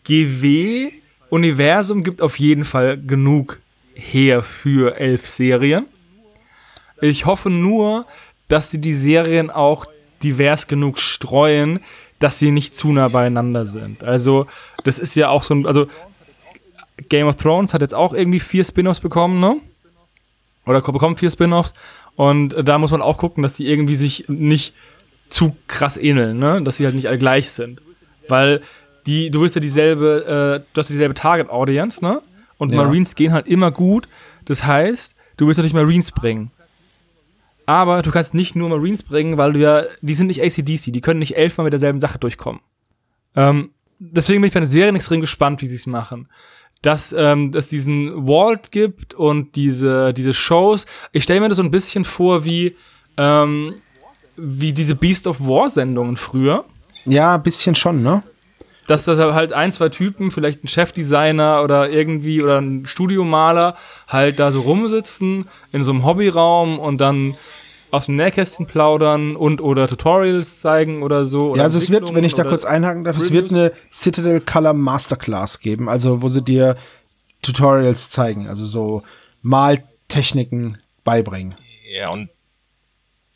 GW-Universum 0.03 2.03
gibt 2.03 2.21
auf 2.21 2.37
jeden 2.39 2.65
Fall 2.65 3.01
genug 3.01 3.61
her 3.95 4.41
für 4.41 4.97
elf 4.97 5.27
Serien. 5.29 5.87
Ich 7.01 7.25
hoffe 7.25 7.49
nur, 7.49 8.05
dass 8.47 8.71
sie 8.71 8.79
die 8.79 8.93
Serien 8.93 9.49
auch 9.49 9.85
divers 10.21 10.67
genug 10.67 10.99
streuen, 10.99 11.79
dass 12.19 12.39
sie 12.39 12.51
nicht 12.51 12.77
zu 12.77 12.91
nah 12.91 13.07
beieinander 13.07 13.65
sind. 13.65 14.03
Also, 14.03 14.47
das 14.83 14.99
ist 14.99 15.15
ja 15.15 15.29
auch 15.29 15.43
so 15.43 15.55
ein, 15.55 15.65
also 15.65 15.87
Game 17.09 17.27
of 17.27 17.35
Thrones 17.35 17.73
hat 17.73 17.81
jetzt 17.81 17.93
auch 17.93 18.13
irgendwie 18.13 18.39
vier 18.39 18.63
Spin-offs 18.63 18.99
bekommen, 18.99 19.39
ne? 19.39 19.57
Oder 20.65 20.81
bekommt 20.81 21.19
vier 21.19 21.29
Spin-offs. 21.29 21.73
Und 22.15 22.55
da 22.63 22.77
muss 22.77 22.91
man 22.91 23.01
auch 23.01 23.17
gucken, 23.17 23.43
dass 23.43 23.55
die 23.55 23.67
irgendwie 23.67 23.95
sich 23.95 24.25
nicht 24.27 24.73
zu 25.29 25.55
krass 25.67 25.97
ähneln, 25.97 26.39
ne? 26.39 26.61
Dass 26.63 26.77
sie 26.77 26.85
halt 26.85 26.95
nicht 26.95 27.07
alle 27.07 27.17
gleich 27.17 27.51
sind. 27.51 27.81
Weil 28.27 28.61
die, 29.05 29.29
du 29.29 29.41
willst 29.41 29.55
ja 29.55 29.61
dieselbe, 29.61 30.63
äh, 30.63 30.65
du 30.73 30.79
hast 30.79 30.89
ja 30.89 30.93
dieselbe 30.93 31.13
Target-Audience, 31.13 32.03
ne? 32.03 32.21
Und 32.57 32.71
Ja. 32.71 32.83
Marines 32.83 33.15
gehen 33.15 33.33
halt 33.33 33.47
immer 33.47 33.71
gut. 33.71 34.07
Das 34.45 34.63
heißt, 34.65 35.15
du 35.37 35.47
willst 35.47 35.57
natürlich 35.57 35.73
Marines 35.73 36.11
bringen. 36.11 36.51
Aber 37.65 38.01
du 38.01 38.11
kannst 38.11 38.33
nicht 38.33 38.55
nur 38.55 38.69
Marines 38.69 39.03
bringen, 39.03 39.37
weil 39.37 39.53
du 39.53 39.59
ja, 39.59 39.83
die 40.01 40.13
sind 40.13 40.27
nicht 40.27 40.41
ACDC, 40.43 40.93
die 40.93 41.01
können 41.01 41.19
nicht 41.19 41.35
elfmal 41.35 41.65
mit 41.65 41.73
derselben 41.73 41.99
Sache 41.99 42.19
durchkommen. 42.19 42.61
Ähm, 43.35 43.71
deswegen 43.99 44.41
bin 44.41 44.49
ich 44.49 44.53
bei 44.53 44.59
den 44.59 44.67
Serien 44.67 44.95
extrem 44.95 45.21
gespannt, 45.21 45.61
wie 45.61 45.67
sie 45.67 45.75
es 45.75 45.87
machen. 45.87 46.27
Dass 46.81 47.13
ähm, 47.17 47.51
es 47.55 47.67
diesen 47.67 48.27
Walt 48.27 48.71
gibt 48.71 49.15
und 49.15 49.55
diese, 49.55 50.13
diese 50.13 50.33
Shows. 50.35 50.85
Ich 51.11 51.23
stelle 51.23 51.41
mir 51.41 51.49
das 51.49 51.57
so 51.57 51.63
ein 51.63 51.71
bisschen 51.71 52.05
vor 52.05 52.45
wie, 52.45 52.75
ähm, 53.17 53.75
wie 54.37 54.71
diese 54.71 54.93
Beast 54.95 55.25
of 55.25 55.39
War 55.41 55.69
Sendungen 55.69 56.17
früher. 56.17 56.65
Ja, 57.07 57.35
ein 57.35 57.43
bisschen 57.43 57.73
schon, 57.73 58.03
ne? 58.03 58.21
Dass 58.87 59.05
das 59.05 59.19
halt 59.19 59.53
ein, 59.53 59.71
zwei 59.71 59.89
Typen, 59.89 60.31
vielleicht 60.31 60.63
ein 60.63 60.67
Chefdesigner 60.67 61.63
oder 61.63 61.89
irgendwie 61.89 62.41
oder 62.41 62.59
ein 62.61 62.85
Studiomaler 62.85 63.75
halt 64.07 64.39
da 64.39 64.51
so 64.51 64.61
rumsitzen 64.61 65.45
in 65.71 65.83
so 65.83 65.91
einem 65.91 66.05
Hobbyraum 66.05 66.79
und 66.79 67.01
dann 67.01 67.35
aus 67.91 68.07
dem 68.07 68.15
Nähkästchen 68.17 68.67
plaudern 68.67 69.35
und 69.35 69.61
oder 69.61 69.87
Tutorials 69.87 70.59
zeigen 70.59 71.01
oder 71.01 71.25
so. 71.25 71.51
Oder 71.51 71.59
Ja, 71.59 71.63
also 71.63 71.77
es 71.77 71.89
wird, 71.89 72.13
wenn 72.13 72.23
ich 72.23 72.33
da 72.33 72.43
kurz 72.43 72.65
einhaken 72.65 73.03
darf, 73.05 73.15
es 73.15 73.31
wird 73.31 73.45
Reviews. 73.45 73.59
eine 73.59 73.71
Citadel 73.91 74.41
Color 74.41 74.73
Masterclass 74.73 75.59
geben, 75.61 75.87
also 75.87 76.21
wo 76.21 76.27
sie 76.27 76.43
dir 76.43 76.75
Tutorials 77.41 78.09
zeigen, 78.09 78.47
also 78.47 78.65
so 78.65 79.03
Maltechniken 79.41 80.75
beibringen. 81.03 81.55
Ja, 81.89 82.09
und 82.09 82.29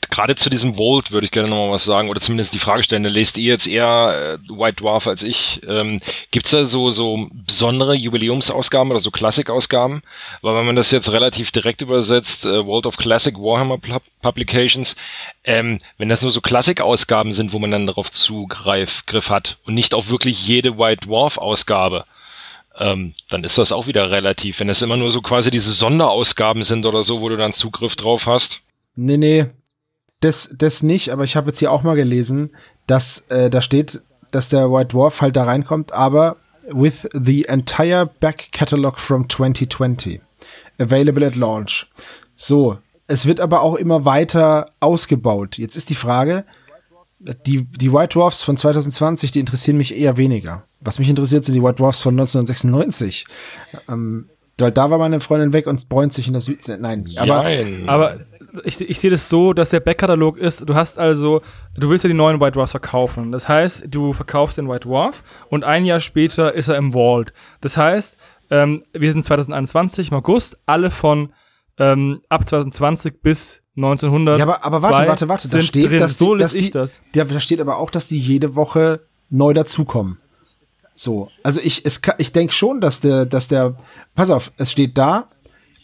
gerade 0.09 0.35
zu 0.35 0.49
diesem 0.49 0.75
Vault 0.75 1.11
würde 1.11 1.25
ich 1.25 1.31
gerne 1.31 1.49
nochmal 1.49 1.71
was 1.71 1.83
sagen, 1.83 2.09
oder 2.09 2.21
zumindest 2.21 2.53
die 2.53 2.59
Frage 2.59 2.83
stellen, 2.83 3.03
da 3.03 3.09
lest 3.09 3.37
ihr 3.37 3.51
jetzt 3.51 3.67
eher 3.67 4.39
äh, 4.39 4.49
White 4.49 4.77
Dwarf 4.81 5.07
als 5.07 5.23
ich. 5.23 5.61
Ähm, 5.67 6.01
gibt's 6.31 6.51
da 6.51 6.65
so, 6.65 6.89
so 6.89 7.27
besondere 7.31 7.95
Jubiläumsausgaben 7.95 8.91
oder 8.91 8.99
so 8.99 9.11
Klassikausgaben? 9.11 10.01
Weil 10.41 10.55
wenn 10.55 10.65
man 10.65 10.75
das 10.75 10.91
jetzt 10.91 11.11
relativ 11.11 11.51
direkt 11.51 11.81
übersetzt, 11.81 12.45
äh, 12.45 12.63
Vault 12.63 12.85
of 12.85 12.97
Classic 12.97 13.35
Warhammer 13.37 13.77
Pub- 13.77 14.03
Publications, 14.21 14.95
ähm, 15.43 15.79
wenn 15.97 16.09
das 16.09 16.21
nur 16.21 16.31
so 16.31 16.41
Klassikausgaben 16.41 17.31
sind, 17.31 17.53
wo 17.53 17.59
man 17.59 17.71
dann 17.71 17.87
darauf 17.87 18.09
Zugriff 18.09 19.05
Griff 19.05 19.29
hat 19.29 19.57
und 19.65 19.73
nicht 19.73 19.93
auf 19.93 20.09
wirklich 20.09 20.45
jede 20.47 20.77
White 20.77 21.07
Dwarf 21.07 21.37
Ausgabe, 21.37 22.05
ähm, 22.77 23.13
dann 23.29 23.43
ist 23.43 23.57
das 23.57 23.71
auch 23.71 23.87
wieder 23.87 24.09
relativ. 24.09 24.59
Wenn 24.59 24.69
das 24.69 24.81
immer 24.81 24.97
nur 24.97 25.11
so 25.11 25.21
quasi 25.21 25.51
diese 25.51 25.71
Sonderausgaben 25.71 26.63
sind 26.63 26.85
oder 26.85 27.03
so, 27.03 27.21
wo 27.21 27.29
du 27.29 27.37
dann 27.37 27.53
Zugriff 27.53 27.95
drauf 27.95 28.25
hast. 28.25 28.61
Nee, 28.95 29.17
nee, 29.17 29.45
das, 30.19 30.53
das 30.57 30.83
nicht, 30.83 31.11
aber 31.11 31.23
ich 31.23 31.35
habe 31.35 31.47
jetzt 31.47 31.59
hier 31.59 31.71
auch 31.71 31.83
mal 31.83 31.95
gelesen, 31.95 32.51
dass 32.87 33.25
äh, 33.29 33.49
da 33.49 33.61
steht, 33.61 34.01
dass 34.31 34.49
der 34.49 34.71
White 34.71 34.89
Dwarf 34.89 35.21
halt 35.21 35.35
da 35.35 35.43
reinkommt, 35.43 35.91
aber 35.91 36.37
with 36.67 37.07
the 37.13 37.45
entire 37.45 38.05
back 38.19 38.49
catalog 38.51 38.99
from 38.99 39.29
2020 39.29 40.21
available 40.77 41.25
at 41.25 41.35
launch. 41.35 41.87
So, 42.35 42.77
es 43.07 43.25
wird 43.25 43.39
aber 43.39 43.61
auch 43.61 43.75
immer 43.75 44.05
weiter 44.05 44.71
ausgebaut. 44.79 45.57
Jetzt 45.57 45.75
ist 45.75 45.89
die 45.89 45.95
Frage, 45.95 46.45
die, 47.45 47.65
die 47.65 47.91
White 47.91 48.13
Dwarfs 48.13 48.41
von 48.41 48.55
2020, 48.55 49.31
die 49.31 49.39
interessieren 49.39 49.77
mich 49.77 49.97
eher 49.97 50.17
weniger. 50.17 50.63
Was 50.79 50.99
mich 50.99 51.09
interessiert, 51.09 51.43
sind 51.43 51.55
die 51.55 51.63
White 51.63 51.75
Dwarfs 51.75 52.01
von 52.01 52.13
1996. 52.13 53.25
Ähm, 53.89 54.29
weil 54.57 54.71
da 54.71 54.89
war 54.89 54.97
meine 54.97 55.19
Freundin 55.19 55.53
weg 55.53 55.67
und 55.67 55.89
bräunt 55.89 56.13
sich 56.13 56.27
in 56.27 56.33
der 56.33 56.41
Südsee. 56.41 56.77
Nein, 56.77 57.09
aber 57.17 57.43
Nein. 57.43 57.83
Aber 57.87 58.19
ich, 58.63 58.81
ich 58.81 58.99
sehe 58.99 59.11
das 59.11 59.29
so, 59.29 59.53
dass 59.53 59.69
der 59.69 59.79
Backkatalog 59.79 60.37
ist, 60.37 60.67
du 60.67 60.75
hast 60.75 60.97
also, 60.97 61.41
du 61.77 61.89
willst 61.89 62.03
ja 62.03 62.07
die 62.07 62.13
neuen 62.13 62.39
White 62.39 62.53
Dwarfs 62.53 62.71
verkaufen. 62.71 63.31
Das 63.31 63.47
heißt, 63.47 63.85
du 63.89 64.13
verkaufst 64.13 64.57
den 64.57 64.67
White 64.69 64.87
Dwarf 64.87 65.23
und 65.49 65.63
ein 65.63 65.85
Jahr 65.85 65.99
später 65.99 66.53
ist 66.53 66.67
er 66.67 66.77
im 66.77 66.93
Vault. 66.93 67.33
Das 67.61 67.77
heißt, 67.77 68.17
ähm, 68.49 68.83
wir 68.93 69.11
sind 69.11 69.25
2021 69.25 70.11
im 70.11 70.17
August, 70.17 70.57
alle 70.65 70.91
von 70.91 71.33
ähm, 71.77 72.21
ab 72.29 72.47
2020 72.47 73.21
bis 73.21 73.61
1900. 73.75 74.37
Ja, 74.37 74.43
aber, 74.43 74.65
aber 74.65 74.83
warte, 74.83 75.07
warte, 75.07 75.29
warte. 75.29 75.47
Da 75.49 75.61
steht, 75.61 75.89
drin. 75.89 75.99
dass 75.99 76.17
so 76.17 76.35
die, 76.35 76.39
dass 76.39 76.53
lese 76.53 76.65
ich 76.65 76.71
die, 76.71 76.77
das. 76.77 77.01
Ja, 77.15 77.23
da 77.23 77.39
steht 77.39 77.61
aber 77.61 77.77
auch, 77.77 77.89
dass 77.89 78.07
die 78.07 78.19
jede 78.19 78.55
Woche 78.55 79.01
neu 79.29 79.53
dazukommen. 79.53 80.17
So, 80.93 81.29
also 81.43 81.61
ich, 81.63 81.85
es, 81.85 82.01
ich 82.17 82.33
denke 82.33 82.51
schon, 82.51 82.81
dass 82.81 82.99
der, 82.99 83.25
dass 83.25 83.47
der, 83.47 83.77
pass 84.15 84.29
auf, 84.31 84.51
es 84.57 84.71
steht 84.71 84.97
da, 84.97 85.29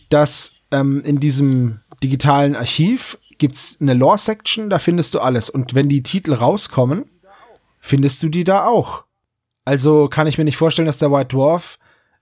dass 0.10 0.52
ähm, 0.72 1.02
in 1.06 1.22
diesem 1.22 1.80
digitalen 2.04 2.56
Archiv 2.56 3.18
gibt's 3.38 3.78
eine 3.82 3.94
Lore-Section, 3.94 4.70
da 4.70 4.80
findest 4.80 5.14
du 5.14 5.20
alles. 5.20 5.50
Und 5.50 5.76
wenn 5.76 5.90
die 5.90 6.04
Titel 6.04 6.34
rauskommen, 6.34 7.06
findest 7.80 8.22
du 8.24 8.30
die 8.30 8.44
da 8.44 8.66
auch. 8.66 9.04
Also 9.66 10.08
kann 10.08 10.28
ich 10.28 10.38
mir 10.38 10.44
nicht 10.46 10.58
vorstellen, 10.58 10.86
dass 10.86 11.00
der 11.00 11.12
White 11.12 11.36
Dwarf, 11.36 11.78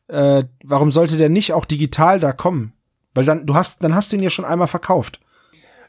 äh, 0.08 0.44
warum 0.64 0.92
sollte 0.92 1.18
der 1.18 1.30
nicht 1.30 1.54
auch 1.54 1.66
digital 1.66 2.20
da 2.20 2.32
kommen? 2.32 2.74
Weil 3.14 3.26
dann, 3.26 3.46
du 3.46 3.54
hast, 3.54 3.84
dann 3.84 3.94
hast 3.94 4.12
du 4.12 4.16
ihn 4.16 4.24
ja 4.24 4.30
schon 4.30 4.46
einmal 4.46 4.68
verkauft. 4.68 5.20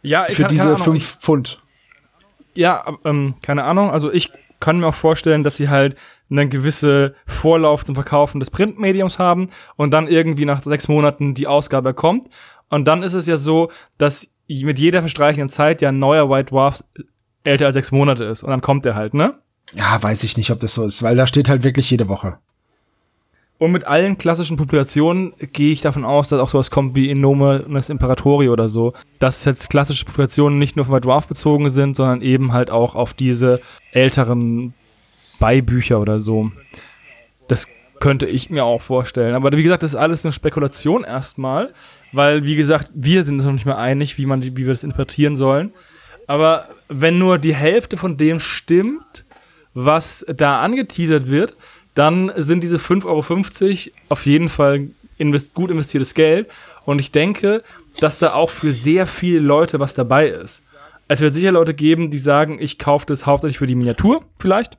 Ja, 0.03 0.25
Für 0.29 0.43
kann- 0.43 0.49
diese 0.51 0.65
keine 0.65 0.75
Ahnung, 0.75 0.85
fünf 0.85 1.19
Pfund. 1.21 1.63
Ja, 2.55 2.85
ähm, 3.05 3.35
keine 3.43 3.65
Ahnung. 3.65 3.91
Also 3.91 4.13
ich 4.13 4.31
kann 4.61 4.79
mir 4.81 4.89
auch 4.89 4.95
vorstellen, 4.95 5.43
dass 5.43 5.57
sie 5.57 5.69
halt 5.71 5.97
eine 6.31 6.49
gewisse 6.49 7.15
Vorlauf 7.27 7.85
zum 7.85 7.95
Verkaufen 7.95 8.41
des 8.41 8.51
Printmediums 8.51 9.19
haben 9.19 9.51
und 9.77 9.91
dann 9.91 10.09
irgendwie 10.09 10.45
nach 10.45 10.63
sechs 10.63 10.89
Monaten 10.89 11.35
die 11.35 11.47
Ausgabe 11.47 11.95
kommt. 11.95 12.29
Und 12.71 12.87
dann 12.87 13.03
ist 13.03 13.15
es 13.15 13.27
ja 13.27 13.37
so, 13.37 13.71
dass 13.99 14.33
mit 14.49 14.79
jeder 14.79 15.01
verstreichenden 15.01 15.51
Zeit 15.51 15.81
ja 15.81 15.91
ein 15.91 15.99
neuer 15.99 16.31
White 16.31 16.51
Dwarf 16.51 16.83
älter 17.45 17.67
als 17.67 17.75
sechs 17.75 17.93
Monate 17.93 18.25
ist. 18.25 18.43
Und 18.43 18.51
dann 18.51 18.61
kommt 18.63 18.85
der 18.85 18.95
halt, 18.95 19.15
ne? 19.15 19.35
Ja, 19.75 20.03
weiß 20.03 20.25
ich 20.25 20.37
nicht, 20.37 20.51
ob 20.51 20.61
das 20.61 20.75
so 20.75 20.85
ist, 20.85 21.03
weil 21.03 21.17
da 21.17 21.27
steht 21.27 21.49
halt 21.49 21.63
wirklich 21.63 21.91
jede 21.91 22.09
Woche. 22.09 22.39
Und 23.59 23.71
mit 23.71 23.87
allen 23.87 24.19
klassischen 24.19 24.57
Populationen 24.57 25.33
gehe 25.53 25.73
ich 25.73 25.81
davon 25.81 26.05
aus, 26.05 26.29
dass 26.29 26.41
auch 26.41 26.49
sowas 26.49 26.71
kommt 26.71 26.97
wie 26.97 27.09
Innomes 27.09 27.89
Imperatori 27.89 28.49
oder 28.49 28.69
so. 28.69 28.95
Dass 29.21 29.45
jetzt 29.45 29.71
klassische 29.71 30.05
Populationen 30.05 30.59
nicht 30.59 30.77
nur 30.77 30.87
auf 30.87 30.93
White 30.93 31.03
Dwarf 31.03 31.29
bezogen 31.29 31.71
sind, 31.71 31.97
sondern 31.97 32.21
eben 32.21 32.53
halt 32.53 32.71
auch 32.71 32.95
auf 32.95 33.15
diese 33.15 33.61
älteren 33.93 34.75
Beibücher 35.39 36.01
oder 36.01 36.19
so. 36.19 36.51
Das 37.49 37.69
könnte 38.01 38.27
ich 38.27 38.51
mir 38.51 38.65
auch 38.65 38.83
vorstellen. 38.83 39.35
Aber 39.35 39.53
wie 39.53 39.63
gesagt, 39.63 39.83
das 39.83 39.91
ist 39.91 39.97
alles 39.97 40.25
eine 40.25 40.33
Spekulation 40.33 41.05
erstmal, 41.05 41.73
weil, 42.13 42.45
wie 42.45 42.57
gesagt, 42.57 42.91
wir 42.95 43.25
sind 43.25 43.37
uns 43.37 43.45
noch 43.45 43.53
nicht 43.53 43.67
mehr 43.67 43.79
einig, 43.79 44.19
wie, 44.19 44.27
man, 44.27 44.43
wie 44.43 44.57
wir 44.57 44.69
das 44.69 44.85
interpretieren 44.85 45.37
sollen. 45.37 45.73
Aber 46.27 46.69
wenn 46.89 47.19
nur 47.19 47.39
die 47.39 47.55
Hälfte 47.55 47.97
von 47.97 48.17
dem 48.17 48.41
stimmt, 48.41 49.25
was 49.75 50.25
da 50.29 50.61
angeteasert 50.61 51.29
wird, 51.29 51.57
dann 51.95 52.33
sind 52.37 52.63
diese 52.63 52.77
5,50 52.77 53.05
Euro 53.07 53.95
auf 54.09 54.27
jeden 54.27 54.49
Fall 54.49 54.89
invest 55.17 55.55
gut 55.55 55.71
investiertes 55.71 56.15
Geld. 56.15 56.49
Und 56.85 56.99
ich 56.99 57.13
denke, 57.13 57.63
dass 58.01 58.19
da 58.19 58.35
auch 58.35 58.51
für 58.51 58.73
sehr 58.73 59.07
viele 59.07 59.41
Leute 59.41 59.81
was 59.81 59.95
dabei 59.95 60.29
ist. 60.29 60.63
Es 61.07 61.21
wird 61.21 61.35
sicher 61.35 61.53
Leute 61.53 61.75
geben, 61.75 62.11
die 62.11 62.19
sagen, 62.19 62.59
ich 62.61 62.79
kaufe 62.79 63.07
das 63.07 63.27
hauptsächlich 63.27 63.59
für 63.59 63.67
die 63.67 63.75
Miniatur, 63.75 64.25
vielleicht. 64.39 64.79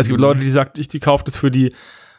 Es 0.00 0.08
gibt 0.08 0.20
Leute, 0.20 0.40
die 0.40 0.50
sagen, 0.50 0.72
ich 0.76 0.88
die 0.88 1.00
kaufe 1.00 1.24
das 1.24 1.36
für 1.36 1.50
die 1.50 1.72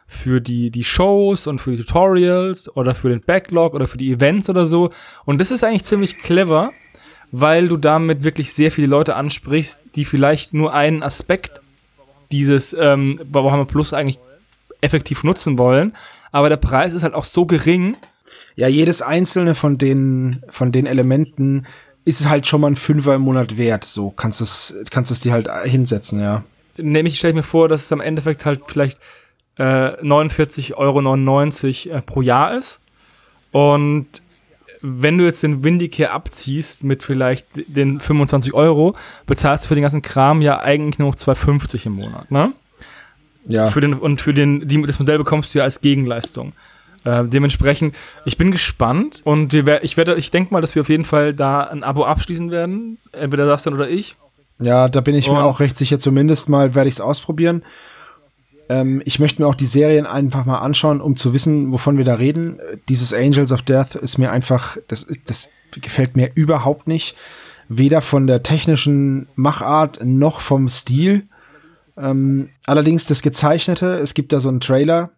für 0.07 0.41
die 0.41 0.71
die 0.71 0.83
Shows 0.83 1.47
und 1.47 1.59
für 1.59 1.71
die 1.71 1.77
Tutorials 1.77 2.75
oder 2.75 2.95
für 2.95 3.09
den 3.09 3.21
Backlog 3.21 3.73
oder 3.73 3.87
für 3.87 3.97
die 3.97 4.11
Events 4.11 4.49
oder 4.49 4.65
so. 4.65 4.89
Und 5.25 5.39
das 5.39 5.51
ist 5.51 5.63
eigentlich 5.63 5.85
ziemlich 5.85 6.17
clever, 6.17 6.71
weil 7.31 7.67
du 7.67 7.77
damit 7.77 8.23
wirklich 8.23 8.53
sehr 8.53 8.71
viele 8.71 8.87
Leute 8.87 9.15
ansprichst, 9.15 9.81
die 9.95 10.05
vielleicht 10.05 10.53
nur 10.53 10.73
einen 10.73 11.03
Aspekt 11.03 11.61
dieses 12.31 12.75
ähm, 12.77 13.19
Warhammer 13.31 13.65
Plus 13.65 13.93
eigentlich 13.93 14.19
effektiv 14.81 15.23
nutzen 15.23 15.57
wollen. 15.57 15.93
Aber 16.31 16.49
der 16.49 16.57
Preis 16.57 16.93
ist 16.93 17.03
halt 17.03 17.13
auch 17.13 17.25
so 17.25 17.45
gering. 17.45 17.97
Ja, 18.55 18.67
jedes 18.67 19.01
einzelne 19.01 19.55
von 19.55 19.77
den, 19.77 20.43
von 20.49 20.71
den 20.71 20.85
Elementen 20.85 21.65
ist 22.05 22.27
halt 22.27 22.47
schon 22.47 22.61
mal 22.61 22.67
ein 22.67 22.75
Fünfer 22.75 23.15
im 23.15 23.21
Monat 23.21 23.57
wert. 23.57 23.83
So 23.83 24.11
kannst 24.11 24.39
du 24.39 24.43
es, 24.43 24.75
kannst 24.91 25.11
es 25.11 25.21
dir 25.21 25.33
halt 25.33 25.49
hinsetzen, 25.65 26.19
ja. 26.19 26.43
Nämlich 26.81 27.17
stelle 27.17 27.31
ich 27.31 27.37
mir 27.37 27.43
vor, 27.43 27.67
dass 27.67 27.83
es 27.83 27.91
am 27.91 28.01
Endeffekt 28.01 28.45
halt 28.45 28.61
vielleicht 28.67 28.99
äh, 29.57 29.63
49,99 29.63 30.75
Euro 30.75 31.97
äh, 31.97 32.01
pro 32.01 32.21
Jahr 32.21 32.57
ist. 32.57 32.79
Und 33.51 34.07
wenn 34.81 35.17
du 35.17 35.25
jetzt 35.25 35.43
den 35.43 35.63
Windicare 35.63 36.11
abziehst 36.11 36.83
mit 36.83 37.03
vielleicht 37.03 37.47
den 37.67 37.99
25 37.99 38.53
Euro, 38.53 38.95
bezahlst 39.25 39.65
du 39.65 39.67
für 39.67 39.75
den 39.75 39.81
ganzen 39.81 40.01
Kram 40.01 40.41
ja 40.41 40.59
eigentlich 40.59 40.99
nur 40.99 41.09
noch 41.09 41.17
2,50 41.17 41.87
im 41.87 41.93
Monat, 41.93 42.31
ne? 42.31 42.53
Ja. 43.47 43.67
Für 43.67 43.81
den, 43.81 43.93
und 43.93 44.21
für 44.21 44.33
den, 44.33 44.67
die, 44.67 44.81
das 44.83 44.99
Modell 44.99 45.17
bekommst 45.17 45.53
du 45.53 45.59
ja 45.59 45.65
als 45.65 45.81
Gegenleistung. 45.81 46.53
Äh, 47.03 47.25
dementsprechend, 47.25 47.95
ich 48.25 48.37
bin 48.37 48.51
gespannt 48.51 49.21
und 49.23 49.53
wir, 49.53 49.83
ich 49.83 49.97
werde, 49.97 50.15
ich 50.15 50.31
denke 50.31 50.53
mal, 50.53 50.61
dass 50.61 50.75
wir 50.75 50.81
auf 50.81 50.89
jeden 50.89 51.05
Fall 51.05 51.33
da 51.33 51.63
ein 51.63 51.83
Abo 51.83 52.03
abschließen 52.03 52.51
werden. 52.51 52.99
Entweder 53.11 53.45
Sebastian 53.45 53.75
oder 53.75 53.89
ich. 53.89 54.17
Ja, 54.59 54.89
da 54.89 55.01
bin 55.01 55.15
ich 55.15 55.27
mir 55.27 55.37
Und- 55.37 55.43
auch 55.43 55.59
recht 55.59 55.77
sicher. 55.77 55.99
Zumindest 55.99 56.49
mal 56.49 56.75
werde 56.75 56.89
ich 56.89 56.95
es 56.95 57.01
ausprobieren. 57.01 57.63
Ähm, 58.69 59.01
ich 59.05 59.19
möchte 59.19 59.41
mir 59.41 59.47
auch 59.47 59.55
die 59.55 59.65
Serien 59.65 60.05
einfach 60.05 60.45
mal 60.45 60.59
anschauen, 60.59 61.01
um 61.01 61.15
zu 61.15 61.33
wissen, 61.33 61.71
wovon 61.71 61.97
wir 61.97 62.05
da 62.05 62.15
reden. 62.15 62.59
Dieses 62.87 63.13
Angels 63.13 63.51
of 63.51 63.61
Death 63.63 63.95
ist 63.95 64.17
mir 64.17 64.31
einfach, 64.31 64.77
das, 64.87 65.07
das 65.25 65.49
gefällt 65.71 66.15
mir 66.15 66.31
überhaupt 66.35 66.87
nicht. 66.87 67.15
Weder 67.67 68.01
von 68.01 68.27
der 68.27 68.43
technischen 68.43 69.27
Machart 69.35 69.99
noch 70.03 70.39
vom 70.41 70.69
Stil. 70.69 71.27
Ähm, 71.97 72.49
allerdings 72.65 73.05
das 73.05 73.21
Gezeichnete, 73.21 73.93
es 73.99 74.13
gibt 74.13 74.33
da 74.33 74.39
so 74.39 74.49
einen 74.49 74.59
Trailer, 74.59 75.11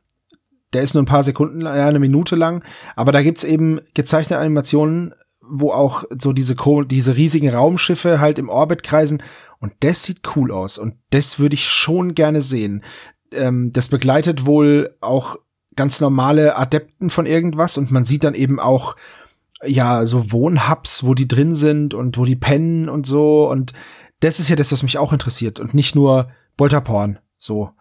der 0.73 0.81
ist 0.83 0.93
nur 0.93 1.03
ein 1.03 1.07
paar 1.07 1.23
Sekunden, 1.23 1.67
eine 1.67 1.99
Minute 1.99 2.35
lang, 2.35 2.63
aber 2.95 3.11
da 3.11 3.21
gibt's 3.21 3.43
eben 3.43 3.81
gezeichnete 3.93 4.39
Animationen, 4.39 5.13
wo 5.51 5.71
auch 5.71 6.05
so 6.17 6.33
diese, 6.33 6.55
diese 6.85 7.15
riesigen 7.15 7.49
Raumschiffe 7.49 8.19
halt 8.19 8.39
im 8.39 8.49
Orbit 8.49 8.83
kreisen. 8.83 9.21
Und 9.59 9.73
das 9.81 10.03
sieht 10.03 10.21
cool 10.35 10.51
aus. 10.51 10.77
Und 10.77 10.95
das 11.11 11.39
würde 11.39 11.55
ich 11.55 11.67
schon 11.67 12.15
gerne 12.15 12.41
sehen. 12.41 12.83
Ähm, 13.31 13.71
das 13.73 13.89
begleitet 13.89 14.45
wohl 14.45 14.95
auch 15.01 15.35
ganz 15.75 15.99
normale 16.01 16.55
Adepten 16.55 17.09
von 17.09 17.25
irgendwas. 17.25 17.77
Und 17.77 17.91
man 17.91 18.05
sieht 18.05 18.23
dann 18.23 18.33
eben 18.33 18.59
auch 18.59 18.95
ja 19.63 20.05
so 20.05 20.31
Wohnhubs, 20.31 21.03
wo 21.03 21.13
die 21.13 21.27
drin 21.27 21.53
sind 21.53 21.93
und 21.93 22.17
wo 22.17 22.25
die 22.25 22.35
pennen 22.35 22.89
und 22.89 23.05
so. 23.05 23.49
Und 23.49 23.73
das 24.21 24.39
ist 24.39 24.49
ja 24.49 24.55
das, 24.55 24.71
was 24.71 24.83
mich 24.83 24.97
auch 24.97 25.13
interessiert. 25.13 25.59
Und 25.59 25.73
nicht 25.73 25.95
nur 25.95 26.29
Bolterporn 26.57 27.19
so. 27.37 27.71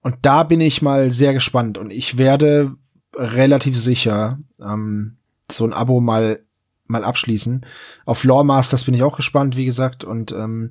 Und 0.00 0.16
da 0.22 0.42
bin 0.42 0.60
ich 0.60 0.82
mal 0.82 1.10
sehr 1.10 1.32
gespannt. 1.32 1.78
Und 1.78 1.92
ich 1.92 2.18
werde 2.18 2.72
relativ 3.14 3.78
sicher 3.78 4.38
ähm, 4.60 5.18
so 5.50 5.64
ein 5.64 5.72
Abo 5.72 6.00
mal 6.00 6.40
mal 6.86 7.04
abschließen. 7.04 7.64
Auf 8.04 8.24
Lore 8.24 8.44
Masters 8.44 8.84
bin 8.84 8.94
ich 8.94 9.02
auch 9.02 9.16
gespannt, 9.16 9.56
wie 9.56 9.64
gesagt, 9.64 10.04
und 10.04 10.32
ähm, 10.32 10.70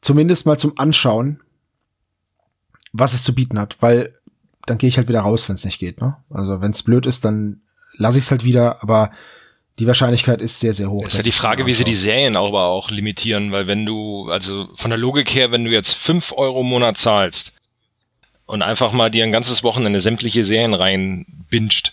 zumindest 0.00 0.46
mal 0.46 0.58
zum 0.58 0.78
Anschauen, 0.78 1.40
was 2.92 3.14
es 3.14 3.24
zu 3.24 3.34
bieten 3.34 3.58
hat, 3.58 3.76
weil 3.80 4.14
dann 4.66 4.78
gehe 4.78 4.88
ich 4.88 4.96
halt 4.96 5.08
wieder 5.08 5.20
raus, 5.20 5.48
wenn 5.48 5.56
es 5.56 5.64
nicht 5.64 5.78
geht. 5.78 6.00
Ne? 6.00 6.16
Also 6.30 6.60
wenn 6.60 6.70
es 6.70 6.82
blöd 6.82 7.06
ist, 7.06 7.24
dann 7.24 7.62
lasse 7.96 8.18
ich 8.18 8.24
es 8.24 8.30
halt 8.30 8.44
wieder, 8.44 8.82
aber 8.82 9.10
die 9.78 9.86
Wahrscheinlichkeit 9.86 10.40
ist 10.40 10.60
sehr, 10.60 10.72
sehr 10.72 10.90
hoch. 10.90 11.02
Das 11.02 11.14
ist 11.14 11.18
ja 11.18 11.22
die 11.24 11.32
Frage, 11.32 11.66
wie 11.66 11.72
sie 11.72 11.84
die. 11.84 11.96
Serien 11.96 12.36
aber 12.36 12.66
auch 12.66 12.90
limitieren, 12.90 13.50
weil 13.50 13.66
wenn 13.66 13.84
du, 13.84 14.28
also 14.30 14.68
von 14.76 14.90
der 14.90 14.98
Logik 14.98 15.34
her, 15.34 15.50
wenn 15.50 15.64
du 15.64 15.70
jetzt 15.70 15.94
fünf 15.94 16.32
Euro 16.32 16.60
im 16.60 16.68
Monat 16.68 16.96
zahlst 16.96 17.52
und 18.46 18.62
einfach 18.62 18.92
mal 18.92 19.10
dir 19.10 19.24
ein 19.24 19.32
ganzes 19.32 19.64
Wochenende 19.64 20.00
sämtliche 20.00 20.44
Serien 20.44 20.74
rein 20.74 21.26
binscht, 21.50 21.92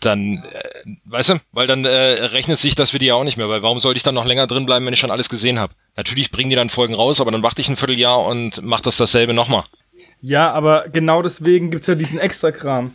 dann, 0.00 0.44
äh, 0.44 0.84
weißt 1.04 1.30
du, 1.30 1.34
weil 1.52 1.66
dann 1.66 1.84
äh, 1.84 1.90
rechnet 1.90 2.58
sich 2.58 2.74
das 2.74 2.90
für 2.90 2.98
die 2.98 3.06
ja 3.06 3.14
auch 3.14 3.24
nicht 3.24 3.36
mehr, 3.36 3.48
weil 3.48 3.62
warum 3.62 3.78
sollte 3.78 3.98
ich 3.98 4.02
dann 4.02 4.14
noch 4.14 4.24
länger 4.24 4.46
drin 4.46 4.66
bleiben, 4.66 4.86
wenn 4.86 4.92
ich 4.92 5.00
schon 5.00 5.10
alles 5.10 5.28
gesehen 5.28 5.58
habe? 5.58 5.74
Natürlich 5.96 6.30
bringen 6.30 6.50
die 6.50 6.56
dann 6.56 6.70
Folgen 6.70 6.94
raus, 6.94 7.20
aber 7.20 7.30
dann 7.30 7.42
warte 7.42 7.60
ich 7.60 7.68
ein 7.68 7.76
Vierteljahr 7.76 8.24
und 8.24 8.62
mach 8.62 8.80
das 8.80 8.96
dasselbe 8.96 9.34
nochmal. 9.34 9.64
Ja, 10.20 10.52
aber 10.52 10.88
genau 10.88 11.22
deswegen 11.22 11.70
gibt's 11.70 11.86
ja 11.86 11.94
diesen 11.94 12.18
Extra-Kram. 12.18 12.92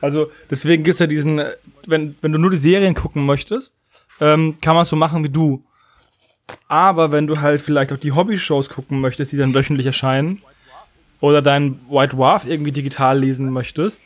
Also 0.00 0.30
deswegen 0.50 0.84
gibt's 0.84 1.00
ja 1.00 1.06
diesen, 1.06 1.38
äh, 1.38 1.52
wenn, 1.86 2.16
wenn 2.20 2.32
du 2.32 2.38
nur 2.38 2.50
die 2.50 2.56
Serien 2.56 2.94
gucken 2.94 3.26
möchtest, 3.26 3.74
ähm, 4.20 4.56
kann 4.60 4.74
man 4.74 4.82
es 4.82 4.88
so 4.88 4.96
machen 4.96 5.24
wie 5.24 5.30
du. 5.30 5.64
Aber 6.66 7.12
wenn 7.12 7.26
du 7.26 7.40
halt 7.40 7.60
vielleicht 7.60 7.92
auch 7.92 7.98
die 7.98 8.12
Hobby-Shows 8.12 8.70
gucken 8.70 9.00
möchtest, 9.00 9.32
die 9.32 9.36
dann 9.36 9.54
wöchentlich 9.54 9.86
erscheinen, 9.86 10.42
oder 11.20 11.42
deinen 11.42 11.80
White 11.88 12.16
Dwarf 12.16 12.46
irgendwie 12.46 12.72
digital 12.72 13.18
lesen 13.18 13.50
möchtest, 13.50 14.02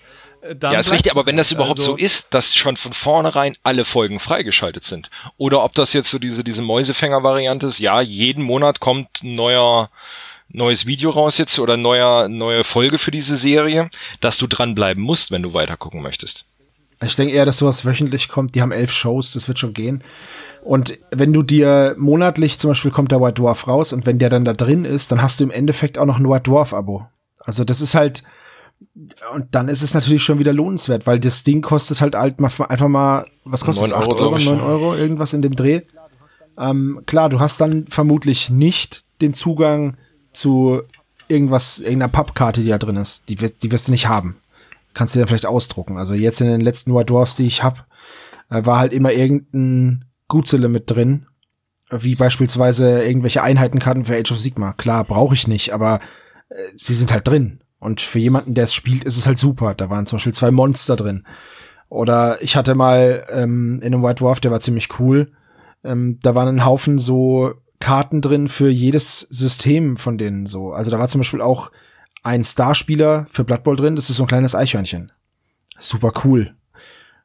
dann 0.57 0.73
Ja, 0.73 0.81
ist 0.81 0.91
richtig, 0.91 1.13
aber 1.13 1.27
wenn 1.27 1.37
das 1.37 1.53
überhaupt 1.53 1.79
also- 1.79 1.93
so 1.93 1.97
ist, 1.97 2.29
dass 2.35 2.55
schon 2.55 2.77
von 2.77 2.93
vornherein 2.93 3.57
alle 3.63 3.85
Folgen 3.85 4.19
freigeschaltet 4.19 4.85
sind. 4.85 5.11
Oder 5.39 5.63
ob 5.63 5.75
das 5.75 5.93
jetzt 5.93 6.11
so 6.11 6.19
diese, 6.19 6.43
diese 6.43 6.63
Mäusefänger-Variante 6.63 7.67
ist, 7.67 7.79
ja, 7.79 8.01
jeden 8.01 8.43
Monat 8.43 8.81
kommt 8.81 9.23
ein 9.23 9.35
neuer, 9.35 9.91
neues 10.49 10.85
Video 10.87 11.11
raus 11.11 11.39
jetzt 11.39 11.59
oder 11.59 11.77
neuer, 11.77 12.29
neue 12.29 12.65
Folge 12.65 12.99
für 12.99 13.11
diese 13.11 13.37
Serie, 13.37 13.89
dass 14.21 14.37
du 14.37 14.47
dranbleiben 14.47 15.03
musst, 15.03 15.31
wenn 15.31 15.43
du 15.43 15.55
weiter 15.55 15.77
gucken 15.77 16.03
möchtest. 16.03 16.45
Ich 17.05 17.17
denke 17.17 17.35
eher, 17.35 17.45
dass 17.47 17.59
sowas 17.59 17.85
wöchentlich 17.85 18.29
kommt. 18.29 18.55
Die 18.55 18.63
haben 18.63 18.71
elf 18.73 18.93
Shows, 18.93 19.33
das 19.33 19.49
wird 19.49 19.59
schon 19.59 19.75
gehen. 19.75 20.05
Und 20.63 20.97
wenn 21.11 21.33
du 21.33 21.43
dir 21.43 21.97
monatlich, 21.99 22.59
zum 22.59 22.71
Beispiel 22.71 22.93
kommt 22.93 23.11
der 23.11 23.21
White 23.21 23.41
Dwarf 23.43 23.67
raus 23.67 23.93
und 23.93 24.07
wenn 24.07 24.19
der 24.21 24.31
dann 24.31 24.45
da 24.45 24.53
drin 24.53 24.85
ist, 24.85 25.11
dann 25.11 25.21
hast 25.21 25.41
du 25.41 25.45
im 25.45 25.51
Endeffekt 25.51 25.99
auch 25.99 26.07
noch 26.07 26.19
ein 26.19 26.29
White 26.29 26.45
Dwarf-Abo. 26.51 27.07
Also 27.41 27.65
das 27.65 27.81
ist 27.81 27.97
halt, 27.97 28.23
und 29.35 29.47
dann 29.55 29.69
ist 29.69 29.83
es 29.83 29.95
natürlich 29.95 30.23
schon 30.23 30.39
wieder 30.39 30.53
lohnenswert, 30.53 31.07
weil 31.07 31.19
das 31.21 31.43
Ding 31.43 31.63
kostet 31.63 32.01
halt 32.01 32.15
halt 32.15 32.41
mal, 32.41 32.51
einfach 32.69 32.89
mal, 32.89 33.27
was 33.45 33.65
kostet 33.65 33.87
es? 33.87 33.91
9 33.93 34.01
8 34.03 34.09
Euro, 34.09 34.19
Euro, 34.21 34.29
glaub 34.31 34.39
ich, 34.41 34.47
9 34.47 34.59
ja. 34.59 34.65
Euro, 34.65 34.95
irgendwas 34.95 35.33
in 35.33 35.43
dem 35.43 35.57
Dreh. 35.57 35.83
Ähm, 36.59 37.03
klar, 37.07 37.29
du 37.29 37.41
hast 37.41 37.61
dann 37.61 37.87
vermutlich 37.87 38.51
nicht 38.51 39.05
den 39.21 39.35
Zugang 39.35 39.97
zu 40.33 40.83
irgendwas, 41.29 41.81
irgendeiner 41.81 42.13
Pappkarte, 42.13 42.63
die 42.63 42.69
da 42.69 42.79
drin 42.79 42.97
ist. 42.97 43.29
Die, 43.29 43.41
wirst- 43.41 43.63
die 43.63 43.71
wirst 43.73 43.89
du 43.89 43.93
nicht 43.93 44.09
haben 44.09 44.37
kannst 44.95 45.15
du 45.15 45.21
dir 45.21 45.27
vielleicht 45.27 45.47
ausdrucken. 45.47 45.97
Also 45.97 46.13
jetzt 46.13 46.43
in 46.43 46.49
den 46.49 46.61
letzten 46.61 46.95
White 46.95 47.07
Dwarfs, 47.07 47.35
die 47.35 47.47
ich 47.47 47.63
hab, 47.63 47.87
äh, 48.51 48.67
war 48.67 48.79
halt 48.79 48.93
immer 48.93 49.11
irgendein 49.11 50.05
Gutzele 50.29 50.69
mit 50.69 50.91
drin. 50.91 51.27
wie 51.91 52.15
beispielsweise 52.15 53.03
irgendwelche 53.03 53.43
Einheitenkarten 53.43 54.05
für 54.05 54.15
Age 54.17 54.33
of 54.33 54.39
Sigma. 54.39 54.75
Klar, 54.75 55.05
brauche 55.05 55.33
ich 55.35 55.47
nicht, 55.49 55.73
aber 55.73 56.01
äh, 56.51 56.55
sie 56.77 56.93
sind 56.93 57.11
halt 57.11 57.27
drin. 57.27 57.61
Und 57.83 58.01
für 58.01 58.21
jemanden, 58.21 58.55
der 58.55 58.65
es 58.65 58.75
spielt, 58.75 59.03
ist 59.03 59.17
es 59.17 59.27
halt 59.27 59.41
super. 59.41 59.75
Da 59.75 59.91
waren 59.91 60.07
zum 60.07 60.19
Beispiel 60.19 60.33
zwei 60.33 60.53
Monster 60.53 60.95
drin. 60.95 61.25
Oder 61.89 62.41
ich 62.41 62.55
hatte 62.55 62.77
mal 62.77 63.27
ähm, 63.33 63.81
in 63.83 63.93
einem 63.93 64.05
White 64.05 64.23
Dwarf, 64.23 64.39
der 64.39 64.53
war 64.53 64.61
ziemlich 64.61 65.01
cool. 65.01 65.33
Ähm, 65.83 66.21
da 66.23 66.37
waren 66.37 66.47
ein 66.47 66.65
Haufen 66.65 67.01
so 67.01 67.55
Karten 67.81 68.21
drin 68.21 68.47
für 68.47 68.69
jedes 68.69 69.19
System 69.19 69.97
von 69.97 70.17
denen 70.17 70.47
so. 70.47 70.73
Also 70.73 70.93
da 70.93 71.01
war 71.01 71.09
zum 71.09 71.23
Beispiel 71.23 71.41
auch 71.41 71.73
ein 72.23 72.45
Starspieler 72.45 73.27
für 73.29 73.43
Blood 73.43 73.65
Bowl 73.65 73.75
drin. 73.75 73.97
Das 73.97 74.11
ist 74.11 74.17
so 74.19 74.23
ein 74.23 74.29
kleines 74.29 74.55
Eichhörnchen. 74.55 75.11
Super 75.81 76.13
cool. 76.23 76.55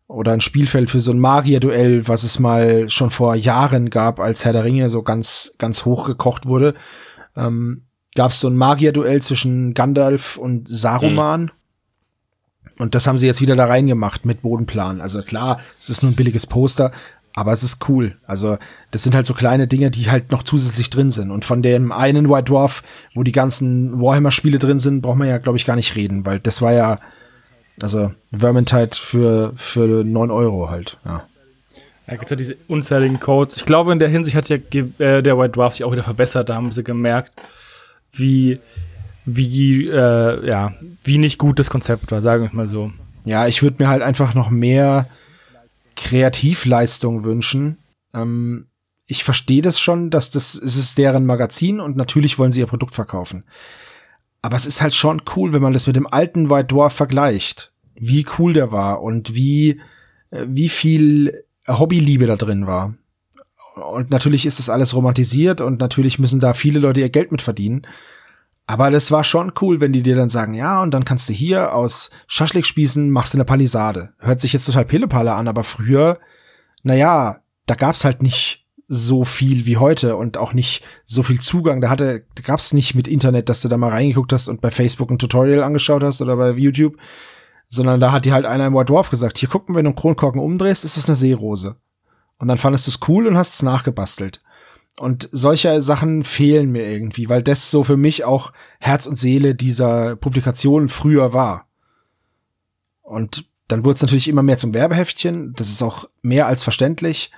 Oder 0.08 0.32
ein 0.32 0.42
Spielfeld 0.42 0.90
für 0.90 1.02
so 1.02 1.12
ein 1.12 1.20
Magier-Duell, 1.20 2.08
was 2.08 2.24
es 2.24 2.40
mal 2.40 2.90
schon 2.90 3.12
vor 3.12 3.36
Jahren 3.36 3.92
gab, 3.92 4.20
als 4.20 4.44
Herr 4.44 4.54
der 4.54 4.64
Ringe 4.64 4.90
so 4.90 5.04
ganz, 5.04 5.54
ganz 5.60 5.86
hoch 5.86 6.08
gekocht 6.08 6.48
wurde. 6.48 6.74
Ähm, 7.36 7.87
gab 8.18 8.32
es 8.32 8.42
so 8.42 8.50
ein 8.50 8.58
Magier-Duell 8.58 9.22
zwischen 9.22 9.74
Gandalf 9.74 10.36
und 10.36 10.68
Saruman. 10.68 11.44
Mhm. 11.44 11.52
Und 12.80 12.96
das 12.96 13.08
haben 13.08 13.18
sie 13.18 13.28
jetzt 13.28 13.42
wieder 13.42 13.56
da 13.56 13.66
reingemacht 13.66 14.26
mit 14.26 14.42
Bodenplan. 14.42 15.00
Also 15.00 15.22
klar, 15.22 15.60
es 15.80 15.90
ist 15.90 16.04
nur 16.04 16.12
ein 16.12 16.16
billiges 16.16 16.46
Poster, 16.46 16.92
aber 17.34 17.52
es 17.52 17.64
ist 17.64 17.88
cool. 17.88 18.18
Also 18.26 18.58
das 18.92 19.04
sind 19.04 19.16
halt 19.16 19.26
so 19.26 19.34
kleine 19.34 19.68
Dinge, 19.68 19.90
die 19.90 20.12
halt 20.12 20.32
noch 20.32 20.44
zusätzlich 20.44 20.90
drin 20.90 21.12
sind. 21.12 21.32
Und 21.32 21.46
von 21.46 21.62
dem 21.62 21.92
einen 21.92 22.30
White 22.30 22.46
Dwarf, 22.46 22.84
wo 23.16 23.24
die 23.24 23.32
ganzen 23.32 24.02
Warhammer-Spiele 24.02 24.60
drin 24.60 24.80
sind, 24.80 25.02
braucht 25.02 25.18
man 25.18 25.28
ja, 25.28 25.38
glaube 25.38 25.58
ich, 25.58 25.66
gar 25.66 25.76
nicht 25.76 25.96
reden, 25.96 26.26
weil 26.26 26.40
das 26.40 26.62
war 26.62 26.74
ja 26.74 27.00
also 27.82 28.12
Vermintide 28.36 28.96
für, 28.96 29.54
für 29.56 30.04
neun 30.04 30.32
Euro 30.32 30.70
halt, 30.70 30.98
ja. 31.06 31.24
Da 32.08 32.14
gibt 32.14 32.24
es 32.24 32.30
ja 32.30 32.36
diese 32.38 32.58
unzähligen 32.68 33.20
Codes. 33.20 33.58
Ich 33.58 33.66
glaube, 33.66 33.92
in 33.92 34.00
der 34.00 34.08
Hinsicht 34.08 34.36
hat 34.36 34.48
ja 34.48 34.56
äh, 34.56 35.22
der 35.22 35.38
White 35.38 35.52
Dwarf 35.52 35.76
sich 35.76 35.84
auch 35.84 35.92
wieder 35.92 36.06
verbessert. 36.06 36.48
Da 36.48 36.56
haben 36.56 36.72
sie 36.72 36.84
gemerkt, 36.84 37.34
wie, 38.20 38.60
wie, 39.26 39.88
äh, 39.88 40.48
ja, 40.48 40.74
wie 41.04 41.18
nicht 41.18 41.38
gut 41.38 41.60
das 41.60 41.70
Konzept 41.70 42.12
war, 42.12 42.22
sagen 42.22 42.44
wir 42.44 42.54
mal 42.54 42.68
so. 42.68 42.92
Ja, 43.26 43.48
ich 43.48 43.62
würde 43.62 43.84
mir 43.84 43.90
halt 43.90 44.02
einfach 44.02 44.34
noch 44.34 44.50
mehr 44.50 45.08
Kreativleistung 45.96 47.24
wünschen. 47.24 47.78
Ähm, 48.14 48.68
ich 49.06 49.24
verstehe 49.24 49.62
das 49.62 49.80
schon, 49.80 50.10
dass 50.10 50.32
das 50.32 50.56
es 50.56 50.78
ist 50.78 50.98
deren 50.98 51.26
Magazin 51.26 51.80
und 51.80 51.98
natürlich 51.98 52.38
wollen 52.40 52.52
sie 52.52 52.60
ihr 52.60 52.68
Produkt 52.68 52.96
verkaufen. 52.96 53.44
Aber 54.42 54.56
es 54.56 54.66
ist 54.66 54.82
halt 54.82 54.94
schon 54.94 55.22
cool, 55.36 55.54
wenn 55.54 55.62
man 55.62 55.74
das 55.74 55.88
mit 55.88 55.96
dem 55.96 56.08
alten 56.08 56.50
White 56.50 56.68
Dwarf 56.68 56.94
vergleicht. 56.94 57.74
Wie 57.96 58.26
cool 58.38 58.54
der 58.54 58.72
war 58.72 59.02
und 59.02 59.34
wie, 59.34 59.82
äh, 60.30 60.46
wie 60.48 60.70
viel 60.70 61.44
Hobbyliebe 61.68 62.28
da 62.28 62.36
drin 62.36 62.68
war. 62.68 62.94
Und 63.82 64.10
natürlich 64.12 64.46
ist 64.46 64.60
das 64.60 64.70
alles 64.70 64.96
romantisiert 64.96 65.62
und 65.62 65.80
natürlich 65.80 66.20
müssen 66.20 66.40
da 66.40 66.54
viele 66.54 66.80
Leute 66.80 67.00
ihr 67.00 67.10
Geld 67.10 67.32
mit 67.32 67.42
verdienen. 67.42 67.88
Aber 68.70 68.92
das 68.92 69.12
war 69.12 69.24
schon 69.24 69.54
cool, 69.62 69.80
wenn 69.80 69.94
die 69.94 70.04
dir 70.04 70.18
dann 70.18 70.30
sagen, 70.30 70.54
ja, 70.54 70.82
und 70.82 70.94
dann 70.94 71.06
kannst 71.06 71.30
du 71.30 71.34
hier 71.34 71.74
aus 71.74 72.10
Schaschlikspießen 72.28 73.10
machst 73.10 73.34
du 73.34 73.38
eine 73.38 73.46
Palisade. 73.46 74.14
Hört 74.20 74.42
sich 74.42 74.52
jetzt 74.52 74.66
total 74.66 74.84
Pillepalle 74.84 75.34
an, 75.34 75.48
aber 75.48 75.64
früher, 75.64 76.20
naja, 76.84 77.38
da 77.66 77.76
gab's 77.76 78.04
halt 78.04 78.22
nicht 78.22 78.66
so 78.90 79.24
viel 79.24 79.66
wie 79.66 79.78
heute 79.78 80.18
und 80.18 80.38
auch 80.38 80.54
nicht 80.54 80.84
so 81.06 81.24
viel 81.24 81.40
Zugang. 81.40 81.80
Da 81.80 81.90
hatte, 81.90 82.26
da 82.36 82.44
gab's 82.44 82.74
nicht 82.74 82.94
mit 82.94 83.08
Internet, 83.08 83.48
dass 83.48 83.62
du 83.62 83.70
da 83.70 83.78
mal 83.78 83.90
reingeguckt 83.90 84.34
hast 84.34 84.50
und 84.50 84.62
bei 84.62 84.72
Facebook 84.72 85.12
ein 85.12 85.20
Tutorial 85.20 85.64
angeschaut 85.64 86.04
hast 86.04 86.22
oder 86.22 86.36
bei 86.36 86.52
YouTube, 86.52 86.98
sondern 87.70 88.00
da 88.00 88.12
hat 88.12 88.26
dir 88.26 88.34
halt 88.34 88.46
einer 88.46 88.68
im 88.68 88.74
White 88.74 88.92
Dwarf 88.92 89.10
gesagt, 89.10 89.38
hier 89.38 89.50
gucken, 89.50 89.76
wenn 89.76 89.86
du 89.86 89.90
einen 89.90 89.96
Kronkorken 89.96 90.42
umdrehst, 90.42 90.86
ist 90.86 90.98
das 90.98 91.08
eine 91.08 91.16
Seerose. 91.16 91.78
Und 92.40 92.48
dann 92.48 92.58
fandest 92.58 92.88
du 92.88 92.92
es 92.92 93.00
cool 93.08 93.28
und 93.28 93.38
hast 93.38 93.56
es 93.56 93.64
nachgebastelt. 93.64 94.42
Und 95.00 95.30
solche 95.32 95.82
Sachen 95.82 96.24
fehlen 96.24 96.72
mir 96.72 96.88
irgendwie, 96.88 97.30
weil 97.30 97.44
das 97.44 97.70
so 97.70 97.84
für 97.84 97.98
mich 97.98 98.24
auch 98.24 98.52
Herz 98.80 99.06
und 99.06 99.16
Seele 99.16 99.54
dieser 99.54 100.16
Publikation 100.16 100.90
früher 100.90 101.34
war. 101.34 101.68
Und 103.04 103.46
dann 103.68 103.84
wurde 103.84 103.96
es 103.96 104.02
natürlich 104.02 104.28
immer 104.28 104.44
mehr 104.44 104.58
zum 104.58 104.74
Werbeheftchen. 104.74 105.54
Das 105.56 105.70
ist 105.70 105.84
auch 105.84 106.06
mehr 106.22 106.48
als 106.48 106.64
verständlich. 106.64 107.32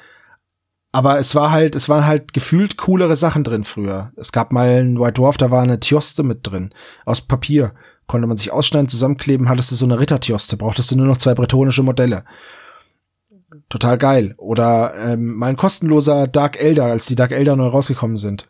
Aber 0.92 1.20
es 1.20 1.36
war 1.36 1.52
halt, 1.52 1.76
es 1.76 1.90
waren 1.90 2.06
halt 2.06 2.34
gefühlt 2.34 2.78
coolere 2.78 3.16
Sachen 3.16 3.44
drin 3.44 3.64
früher. 3.64 4.12
Es 4.16 4.32
gab 4.32 4.52
mal 4.52 4.82
ein 4.82 5.00
White 5.00 5.14
Dwarf, 5.14 5.38
da 5.38 5.52
war 5.52 5.62
eine 5.62 5.80
Tioste 5.80 6.24
mit 6.24 6.48
drin. 6.48 6.74
Aus 7.06 7.22
Papier. 7.22 7.74
Konnte 8.08 8.26
man 8.26 8.38
sich 8.38 8.52
ausschneiden, 8.52 8.90
zusammenkleben, 8.90 9.50
hattest 9.50 9.70
du 9.70 9.76
so 9.76 9.86
eine 9.86 10.00
Rittertioste, 10.00 10.58
brauchtest 10.58 10.90
du 10.90 10.96
nur 10.96 11.06
noch 11.06 11.20
zwei 11.20 11.36
bretonische 11.36 11.84
Modelle. 11.84 12.24
Total 13.70 13.98
geil. 13.98 14.34
Oder 14.38 14.96
ähm, 14.98 15.36
mal 15.36 15.48
ein 15.48 15.56
kostenloser 15.56 16.28
Dark 16.28 16.62
Elder, 16.62 16.86
als 16.86 17.06
die 17.06 17.16
Dark 17.16 17.32
Elder 17.32 17.56
neu 17.56 17.68
rausgekommen 17.68 18.18
sind. 18.18 18.50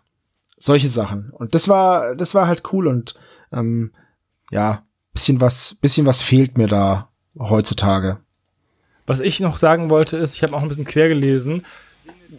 Solche 0.58 0.90
Sachen. 0.90 1.30
Und 1.32 1.56
das 1.56 1.68
war, 1.68 2.16
das 2.16 2.36
war 2.36 2.48
halt 2.48 2.64
cool 2.74 2.88
und 2.88 3.16
ähm, 3.52 3.92
ja, 4.52 4.84
bisschen 5.14 5.42
was, 5.42 5.76
bisschen 5.76 6.06
was 6.06 6.22
fehlt 6.22 6.58
mir 6.58 6.68
da 6.68 7.10
heutzutage. 7.38 8.20
Was 9.06 9.20
ich 9.20 9.40
noch 9.40 9.58
sagen 9.58 9.90
wollte, 9.90 10.18
ist, 10.18 10.36
ich 10.36 10.44
habe 10.44 10.56
auch 10.56 10.62
ein 10.62 10.68
bisschen 10.68 10.86
quer 10.86 11.10
gelesen 11.10 11.64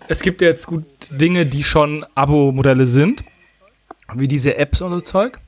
es 0.09 0.23
gibt 0.23 0.40
jetzt 0.40 0.66
gut 0.66 0.85
Dinge, 1.11 1.47
die 1.47 1.65
schon 1.65 2.05
Abo-Modelle 2.15 2.86
sind, 2.86 3.24
wie 4.15 4.28
diese 4.28 4.57
Apps 4.57 4.81
und 4.81 4.93
so 4.93 5.01
Zeug. 5.01 5.40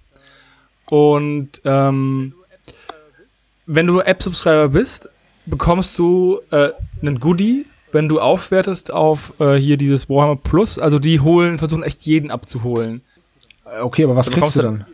Und 0.91 1.61
ähm, 1.65 2.35
wenn 3.67 3.87
du 3.87 4.01
App-Subscriber 4.01 4.69
bist, 4.69 5.09
bekommst 5.47 5.99
du 5.99 6.41
äh, 6.51 6.71
einen 7.01 7.21
Goodie, 7.21 7.67
wenn 7.93 8.09
du 8.09 8.21
aufwertest 8.21 8.93
auf 8.93 9.35
äh, 9.41 9.55
hier 9.55 9.77
dieses 9.77 10.09
Warhammer 10.09 10.37
Plus. 10.37 10.79
Also 10.79 10.99
die 10.99 11.21
holen, 11.21 11.59
versuchen 11.59 11.83
echt 11.83 12.03
jeden 12.03 12.31
abzuholen. 12.31 13.03
Okay, 13.81 14.05
aber 14.05 14.17
was 14.17 14.29
also 14.29 14.41
kriegst 14.41 14.57
du 14.57 14.63
dann? 14.63 14.87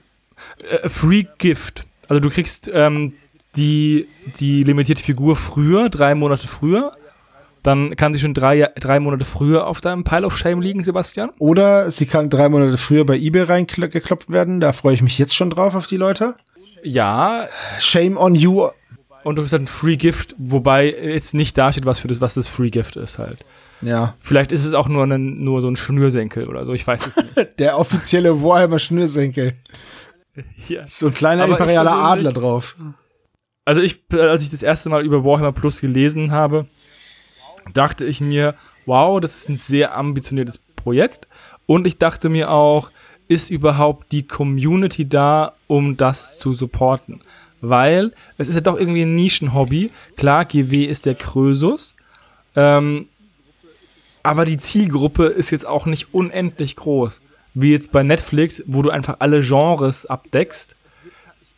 Äh, 0.69 0.89
Free 0.89 1.25
Gift. 1.39 1.87
Also 2.09 2.21
du 2.21 2.31
kriegst 2.31 2.71
ähm, 2.73 3.15
die, 3.57 4.09
die 4.39 4.65
limitierte 4.65 5.03
Figur 5.03 5.37
früher, 5.37 5.89
drei 5.89 6.15
Monate 6.15 6.49
früher 6.49 6.93
dann 7.63 7.97
kann 7.97 8.15
sie 8.15 8.21
schon 8.21 8.35
drei, 8.35 8.71
drei 8.77 9.01
Monate 9.01 9.25
früher 9.25 9.67
auf 9.67 9.81
deinem 9.81 10.05
Pile 10.05 10.27
of 10.27 10.39
Shame 10.39 10.61
liegen, 10.61 10.83
Sebastian. 10.83 11.31
Oder 11.39 11.91
sie 11.91 12.07
kann 12.07 12.31
drei 12.31 12.49
Monate 12.49 12.79
früher 12.79 13.05
bei 13.05 13.17
eBay 13.17 13.43
reingeklopft 13.43 14.31
werden. 14.31 14.61
Da 14.61 14.73
freue 14.73 14.95
ich 14.95 15.03
mich 15.03 15.19
jetzt 15.19 15.35
schon 15.35 15.51
drauf 15.51 15.75
auf 15.75 15.87
die 15.87 15.97
Leute. 15.97 16.35
Ja. 16.83 17.49
Shame 17.79 18.17
on 18.17 18.35
you. 18.35 18.69
Und 19.25 19.37
du 19.37 19.43
hast 19.43 19.53
halt 19.53 19.63
ein 19.63 19.67
Free 19.67 19.97
Gift, 19.97 20.35
wobei 20.39 20.91
jetzt 20.91 21.35
nicht 21.35 21.59
dasteht, 21.59 21.85
was 21.85 21.99
für 21.99 22.09
das, 22.09 22.21
was 22.21 22.35
das 22.35 22.49
Free 22.49 22.71
Gift 22.71 22.97
ist 22.97 23.19
halt. 23.19 23.45
Ja. 23.81 24.15
Vielleicht 24.21 24.53
ist 24.53 24.65
es 24.65 24.75
auch 24.75 24.89
nur, 24.89 25.05
ein, 25.05 25.43
nur 25.45 25.61
so 25.61 25.69
ein 25.69 25.77
Schnürsenkel 25.77 26.49
oder 26.49 26.67
so, 26.67 26.73
ich 26.73 26.87
weiß 26.87 27.07
es 27.07 27.17
nicht. 27.17 27.37
Der 27.59 27.79
offizielle 27.79 28.43
Warhammer 28.43 28.79
Schnürsenkel. 28.79 29.55
Ja. 30.69 30.87
So 30.87 31.09
ein 31.09 31.15
kleiner 31.15 31.45
Aber 31.45 31.55
imperialer 31.55 31.91
Adler 31.91 32.33
drauf. 32.33 32.77
Also 33.65 33.81
ich, 33.81 34.05
als 34.13 34.45
ich 34.45 34.51
das 34.51 34.63
erste 34.63 34.89
Mal 34.89 35.05
über 35.05 35.25
Warhammer 35.25 35.51
Plus 35.51 35.81
gelesen 35.81 36.31
habe, 36.31 36.69
dachte 37.75 38.05
ich 38.05 38.21
mir, 38.21 38.55
wow, 38.87 39.19
das 39.21 39.37
ist 39.37 39.49
ein 39.49 39.57
sehr 39.57 39.97
ambitioniertes 39.97 40.59
Projekt. 40.77 41.27
Und 41.67 41.89
ich 41.89 41.99
dachte 41.99 42.29
mir 42.29 42.51
auch, 42.51 42.93
ist 43.27 43.51
überhaupt 43.51 44.13
die 44.13 44.27
Community 44.27 45.09
da, 45.09 45.55
um 45.67 45.97
das 45.97 46.39
zu 46.39 46.55
supporten? 46.55 47.21
Weil 47.61 48.13
es 48.37 48.49
ist 48.49 48.55
ja 48.55 48.61
doch 48.61 48.79
irgendwie 48.79 49.03
ein 49.03 49.15
Nischenhobby. 49.15 49.91
Klar, 50.17 50.45
GW 50.45 50.85
ist 50.85 51.07
der 51.07 51.15
Krösus. 51.15 51.97
Ähm, 52.55 53.07
aber 54.23 54.45
die 54.45 54.59
Zielgruppe 54.59 55.25
ist 55.25 55.51
jetzt 55.51 55.67
auch 55.67 55.87
nicht 55.87 56.13
unendlich 56.15 56.77
groß. 56.77 57.21
Wie 57.55 57.73
jetzt 57.73 57.93
bei 57.93 58.03
Netflix, 58.03 58.63
wo 58.67 58.83
du 58.83 58.91
einfach 58.91 59.17
alle 59.21 59.41
Genres 59.41 60.07
abdeckst. 60.07 60.77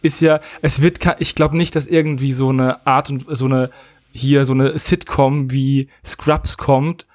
Ist 0.02 0.20
ja, 0.20 0.40
es 0.62 0.81
wird, 0.81 0.98
ich 1.18 1.35
glaube 1.35 1.56
nicht, 1.56 1.77
dass 1.77 1.86
irgendwie 1.86 2.32
so 2.32 2.48
eine 2.48 2.86
Art 2.86 3.10
und 3.10 3.27
so 3.28 3.44
eine 3.44 3.70
hier 4.12 4.44
so 4.44 4.52
eine 4.52 4.78
Sitcom 4.78 5.51
wie 5.51 5.89
Scrubs 6.05 6.56
kommt 6.56 7.06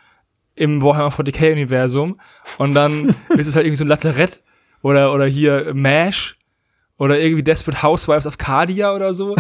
im 0.56 0.82
Warhammer 0.82 1.12
40k 1.12 1.52
Universum 1.52 2.20
und 2.58 2.74
dann 2.74 3.10
ist 3.30 3.48
es 3.48 3.56
halt 3.56 3.66
irgendwie 3.66 3.78
so 3.78 3.84
ein 3.84 3.90
Lazarett 3.90 4.42
oder 4.82 5.14
oder 5.14 5.26
hier 5.26 5.74
MASH 5.74 6.38
oder 6.98 7.20
irgendwie 7.20 7.44
Desperate 7.44 7.84
Housewives 7.84 8.28
of 8.28 8.38
Cardia 8.38 8.94
oder 8.94 9.14
so. 9.14 9.36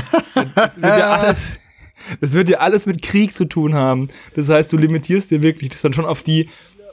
Das 0.56 0.76
wird 0.76 1.00
ja 1.00 1.12
alles 1.14 1.60
das 2.20 2.34
wird 2.34 2.50
ja 2.50 2.60
alles 2.60 2.86
mit 2.86 3.02
Krieg 3.02 3.34
zu 3.34 3.46
tun 3.46 3.74
haben. 3.74 4.10
Das 4.36 4.50
heißt, 4.50 4.72
du 4.72 4.78
limitierst 4.78 5.32
dir 5.32 5.42
wirklich 5.42 5.72
das 5.72 5.82
dann 5.82 5.94
schon 5.94 6.06
auf 6.06 6.24
die 6.24 6.50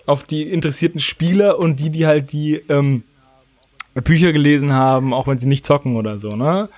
auf 0.07 0.25
die 0.25 0.43
interessierten 0.43 1.01
Spieler 1.01 1.59
und 1.59 1.79
die 1.79 1.91
die 1.91 2.07
halt 2.07 2.33
die 2.33 2.63
ähm, 2.69 3.05
Bücher 3.95 4.33
gelesen 4.33 4.73
haben, 4.73 5.13
auch 5.13 5.27
wenn 5.27 5.39
sie 5.39 5.47
nicht 5.47 5.67
zocken 5.67 5.97
oder 5.97 6.19
so, 6.19 6.35
ne? 6.35 6.69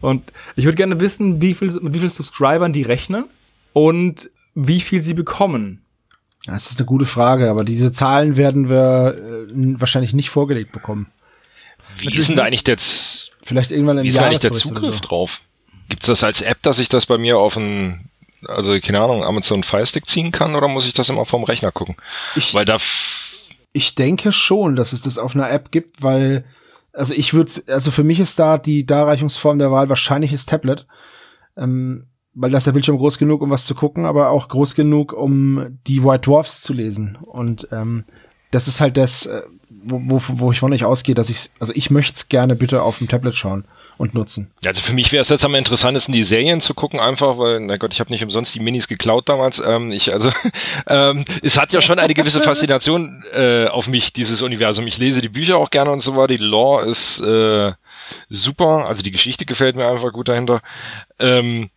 Und 0.00 0.32
ich 0.56 0.64
würde 0.64 0.76
gerne 0.76 0.98
wissen, 1.00 1.40
wie 1.40 1.54
viel, 1.54 1.70
mit 1.80 1.94
wie 1.94 1.98
vielen 1.98 2.10
Subscribern 2.10 2.72
die 2.72 2.82
rechnen 2.82 3.26
und 3.72 4.30
wie 4.54 4.80
viel 4.80 5.00
sie 5.00 5.14
bekommen. 5.14 5.82
Das 6.46 6.70
ist 6.70 6.80
eine 6.80 6.86
gute 6.86 7.04
Frage, 7.04 7.50
aber 7.50 7.62
diese 7.62 7.92
Zahlen 7.92 8.36
werden 8.36 8.68
wir 8.68 9.14
äh, 9.16 9.80
wahrscheinlich 9.80 10.12
nicht 10.12 10.30
vorgelegt 10.30 10.72
bekommen. 10.72 11.06
Wie 11.98 12.06
Natürlich 12.06 12.18
ist 12.18 12.28
denn 12.30 12.36
da 12.36 12.44
eigentlich 12.44 12.66
jetzt 12.66 13.31
vielleicht 13.42 13.70
irgendwann 13.70 13.98
im 13.98 14.04
Wie 14.04 14.08
ist 14.08 14.18
da 14.18 14.26
eigentlich 14.26 14.40
der 14.40 14.52
Zugriff 14.52 14.96
so. 14.96 15.00
drauf? 15.00 15.40
Gibt's 15.88 16.06
das 16.06 16.24
als 16.24 16.42
App, 16.42 16.62
dass 16.62 16.78
ich 16.78 16.88
das 16.88 17.06
bei 17.06 17.18
mir 17.18 17.38
auf 17.38 17.56
ein 17.56 18.08
also 18.48 18.78
keine 18.80 19.00
Ahnung, 19.00 19.22
Amazon 19.22 19.62
Fire 19.62 19.86
Stick 19.86 20.08
ziehen 20.08 20.32
kann 20.32 20.54
oder 20.54 20.68
muss 20.68 20.86
ich 20.86 20.94
das 20.94 21.08
immer 21.08 21.24
vom 21.24 21.44
Rechner 21.44 21.72
gucken? 21.72 21.96
Ich, 22.34 22.54
Weil 22.54 22.64
da 22.64 22.78
Ich 23.72 23.94
denke 23.94 24.32
schon, 24.32 24.76
dass 24.76 24.92
es 24.92 25.02
das 25.02 25.18
auf 25.18 25.34
einer 25.34 25.50
App 25.50 25.70
gibt, 25.70 26.02
weil, 26.02 26.44
also 26.92 27.14
ich 27.14 27.34
würde, 27.34 27.52
also 27.68 27.90
für 27.90 28.04
mich 28.04 28.20
ist 28.20 28.38
da 28.38 28.58
die 28.58 28.84
Darreichungsform 28.84 29.58
der 29.58 29.70
Wahl 29.70 29.88
wahrscheinlich 29.88 30.32
das 30.32 30.46
Tablet. 30.46 30.86
Ähm, 31.56 32.06
weil 32.34 32.50
das 32.50 32.62
ist 32.62 32.66
der 32.66 32.72
Bildschirm 32.72 32.96
groß 32.96 33.18
genug, 33.18 33.42
um 33.42 33.50
was 33.50 33.66
zu 33.66 33.74
gucken, 33.74 34.06
aber 34.06 34.30
auch 34.30 34.48
groß 34.48 34.74
genug, 34.74 35.12
um 35.12 35.78
die 35.86 36.02
White 36.02 36.30
Dwarfs 36.30 36.62
zu 36.62 36.72
lesen. 36.72 37.18
Und 37.20 37.68
ähm, 37.72 38.04
das 38.50 38.68
ist 38.68 38.80
halt 38.80 38.96
das, 38.96 39.26
äh, 39.26 39.42
wo, 39.84 40.00
wo, 40.04 40.20
wo 40.40 40.52
ich 40.52 40.60
von 40.60 40.72
euch 40.72 40.84
ausgehe, 40.84 41.14
dass 41.14 41.28
ich, 41.28 41.50
also 41.58 41.72
ich 41.74 41.90
möchte 41.90 42.14
es 42.14 42.28
gerne 42.28 42.54
bitte 42.54 42.82
auf 42.82 42.98
dem 42.98 43.08
Tablet 43.08 43.34
schauen 43.34 43.64
und 43.98 44.14
nutzen. 44.14 44.50
Also 44.64 44.82
für 44.82 44.92
mich 44.92 45.12
wäre 45.12 45.20
es 45.20 45.28
jetzt 45.28 45.44
am 45.44 45.54
interessantesten, 45.54 46.12
die 46.12 46.22
Serien 46.22 46.60
zu 46.60 46.74
gucken, 46.74 47.00
einfach, 47.00 47.38
weil, 47.38 47.60
na 47.60 47.76
Gott, 47.76 47.92
ich 47.92 48.00
habe 48.00 48.10
nicht 48.10 48.22
umsonst 48.22 48.54
die 48.54 48.60
Minis 48.60 48.88
geklaut 48.88 49.28
damals. 49.28 49.62
Ähm, 49.64 49.90
ich, 49.90 50.12
also, 50.12 50.30
ähm, 50.86 51.24
es 51.42 51.58
hat 51.58 51.72
ja 51.72 51.80
schon 51.80 51.98
eine 51.98 52.14
gewisse 52.14 52.40
Faszination 52.40 53.24
äh, 53.32 53.66
auf 53.66 53.88
mich, 53.88 54.12
dieses 54.12 54.42
Universum. 54.42 54.86
Ich 54.86 54.98
lese 54.98 55.20
die 55.20 55.28
Bücher 55.28 55.56
auch 55.56 55.70
gerne 55.70 55.90
und 55.90 56.00
so 56.00 56.16
weiter. 56.16 56.28
Die 56.28 56.36
Lore 56.36 56.86
ist 56.86 57.20
äh, 57.20 57.72
super, 58.28 58.86
also 58.86 59.02
die 59.02 59.12
Geschichte 59.12 59.46
gefällt 59.46 59.76
mir 59.76 59.88
einfach 59.88 60.12
gut 60.12 60.28
dahinter. 60.28 60.62
Ähm, 61.18 61.70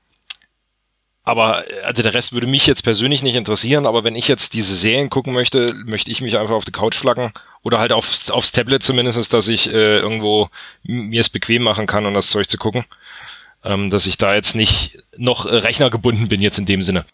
aber 1.26 1.65
also 1.84 2.03
der 2.03 2.14
Rest 2.14 2.34
würde 2.34 2.45
mich 2.45 2.68
jetzt 2.68 2.84
persönlich 2.84 3.23
nicht 3.23 3.35
interessieren, 3.35 3.88
aber 3.88 4.03
wenn 4.03 4.15
ich 4.15 4.27
jetzt 4.27 4.53
diese 4.53 4.76
Serien 4.76 5.10
gucken 5.10 5.34
möchte, 5.34 5.73
möchte 5.73 6.11
ich 6.11 6.22
mich 6.22 6.38
einfach 6.38 6.53
auf 6.53 6.65
die 6.65 6.72
Couch 6.72 6.95
flacken 6.95 7.34
oder 7.64 7.80
halt 7.80 7.91
aufs, 7.91 8.30
aufs 8.30 8.52
Tablet 8.52 8.84
zumindest, 8.84 9.34
dass 9.34 9.47
ich 9.47 9.68
äh, 9.73 9.97
irgendwo 9.97 10.49
mir 10.84 11.19
es 11.19 11.31
bequem 11.31 11.64
machen 11.64 11.88
kann, 11.88 12.06
um 12.06 12.14
das 12.14 12.30
Zeug 12.30 12.47
zu 12.47 12.60
gucken. 12.60 12.85
Ähm, 13.64 13.89
dass 13.89 14.06
ich 14.06 14.19
da 14.19 14.35
jetzt 14.35 14.56
nicht 14.56 14.99
noch 15.18 15.47
äh, 15.47 15.56
Rechner 15.56 15.89
bin 15.89 16.41
jetzt 16.41 16.60
in 16.60 16.68
dem 16.68 16.84
Sinne. 16.84 17.06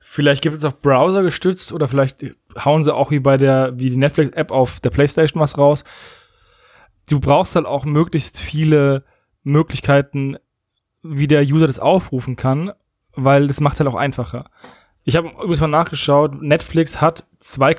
Vielleicht 0.00 0.42
gibt 0.42 0.56
es 0.56 0.64
auch 0.64 0.76
Browser 0.76 1.22
gestützt 1.22 1.72
oder 1.72 1.86
vielleicht 1.86 2.24
hauen 2.64 2.82
sie 2.82 2.92
auch 2.92 3.12
wie 3.12 3.20
bei 3.20 3.36
der, 3.36 3.72
wie 3.76 3.90
die 3.90 3.96
Netflix-App 3.96 4.50
auf 4.50 4.80
der 4.80 4.90
Playstation 4.90 5.40
was 5.40 5.56
raus. 5.56 5.84
Du 7.08 7.20
brauchst 7.20 7.54
halt 7.54 7.66
auch 7.66 7.84
möglichst 7.84 8.36
viele 8.40 9.04
Möglichkeiten, 9.44 10.38
wie 11.04 11.28
der 11.28 11.42
User 11.42 11.68
das 11.68 11.78
aufrufen 11.78 12.34
kann 12.34 12.72
weil 13.16 13.46
das 13.46 13.60
macht 13.60 13.78
halt 13.80 13.88
auch 13.88 13.94
einfacher. 13.94 14.46
Ich 15.04 15.16
habe 15.16 15.28
übrigens 15.28 15.60
mal 15.60 15.68
nachgeschaut, 15.68 16.40
Netflix 16.42 17.00
hat 17.00 17.24
2, 17.40 17.72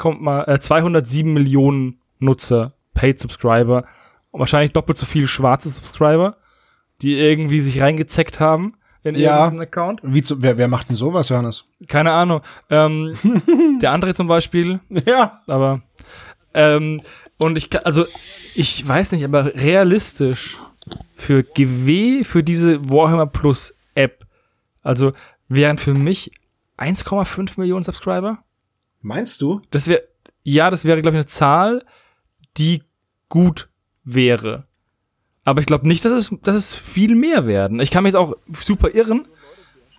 äh, 0.48 0.60
207 0.60 1.34
Millionen 1.34 2.00
Nutzer, 2.20 2.74
Paid 2.94 3.20
Subscriber 3.20 3.86
und 4.32 4.40
wahrscheinlich 4.40 4.72
doppelt 4.74 4.98
so 4.98 5.06
viele 5.06 5.28
schwarze 5.28 5.70
Subscriber, 5.70 6.38
die 7.02 7.16
irgendwie 7.16 7.62
sich 7.62 7.82
reingezeckt 7.82 8.40
haben 8.40 8.76
in 9.04 9.16
Ja. 9.16 9.38
irgendeinen 9.46 9.62
Account. 9.68 10.02
Wie 10.04 10.22
zu, 10.22 10.42
wer, 10.42 10.58
wer 10.58 10.68
macht 10.68 10.90
denn 10.90 10.96
sowas, 10.96 11.30
Johannes? 11.30 11.66
Keine 11.88 12.12
Ahnung. 12.12 12.42
Ähm, 12.70 13.14
der 13.82 13.92
andere 13.92 14.14
zum 14.16 14.28
Beispiel, 14.28 14.80
Ja. 15.06 15.42
aber 15.48 15.82
ähm, 16.54 17.02
und 17.38 17.58
ich 17.58 17.86
also 17.86 18.06
ich 18.54 18.88
weiß 18.88 19.12
nicht, 19.12 19.26
aber 19.26 19.54
realistisch 19.56 20.58
für 21.16 21.44
GW, 21.44 22.24
für 22.24 22.44
diese 22.44 22.90
Warhammer 22.90 23.28
Plus 23.28 23.74
App, 23.96 24.25
also 24.86 25.14
wären 25.48 25.78
für 25.78 25.94
mich 25.94 26.32
1,5 26.78 27.60
Millionen 27.60 27.84
Subscriber. 27.84 28.44
Meinst 29.02 29.42
du? 29.42 29.62
Das 29.72 29.88
wäre, 29.88 30.04
ja, 30.44 30.70
das 30.70 30.86
wäre, 30.86 31.02
glaube 31.02 31.18
ich, 31.18 31.20
eine 31.20 31.26
Zahl, 31.26 31.86
die 32.58 32.84
gut 33.28 33.70
wäre. 34.04 34.68
Aber 35.44 35.60
ich 35.60 35.68
glaube 35.68 35.88
nicht, 35.88 36.06
dass 36.06 36.12
es, 36.12 36.36
dass 36.44 36.56
es 36.56 36.74
viel 36.74 37.16
mehr 37.16 37.48
werden. 37.48 37.80
Ich 37.80 37.92
kann 37.92 38.04
mich 38.04 38.12
jetzt 38.14 38.20
auch 38.20 38.36
super 38.52 38.94
irren, 38.94 39.28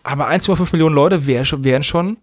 aber 0.03 0.29
1,5 0.29 0.73
Millionen 0.73 0.95
Leute 0.95 1.27
wär 1.27 1.45
schon, 1.45 1.65
wären 1.65 1.83
schon, 1.83 2.19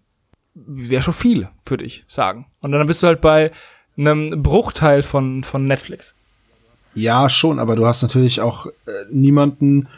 wäre 0.54 1.02
schon 1.02 1.14
viel, 1.14 1.48
würde 1.66 1.84
ich 1.84 2.04
sagen. 2.08 2.46
Und 2.60 2.72
dann 2.72 2.86
bist 2.86 3.02
du 3.02 3.06
halt 3.06 3.20
bei 3.20 3.50
einem 3.96 4.42
Bruchteil 4.42 5.02
von, 5.02 5.44
von 5.44 5.66
Netflix. 5.66 6.14
Ja, 6.94 7.28
schon, 7.28 7.58
aber 7.58 7.76
du 7.76 7.86
hast 7.86 8.02
natürlich 8.02 8.40
auch 8.40 8.66
äh, 8.66 8.70
niemanden. 9.10 9.88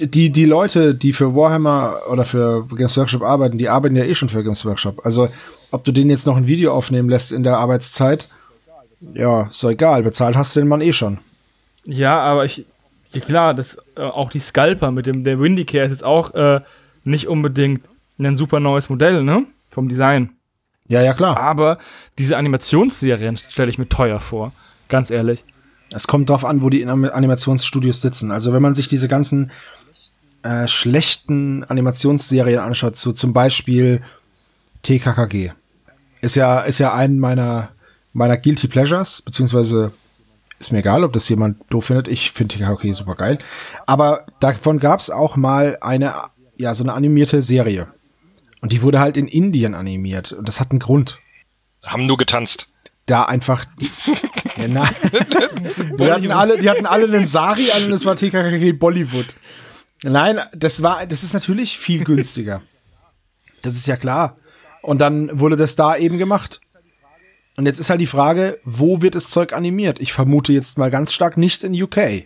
Die, 0.00 0.30
die 0.30 0.44
Leute, 0.46 0.94
die 0.94 1.12
für 1.12 1.34
Warhammer 1.34 2.00
oder 2.10 2.24
für 2.24 2.66
Games 2.68 2.96
Workshop 2.96 3.22
arbeiten, 3.22 3.58
die 3.58 3.68
arbeiten 3.68 3.96
ja 3.96 4.04
eh 4.04 4.14
schon 4.14 4.30
für 4.30 4.42
Games 4.42 4.64
Workshop. 4.64 5.04
Also, 5.04 5.28
ob 5.70 5.84
du 5.84 5.92
denen 5.92 6.08
jetzt 6.08 6.26
noch 6.26 6.36
ein 6.36 6.46
Video 6.46 6.72
aufnehmen 6.72 7.10
lässt 7.10 7.32
in 7.32 7.42
der 7.42 7.58
Arbeitszeit, 7.58 8.28
ja, 9.14 9.42
ist 9.42 9.62
doch 9.62 9.70
egal. 9.70 10.02
Bezahlt 10.02 10.36
hast 10.36 10.56
du 10.56 10.60
den 10.60 10.68
Mann 10.68 10.80
eh 10.80 10.92
schon. 10.92 11.18
Ja, 11.84 12.18
aber 12.20 12.44
ich, 12.46 12.64
ja 13.12 13.20
klar, 13.20 13.52
das, 13.54 13.76
äh, 13.96 14.00
auch 14.02 14.30
die 14.30 14.38
Scalper 14.38 14.90
mit 14.90 15.06
dem, 15.06 15.22
der 15.24 15.38
Windicare 15.38 15.84
ist 15.84 15.90
jetzt 15.90 16.04
auch 16.04 16.34
äh, 16.34 16.60
nicht 17.04 17.28
unbedingt 17.28 17.82
ein 18.18 18.36
super 18.36 18.60
neues 18.60 18.88
Modell, 18.88 19.22
ne? 19.22 19.44
Vom 19.70 19.88
Design. 19.88 20.30
Ja, 20.88 21.02
ja, 21.02 21.14
klar. 21.14 21.36
Aber 21.36 21.78
diese 22.18 22.36
Animationsserien 22.36 23.36
stelle 23.36 23.70
ich 23.70 23.78
mir 23.78 23.88
teuer 23.88 24.18
vor. 24.18 24.52
Ganz 24.88 25.10
ehrlich. 25.10 25.44
Es 25.92 26.06
kommt 26.06 26.30
drauf 26.30 26.44
an, 26.44 26.62
wo 26.62 26.68
die 26.68 26.84
Anim- 26.84 27.10
Animationsstudios 27.10 28.00
sitzen. 28.00 28.30
Also 28.30 28.52
wenn 28.52 28.62
man 28.62 28.74
sich 28.74 28.88
diese 28.88 29.08
ganzen 29.08 29.50
äh, 30.42 30.66
schlechten 30.66 31.64
Animationsserien 31.64 32.60
anschaut, 32.60 32.96
so 32.96 33.12
zum 33.12 33.32
Beispiel 33.32 34.02
TKKG, 34.82 35.52
ist 36.20 36.36
ja 36.36 36.60
ist 36.60 36.78
ja 36.78 36.94
ein 36.94 37.18
meiner 37.18 37.70
meiner 38.12 38.36
guilty 38.36 38.68
pleasures, 38.68 39.22
beziehungsweise 39.22 39.92
ist 40.58 40.72
mir 40.72 40.78
egal, 40.80 41.04
ob 41.04 41.12
das 41.12 41.28
jemand 41.28 41.58
doof 41.70 41.86
findet. 41.86 42.08
Ich 42.08 42.32
finde 42.32 42.56
TKKG 42.56 42.92
super 42.92 43.14
geil. 43.14 43.38
Aber 43.86 44.26
davon 44.40 44.78
gab 44.78 45.00
es 45.00 45.10
auch 45.10 45.36
mal 45.36 45.78
eine 45.80 46.14
ja 46.56 46.74
so 46.74 46.84
eine 46.84 46.92
animierte 46.92 47.42
Serie 47.42 47.88
und 48.60 48.72
die 48.72 48.82
wurde 48.82 49.00
halt 49.00 49.16
in 49.16 49.26
Indien 49.26 49.74
animiert 49.74 50.32
und 50.32 50.46
das 50.48 50.60
hat 50.60 50.70
einen 50.70 50.80
Grund 50.80 51.18
Haben 51.84 52.06
nur 52.06 52.16
getanzt. 52.16 52.68
da 53.06 53.24
einfach 53.24 53.64
die, 53.80 53.90
ja, 54.56 54.68
nein. 54.68 54.94
die 55.98 56.10
hatten 56.10 56.30
alle, 56.30 56.58
die 56.58 56.68
hatten 56.68 56.86
alle 56.86 57.04
einen 57.06 57.26
Sari 57.26 57.70
an 57.70 57.86
und 57.86 57.92
es 57.92 58.04
war 58.04 58.16
TKKG 58.16 58.72
Bollywood. 58.72 59.34
Nein, 60.02 60.40
das 60.52 60.82
war, 60.82 61.06
das 61.06 61.22
ist 61.22 61.34
natürlich 61.34 61.78
viel 61.78 62.04
günstiger. 62.04 62.62
Das 63.62 63.74
ist 63.74 63.86
ja 63.86 63.98
klar. 63.98 64.38
Und 64.80 65.02
dann 65.02 65.38
wurde 65.38 65.54
das 65.54 65.76
da 65.76 65.94
eben 65.94 66.16
gemacht. 66.16 66.62
Und 67.58 67.66
jetzt 67.66 67.78
ist 67.78 67.90
halt 67.90 68.00
die 68.00 68.06
Frage, 68.06 68.58
wo 68.64 69.02
wird 69.02 69.14
das 69.14 69.28
Zeug 69.28 69.52
animiert? 69.52 70.00
Ich 70.00 70.14
vermute 70.14 70.54
jetzt 70.54 70.78
mal 70.78 70.90
ganz 70.90 71.12
stark 71.12 71.36
nicht 71.36 71.62
in 71.62 71.74
UK, 71.74 72.24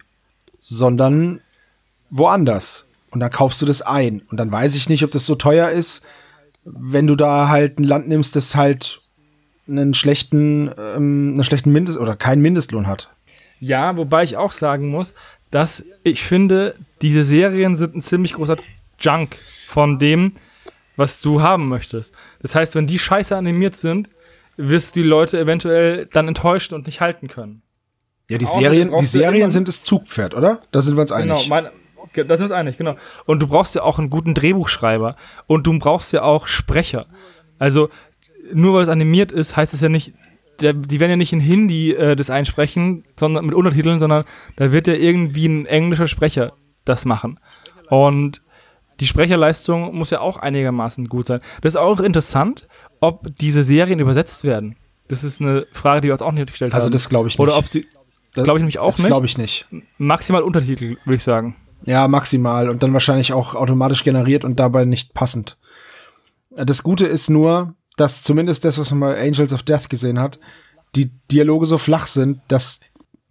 sondern 0.60 1.40
woanders. 2.08 2.88
Und 3.10 3.18
dann 3.18 3.30
kaufst 3.30 3.60
du 3.60 3.66
das 3.66 3.82
ein. 3.82 4.22
Und 4.30 4.38
dann 4.38 4.52
weiß 4.52 4.76
ich 4.76 4.88
nicht, 4.88 5.02
ob 5.02 5.10
das 5.10 5.26
so 5.26 5.34
teuer 5.34 5.70
ist, 5.70 6.06
wenn 6.64 7.08
du 7.08 7.16
da 7.16 7.48
halt 7.48 7.80
ein 7.80 7.84
Land 7.84 8.06
nimmst, 8.06 8.36
das 8.36 8.54
halt 8.54 9.02
einen 9.66 9.94
schlechten, 9.94 10.68
ähm, 10.78 11.32
einen 11.34 11.44
schlechten 11.44 11.72
Mindest 11.72 11.98
oder 11.98 12.14
keinen 12.16 12.42
Mindestlohn 12.42 12.86
hat. 12.86 13.10
Ja, 13.58 13.96
wobei 13.96 14.22
ich 14.22 14.36
auch 14.36 14.52
sagen 14.52 14.88
muss, 14.88 15.14
dass 15.54 15.84
ich 16.02 16.24
finde, 16.24 16.74
diese 17.00 17.22
Serien 17.22 17.76
sind 17.76 17.94
ein 17.94 18.02
ziemlich 18.02 18.32
großer 18.32 18.56
Junk 18.98 19.36
von 19.68 20.00
dem, 20.00 20.32
was 20.96 21.20
du 21.20 21.42
haben 21.42 21.68
möchtest. 21.68 22.12
Das 22.42 22.56
heißt, 22.56 22.74
wenn 22.74 22.88
die 22.88 22.98
scheiße 22.98 23.36
animiert 23.36 23.76
sind, 23.76 24.10
wirst 24.56 24.96
du 24.96 25.02
die 25.02 25.06
Leute 25.08 25.38
eventuell 25.38 26.06
dann 26.06 26.26
enttäuschen 26.26 26.74
und 26.74 26.86
nicht 26.86 27.00
halten 27.00 27.28
können. 27.28 27.62
Ja, 28.28 28.38
die 28.38 28.46
Außerdem 28.46 28.62
Serien, 28.64 28.96
die 28.98 29.04
Serien 29.04 29.50
sind 29.50 29.68
das 29.68 29.84
Zugpferd, 29.84 30.34
oder? 30.34 30.60
Da 30.72 30.82
sind 30.82 30.96
wir 30.96 31.02
uns 31.02 31.14
Genau, 31.14 31.34
einig. 31.36 31.48
mein, 31.48 31.68
okay, 31.98 32.24
da 32.24 32.36
sind 32.36 32.48
wir 32.48 32.54
uns 32.56 32.60
einig, 32.60 32.76
genau. 32.76 32.96
Und 33.24 33.38
du 33.38 33.46
brauchst 33.46 33.76
ja 33.76 33.82
auch 33.82 34.00
einen 34.00 34.10
guten 34.10 34.34
Drehbuchschreiber 34.34 35.14
und 35.46 35.68
du 35.68 35.78
brauchst 35.78 36.12
ja 36.12 36.22
auch 36.22 36.48
Sprecher. 36.48 37.06
Also 37.60 37.90
nur 38.52 38.74
weil 38.74 38.82
es 38.82 38.88
animiert 38.88 39.30
ist, 39.30 39.56
heißt 39.56 39.72
es 39.72 39.80
ja 39.82 39.88
nicht, 39.88 40.14
der, 40.60 40.72
die 40.72 41.00
werden 41.00 41.10
ja 41.10 41.16
nicht 41.16 41.32
in 41.32 41.40
Hindi 41.40 41.92
äh, 41.92 42.16
das 42.16 42.30
einsprechen, 42.30 43.04
sondern 43.18 43.46
mit 43.46 43.54
Untertiteln, 43.54 43.98
sondern 43.98 44.24
da 44.56 44.72
wird 44.72 44.86
ja 44.86 44.94
irgendwie 44.94 45.46
ein 45.46 45.66
englischer 45.66 46.08
Sprecher 46.08 46.52
das 46.84 47.04
machen. 47.04 47.38
Und 47.90 48.42
die 49.00 49.06
Sprecherleistung 49.06 49.94
muss 49.96 50.10
ja 50.10 50.20
auch 50.20 50.36
einigermaßen 50.36 51.08
gut 51.08 51.26
sein. 51.26 51.40
Das 51.62 51.74
ist 51.74 51.80
auch 51.80 52.00
interessant, 52.00 52.68
ob 53.00 53.26
diese 53.38 53.64
Serien 53.64 53.98
übersetzt 53.98 54.44
werden. 54.44 54.76
Das 55.08 55.24
ist 55.24 55.40
eine 55.40 55.66
Frage, 55.72 56.00
die 56.02 56.08
wir 56.08 56.12
uns 56.12 56.22
auch 56.22 56.32
nicht 56.32 56.48
gestellt 56.50 56.72
Also 56.72 56.86
haben. 56.86 56.92
das 56.92 57.08
glaube 57.08 57.28
ich 57.28 57.34
nicht. 57.38 57.46
Oder 57.46 57.56
ob 57.58 57.66
sie, 57.66 57.86
Das- 58.34 58.44
glaube 58.44 58.58
ich 58.58 58.62
nämlich 58.62 58.78
auch 58.78 58.86
das 58.88 58.98
nicht. 58.98 59.06
glaube 59.08 59.26
ich 59.26 59.36
nicht. 59.36 59.66
Maximal 59.98 60.42
Untertitel, 60.42 60.96
würde 61.04 61.16
ich 61.16 61.22
sagen. 61.22 61.56
Ja, 61.86 62.08
maximal. 62.08 62.68
Und 62.70 62.82
dann 62.82 62.92
wahrscheinlich 62.94 63.32
auch 63.34 63.54
automatisch 63.54 64.04
generiert 64.04 64.44
und 64.44 64.58
dabei 64.60 64.84
nicht 64.86 65.12
passend. 65.12 65.58
Das 66.50 66.82
Gute 66.82 67.04
ist 67.06 67.28
nur, 67.30 67.74
dass 67.96 68.22
zumindest 68.22 68.64
das, 68.64 68.78
was 68.78 68.90
man 68.90 69.00
bei 69.14 69.20
Angels 69.20 69.52
of 69.52 69.62
Death 69.62 69.88
gesehen 69.88 70.18
hat, 70.18 70.38
die 70.94 71.10
Dialoge 71.30 71.66
so 71.66 71.78
flach 71.78 72.06
sind, 72.06 72.40
dass, 72.48 72.80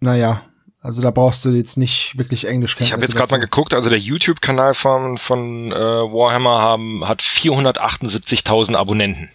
naja, 0.00 0.42
also 0.80 1.00
da 1.00 1.10
brauchst 1.10 1.44
du 1.46 1.50
jetzt 1.50 1.78
nicht 1.78 2.18
wirklich 2.18 2.46
Englisch 2.46 2.76
Ich 2.78 2.92
habe 2.92 3.00
jetzt 3.02 3.16
gerade 3.16 3.30
mal 3.30 3.38
geguckt, 3.38 3.72
also 3.72 3.88
der 3.88 3.98
YouTube-Kanal 3.98 4.74
von, 4.74 5.16
von 5.16 5.72
äh, 5.72 5.74
Warhammer 5.74 6.58
haben, 6.60 7.08
hat 7.08 7.22
478.000 7.22 8.76
Abonnenten. 8.76 9.30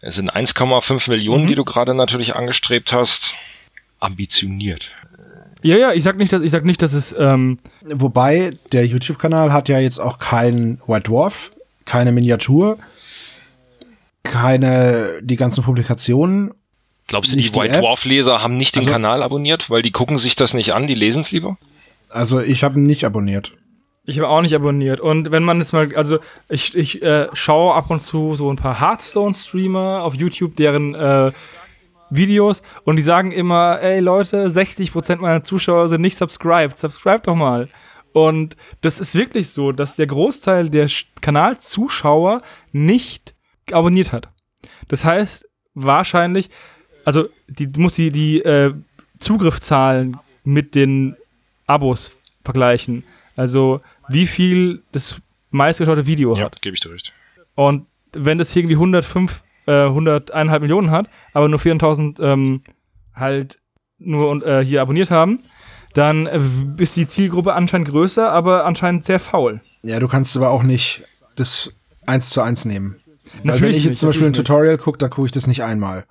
Es 0.00 0.16
sind 0.16 0.32
1,5 0.34 1.08
Millionen, 1.10 1.44
Mhm. 1.44 1.48
die 1.48 1.54
du 1.54 1.64
gerade 1.64 1.94
natürlich 1.94 2.34
angestrebt 2.34 2.92
hast. 2.92 3.34
Ambitioniert. 4.00 4.90
Ja, 5.62 5.76
ja, 5.76 5.92
ich 5.92 6.02
sag 6.02 6.16
nicht, 6.18 6.32
dass 6.32 6.42
ich 6.42 6.50
sag 6.50 6.64
nicht, 6.64 6.82
dass 6.82 6.92
es 6.92 7.14
ähm, 7.16 7.60
Wobei, 7.82 8.50
der 8.72 8.84
YouTube-Kanal 8.84 9.52
hat 9.52 9.68
ja 9.68 9.78
jetzt 9.78 10.00
auch 10.00 10.18
keinen 10.18 10.80
White 10.88 11.08
Dwarf, 11.08 11.50
keine 11.84 12.10
Miniatur. 12.10 12.78
Keine, 14.22 15.20
die 15.22 15.36
ganzen 15.36 15.62
Publikationen. 15.64 16.52
Glaubst 17.08 17.32
du, 17.32 17.36
Nicht 17.36 17.54
die 17.56 17.60
White? 17.60 17.78
Dwarf-Leser 17.80 18.42
haben 18.42 18.56
nicht 18.56 18.74
den 18.76 18.80
Also- 18.80 18.90
Kanal 18.92 19.22
abonniert, 19.22 19.68
weil 19.70 19.82
die 19.82 19.90
gucken 19.90 20.18
sich 20.18 20.36
das 20.36 20.54
nicht 20.54 20.72
an, 20.72 20.86
die 20.86 20.94
lesen 20.94 21.22
es 21.22 21.30
lieber? 21.32 21.58
Also 22.08 22.40
ich 22.40 22.62
habe 22.64 22.78
ihn 22.78 22.84
nicht 22.84 23.04
abonniert. 23.04 23.52
Ich 24.04 24.18
habe 24.18 24.28
auch 24.28 24.42
nicht 24.42 24.54
abonniert. 24.54 25.00
Und 25.00 25.30
wenn 25.32 25.44
man 25.44 25.58
jetzt 25.58 25.72
mal, 25.72 25.94
also 25.96 26.18
ich, 26.48 26.74
ich 26.76 27.02
äh, 27.02 27.28
schaue 27.34 27.74
ab 27.74 27.90
und 27.90 28.00
zu 28.02 28.34
so 28.34 28.50
ein 28.50 28.56
paar 28.56 28.80
Hearthstone-Streamer 28.80 30.02
auf 30.02 30.14
YouTube, 30.14 30.56
deren 30.56 30.94
äh, 30.94 31.32
Videos 32.10 32.62
und 32.84 32.96
die 32.96 33.02
sagen 33.02 33.32
immer, 33.32 33.80
ey 33.80 34.00
Leute, 34.00 34.48
60% 34.48 35.16
meiner 35.18 35.42
Zuschauer 35.42 35.88
sind 35.88 36.00
nicht 36.02 36.16
subscribed. 36.16 36.76
Subscribe 36.78 37.20
doch 37.24 37.36
mal. 37.36 37.68
Und 38.12 38.56
das 38.82 39.00
ist 39.00 39.14
wirklich 39.14 39.48
so, 39.50 39.72
dass 39.72 39.96
der 39.96 40.06
Großteil 40.08 40.68
der 40.68 40.88
Sch- 40.88 41.06
Kanalzuschauer 41.20 42.42
nicht 42.72 43.34
abonniert 43.70 44.12
hat. 44.12 44.28
Das 44.88 45.04
heißt, 45.04 45.48
wahrscheinlich, 45.74 46.50
also 47.04 47.28
die, 47.48 47.70
du 47.70 47.80
musst 47.80 47.98
die, 47.98 48.10
die 48.10 48.40
äh, 48.40 48.74
Zugriffszahlen 49.18 50.18
mit 50.44 50.74
den 50.74 51.16
Abos 51.66 52.12
vergleichen. 52.44 53.04
Also 53.36 53.80
wie 54.08 54.26
viel 54.26 54.82
das 54.92 55.20
meistgeschaute 55.50 56.06
Video 56.06 56.36
hat. 56.38 56.60
gebe 56.62 56.74
ich 56.74 56.80
dir 56.80 56.90
recht. 56.92 57.12
Und 57.54 57.86
wenn 58.12 58.38
das 58.38 58.54
irgendwie 58.54 58.74
105, 58.74 59.42
äh, 59.66 59.70
101,5 59.70 60.60
Millionen 60.60 60.90
hat, 60.90 61.08
aber 61.32 61.48
nur 61.48 61.60
400.000 61.60 62.22
ähm, 62.22 62.62
halt 63.14 63.58
nur 63.98 64.30
und, 64.30 64.42
äh, 64.42 64.64
hier 64.64 64.82
abonniert 64.82 65.10
haben, 65.10 65.44
dann 65.94 66.26
ist 66.78 66.96
die 66.96 67.06
Zielgruppe 67.06 67.52
anscheinend 67.52 67.88
größer, 67.88 68.30
aber 68.30 68.64
anscheinend 68.64 69.04
sehr 69.04 69.20
faul. 69.20 69.60
Ja, 69.82 70.00
du 70.00 70.08
kannst 70.08 70.36
aber 70.36 70.50
auch 70.50 70.62
nicht 70.62 71.04
das 71.36 71.74
eins 72.06 72.30
zu 72.30 72.40
eins 72.40 72.64
nehmen. 72.64 72.96
Weil 73.44 73.60
wenn 73.60 73.70
ich 73.70 73.78
jetzt 73.78 73.86
nicht, 73.86 73.98
zum 74.00 74.08
Beispiel 74.08 74.26
ein 74.26 74.32
Tutorial 74.32 74.78
gucke, 74.78 74.98
da 74.98 75.08
gucke 75.08 75.26
ich 75.26 75.32
das 75.32 75.46
nicht 75.46 75.62
einmal. 75.62 76.04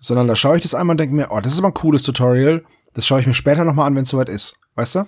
Sondern 0.00 0.28
da 0.28 0.36
schaue 0.36 0.56
ich 0.56 0.62
das 0.62 0.74
einmal 0.74 0.94
und 0.94 1.00
denke 1.00 1.14
mir, 1.14 1.28
oh, 1.30 1.40
das 1.40 1.52
ist 1.52 1.58
aber 1.58 1.68
ein 1.68 1.74
cooles 1.74 2.02
Tutorial. 2.04 2.64
Das 2.94 3.06
schaue 3.06 3.20
ich 3.20 3.26
mir 3.26 3.34
später 3.34 3.64
nochmal 3.64 3.86
an, 3.86 3.94
wenn 3.94 4.02
es 4.02 4.08
soweit 4.08 4.28
ist. 4.28 4.58
Weißt 4.74 4.94
du? 4.94 5.06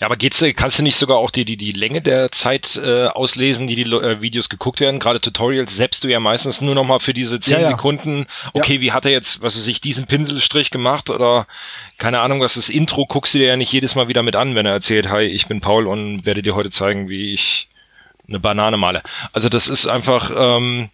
Ja, 0.00 0.06
aber 0.06 0.16
geht's, 0.16 0.40
äh, 0.42 0.52
kannst 0.52 0.78
du 0.78 0.82
nicht 0.82 0.96
sogar 0.96 1.18
auch 1.18 1.30
die, 1.30 1.44
die, 1.44 1.56
die 1.56 1.72
Länge 1.72 2.00
der 2.00 2.30
Zeit 2.30 2.80
äh, 2.82 3.06
auslesen, 3.06 3.66
die 3.66 3.76
die 3.76 3.90
äh, 3.90 4.20
Videos 4.20 4.48
geguckt 4.48 4.80
werden? 4.80 5.00
Gerade 5.00 5.20
Tutorials 5.20 5.76
selbst 5.76 6.04
du 6.04 6.08
ja 6.08 6.20
meistens 6.20 6.60
nur 6.60 6.74
noch 6.74 6.84
mal 6.84 7.00
für 7.00 7.14
diese 7.14 7.40
zehn 7.40 7.54
Ja, 7.54 7.62
ja. 7.62 7.68
Sekunden. 7.70 8.26
Okay, 8.52 8.80
wie 8.80 8.92
hat 8.92 9.04
er 9.04 9.10
jetzt, 9.10 9.42
was 9.42 9.56
ist 9.56 9.64
sich 9.64 9.80
diesen 9.80 10.06
Pinselstrich 10.06 10.70
gemacht 10.70 11.10
oder 11.10 11.46
keine 11.98 12.20
Ahnung, 12.20 12.40
was 12.40 12.54
das 12.54 12.68
Intro 12.68 13.06
guckst 13.06 13.34
du 13.34 13.38
dir 13.38 13.48
ja 13.48 13.56
nicht 13.56 13.72
jedes 13.72 13.94
Mal 13.94 14.08
wieder 14.08 14.22
mit 14.22 14.36
an, 14.36 14.54
wenn 14.54 14.66
er 14.66 14.72
erzählt, 14.72 15.10
hi, 15.10 15.22
ich 15.22 15.46
bin 15.46 15.60
Paul 15.60 15.86
und 15.86 16.24
werde 16.24 16.42
dir 16.42 16.54
heute 16.54 16.70
zeigen, 16.70 17.08
wie 17.08 17.32
ich 17.32 17.68
eine 18.28 18.40
Banane 18.40 18.76
male. 18.76 19.02
Also 19.32 19.48
das 19.48 19.68
ist 19.68 19.86
einfach, 19.86 20.30
ähm, 20.34 20.90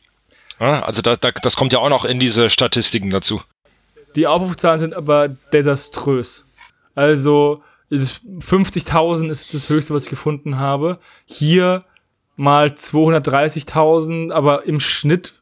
also 0.59 1.03
da, 1.03 1.17
da, 1.17 1.31
das 1.31 1.57
kommt 1.57 1.73
ja 1.73 1.79
auch 1.79 1.89
noch 1.89 2.05
in 2.05 2.21
diese 2.21 2.51
Statistiken 2.51 3.11
dazu. 3.11 3.41
Die 4.17 4.27
Aufrufzahlen 4.27 4.81
sind 4.81 4.95
aber 4.95 5.29
desaströs. 5.29 6.47
Also 6.95 7.63
es 7.89 8.01
ist 8.01 8.25
50.000 8.25 9.31
ist 9.31 9.55
das 9.55 9.69
höchste, 9.69 9.95
was 9.95 10.05
ich 10.05 10.11
gefunden 10.11 10.59
habe. 10.59 10.99
Hier 11.27 11.85
mal 12.37 12.69
230.000, 12.69 14.33
aber 14.33 14.65
im 14.65 14.81
Schnitt 14.81 15.35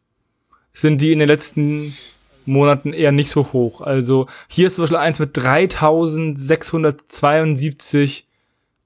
sind 0.72 1.00
die 1.00 1.12
in 1.12 1.18
den 1.18 1.28
letzten 1.28 1.96
Monaten 2.44 2.92
eher 2.92 3.12
nicht 3.12 3.30
so 3.30 3.52
hoch. 3.52 3.80
Also 3.80 4.26
hier 4.48 4.66
ist 4.66 4.74
zum 4.76 4.82
Beispiel 4.84 4.98
eins 4.98 5.18
mit 5.18 5.34
3.672 5.36 8.24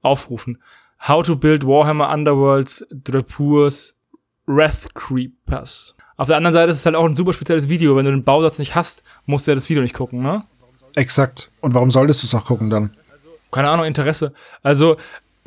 Aufrufen. 0.02 0.62
How 1.08 1.24
to 1.24 1.34
build 1.34 1.66
Warhammer 1.66 2.12
Underworlds, 2.12 2.86
Drapurs, 2.92 3.96
Wrath 4.46 4.94
Creepers. 4.94 5.96
Auf 6.16 6.28
der 6.28 6.36
anderen 6.36 6.54
Seite 6.54 6.70
ist 6.70 6.76
es 6.76 6.86
halt 6.86 6.94
auch 6.94 7.04
ein 7.04 7.16
super 7.16 7.32
spezielles 7.32 7.68
Video. 7.68 7.96
Wenn 7.96 8.04
du 8.04 8.12
den 8.12 8.22
Bausatz 8.22 8.60
nicht 8.60 8.76
hast, 8.76 9.02
musst 9.26 9.46
du 9.46 9.50
ja 9.50 9.56
das 9.56 9.68
Video 9.68 9.82
nicht 9.82 9.96
gucken, 9.96 10.22
ne? 10.22 10.44
Exakt. 10.94 11.50
Und 11.60 11.74
warum 11.74 11.90
solltest 11.90 12.22
du 12.22 12.26
es 12.26 12.34
auch 12.36 12.44
gucken 12.44 12.70
dann? 12.70 12.96
Keine 13.50 13.70
Ahnung, 13.70 13.84
Interesse. 13.84 14.32
Also, 14.62 14.96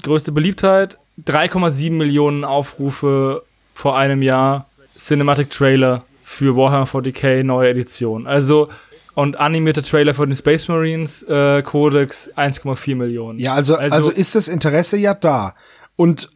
größte 0.04 0.34
Beliebtheit, 0.34 0.98
3,7 1.26 1.92
Millionen 1.92 2.44
Aufrufe 2.44 3.44
vor 3.74 3.96
einem 3.98 4.22
Jahr. 4.22 4.70
Cinematic 4.98 5.50
Trailer 5.52 6.04
für 6.22 6.58
Warhammer 6.58 6.86
40k 6.86 7.44
neue 7.44 7.70
Edition. 7.70 8.28
Also, 8.28 8.68
und 9.16 9.40
animierte 9.40 9.82
Trailer 9.82 10.14
für 10.14 10.28
den 10.28 10.36
Space 10.36 10.68
Marines 10.68 11.24
äh, 11.24 11.64
Codex 11.64 12.30
1,4 12.36 12.96
Millionen. 12.96 13.40
Ja, 13.40 13.54
also, 13.54 13.76
also, 13.76 13.96
Also- 13.96 14.12
ist 14.12 14.36
das 14.36 14.48
Interesse 14.48 14.98
ja 14.98 15.14
da. 15.14 15.56
Und 15.96 16.30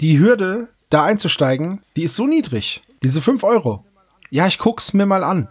die 0.00 0.18
Hürde, 0.18 0.68
da 0.90 1.04
einzusteigen, 1.04 1.80
die 1.96 2.04
ist 2.04 2.14
so 2.14 2.26
niedrig. 2.26 2.82
Diese 3.02 3.20
5 3.20 3.42
Euro. 3.44 3.84
Ja, 4.30 4.46
ich 4.46 4.58
guck's 4.58 4.92
mir 4.92 5.06
mal 5.06 5.24
an. 5.24 5.48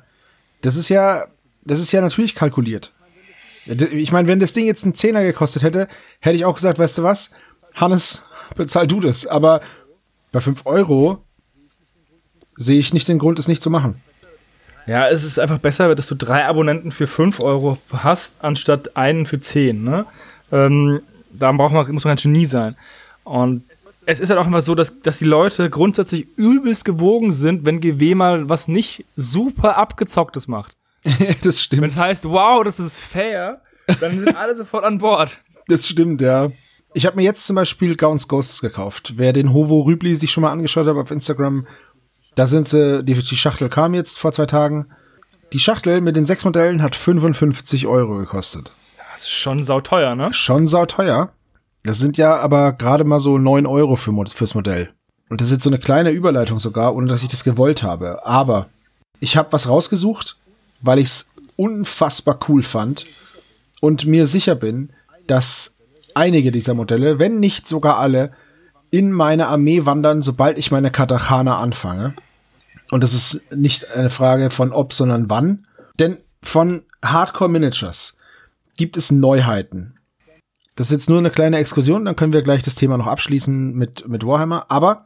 Das 0.61 0.75
ist 0.75 0.89
ja, 0.89 1.25
das 1.65 1.79
ist 1.79 1.91
ja 1.91 2.01
natürlich 2.01 2.35
kalkuliert. 2.35 2.93
Ich 3.65 4.11
meine, 4.11 4.27
wenn 4.27 4.39
das 4.39 4.53
Ding 4.53 4.65
jetzt 4.65 4.83
einen 4.85 4.95
Zehner 4.95 5.23
gekostet 5.23 5.63
hätte, 5.63 5.87
hätte 6.19 6.35
ich 6.37 6.45
auch 6.45 6.55
gesagt, 6.55 6.79
weißt 6.79 6.99
du 6.99 7.03
was? 7.03 7.31
Hannes, 7.75 8.21
bezahl 8.55 8.87
du 8.87 8.99
das. 8.99 9.25
Aber 9.27 9.61
bei 10.31 10.39
5 10.39 10.65
Euro 10.65 11.23
sehe 12.55 12.79
ich 12.79 12.93
nicht 12.93 13.07
den 13.07 13.19
Grund, 13.19 13.39
es 13.39 13.47
nicht 13.47 13.61
zu 13.61 13.69
machen. 13.69 14.01
Ja, 14.87 15.07
es 15.09 15.23
ist 15.23 15.37
einfach 15.37 15.59
besser, 15.59 15.93
dass 15.95 16.07
du 16.07 16.15
drei 16.15 16.45
Abonnenten 16.45 16.91
für 16.91 17.07
5 17.07 17.39
Euro 17.41 17.77
hast, 17.91 18.35
anstatt 18.39 18.95
einen 18.95 19.25
für 19.25 19.39
10. 19.39 19.83
Ne? 19.83 20.05
Ähm, 20.51 21.01
da 21.31 21.51
braucht 21.51 21.73
man, 21.73 21.91
muss 21.91 22.05
man 22.05 22.11
ein 22.11 22.21
Genie 22.21 22.45
sein. 22.45 22.77
Und 23.23 23.63
es 24.05 24.21
ist 24.21 24.29
halt 24.29 24.39
auch 24.39 24.45
einfach 24.45 24.61
so, 24.61 24.73
dass, 24.73 25.01
dass 25.01 25.17
die 25.19 25.25
Leute 25.25 25.69
grundsätzlich 25.69 26.27
übelst 26.37 26.85
gewogen 26.85 27.33
sind, 27.33 27.65
wenn 27.65 27.81
GW 27.81 28.15
mal 28.15 28.47
was 28.47 28.69
nicht 28.69 29.05
super 29.17 29.77
abgezocktes 29.77 30.47
macht. 30.47 30.75
das 31.03 31.43
Wenn 31.43 31.51
stimmt. 31.51 31.87
es 31.87 31.97
heißt, 31.97 32.29
wow, 32.29 32.63
das 32.63 32.79
ist 32.79 32.99
fair, 32.99 33.61
dann 33.99 34.17
sind 34.17 34.35
alle 34.35 34.55
sofort 34.55 34.85
an 34.85 34.99
Bord. 34.99 35.41
Das 35.67 35.85
stimmt, 35.87 36.21
ja. 36.21 36.51
Ich 36.93 37.05
habe 37.05 37.17
mir 37.17 37.23
jetzt 37.23 37.45
zum 37.45 37.57
Beispiel 37.57 37.95
Gauns 37.95 38.27
Ghosts 38.29 38.61
gekauft. 38.61 39.13
Wer 39.17 39.33
den 39.33 39.53
Hovo 39.53 39.81
Rübli 39.81 40.15
sich 40.15 40.31
schon 40.31 40.41
mal 40.41 40.51
angeschaut 40.51 40.87
hat 40.87 40.95
auf 40.95 41.11
Instagram, 41.11 41.67
da 42.37 42.45
sind 42.45 42.67
sie, 42.67 43.03
die, 43.03 43.15
die 43.15 43.35
Schachtel 43.35 43.67
kam 43.67 43.95
jetzt 43.95 44.19
vor 44.19 44.31
zwei 44.31 44.45
Tagen. 44.45 44.85
Die 45.53 45.59
Schachtel 45.59 46.01
mit 46.01 46.15
den 46.15 46.23
sechs 46.23 46.45
Modellen 46.45 46.83
hat 46.83 46.95
55 46.95 47.87
Euro 47.87 48.19
gekostet. 48.19 48.75
Das 49.11 49.23
ist 49.23 49.31
schon 49.31 49.63
sauteuer, 49.63 50.13
ne? 50.13 50.31
Schon 50.35 50.67
sauteuer. 50.67 51.31
Das 51.83 51.97
sind 51.97 52.15
ja 52.17 52.37
aber 52.37 52.73
gerade 52.73 53.05
mal 53.05 53.19
so 53.19 53.39
9 53.39 53.65
Euro 53.65 53.95
für, 53.95 54.13
fürs 54.27 54.53
Modell. 54.53 54.91
Und 55.29 55.41
das 55.41 55.47
ist 55.47 55.53
jetzt 55.53 55.63
so 55.63 55.71
eine 55.71 55.79
kleine 55.79 56.11
Überleitung 56.11 56.59
sogar, 56.59 56.95
ohne 56.95 57.07
dass 57.07 57.23
ich 57.23 57.29
das 57.29 57.43
gewollt 57.43 57.81
habe. 57.81 58.23
Aber 58.23 58.67
ich 59.19 59.35
habe 59.35 59.51
was 59.51 59.67
rausgesucht, 59.67 60.37
weil 60.81 60.99
ich 60.99 61.05
es 61.05 61.29
unfassbar 61.55 62.37
cool 62.47 62.61
fand 62.61 63.07
und 63.81 64.05
mir 64.05 64.27
sicher 64.27 64.53
bin, 64.53 64.91
dass 65.25 65.77
einige 66.13 66.51
dieser 66.51 66.75
Modelle, 66.75 67.17
wenn 67.17 67.39
nicht 67.39 67.67
sogar 67.67 67.97
alle, 67.97 68.31
in 68.91 69.11
meine 69.11 69.47
Armee 69.47 69.87
wandern, 69.87 70.21
sobald 70.21 70.59
ich 70.59 70.69
meine 70.69 70.91
Katachana 70.91 71.57
anfange. 71.57 72.13
Und 72.91 73.03
das 73.03 73.13
ist 73.13 73.51
nicht 73.53 73.91
eine 73.91 74.09
Frage 74.09 74.49
von 74.49 74.71
ob, 74.71 74.93
sondern 74.93 75.29
wann. 75.29 75.65
Denn 75.99 76.17
von 76.41 76.83
Hardcore 77.03 77.49
Miniatures 77.49 78.17
gibt 78.77 78.97
es 78.97 79.11
Neuheiten. 79.11 79.97
Das 80.75 80.87
ist 80.87 80.91
jetzt 80.91 81.09
nur 81.09 81.17
eine 81.17 81.31
kleine 81.31 81.57
Exkursion, 81.57 82.05
dann 82.05 82.15
können 82.15 82.33
wir 82.33 82.43
gleich 82.43 82.61
das 82.61 82.75
Thema 82.75 82.97
noch 82.97 83.07
abschließen 83.07 83.73
mit, 83.73 84.07
mit 84.07 84.25
Warhammer. 84.25 84.67
Aber 84.69 85.05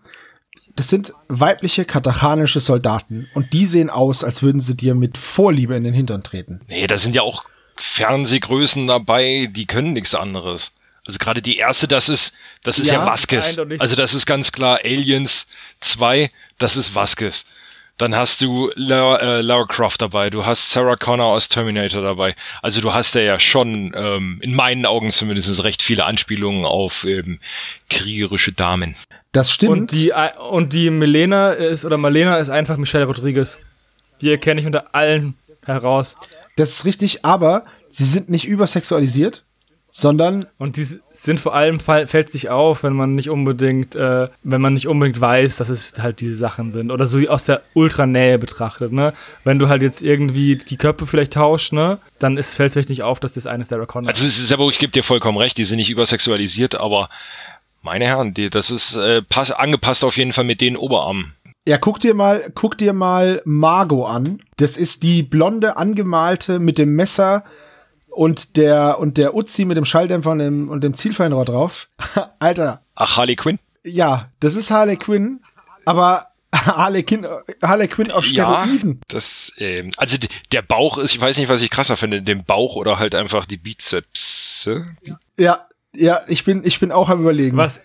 das 0.75 0.89
sind 0.89 1.13
weibliche 1.29 1.85
katachanische 1.85 2.59
Soldaten 2.59 3.29
und 3.33 3.53
die 3.53 3.65
sehen 3.65 3.89
aus, 3.89 4.23
als 4.23 4.43
würden 4.43 4.59
sie 4.59 4.75
dir 4.75 4.95
mit 4.95 5.17
Vorliebe 5.17 5.75
in 5.75 5.83
den 5.83 5.93
Hintern 5.93 6.23
treten. 6.23 6.61
Nee, 6.67 6.87
da 6.87 6.97
sind 6.97 7.15
ja 7.15 7.21
auch 7.21 7.45
Fernsehgrößen 7.77 8.85
dabei, 8.85 9.49
die 9.49 9.65
können 9.65 9.93
nichts 9.93 10.13
anderes. 10.13 10.73
Also 11.07 11.17
gerade 11.17 11.41
die 11.41 11.57
erste, 11.57 11.87
das 11.87 12.09
ist, 12.09 12.33
das 12.63 12.77
ist 12.77 12.91
ja, 12.91 12.99
Ja, 12.99 13.05
Vasquez. 13.05 13.57
Also 13.79 13.95
das 13.95 14.13
ist 14.13 14.25
ganz 14.25 14.51
klar 14.51 14.79
Aliens 14.83 15.47
2, 15.79 16.29
das 16.57 16.77
ist 16.77 16.93
Vasquez. 16.93 17.45
Dann 17.97 18.15
hast 18.15 18.41
du 18.41 18.71
Lara, 18.75 19.19
äh, 19.19 19.41
Lara 19.41 19.65
Croft 19.65 20.01
dabei, 20.01 20.29
du 20.29 20.45
hast 20.45 20.71
Sarah 20.71 20.95
Connor 20.95 21.33
aus 21.33 21.49
Terminator 21.49 22.01
dabei. 22.01 22.35
Also 22.61 22.81
du 22.81 22.93
hast 22.93 23.13
da 23.15 23.19
ja 23.19 23.39
schon, 23.39 23.93
ähm, 23.95 24.39
in 24.41 24.55
meinen 24.55 24.85
Augen 24.85 25.11
zumindest, 25.11 25.63
recht 25.63 25.83
viele 25.83 26.05
Anspielungen 26.05 26.65
auf 26.65 27.03
ähm, 27.03 27.39
kriegerische 27.89 28.53
Damen. 28.53 28.95
Das 29.31 29.51
stimmt. 29.51 29.71
Und 29.71 29.91
die, 29.91 30.13
und 30.49 30.73
die 30.73 30.89
Melena 30.89 31.51
ist, 31.51 31.85
oder 31.85 31.97
Malena 31.97 32.37
ist 32.37 32.49
einfach 32.49 32.77
Michelle 32.77 33.05
Rodriguez. 33.05 33.59
Die 34.21 34.29
erkenne 34.31 34.61
ich 34.61 34.67
unter 34.67 34.93
allen 34.95 35.35
heraus. 35.65 36.17
das 36.55 36.71
ist 36.71 36.85
richtig, 36.85 37.23
aber 37.25 37.63
sie 37.89 38.05
sind 38.05 38.29
nicht 38.29 38.45
übersexualisiert, 38.45 39.43
sondern 39.91 40.45
Und 40.57 40.77
die 40.77 40.85
sind 41.11 41.39
vor 41.39 41.53
allem, 41.53 41.81
fällt 41.81 42.31
sich 42.31 42.49
auf, 42.49 42.83
wenn 42.83 42.93
man 42.93 43.13
nicht 43.13 43.29
unbedingt, 43.29 43.95
äh, 43.95 44.29
wenn 44.41 44.61
man 44.61 44.73
nicht 44.73 44.87
unbedingt 44.87 45.19
weiß, 45.19 45.57
dass 45.57 45.69
es 45.69 45.93
halt 45.99 46.21
diese 46.21 46.35
Sachen 46.35 46.71
sind. 46.71 46.91
Oder 46.91 47.07
so 47.07 47.19
aus 47.27 47.45
der 47.45 47.61
Ultranähe 47.73 48.39
betrachtet, 48.39 48.93
ne? 48.93 49.11
Wenn 49.43 49.59
du 49.59 49.67
halt 49.67 49.81
jetzt 49.81 50.01
irgendwie 50.01 50.55
die 50.55 50.77
Köpfe 50.77 51.05
vielleicht 51.05 51.33
tauscht, 51.33 51.73
ne? 51.73 51.99
Dann 52.19 52.37
ist, 52.37 52.55
fällt 52.55 52.69
es 52.69 52.73
vielleicht 52.73 52.89
nicht 52.89 53.03
auf, 53.03 53.19
dass 53.19 53.33
das 53.33 53.47
eine 53.47 53.65
Sarah 53.65 53.85
Connor 53.85 54.09
Also 54.09 54.25
es 54.25 54.39
ist 54.39 54.51
aber, 54.53 54.67
ich 54.69 54.79
gebe 54.79 54.93
dir 54.93 55.03
vollkommen 55.03 55.37
recht, 55.37 55.57
die 55.57 55.65
sind 55.65 55.77
nicht 55.77 55.89
übersexualisiert, 55.89 56.75
aber 56.75 57.09
meine 57.81 58.05
Herren, 58.05 58.33
die, 58.33 58.49
das 58.49 58.71
ist 58.71 58.95
äh, 58.95 59.21
pass, 59.21 59.51
angepasst 59.51 60.05
auf 60.05 60.15
jeden 60.15 60.31
Fall 60.31 60.45
mit 60.45 60.61
den 60.61 60.77
Oberarmen. 60.77 61.33
Ja, 61.67 61.77
guck 61.77 61.99
dir 61.99 62.13
mal, 62.13 62.49
guck 62.55 62.77
dir 62.77 62.93
mal 62.93 63.41
Margot 63.43 64.07
an. 64.07 64.39
Das 64.57 64.77
ist 64.77 65.03
die 65.03 65.21
blonde 65.21 65.77
angemalte 65.77 66.59
mit 66.59 66.77
dem 66.77 66.95
Messer 66.95 67.43
und 68.11 68.57
der 68.57 68.99
und 68.99 69.17
der 69.17 69.33
Uzi 69.35 69.65
mit 69.65 69.77
dem 69.77 69.85
Schalldämpfer 69.85 70.31
und 70.31 70.39
dem, 70.39 70.69
und 70.69 70.83
dem 70.83 70.93
Zielfernrohr 70.93 71.45
drauf. 71.45 71.89
Alter. 72.39 72.81
Ach, 72.95 73.17
Harley 73.17 73.35
Quinn? 73.35 73.59
Ja, 73.83 74.29
das 74.39 74.55
ist 74.55 74.69
Harley 74.69 74.97
Quinn, 74.97 75.41
aber 75.85 76.25
Harley 76.55 77.03
Quinn, 77.03 77.25
Harley 77.61 77.87
Quinn 77.87 78.11
auf 78.11 78.25
Steroiden. 78.25 78.93
Ja, 78.93 78.99
das, 79.07 79.51
ähm, 79.57 79.91
also 79.97 80.17
der 80.51 80.61
Bauch 80.61 80.97
ist, 80.97 81.13
ich 81.13 81.21
weiß 81.21 81.37
nicht, 81.37 81.49
was 81.49 81.61
ich 81.61 81.69
krasser 81.69 81.97
finde, 81.97 82.21
den 82.21 82.43
Bauch 82.43 82.75
oder 82.75 82.99
halt 82.99 83.15
einfach 83.15 83.45
die 83.45 83.57
Bizeps. 83.57 84.69
Ja, 85.37 85.61
ja, 85.95 86.21
ich 86.27 86.43
bin, 86.43 86.63
ich 86.65 86.79
bin 86.79 86.91
auch 86.91 87.09
am 87.09 87.21
überlegen. 87.21 87.57
Was? 87.57 87.81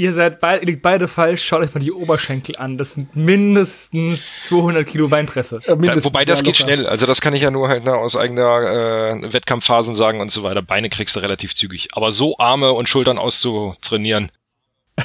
Ihr 0.00 0.14
seid 0.14 0.40
beide, 0.40 0.64
liegt 0.64 0.80
beide 0.80 1.08
falsch. 1.08 1.44
Schaut 1.44 1.60
euch 1.60 1.74
mal 1.74 1.80
die 1.80 1.92
Oberschenkel 1.92 2.56
an. 2.56 2.78
Das 2.78 2.92
sind 2.92 3.14
mindestens 3.14 4.30
200 4.40 4.86
Kilo 4.86 5.08
Beinpresse. 5.08 5.60
Ja, 5.66 5.76
da, 5.76 6.04
wobei 6.04 6.24
das 6.24 6.42
geht 6.42 6.56
schnell. 6.56 6.86
Also 6.86 7.04
das 7.04 7.20
kann 7.20 7.34
ich 7.34 7.42
ja 7.42 7.50
nur 7.50 7.68
halt 7.68 7.84
ne, 7.84 7.94
aus 7.94 8.16
eigener 8.16 9.20
äh, 9.20 9.32
Wettkampfphasen 9.34 9.94
sagen 9.96 10.22
und 10.22 10.32
so 10.32 10.42
weiter. 10.42 10.62
Beine 10.62 10.88
kriegst 10.88 11.16
du 11.16 11.20
relativ 11.20 11.54
zügig. 11.54 11.88
Aber 11.92 12.12
so 12.12 12.38
Arme 12.38 12.72
und 12.72 12.88
Schultern 12.88 13.18
auszutrainieren, 13.18 14.32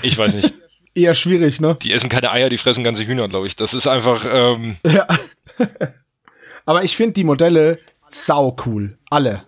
ich 0.01 0.17
weiß 0.17 0.33
nicht. 0.35 0.53
eher 0.95 1.13
schwierig, 1.13 1.59
ne? 1.59 1.77
Die 1.81 1.91
essen 1.91 2.07
keine 2.07 2.31
Eier, 2.31 2.47
die 2.47 2.57
fressen 2.57 2.85
ganze 2.85 3.05
Hühner, 3.05 3.27
glaube 3.27 3.47
ich. 3.47 3.57
Das 3.57 3.73
ist 3.73 3.87
einfach. 3.87 4.25
Ähm 4.25 4.77
ja. 4.85 5.05
Aber 6.65 6.85
ich 6.85 6.95
finde 6.95 7.15
die 7.15 7.25
Modelle 7.25 7.79
sau 8.07 8.55
cool. 8.65 8.97
Alle. 9.09 9.43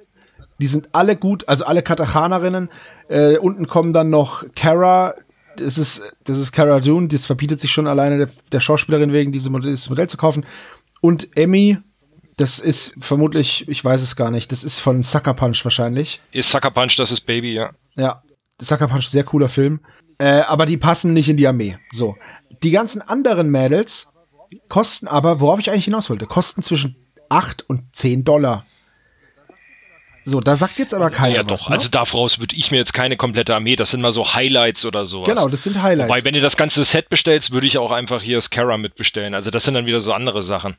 Die 0.59 0.67
sind 0.67 0.89
alle 0.91 1.15
gut, 1.15 1.47
also 1.47 1.63
alle 1.63 1.83
Katachanerinnen. 1.83 2.69
Äh, 3.07 3.37
unten 3.37 3.65
kommen 3.67 3.93
dann 3.93 4.09
noch 4.09 4.43
Kara. 4.53 5.13
Das 5.57 5.77
ist, 5.77 6.17
das 6.23 6.39
ist 6.39 6.51
Cara 6.51 6.79
Dune. 6.79 7.07
Das 7.07 7.25
verbietet 7.25 7.59
sich 7.59 7.71
schon 7.71 7.87
alleine 7.87 8.17
der, 8.17 8.29
der 8.51 8.59
Schauspielerin 8.59 9.13
wegen, 9.13 9.31
diese 9.31 9.49
Modell, 9.49 9.71
dieses 9.71 9.89
Modell 9.89 10.07
zu 10.07 10.17
kaufen. 10.17 10.45
Und 11.01 11.35
Emmy, 11.37 11.77
das 12.37 12.59
ist 12.59 12.93
vermutlich, 12.99 13.67
ich 13.67 13.83
weiß 13.83 14.01
es 14.01 14.15
gar 14.15 14.31
nicht, 14.31 14.51
das 14.51 14.63
ist 14.63 14.79
von 14.79 15.03
Sucker 15.03 15.33
Punch 15.33 15.63
wahrscheinlich. 15.63 16.21
Ist 16.31 16.49
Sucker 16.49 16.71
Punch, 16.71 16.95
das 16.97 17.11
ist 17.11 17.21
Baby, 17.21 17.53
ja. 17.53 17.71
Ja, 17.95 18.21
Sucker 18.61 18.87
Punch, 18.87 19.07
sehr 19.07 19.23
cooler 19.23 19.49
Film. 19.49 19.79
Äh, 20.19 20.41
aber 20.41 20.65
die 20.65 20.77
passen 20.77 21.13
nicht 21.13 21.29
in 21.29 21.37
die 21.37 21.47
Armee. 21.47 21.77
So. 21.91 22.15
Die 22.63 22.71
ganzen 22.71 23.01
anderen 23.01 23.49
Mädels 23.49 24.07
kosten 24.69 25.07
aber, 25.07 25.39
worauf 25.39 25.59
ich 25.59 25.69
eigentlich 25.69 25.85
hinaus 25.85 26.09
wollte, 26.09 26.25
kosten 26.25 26.63
zwischen 26.63 26.95
8 27.29 27.69
und 27.69 27.95
10 27.95 28.23
Dollar. 28.23 28.65
So, 30.27 30.41
da 30.41 30.57
sagt 30.57 30.77
jetzt 30.77 30.93
aber 30.93 31.09
keiner 31.09 31.35
ja, 31.35 31.49
was. 31.49 31.63
Doch. 31.63 31.69
Ne? 31.69 31.75
Also 31.77 31.87
daraus 31.87 32.37
würde 32.37 32.53
ich 32.53 32.69
mir 32.69 32.75
jetzt 32.75 32.93
keine 32.93 33.15
komplette 33.15 33.55
Armee, 33.55 33.77
das 33.77 33.91
sind 33.91 34.01
mal 34.01 34.11
so 34.11 34.33
Highlights 34.33 34.83
oder 34.83 35.05
sowas. 35.05 35.29
Genau, 35.29 35.47
das 35.47 35.63
sind 35.63 35.81
Highlights. 35.81 36.09
Wobei, 36.09 36.25
wenn 36.25 36.33
du 36.33 36.41
das 36.41 36.57
ganze 36.57 36.83
Set 36.83 37.07
bestellst, 37.07 37.51
würde 37.51 37.65
ich 37.65 37.77
auch 37.77 37.91
einfach 37.91 38.21
hier 38.21 38.41
Scara 38.41 38.77
mitbestellen. 38.77 39.33
Also 39.33 39.51
das 39.51 39.63
sind 39.63 39.75
dann 39.75 39.85
wieder 39.85 40.01
so 40.01 40.11
andere 40.11 40.43
Sachen. 40.43 40.75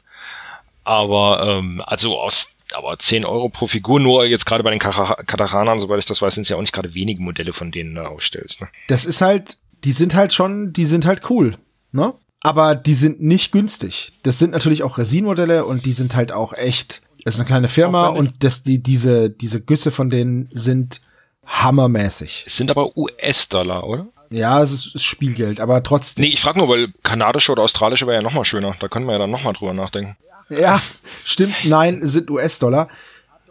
Aber 0.85 1.43
ähm, 1.47 1.83
also 1.87 2.19
aus 2.19 2.49
aber 2.75 2.99
10 2.99 3.25
Euro 3.25 3.49
pro 3.49 3.67
Figur, 3.67 4.01
nur 4.01 4.27
jetzt 4.27 4.45
gerade 4.45 4.63
bei 4.63 4.71
den 4.71 4.79
Katachanern, 4.79 5.81
soweit 5.81 6.01
ich 6.01 6.05
das 6.05 6.21
weiß, 6.21 6.35
sind 6.35 6.43
es 6.43 6.51
ja 6.51 6.57
auch 6.57 6.61
nicht 6.61 6.75
gerade 6.75 6.93
wenige 6.93 7.23
Modelle, 7.23 7.55
von 7.55 7.73
denen 7.73 7.95
du 7.95 8.03
ausstellst. 8.03 8.61
Ne? 8.61 8.69
Das 8.89 9.07
ist 9.07 9.23
halt, 9.23 9.57
die 9.85 9.93
sind 9.93 10.15
halt 10.15 10.35
schon, 10.35 10.75
die 10.75 10.85
sind 10.85 11.07
halt 11.07 11.31
cool, 11.31 11.57
ne? 11.93 12.13
Aber 12.43 12.75
die 12.75 12.95
sind 12.95 13.23
nicht 13.23 13.51
günstig. 13.51 14.13
Das 14.23 14.39
sind 14.39 14.53
natürlich 14.53 14.83
auch 14.83 14.99
Resin-Modelle 14.99 15.65
und 15.65 15.87
die 15.87 15.93
sind 15.93 16.15
halt 16.15 16.33
auch 16.33 16.53
echt. 16.53 17.01
Das 17.29 17.35
ist 17.35 17.41
eine 17.41 17.47
kleine 17.47 17.69
Firma 17.69 18.07
und 18.07 18.43
das, 18.43 18.63
die, 18.63 18.83
diese, 18.83 19.29
diese 19.29 19.61
Güsse 19.61 19.91
von 19.91 20.09
denen 20.09 20.49
sind 20.51 21.03
hammermäßig. 21.45 22.45
Es 22.47 22.57
sind 22.57 22.71
aber 22.71 22.97
US-Dollar, 22.97 23.87
oder? 23.87 24.07
Ja, 24.31 24.63
es 24.63 24.73
ist 24.73 25.05
Spielgeld, 25.05 25.61
aber 25.61 25.83
trotzdem. 25.83 26.25
Nee, 26.25 26.31
ich 26.31 26.41
frage 26.41 26.59
nur, 26.59 26.71
weil 26.71 26.91
kanadische 27.03 27.53
oder 27.53 27.65
australische 27.65 28.07
wäre 28.07 28.17
ja 28.17 28.23
noch 28.23 28.33
mal 28.33 28.47
schöner. 28.47 28.75
Da 28.81 28.89
können 28.89 29.05
wir 29.05 29.13
ja 29.13 29.19
dann 29.19 29.31
noch 29.31 29.43
mal 29.43 29.53
drüber 29.53 29.75
nachdenken. 29.75 30.17
Ja, 30.49 30.81
stimmt. 31.23 31.55
Nein, 31.65 32.01
sind 32.01 32.31
US-Dollar. 32.31 32.89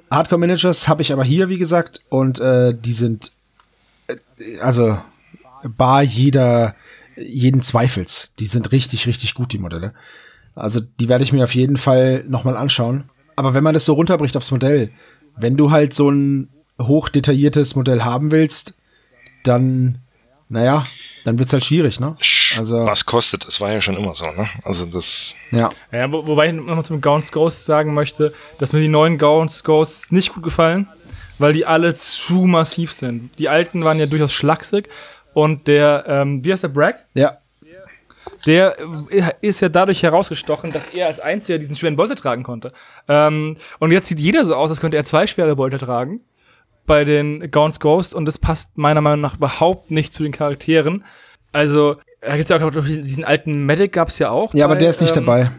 Hardcore 0.09 0.39
Managers 0.39 0.87
habe 0.87 1.03
ich 1.03 1.13
aber 1.13 1.23
hier, 1.23 1.47
wie 1.47 1.59
gesagt, 1.59 2.01
und 2.09 2.39
äh, 2.39 2.73
die 2.73 2.93
sind 2.93 3.31
äh, 4.07 4.15
also 4.59 4.97
bar 5.63 6.01
jeder 6.01 6.73
jeden 7.15 7.61
Zweifels. 7.61 8.33
Die 8.39 8.47
sind 8.47 8.71
richtig, 8.71 9.05
richtig 9.05 9.35
gut, 9.35 9.53
die 9.53 9.59
Modelle. 9.59 9.93
Also 10.55 10.79
die 10.79 11.09
werde 11.09 11.23
ich 11.23 11.31
mir 11.31 11.43
auf 11.43 11.53
jeden 11.53 11.77
Fall 11.77 12.25
nochmal 12.27 12.57
anschauen. 12.57 13.03
Aber 13.37 13.53
wenn 13.53 13.63
man 13.63 13.75
das 13.75 13.85
so 13.85 13.93
runterbricht 13.93 14.35
aufs 14.35 14.51
Modell, 14.51 14.91
wenn 15.37 15.55
du 15.55 15.71
halt 15.71 15.93
so 15.93 16.09
ein 16.09 16.49
hochdetailliertes 16.81 17.75
Modell 17.75 18.03
haben 18.03 18.31
willst, 18.31 18.73
dann, 19.43 19.99
naja, 20.49 20.87
dann 21.23 21.37
wird's 21.37 21.53
halt 21.53 21.63
schwierig, 21.63 21.99
ne? 21.99 22.17
Also 22.57 22.85
was 22.85 23.05
kostet? 23.05 23.45
Es 23.47 23.61
war 23.61 23.71
ja 23.71 23.79
schon 23.79 23.95
immer 23.95 24.15
so, 24.15 24.25
ne? 24.25 24.49
Also 24.63 24.85
das. 24.85 25.35
Ja. 25.51 25.69
ja 25.91 26.11
wo, 26.11 26.25
wobei 26.25 26.47
ich 26.47 26.53
noch 26.53 26.83
zum 26.83 26.99
Gaunt's 26.99 27.31
Ghosts 27.31 27.65
sagen 27.65 27.93
möchte, 27.93 28.33
dass 28.57 28.73
mir 28.73 28.79
die 28.79 28.87
neuen 28.87 29.19
Gaunt's 29.19 29.63
Ghosts 29.63 30.11
nicht 30.11 30.33
gut 30.33 30.43
gefallen, 30.43 30.87
weil 31.37 31.53
die 31.53 31.67
alle 31.67 31.93
zu 31.93 32.45
massiv 32.45 32.91
sind. 32.91 33.29
Die 33.37 33.49
alten 33.49 33.83
waren 33.83 33.99
ja 33.99 34.07
durchaus 34.07 34.33
schlaksig 34.33 34.89
und 35.35 35.67
der, 35.67 36.05
ähm, 36.07 36.43
wie 36.43 36.51
heißt 36.51 36.63
der 36.63 36.69
Bragg? 36.69 37.05
Ja. 37.13 37.37
Der 38.45 38.77
äh, 39.09 39.31
ist 39.41 39.61
ja 39.61 39.69
dadurch 39.69 40.03
herausgestochen, 40.03 40.71
dass 40.71 40.89
er 40.89 41.07
als 41.07 41.19
einziger 41.19 41.57
diesen 41.59 41.75
schweren 41.75 41.95
Bolter 41.95 42.15
tragen 42.15 42.43
konnte. 42.43 42.71
Ähm, 43.07 43.57
und 43.79 43.91
jetzt 43.91 44.07
sieht 44.07 44.19
jeder 44.19 44.45
so 44.45 44.55
aus, 44.55 44.69
als 44.69 44.79
könnte 44.79 44.97
er 44.97 45.05
zwei 45.05 45.27
schwere 45.27 45.55
Bolter 45.55 45.79
tragen 45.79 46.21
bei 46.85 47.03
den 47.03 47.51
Gaunt's 47.51 47.79
Ghost 47.79 48.13
und 48.15 48.25
das 48.25 48.37
passt 48.37 48.77
meiner 48.77 49.01
Meinung 49.01 49.21
nach 49.21 49.35
überhaupt 49.35 49.91
nicht 49.91 50.13
zu 50.13 50.23
den 50.23 50.31
Charakteren. 50.31 51.03
Also, 51.51 51.97
da 52.21 52.35
gibt's 52.35 52.49
ja 52.49 52.57
auch 52.57 52.71
diesen, 52.71 53.03
diesen 53.03 53.25
alten 53.25 53.65
Medic 53.65 53.91
gab's 53.91 54.19
ja 54.19 54.29
auch. 54.31 54.53
Ja, 54.53 54.65
bei, 54.65 54.71
aber 54.71 54.79
der 54.79 54.89
ist 54.89 55.01
nicht 55.01 55.15
ähm, 55.15 55.25
dabei. 55.25 55.51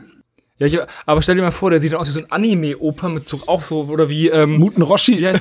Ja, 0.58 0.66
ich, 0.66 0.78
aber 1.06 1.22
stell 1.22 1.36
dir 1.36 1.42
mal 1.42 1.52
vor, 1.52 1.70
der 1.70 1.80
sieht 1.80 1.92
dann 1.92 2.00
aus 2.00 2.08
wie 2.08 2.12
so 2.12 2.20
ein 2.20 2.30
Anime-Oper 2.30 3.08
mit 3.08 3.24
so 3.24 3.40
auch 3.46 3.62
so, 3.62 3.82
oder 3.84 4.08
wie, 4.08 4.28
ähm, 4.28 4.58
Muten 4.58 4.82
Roshi. 4.82 5.20
Ja, 5.20 5.32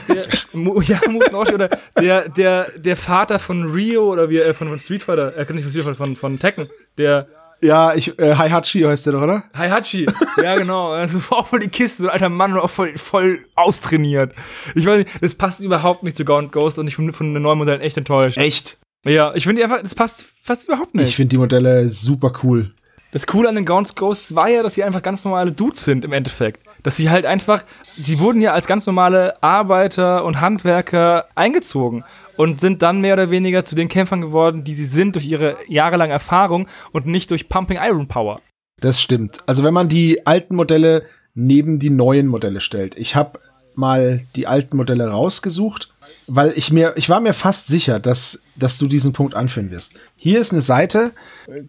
Mu, 0.54 0.80
ja, 0.86 1.00
Muten 1.10 1.34
Roshi 1.34 1.56
oder 1.56 1.70
der, 2.00 2.30
der, 2.30 2.68
der 2.76 2.96
Vater 2.96 3.40
von 3.40 3.72
Rio 3.72 4.12
oder 4.12 4.30
wie, 4.30 4.38
äh, 4.38 4.54
von, 4.54 4.68
von 4.68 4.78
Street 4.78 5.04
Fighter, 5.04 5.36
äh, 5.36 5.54
nicht 5.54 5.64
von 5.64 5.72
Street 5.72 5.86
Fighter, 5.86 5.96
von, 5.96 6.16
von 6.16 6.38
Tekken, 6.38 6.70
der, 6.98 7.28
ja, 7.62 7.96
ich, 7.96 8.18
äh, 8.20 8.36
Haihachi 8.36 8.82
heißt 8.82 9.08
der 9.08 9.14
doch, 9.14 9.24
oder? 9.24 9.44
Haihachi, 9.56 10.06
ja 10.44 10.56
genau. 10.56 10.92
Also 10.92 11.18
auch 11.36 11.48
voll 11.48 11.60
die 11.60 11.70
Kiste, 11.70 12.04
so 12.04 12.08
ein 12.08 12.14
alter 12.14 12.30
Mann 12.30 12.54
und 12.54 12.60
auch 12.60 12.70
voll, 12.70 12.96
voll 12.98 13.40
austrainiert. 13.56 14.34
Ich 14.76 14.86
weiß 14.86 15.00
nicht, 15.00 15.10
das 15.22 15.34
passt 15.34 15.62
überhaupt 15.62 16.04
nicht 16.04 16.18
zu 16.18 16.26
Gaunt 16.26 16.52
Ghost 16.52 16.78
und 16.78 16.88
ich 16.88 16.98
bin 16.98 17.12
von 17.14 17.34
den 17.34 17.42
neuen 17.42 17.58
Modellen 17.58 17.82
echt 17.82 17.98
enttäuscht. 17.98 18.38
Echt? 18.38 18.78
Ja, 19.06 19.34
ich 19.34 19.46
finde 19.46 19.64
einfach, 19.64 19.82
das 19.82 19.96
passt 19.96 20.26
fast 20.44 20.68
überhaupt 20.68 20.94
nicht. 20.94 21.08
Ich 21.08 21.16
finde 21.16 21.30
die 21.30 21.38
Modelle 21.38 21.90
super 21.90 22.32
cool. 22.44 22.74
Das 23.12 23.26
Coole 23.26 23.48
an 23.48 23.56
den 23.56 23.66
Gaunt 23.66 23.96
Ghosts 23.96 24.36
war 24.36 24.50
ja, 24.50 24.64
dass 24.64 24.74
sie 24.74 24.84
einfach 24.84 25.02
ganz 25.02 25.24
normale 25.24 25.52
Dudes 25.52 25.86
sind 25.86 26.04
im 26.04 26.12
Endeffekt. 26.12 26.62
Dass 26.84 26.98
sie 26.98 27.10
halt 27.10 27.26
einfach, 27.26 27.64
die 27.98 28.20
wurden 28.20 28.42
ja 28.42 28.54
als 28.54 28.68
ganz 28.68 28.86
normale 28.86 29.42
Arbeiter 29.42 30.26
und 30.26 30.42
Handwerker 30.42 31.26
eingezogen 31.34 32.04
und 32.36 32.60
sind 32.60 32.82
dann 32.82 33.00
mehr 33.00 33.14
oder 33.14 33.32
weniger 33.32 33.64
zu 33.64 33.76
den 33.76 33.88
Kämpfern 33.88 34.22
geworden, 34.22 34.64
die 34.64 34.74
sie 34.74 34.86
sind 34.86 35.16
durch 35.16 35.26
ihre 35.26 35.58
jahrelange 35.68 36.12
Erfahrung 36.12 36.68
und 36.92 37.06
nicht 37.06 37.32
durch 37.32 37.50
Pumping 37.50 37.80
Iron 37.82 38.08
Power. 38.08 38.38
Das 38.80 39.02
stimmt. 39.02 39.40
Also 39.48 39.64
wenn 39.64 39.74
man 39.74 39.88
die 39.88 40.28
alten 40.28 40.56
Modelle 40.56 41.06
neben 41.34 41.80
die 41.80 41.92
neuen 41.92 42.28
Modelle 42.28 42.62
stellt. 42.62 42.98
Ich 42.98 43.16
habe 43.16 43.40
mal 43.76 44.22
die 44.36 44.48
alten 44.48 44.76
Modelle 44.76 45.08
rausgesucht, 45.08 45.94
weil 46.28 46.54
ich 46.56 46.72
mir, 46.72 46.94
ich 46.98 47.10
war 47.10 47.20
mir 47.20 47.34
fast 47.34 47.68
sicher, 47.68 48.00
dass, 48.00 48.42
dass 48.56 48.78
du 48.78 48.88
diesen 48.88 49.14
Punkt 49.14 49.34
anführen 49.34 49.72
wirst. 49.72 49.96
Hier 50.16 50.40
ist 50.40 50.52
eine 50.52 50.62
Seite, 50.62 51.14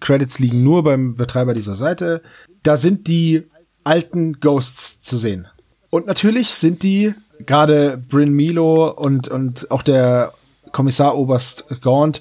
Credits 0.01 0.39
liegen 0.41 0.63
nur 0.63 0.83
beim 0.83 1.15
Betreiber 1.15 1.55
dieser 1.55 1.75
Seite. 1.75 2.23
Da 2.63 2.77
sind 2.77 3.07
die 3.07 3.45
alten 3.85 4.41
Ghosts 4.41 5.01
zu 5.01 5.17
sehen. 5.17 5.47
Und 5.91 6.07
natürlich 6.07 6.51
sind 6.51 6.83
die 6.83 7.15
gerade 7.47 7.97
Bryn 7.97 8.33
Milo 8.33 8.91
und, 8.91 9.29
und 9.29 9.71
auch 9.71 9.83
der 9.83 10.33
Kommissar 10.73 11.17
Oberst 11.17 11.67
Gaunt, 11.81 12.21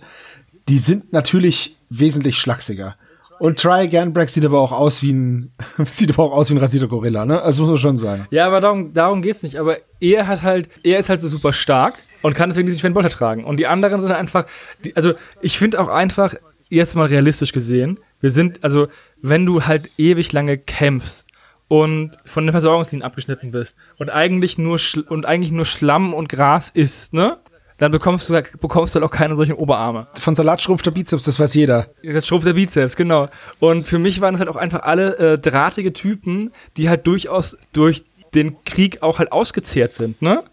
die 0.69 0.77
sind 0.77 1.11
natürlich 1.11 1.75
wesentlich 1.89 2.37
schlachsiger. 2.37 2.95
Und 3.39 3.59
Try 3.59 3.83
Again 3.83 4.13
Break 4.13 4.29
sieht 4.29 4.45
aber 4.45 4.59
auch 4.59 4.71
aus 4.71 5.03
wie 5.03 5.13
ein, 5.13 5.51
sieht 5.91 6.11
aber 6.11 6.23
auch 6.23 6.31
aus 6.31 6.49
wie 6.49 6.55
ein 6.55 6.59
rasierter 6.59 6.87
Gorilla, 6.87 7.25
ne? 7.25 7.41
Also 7.41 7.63
muss 7.63 7.71
man 7.71 7.79
schon 7.79 7.97
sagen. 7.97 8.27
Ja, 8.31 8.47
aber 8.47 8.61
darum, 8.61 8.93
darum 8.93 9.21
geht's 9.21 9.43
nicht. 9.43 9.57
Aber 9.57 9.77
er 9.99 10.27
hat 10.27 10.41
halt, 10.41 10.69
er 10.83 10.99
ist 10.99 11.09
halt 11.09 11.21
so 11.21 11.27
super 11.27 11.53
stark 11.53 11.99
und 12.21 12.35
kann 12.35 12.49
deswegen 12.49 12.65
diesen 12.65 12.79
schweren 12.79 12.93
Bolter 12.93 13.09
tragen. 13.09 13.43
Und 13.43 13.57
die 13.57 13.67
anderen 13.67 14.01
sind 14.01 14.11
einfach, 14.11 14.45
die, 14.83 14.95
also 14.95 15.13
ich 15.41 15.57
finde 15.57 15.79
auch 15.79 15.87
einfach, 15.87 16.33
jetzt 16.69 16.95
mal 16.95 17.07
realistisch 17.07 17.53
gesehen, 17.53 17.99
wir 18.19 18.31
sind, 18.31 18.63
also 18.63 18.87
wenn 19.21 19.45
du 19.45 19.63
halt 19.63 19.89
ewig 19.97 20.33
lange 20.33 20.57
kämpfst 20.57 21.27
und 21.67 22.11
von 22.25 22.45
den 22.45 22.51
Versorgungslinien 22.51 23.05
abgeschnitten 23.05 23.51
bist 23.51 23.77
und 23.97 24.09
eigentlich 24.09 24.57
nur 24.57 24.79
und 25.07 25.25
eigentlich 25.25 25.51
nur 25.51 25.65
Schlamm 25.65 26.13
und 26.13 26.29
Gras 26.29 26.69
isst, 26.69 27.13
ne? 27.13 27.37
dann 27.77 27.91
bekommst 27.91 28.29
du, 28.29 28.41
bekommst 28.59 28.95
du 28.95 28.99
halt 28.99 29.09
auch 29.09 29.15
keine 29.15 29.35
solchen 29.35 29.53
Oberarme. 29.53 30.07
Von 30.15 30.35
Salat 30.35 30.61
schrumpft 30.61 30.85
der 30.85 30.91
Bizeps, 30.91 31.25
das 31.25 31.39
weiß 31.39 31.53
jeder. 31.53 31.87
Das 32.03 32.25
schrumpft 32.27 32.47
der 32.47 32.53
Bizeps, 32.53 32.95
genau. 32.95 33.29
Und 33.59 33.85
für 33.85 33.99
mich 33.99 34.19
waren 34.21 34.33
es 34.33 34.39
halt 34.39 34.49
auch 34.49 34.55
einfach 34.55 34.81
alle 34.81 35.17
äh, 35.17 35.37
drahtige 35.37 35.93
Typen, 35.93 36.51
die 36.75 36.89
halt 36.89 37.05
durchaus 37.05 37.57
durch 37.73 38.03
den 38.33 38.63
Krieg 38.65 39.03
auch 39.03 39.19
halt 39.19 39.31
ausgezehrt 39.31 39.93
sind, 39.93 40.21
ne? 40.21 40.43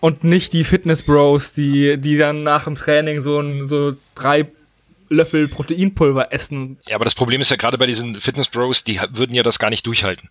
Und 0.00 0.24
nicht 0.24 0.52
die 0.52 0.64
Fitness 0.64 1.02
Bros, 1.02 1.52
die, 1.52 1.98
die 1.98 2.16
dann 2.16 2.42
nach 2.42 2.64
dem 2.64 2.76
Training 2.76 3.20
so, 3.20 3.66
so 3.66 3.94
drei 4.14 4.46
Löffel 5.10 5.48
Proteinpulver 5.48 6.32
essen. 6.32 6.78
Ja, 6.86 6.96
aber 6.96 7.04
das 7.04 7.14
Problem 7.14 7.40
ist 7.40 7.50
ja 7.50 7.56
gerade 7.56 7.78
bei 7.78 7.86
diesen 7.86 8.20
Fitness 8.20 8.48
Bros, 8.48 8.84
die 8.84 9.00
würden 9.12 9.34
ja 9.34 9.42
das 9.42 9.58
gar 9.58 9.70
nicht 9.70 9.86
durchhalten. 9.86 10.28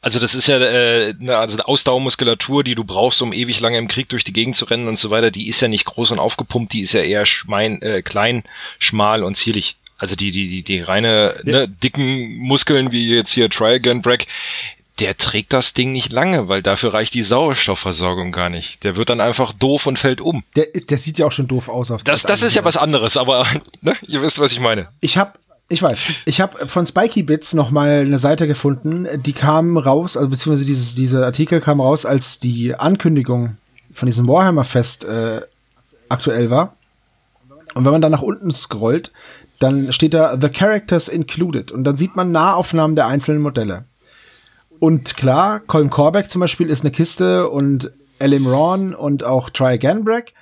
Also 0.00 0.18
das 0.18 0.34
ist 0.34 0.48
ja 0.48 0.58
äh, 0.58 1.14
eine, 1.20 1.36
also 1.36 1.56
eine 1.56 1.66
Ausdauermuskulatur, 1.66 2.64
die 2.64 2.74
du 2.74 2.84
brauchst, 2.84 3.20
um 3.22 3.32
ewig 3.32 3.60
lange 3.60 3.78
im 3.78 3.88
Krieg 3.88 4.08
durch 4.08 4.24
die 4.24 4.32
Gegend 4.32 4.56
zu 4.56 4.64
rennen 4.64 4.88
und 4.88 4.98
so 4.98 5.10
weiter. 5.10 5.30
Die 5.30 5.48
ist 5.48 5.60
ja 5.60 5.68
nicht 5.68 5.84
groß 5.84 6.12
und 6.12 6.18
aufgepumpt, 6.18 6.72
die 6.72 6.80
ist 6.80 6.92
ja 6.92 7.02
eher 7.02 7.26
schmein, 7.26 7.82
äh, 7.82 8.02
klein, 8.02 8.44
schmal 8.78 9.24
und 9.24 9.36
zierlich. 9.36 9.76
Also 9.98 10.16
die, 10.16 10.30
die, 10.30 10.48
die, 10.48 10.62
die 10.62 10.80
reine 10.80 11.34
ja. 11.44 11.52
ne, 11.52 11.68
dicken 11.68 12.38
Muskeln 12.38 12.90
wie 12.92 13.14
jetzt 13.14 13.32
hier 13.32 13.50
Try 13.50 13.74
Again 13.74 14.00
Break, 14.00 14.26
der 15.00 15.16
trägt 15.16 15.52
das 15.52 15.72
Ding 15.72 15.92
nicht 15.92 16.12
lange, 16.12 16.48
weil 16.48 16.62
dafür 16.62 16.92
reicht 16.92 17.14
die 17.14 17.22
Sauerstoffversorgung 17.22 18.32
gar 18.32 18.50
nicht. 18.50 18.84
Der 18.84 18.96
wird 18.96 19.08
dann 19.08 19.20
einfach 19.20 19.52
doof 19.52 19.86
und 19.86 19.98
fällt 19.98 20.20
um. 20.20 20.44
Der, 20.56 20.66
der 20.66 20.98
sieht 20.98 21.18
ja 21.18 21.26
auch 21.26 21.32
schon 21.32 21.48
doof 21.48 21.68
aus. 21.68 21.90
Auf 21.90 22.04
das 22.04 22.22
das 22.22 22.42
ist 22.42 22.54
ja 22.54 22.64
was 22.64 22.76
anderes, 22.76 23.16
aber 23.16 23.46
ne, 23.80 23.96
ihr 24.06 24.22
wisst, 24.22 24.38
was 24.38 24.52
ich 24.52 24.60
meine. 24.60 24.88
Ich 25.00 25.16
habe 25.16 25.32
ich 25.68 25.82
weiß. 25.82 26.10
Ich 26.26 26.40
habe 26.40 26.66
von 26.66 26.84
Spiky 26.84 27.22
Bits 27.22 27.54
noch 27.54 27.70
mal 27.70 28.00
eine 28.00 28.18
Seite 28.18 28.48
gefunden, 28.48 29.06
die 29.22 29.32
kam 29.32 29.78
raus, 29.78 30.16
also 30.16 30.28
beziehungsweise 30.28 30.64
dieses, 30.64 30.96
dieser 30.96 31.24
Artikel 31.24 31.60
kam 31.60 31.80
raus, 31.80 32.04
als 32.04 32.40
die 32.40 32.74
Ankündigung 32.74 33.56
von 33.92 34.06
diesem 34.06 34.26
Warhammer 34.26 34.64
Fest 34.64 35.04
äh, 35.04 35.42
aktuell 36.08 36.50
war. 36.50 36.74
Und 37.74 37.84
wenn 37.84 37.92
man 37.92 38.02
dann 38.02 38.10
nach 38.10 38.22
unten 38.22 38.50
scrollt, 38.50 39.12
dann 39.60 39.92
steht 39.92 40.12
da 40.12 40.36
The 40.40 40.48
Characters 40.48 41.06
Included 41.06 41.70
und 41.70 41.84
dann 41.84 41.96
sieht 41.96 42.16
man 42.16 42.32
Nahaufnahmen 42.32 42.96
der 42.96 43.06
einzelnen 43.06 43.40
Modelle. 43.40 43.84
Und 44.80 45.16
klar, 45.16 45.60
Colin 45.60 45.90
Corbeck 45.90 46.30
zum 46.30 46.40
Beispiel 46.40 46.68
ist 46.68 46.80
eine 46.80 46.90
Kiste 46.90 47.50
und 47.50 47.92
Elim 48.18 48.46
Ron 48.46 48.94
und 48.94 49.22
auch 49.24 49.50
Try 49.50 49.74
Again 49.74 50.04
Break. 50.04 50.34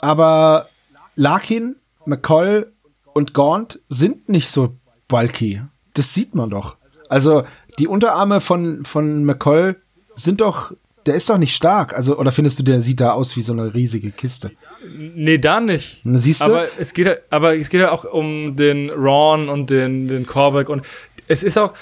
Aber 0.00 0.68
Larkin, 1.14 1.76
McColl 2.06 2.72
und 3.12 3.34
Gaunt 3.34 3.80
sind 3.88 4.28
nicht 4.28 4.48
so 4.48 4.74
bulky. 5.06 5.62
Das 5.94 6.14
sieht 6.14 6.34
man 6.34 6.50
doch. 6.50 6.76
Also 7.08 7.44
die 7.78 7.86
Unterarme 7.86 8.40
von, 8.40 8.84
von 8.84 9.24
McColl 9.24 9.76
sind 10.14 10.40
doch, 10.40 10.72
der 11.04 11.14
ist 11.14 11.28
doch 11.28 11.38
nicht 11.38 11.54
stark. 11.54 11.94
Also, 11.94 12.18
oder 12.18 12.32
findest 12.32 12.58
du, 12.58 12.62
der 12.62 12.80
sieht 12.80 13.00
da 13.00 13.12
aus 13.12 13.36
wie 13.36 13.42
so 13.42 13.52
eine 13.52 13.74
riesige 13.74 14.10
Kiste? 14.10 14.50
Nee, 14.96 15.38
da 15.38 15.60
nicht. 15.60 16.00
Siehst 16.04 16.40
du? 16.40 16.46
Aber 16.46 16.66
es 16.78 16.94
geht, 16.94 17.20
aber 17.30 17.56
es 17.56 17.68
geht 17.68 17.80
ja 17.80 17.92
auch 17.92 18.04
um 18.04 18.56
den 18.56 18.90
Ron 18.90 19.48
und 19.48 19.70
den, 19.70 20.08
den 20.08 20.26
Corbeck 20.26 20.68
und 20.68 20.82
es 21.28 21.42
ist 21.42 21.58
auch, 21.58 21.74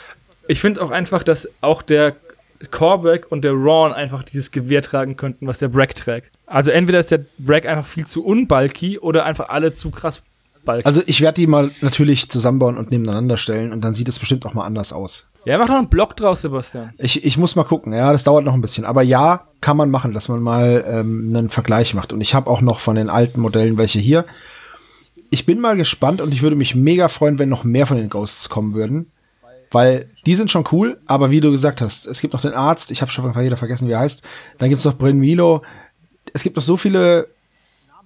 ich 0.48 0.60
finde 0.60 0.82
auch 0.82 0.90
einfach, 0.90 1.22
dass 1.22 1.48
auch 1.60 1.82
der 1.82 2.16
Corbeck 2.70 3.30
und 3.30 3.42
der 3.44 3.52
Ron 3.52 3.92
einfach 3.92 4.22
dieses 4.22 4.50
Gewehr 4.50 4.82
tragen 4.82 5.16
könnten, 5.16 5.46
was 5.46 5.58
der 5.58 5.68
Brack 5.68 5.94
trägt. 5.94 6.30
Also 6.46 6.70
entweder 6.70 6.98
ist 6.98 7.10
der 7.10 7.24
Brack 7.38 7.66
einfach 7.66 7.86
viel 7.86 8.06
zu 8.06 8.24
unbulky 8.24 8.98
oder 8.98 9.24
einfach 9.24 9.48
alle 9.48 9.72
zu 9.72 9.90
krass 9.90 10.22
bulky. 10.64 10.86
Also 10.86 11.02
ich 11.06 11.20
werde 11.20 11.40
die 11.40 11.46
mal 11.46 11.70
natürlich 11.80 12.28
zusammenbauen 12.30 12.78
und 12.78 12.90
nebeneinander 12.90 13.36
stellen 13.36 13.72
und 13.72 13.82
dann 13.82 13.94
sieht 13.94 14.08
es 14.08 14.18
bestimmt 14.18 14.46
auch 14.46 14.54
mal 14.54 14.64
anders 14.64 14.92
aus. 14.92 15.30
Ja, 15.44 15.58
mach 15.58 15.68
doch 15.68 15.76
einen 15.76 15.88
Block 15.88 16.16
draus, 16.16 16.40
Sebastian. 16.40 16.92
Ich, 16.98 17.24
ich 17.24 17.38
muss 17.38 17.54
mal 17.54 17.62
gucken, 17.62 17.92
ja, 17.92 18.10
das 18.10 18.24
dauert 18.24 18.44
noch 18.44 18.54
ein 18.54 18.60
bisschen. 18.60 18.84
Aber 18.84 19.02
ja, 19.02 19.46
kann 19.60 19.76
man 19.76 19.90
machen, 19.90 20.12
dass 20.12 20.28
man 20.28 20.42
mal 20.42 20.84
ähm, 20.88 21.32
einen 21.32 21.50
Vergleich 21.50 21.94
macht. 21.94 22.12
Und 22.12 22.20
ich 22.20 22.34
habe 22.34 22.50
auch 22.50 22.60
noch 22.60 22.80
von 22.80 22.96
den 22.96 23.08
alten 23.08 23.40
Modellen 23.40 23.78
welche 23.78 24.00
hier. 24.00 24.24
Ich 25.30 25.46
bin 25.46 25.60
mal 25.60 25.76
gespannt 25.76 26.20
und 26.20 26.34
ich 26.34 26.42
würde 26.42 26.56
mich 26.56 26.74
mega 26.74 27.06
freuen, 27.06 27.38
wenn 27.38 27.48
noch 27.48 27.62
mehr 27.62 27.86
von 27.86 27.96
den 27.96 28.08
Ghosts 28.08 28.48
kommen 28.48 28.74
würden. 28.74 29.12
Weil 29.70 30.08
die 30.26 30.34
sind 30.34 30.50
schon 30.50 30.64
cool, 30.72 30.98
aber 31.06 31.30
wie 31.30 31.40
du 31.40 31.50
gesagt 31.50 31.80
hast, 31.80 32.06
es 32.06 32.20
gibt 32.20 32.34
noch 32.34 32.40
den 32.40 32.52
Arzt, 32.52 32.90
ich 32.90 33.02
habe 33.02 33.10
schon 33.10 33.34
wieder 33.34 33.56
vergessen, 33.56 33.88
wie 33.88 33.92
er 33.92 34.00
heißt. 34.00 34.22
Dann 34.58 34.68
gibt's 34.68 34.84
noch 34.84 34.96
Bryn 34.96 35.18
Milo. 35.18 35.62
Es 36.32 36.42
gibt 36.42 36.56
noch 36.56 36.62
so 36.62 36.76
viele 36.76 37.28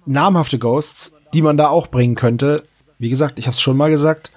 namhafte 0.05 0.59
Ghosts, 0.59 1.13
die 1.33 1.41
man 1.41 1.57
da 1.57 1.69
auch 1.69 1.87
bringen 1.87 2.15
könnte. 2.15 2.63
Wie 2.97 3.09
gesagt, 3.09 3.39
ich 3.39 3.47
habe 3.47 3.55
es 3.55 3.61
schon 3.61 3.77
mal 3.77 3.89
gesagt, 3.89 4.31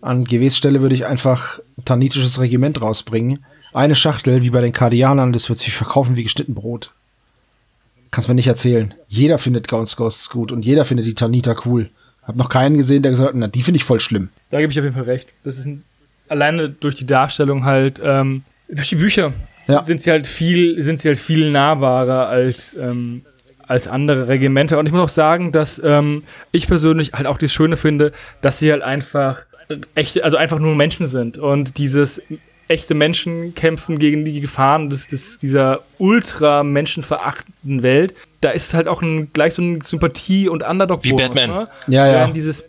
an 0.00 0.24
GWs 0.24 0.56
Stelle 0.56 0.80
würde 0.80 0.94
ich 0.94 1.06
einfach 1.06 1.58
ein 1.78 1.84
tanitisches 1.84 2.40
Regiment 2.40 2.80
rausbringen. 2.80 3.44
Eine 3.72 3.94
Schachtel, 3.94 4.42
wie 4.42 4.50
bei 4.50 4.62
den 4.62 4.72
Kardianern, 4.72 5.32
das 5.32 5.48
wird 5.48 5.58
sich 5.58 5.72
verkaufen 5.74 6.16
wie 6.16 6.22
geschnitten 6.22 6.54
Brot. 6.54 6.92
Kannst 8.10 8.28
mir 8.28 8.34
nicht 8.34 8.48
erzählen. 8.48 8.94
Jeder 9.06 9.38
findet 9.38 9.68
Gaunt's 9.68 9.96
Ghosts 9.96 10.30
gut 10.30 10.50
und 10.50 10.64
jeder 10.64 10.84
findet 10.84 11.06
die 11.06 11.14
Tanita 11.14 11.54
cool. 11.64 11.90
Hab 12.22 12.36
noch 12.36 12.48
keinen 12.48 12.76
gesehen, 12.76 13.02
der 13.02 13.12
gesagt 13.12 13.28
hat, 13.28 13.36
na, 13.36 13.46
die 13.46 13.62
finde 13.62 13.76
ich 13.76 13.84
voll 13.84 14.00
schlimm. 14.00 14.30
Da 14.50 14.60
gebe 14.60 14.72
ich 14.72 14.78
auf 14.78 14.84
jeden 14.84 14.96
Fall 14.96 15.04
recht. 15.04 15.28
Das 15.44 15.58
ist 15.58 15.66
ein 15.66 15.84
alleine 16.30 16.70
durch 16.70 16.94
die 16.94 17.06
Darstellung 17.06 17.64
halt, 17.64 18.00
ähm, 18.02 18.42
durch 18.68 18.88
die 18.88 18.96
Bücher 18.96 19.32
ja. 19.66 19.80
sind 19.80 20.00
sie 20.00 20.10
halt 20.10 20.26
viel, 20.26 20.80
sind 20.82 21.00
sie 21.00 21.08
halt 21.08 21.18
viel 21.18 21.50
nahbarer 21.50 22.28
als, 22.28 22.74
ähm, 22.74 23.22
als 23.66 23.88
andere 23.88 24.28
Regimenter. 24.28 24.78
Und 24.78 24.86
ich 24.86 24.92
muss 24.92 25.02
auch 25.02 25.08
sagen, 25.08 25.52
dass 25.52 25.80
ähm, 25.84 26.22
ich 26.52 26.66
persönlich 26.66 27.12
halt 27.12 27.26
auch 27.26 27.38
das 27.38 27.52
Schöne 27.52 27.76
finde, 27.76 28.12
dass 28.42 28.58
sie 28.58 28.70
halt 28.70 28.82
einfach 28.82 29.42
echte, 29.94 30.24
also 30.24 30.36
einfach 30.36 30.58
nur 30.58 30.74
Menschen 30.74 31.06
sind. 31.06 31.38
Und 31.38 31.78
dieses 31.78 32.22
echte 32.68 32.94
Menschen 32.94 33.54
kämpfen 33.54 33.98
gegen 33.98 34.24
die 34.24 34.40
Gefahren 34.40 34.90
des, 34.90 35.08
des, 35.08 35.38
dieser 35.38 35.80
ultra 35.98 36.62
menschenverachtenden 36.62 37.82
Welt. 37.82 38.14
Da 38.40 38.50
ist 38.50 38.74
halt 38.74 38.86
auch 38.86 39.02
ein, 39.02 39.32
gleich 39.32 39.54
so 39.54 39.62
ein 39.62 39.80
Sympathie- 39.80 40.48
und 40.48 40.62
Underdog-Bonus. 40.62 41.18
Wie 41.18 41.22
Batman. 41.22 41.50
Ne? 41.50 41.68
Ja, 41.88 42.06
ja. 42.06 42.14
Während 42.14 42.36
dieses, 42.36 42.64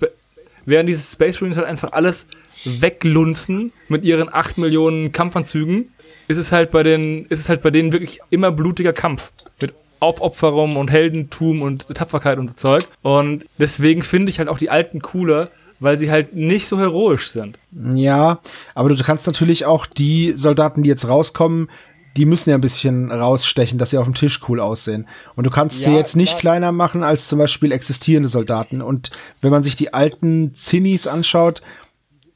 während 0.66 0.90
dieses 0.90 1.12
Space 1.12 1.40
Marines 1.40 1.58
halt 1.58 1.68
einfach 1.68 1.92
alles 1.92 2.26
weglunzen 2.66 3.72
mit 3.88 4.04
ihren 4.04 4.34
8 4.34 4.58
Millionen 4.58 5.12
Kampfanzügen, 5.12 5.92
ist 6.28 6.38
es 6.38 6.52
halt 6.52 6.72
bei 6.72 6.84
den, 6.84 7.26
ist 7.26 7.40
es 7.40 7.50
halt 7.50 7.62
bei 7.62 7.72
denen 7.72 7.92
wirklich 7.92 8.20
immer 8.30 8.52
blutiger 8.52 8.94
Kampf. 8.94 9.32
Mit 9.60 9.74
Aufopferung 10.00 10.78
und 10.78 10.90
Heldentum 10.90 11.62
und 11.62 11.88
Tapferkeit 11.94 12.40
und 12.40 12.50
so 12.50 12.56
Zeug. 12.56 12.88
Und 13.02 13.46
deswegen 13.60 14.02
finde 14.02 14.32
ich 14.32 14.40
halt 14.40 14.50
auch 14.50 14.58
die 14.58 14.70
alten 14.70 15.02
cooler, 15.02 15.52
weil 15.80 15.98
sie 15.98 16.12
halt 16.12 16.36
nicht 16.36 16.68
so 16.68 16.80
heroisch 16.80 17.30
sind. 17.30 17.58
Ja, 17.94 18.40
aber 18.76 18.90
du 18.90 19.04
kannst 19.04 19.28
natürlich 19.28 19.66
auch 19.66 19.86
die 19.86 20.34
Soldaten, 20.36 20.84
die 20.84 20.90
jetzt 20.90 21.08
rauskommen, 21.08 21.70
die 22.18 22.26
müssen 22.26 22.50
ja 22.50 22.56
ein 22.58 22.62
bisschen 22.62 23.12
rausstechen, 23.12 23.78
dass 23.78 23.92
sie 23.92 23.98
auf 23.98 24.06
dem 24.06 24.14
Tisch 24.14 24.42
cool 24.48 24.60
aussehen. 24.60 25.08
Und 25.36 25.46
du 25.46 25.50
kannst 25.50 25.80
ja, 25.82 25.90
sie 25.90 25.96
jetzt 25.96 26.16
nicht 26.16 26.38
klar. 26.38 26.56
kleiner 26.56 26.72
machen 26.72 27.04
als 27.04 27.28
zum 27.28 27.40
Beispiel 27.40 27.72
existierende 27.72 28.28
Soldaten. 28.28 28.82
Und 28.82 29.12
wenn 29.40 29.52
man 29.52 29.64
sich 29.64 29.76
die 29.76 29.94
alten 29.94 30.54
Zinnis 30.54 31.08
anschaut, 31.08 31.62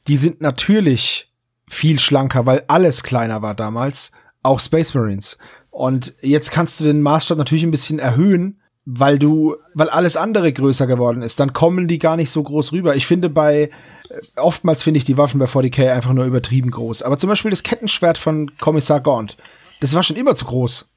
die 0.08 0.16
sind 0.16 0.40
natürlich 0.40 1.32
viel 1.68 1.98
schlanker, 1.98 2.46
weil 2.46 2.64
alles 2.68 3.02
kleiner 3.02 3.42
war 3.42 3.54
damals, 3.54 4.12
auch 4.42 4.60
Space 4.60 4.94
Marines. 4.94 5.38
Und 5.70 6.14
jetzt 6.22 6.52
kannst 6.52 6.80
du 6.80 6.84
den 6.84 7.02
Maßstab 7.02 7.36
natürlich 7.36 7.64
ein 7.64 7.70
bisschen 7.70 7.98
erhöhen, 7.98 8.60
weil 8.86 9.18
du, 9.18 9.56
weil 9.74 9.90
alles 9.90 10.16
andere 10.16 10.52
größer 10.52 10.86
geworden 10.86 11.22
ist. 11.22 11.40
Dann 11.40 11.52
kommen 11.52 11.88
die 11.88 11.98
gar 11.98 12.16
nicht 12.16 12.30
so 12.30 12.42
groß 12.42 12.72
rüber. 12.72 12.94
Ich 12.94 13.06
finde 13.06 13.28
bei, 13.28 13.62
äh, 13.62 13.70
oftmals 14.36 14.84
finde 14.84 14.98
ich 14.98 15.04
die 15.04 15.18
Waffen 15.18 15.40
bei 15.40 15.46
40k 15.46 15.92
einfach 15.92 16.12
nur 16.12 16.24
übertrieben 16.24 16.70
groß. 16.70 17.02
Aber 17.02 17.18
zum 17.18 17.28
Beispiel 17.28 17.50
das 17.50 17.64
Kettenschwert 17.64 18.16
von 18.16 18.52
Kommissar 18.58 19.00
Gaunt, 19.00 19.36
das 19.80 19.94
war 19.94 20.04
schon 20.04 20.16
immer 20.16 20.36
zu 20.36 20.44
groß. 20.44 20.88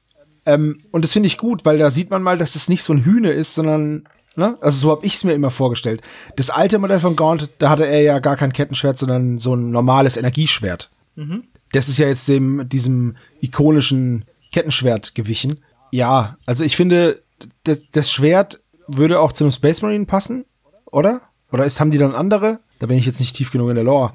Ähm, 0.46 0.84
und 0.92 1.04
das 1.04 1.12
finde 1.12 1.26
ich 1.26 1.36
gut, 1.36 1.64
weil 1.64 1.78
da 1.78 1.90
sieht 1.90 2.10
man 2.10 2.22
mal, 2.22 2.38
dass 2.38 2.50
es 2.50 2.62
das 2.62 2.68
nicht 2.68 2.84
so 2.84 2.92
ein 2.92 3.04
Hühne 3.04 3.32
ist, 3.32 3.54
sondern 3.54 4.04
Ne? 4.36 4.56
Also 4.60 4.78
so 4.78 4.90
habe 4.90 5.04
ich 5.04 5.16
es 5.16 5.24
mir 5.24 5.32
immer 5.32 5.50
vorgestellt. 5.50 6.02
Das 6.36 6.50
alte 6.50 6.78
Modell 6.78 7.00
von 7.00 7.16
Gaunt, 7.16 7.50
da 7.58 7.70
hatte 7.70 7.86
er 7.86 8.02
ja 8.02 8.18
gar 8.20 8.36
kein 8.36 8.52
Kettenschwert, 8.52 8.96
sondern 8.96 9.38
so 9.38 9.54
ein 9.54 9.70
normales 9.70 10.16
Energieschwert. 10.16 10.90
Mhm. 11.16 11.44
Das 11.72 11.88
ist 11.88 11.98
ja 11.98 12.08
jetzt 12.08 12.28
dem, 12.28 12.68
diesem 12.68 13.16
ikonischen 13.40 14.24
Kettenschwert 14.52 15.14
gewichen. 15.14 15.60
Ja, 15.92 16.36
also 16.46 16.64
ich 16.64 16.76
finde, 16.76 17.22
das, 17.64 17.80
das 17.90 18.10
Schwert 18.10 18.58
würde 18.86 19.20
auch 19.20 19.32
zu 19.32 19.44
einem 19.44 19.52
Space 19.52 19.82
Marine 19.82 20.06
passen, 20.06 20.44
oder? 20.86 21.20
Oder 21.52 21.64
ist, 21.64 21.80
haben 21.80 21.90
die 21.90 21.98
dann 21.98 22.14
andere? 22.14 22.60
Da 22.78 22.86
bin 22.86 22.98
ich 22.98 23.06
jetzt 23.06 23.20
nicht 23.20 23.36
tief 23.36 23.50
genug 23.50 23.70
in 23.70 23.74
der 23.76 23.84
Lore. 23.84 24.12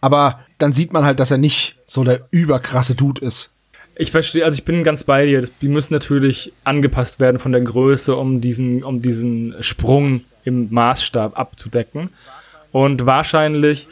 Aber 0.00 0.40
dann 0.58 0.72
sieht 0.72 0.92
man 0.92 1.04
halt, 1.04 1.20
dass 1.20 1.30
er 1.30 1.38
nicht 1.38 1.78
so 1.86 2.04
der 2.04 2.26
überkrasse 2.30 2.94
Dude 2.94 3.24
ist. 3.24 3.54
Ich 4.00 4.12
verstehe, 4.12 4.44
also 4.44 4.54
ich 4.54 4.64
bin 4.64 4.84
ganz 4.84 5.02
bei 5.02 5.26
dir. 5.26 5.42
Die 5.60 5.66
müssen 5.66 5.92
natürlich 5.92 6.52
angepasst 6.62 7.18
werden 7.18 7.40
von 7.40 7.50
der 7.50 7.62
Größe, 7.62 8.14
um 8.14 8.40
diesen, 8.40 8.84
um 8.84 9.00
diesen 9.00 9.56
Sprung 9.60 10.20
im 10.44 10.68
Maßstab 10.70 11.36
abzudecken. 11.36 12.10
Und 12.70 13.06
wahrscheinlich 13.06 13.88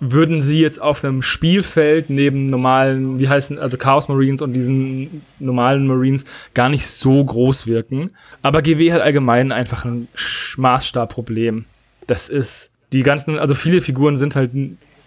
würden 0.00 0.42
sie 0.42 0.60
jetzt 0.60 0.82
auf 0.82 1.04
einem 1.04 1.22
Spielfeld 1.22 2.10
neben 2.10 2.50
normalen, 2.50 3.20
wie 3.20 3.28
heißen, 3.28 3.56
also 3.60 3.78
Chaos 3.78 4.08
Marines 4.08 4.42
und 4.42 4.52
diesen 4.52 5.22
normalen 5.38 5.86
Marines 5.86 6.24
gar 6.52 6.68
nicht 6.68 6.84
so 6.84 7.24
groß 7.24 7.68
wirken. 7.68 8.10
Aber 8.42 8.62
GW 8.62 8.92
hat 8.92 9.00
allgemein 9.00 9.52
einfach 9.52 9.84
ein 9.84 10.08
Maßstabproblem. 10.56 11.66
Das 12.08 12.28
ist, 12.28 12.72
die 12.92 13.04
ganzen, 13.04 13.38
also 13.38 13.54
viele 13.54 13.80
Figuren 13.80 14.16
sind 14.16 14.34
halt, 14.34 14.50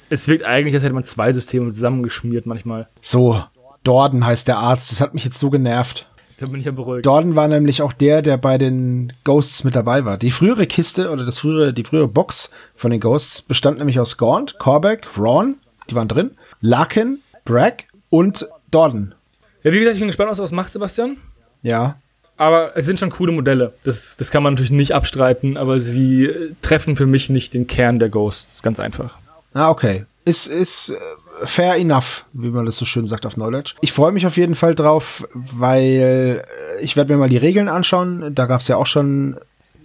es 0.10 0.30
wirkt 0.30 0.46
eigentlich, 0.46 0.76
als 0.76 0.84
hätte 0.86 0.96
man 0.96 1.04
zwei 1.04 1.34
Systeme 1.34 1.74
zusammengeschmiert 1.74 2.46
manchmal. 2.46 2.88
So, 3.02 3.44
Dorden 3.84 4.26
heißt 4.26 4.48
der 4.48 4.58
Arzt. 4.58 4.92
Das 4.92 5.02
hat 5.02 5.14
mich 5.14 5.24
jetzt 5.24 5.40
so 5.40 5.50
genervt. 5.50 6.08
Da 6.40 6.46
bin 6.46 6.62
ich 6.62 6.66
ja 6.66 6.72
beruhigt. 6.72 7.06
Dorden 7.06 7.36
war 7.36 7.50
nämlich 7.50 7.82
auch 7.82 7.92
der, 7.92 8.22
der 8.22 8.38
bei 8.38 8.58
den 8.58 9.12
Ghosts 9.26 9.66
mit 9.66 9.76
dabei 9.76 10.06
war. 10.06 10.18
Die 10.18 10.32
frühere 10.32 10.68
Kiste 10.68 11.10
oder 11.10 11.26
das 11.26 11.38
frühere, 11.38 11.74
die 11.74 11.84
frühere 11.84 12.08
Box 12.08 12.50
von 12.76 12.92
den 12.92 13.02
Ghosts 13.02 13.42
bestand 13.42 13.80
nämlich 13.80 14.00
aus 14.00 14.18
Gaunt, 14.18 14.58
Corbeck, 14.58 15.06
Ron, 15.18 15.56
die 15.90 15.96
waren 15.96 16.08
drin, 16.08 16.32
Larkin, 16.62 17.20
Bragg 17.44 17.84
und 18.10 18.48
Dorden. 18.72 19.16
Ja, 19.64 19.74
wie 19.74 19.80
gesagt, 19.80 19.96
ich 19.96 20.00
bin 20.00 20.08
gespannt, 20.08 20.30
was 20.30 20.38
du 20.38 20.44
was 20.44 20.54
macht, 20.54 20.70
Sebastian. 20.70 21.18
Ja. 21.62 21.98
aber 22.38 22.78
es 22.78 22.86
sind 22.86 23.00
schon 23.00 23.10
coole 23.10 23.34
Modelle. 23.34 23.74
Das, 23.84 24.16
das 24.16 24.32
kann 24.32 24.42
man 24.42 24.54
natürlich 24.54 24.72
nicht 24.72 24.96
abstreiten, 24.96 25.58
aber 25.58 25.82
sie 25.82 26.24
äh, 26.24 26.54
treffen 26.62 26.96
für 26.96 27.06
mich 27.06 27.30
nicht 27.30 27.54
den 27.54 27.68
Kern 27.68 28.00
der 28.00 28.08
Ghosts. 28.08 28.64
Ganz 28.64 28.80
einfach. 28.80 29.18
Ah, 29.54 29.70
okay. 29.70 30.06
Ist, 30.24 30.48
ist 30.48 30.92
äh, 30.92 30.96
fair 31.44 31.76
enough, 31.76 32.26
wie 32.34 32.50
man 32.50 32.66
das 32.66 32.78
so 32.78 32.86
schön 32.86 33.08
sagt 33.08 33.26
auf 33.26 33.36
Knowledge. 33.36 33.76
Ich 33.82 33.92
freue 33.92 34.12
mich 34.12 34.26
auf 34.26 34.38
jeden 34.38 34.56
Fall 34.56 34.76
drauf, 34.76 35.28
weil 35.34 36.44
äh, 36.80 36.84
ich 36.84 36.96
werde 36.96 37.14
mir 37.14 37.20
mal 37.20 37.30
die 37.30 37.38
Regeln 37.38 37.68
anschauen. 37.68 38.34
Da 38.34 38.46
gab 38.46 38.62
es 38.62 38.68
ja 38.68 38.78
auch 38.78 38.88
schon 38.88 39.38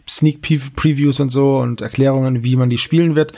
Sneak 0.08 0.40
Previews 0.42 1.20
und 1.20 1.30
so 1.30 1.58
und 1.58 1.80
Erklärungen, 1.80 2.44
wie 2.44 2.56
man 2.56 2.70
die 2.70 2.78
spielen 2.78 3.14
wird. 3.14 3.32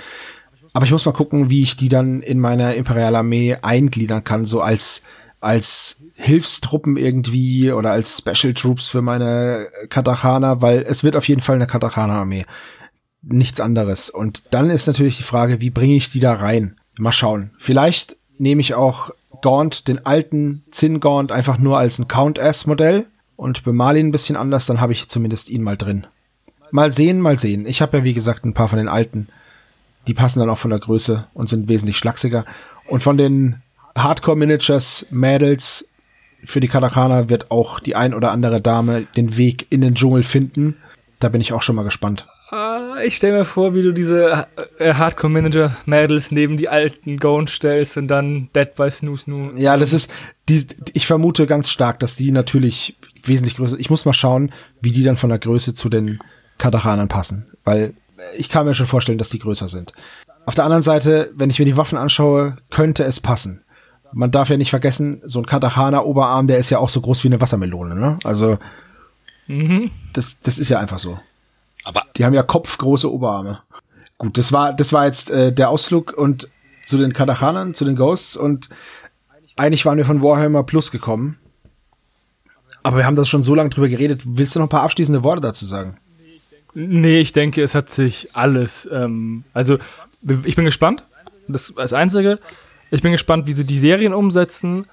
Aber 0.72 0.84
ich 0.84 0.92
muss 0.92 1.06
mal 1.06 1.12
gucken, 1.12 1.48
wie 1.48 1.62
ich 1.62 1.76
die 1.76 1.88
dann 1.88 2.20
in 2.20 2.38
meiner 2.38 2.74
Imperialarmee 2.74 3.56
eingliedern 3.62 4.24
kann, 4.24 4.44
so 4.44 4.60
als 4.60 5.02
als 5.40 6.02
Hilfstruppen 6.14 6.96
irgendwie 6.96 7.70
oder 7.70 7.92
als 7.92 8.18
Special 8.18 8.54
Troops 8.54 8.88
für 8.88 9.02
meine 9.02 9.68
Katachana, 9.90 10.62
weil 10.62 10.82
es 10.82 11.04
wird 11.04 11.14
auf 11.14 11.28
jeden 11.28 11.42
Fall 11.42 11.56
eine 11.56 11.66
Katachana-Armee. 11.66 12.46
Nichts 13.22 13.60
anderes. 13.60 14.08
Und 14.08 14.44
dann 14.50 14.70
ist 14.70 14.86
natürlich 14.86 15.18
die 15.18 15.22
Frage, 15.22 15.60
wie 15.60 15.70
bringe 15.70 15.94
ich 15.94 16.10
die 16.10 16.20
da 16.20 16.34
rein? 16.34 16.76
Mal 16.98 17.12
schauen. 17.12 17.50
Vielleicht 17.58 18.16
nehme 18.38 18.60
ich 18.60 18.74
auch 18.74 19.10
Gaunt, 19.42 19.88
den 19.88 20.04
alten 20.06 20.64
Zinn 20.70 21.00
Gaunt, 21.00 21.30
einfach 21.30 21.58
nur 21.58 21.78
als 21.78 21.98
ein 21.98 22.08
Count-S-Modell 22.08 23.06
und 23.36 23.64
bemale 23.64 23.98
ihn 23.98 24.08
ein 24.08 24.12
bisschen 24.12 24.36
anders, 24.36 24.66
dann 24.66 24.80
habe 24.80 24.92
ich 24.92 25.08
zumindest 25.08 25.50
ihn 25.50 25.62
mal 25.62 25.76
drin. 25.76 26.06
Mal 26.70 26.90
sehen, 26.90 27.20
mal 27.20 27.38
sehen. 27.38 27.66
Ich 27.66 27.82
habe 27.82 27.98
ja, 27.98 28.04
wie 28.04 28.14
gesagt, 28.14 28.44
ein 28.44 28.54
paar 28.54 28.68
von 28.68 28.78
den 28.78 28.88
alten. 28.88 29.28
Die 30.06 30.14
passen 30.14 30.40
dann 30.40 30.50
auch 30.50 30.58
von 30.58 30.70
der 30.70 30.80
Größe 30.80 31.26
und 31.34 31.48
sind 31.48 31.68
wesentlich 31.68 31.98
schlachsiger. 31.98 32.44
Und 32.88 33.02
von 33.02 33.18
den 33.18 33.62
Hardcore 33.96 34.36
Miniatures 34.36 35.06
Mädels 35.10 35.88
für 36.44 36.60
die 36.60 36.68
Katakana 36.68 37.28
wird 37.28 37.50
auch 37.50 37.80
die 37.80 37.96
ein 37.96 38.14
oder 38.14 38.30
andere 38.30 38.60
Dame 38.60 39.06
den 39.16 39.36
Weg 39.36 39.66
in 39.70 39.80
den 39.80 39.94
Dschungel 39.94 40.22
finden. 40.22 40.76
Da 41.18 41.28
bin 41.28 41.40
ich 41.40 41.52
auch 41.52 41.62
schon 41.62 41.76
mal 41.76 41.82
gespannt. 41.82 42.26
Ah, 42.56 42.96
ich 43.04 43.16
stelle 43.16 43.36
mir 43.36 43.44
vor, 43.44 43.74
wie 43.74 43.82
du 43.82 43.92
diese 43.92 44.46
äh, 44.78 44.94
Hardcore 44.94 45.30
Manager 45.30 45.76
Mädels 45.84 46.30
neben 46.30 46.56
die 46.56 46.70
alten 46.70 47.18
Gone 47.18 47.46
stellst 47.48 47.98
und 47.98 48.08
dann 48.08 48.48
Dead 48.56 48.74
by 48.74 48.90
Snoo 48.90 49.14
Snoo. 49.14 49.50
Ja, 49.56 49.76
das 49.76 49.92
ist, 49.92 50.10
die, 50.48 50.66
ich 50.94 51.06
vermute 51.06 51.46
ganz 51.46 51.68
stark, 51.68 51.98
dass 51.98 52.16
die 52.16 52.32
natürlich 52.32 52.96
wesentlich 53.22 53.56
größer, 53.56 53.78
ich 53.78 53.90
muss 53.90 54.06
mal 54.06 54.14
schauen, 54.14 54.52
wie 54.80 54.90
die 54.90 55.02
dann 55.02 55.18
von 55.18 55.28
der 55.28 55.38
Größe 55.38 55.74
zu 55.74 55.90
den 55.90 56.18
Katachanern 56.56 57.08
passen, 57.08 57.46
weil 57.62 57.92
ich 58.38 58.48
kann 58.48 58.64
mir 58.64 58.74
schon 58.74 58.86
vorstellen, 58.86 59.18
dass 59.18 59.28
die 59.28 59.38
größer 59.38 59.68
sind. 59.68 59.92
Auf 60.46 60.54
der 60.54 60.64
anderen 60.64 60.82
Seite, 60.82 61.30
wenn 61.34 61.50
ich 61.50 61.58
mir 61.58 61.66
die 61.66 61.76
Waffen 61.76 61.98
anschaue, 61.98 62.56
könnte 62.70 63.04
es 63.04 63.20
passen 63.20 63.66
man 64.12 64.30
darf 64.30 64.48
ja 64.48 64.56
nicht 64.56 64.70
vergessen, 64.70 65.20
so 65.24 65.40
ein 65.40 65.46
Katachana-Oberarm, 65.46 66.46
der 66.46 66.58
ist 66.58 66.70
ja 66.70 66.78
auch 66.78 66.88
so 66.88 67.02
groß 67.02 67.22
wie 67.24 67.28
eine 67.28 67.40
Wassermelone, 67.40 67.94
ne? 67.94 68.18
Also, 68.24 68.56
mhm. 69.46 69.90
das, 70.14 70.40
das 70.40 70.58
ist 70.58 70.70
ja 70.70 70.78
einfach 70.78 70.98
so. 70.98 71.18
Aber 71.86 72.02
die 72.16 72.24
haben 72.24 72.34
ja 72.34 72.42
kopfgroße 72.42 73.10
Oberarme. 73.12 73.60
Gut, 74.18 74.36
das 74.38 74.50
war, 74.50 74.74
das 74.74 74.92
war 74.92 75.06
jetzt 75.06 75.30
äh, 75.30 75.52
der 75.52 75.70
Ausflug 75.70 76.12
und 76.12 76.48
zu 76.82 76.98
den 76.98 77.12
Katachanern, 77.12 77.74
zu 77.74 77.84
den 77.84 77.94
Ghosts 77.94 78.36
und 78.36 78.70
eigentlich 79.54 79.86
waren 79.86 79.96
wir 79.96 80.04
von 80.04 80.20
Warhammer 80.20 80.64
Plus 80.64 80.90
gekommen. 80.90 81.38
Aber 82.82 82.98
wir 82.98 83.06
haben 83.06 83.14
das 83.14 83.28
schon 83.28 83.44
so 83.44 83.54
lange 83.54 83.70
drüber 83.70 83.88
geredet. 83.88 84.22
Willst 84.24 84.56
du 84.56 84.58
noch 84.58 84.66
ein 84.66 84.70
paar 84.70 84.82
abschließende 84.82 85.22
Worte 85.22 85.42
dazu 85.42 85.64
sagen? 85.64 85.96
Nee, 86.74 87.20
ich 87.20 87.32
denke, 87.32 87.62
es 87.62 87.76
hat 87.76 87.88
sich 87.88 88.34
alles. 88.34 88.88
Ähm, 88.92 89.44
also, 89.54 89.78
ich 90.44 90.56
bin 90.56 90.64
gespannt. 90.64 91.04
Das 91.46 91.72
als 91.76 91.92
Einzige. 91.92 92.40
Ich 92.90 93.02
bin 93.02 93.12
gespannt, 93.12 93.46
wie 93.46 93.52
sie 93.52 93.64
die 93.64 93.78
Serien 93.78 94.12
umsetzen. 94.12 94.86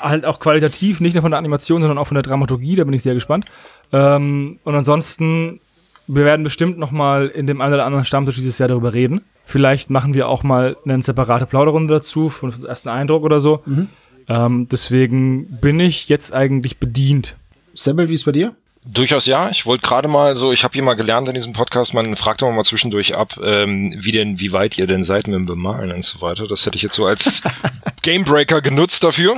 Halt 0.00 0.26
auch 0.26 0.40
qualitativ, 0.40 1.00
nicht 1.00 1.14
nur 1.14 1.22
von 1.22 1.32
der 1.32 1.38
Animation, 1.38 1.80
sondern 1.80 1.98
auch 1.98 2.06
von 2.06 2.14
der 2.16 2.22
Dramaturgie, 2.22 2.76
da 2.76 2.84
bin 2.84 2.94
ich 2.94 3.02
sehr 3.02 3.14
gespannt. 3.14 3.46
Ähm, 3.92 4.58
und 4.64 4.74
ansonsten, 4.74 5.60
wir 6.06 6.24
werden 6.24 6.44
bestimmt 6.44 6.78
noch 6.78 6.90
mal 6.90 7.28
in 7.28 7.46
dem 7.46 7.60
einen 7.60 7.74
oder 7.74 7.86
anderen 7.86 8.04
Stammtisch 8.04 8.36
dieses 8.36 8.58
Jahr 8.58 8.68
darüber 8.68 8.92
reden. 8.92 9.22
Vielleicht 9.44 9.90
machen 9.90 10.14
wir 10.14 10.28
auch 10.28 10.42
mal 10.42 10.76
eine 10.84 11.02
separate 11.02 11.46
Plauderrunde 11.46 11.94
dazu, 11.94 12.28
von 12.28 12.50
dem 12.50 12.66
ersten 12.66 12.88
Eindruck 12.88 13.22
oder 13.24 13.40
so. 13.40 13.62
Mhm. 13.66 13.88
Ähm, 14.28 14.68
deswegen 14.70 15.58
bin 15.60 15.80
ich 15.80 16.08
jetzt 16.08 16.32
eigentlich 16.32 16.78
bedient. 16.78 17.36
Semmel, 17.74 18.08
wie 18.08 18.14
ist 18.14 18.24
bei 18.24 18.32
dir? 18.32 18.54
Durchaus 18.84 19.26
ja. 19.26 19.48
Ich 19.50 19.64
wollte 19.64 19.86
gerade 19.86 20.08
mal 20.08 20.34
so, 20.34 20.52
ich 20.52 20.64
habe 20.64 20.74
hier 20.74 20.82
mal 20.82 20.94
gelernt 20.94 21.28
in 21.28 21.34
diesem 21.34 21.52
Podcast, 21.52 21.94
man 21.94 22.16
fragt 22.16 22.42
doch 22.42 22.50
mal 22.50 22.64
zwischendurch 22.64 23.16
ab, 23.16 23.38
ähm, 23.42 23.94
wie 23.96 24.10
denn, 24.10 24.40
wie 24.40 24.52
weit 24.52 24.76
ihr 24.76 24.88
denn 24.88 25.04
seid 25.04 25.28
mit 25.28 25.36
dem 25.36 25.46
Bemalen 25.46 25.92
und 25.92 26.04
so 26.04 26.20
weiter. 26.20 26.48
Das 26.48 26.66
hätte 26.66 26.76
ich 26.76 26.82
jetzt 26.82 26.96
so 26.96 27.06
als 27.06 27.42
Gamebreaker 28.02 28.60
genutzt 28.60 29.04
dafür. 29.04 29.36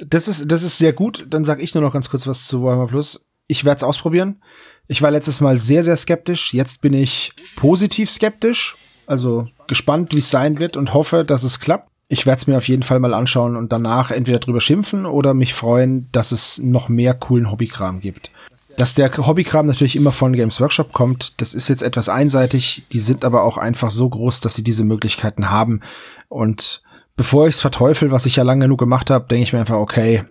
Das 0.00 0.26
ist, 0.26 0.50
das 0.50 0.62
ist 0.62 0.78
sehr 0.78 0.92
gut. 0.92 1.26
Dann 1.28 1.44
sage 1.44 1.62
ich 1.62 1.74
nur 1.74 1.82
noch 1.82 1.92
ganz 1.92 2.08
kurz 2.08 2.26
was 2.26 2.46
zu 2.46 2.62
Warhammer 2.62 2.86
Plus. 2.86 3.26
Ich 3.46 3.64
werde 3.64 3.78
es 3.78 3.84
ausprobieren. 3.84 4.40
Ich 4.86 5.02
war 5.02 5.10
letztes 5.10 5.40
Mal 5.40 5.58
sehr, 5.58 5.82
sehr 5.82 5.96
skeptisch. 5.96 6.52
Jetzt 6.52 6.80
bin 6.80 6.92
ich 6.92 7.32
positiv 7.56 8.10
skeptisch. 8.10 8.76
Also 9.06 9.46
gespannt, 9.66 10.14
wie 10.14 10.18
es 10.18 10.30
sein 10.30 10.58
wird 10.58 10.76
und 10.76 10.94
hoffe, 10.94 11.24
dass 11.24 11.42
es 11.42 11.60
klappt 11.60 11.90
ich 12.08 12.26
werde 12.26 12.38
es 12.38 12.46
mir 12.46 12.56
auf 12.56 12.68
jeden 12.68 12.82
Fall 12.82 13.00
mal 13.00 13.14
anschauen 13.14 13.56
und 13.56 13.72
danach 13.72 14.10
entweder 14.10 14.38
drüber 14.38 14.60
schimpfen 14.60 15.06
oder 15.06 15.34
mich 15.34 15.54
freuen, 15.54 16.08
dass 16.12 16.32
es 16.32 16.58
noch 16.58 16.88
mehr 16.88 17.14
coolen 17.14 17.50
Hobbykram 17.50 18.00
gibt. 18.00 18.30
Dass 18.76 18.94
der 18.94 19.10
Hobbykram 19.16 19.66
natürlich 19.66 19.96
immer 19.96 20.12
von 20.12 20.32
Games 20.32 20.60
Workshop 20.60 20.92
kommt, 20.92 21.40
das 21.40 21.54
ist 21.54 21.68
jetzt 21.68 21.82
etwas 21.82 22.08
einseitig. 22.08 22.86
Die 22.92 22.98
sind 22.98 23.24
aber 23.24 23.44
auch 23.44 23.56
einfach 23.56 23.90
so 23.90 24.08
groß, 24.08 24.40
dass 24.40 24.54
sie 24.54 24.64
diese 24.64 24.84
Möglichkeiten 24.84 25.50
haben. 25.50 25.80
Und 26.28 26.82
bevor 27.16 27.46
ich 27.46 27.54
es 27.54 27.60
verteufel, 27.60 28.10
was 28.10 28.26
ich 28.26 28.36
ja 28.36 28.42
lange 28.42 28.66
genug 28.66 28.80
gemacht 28.80 29.10
habe, 29.10 29.26
denke 29.28 29.44
ich 29.44 29.52
mir 29.52 29.60
einfach, 29.60 29.76
okay, 29.76 30.24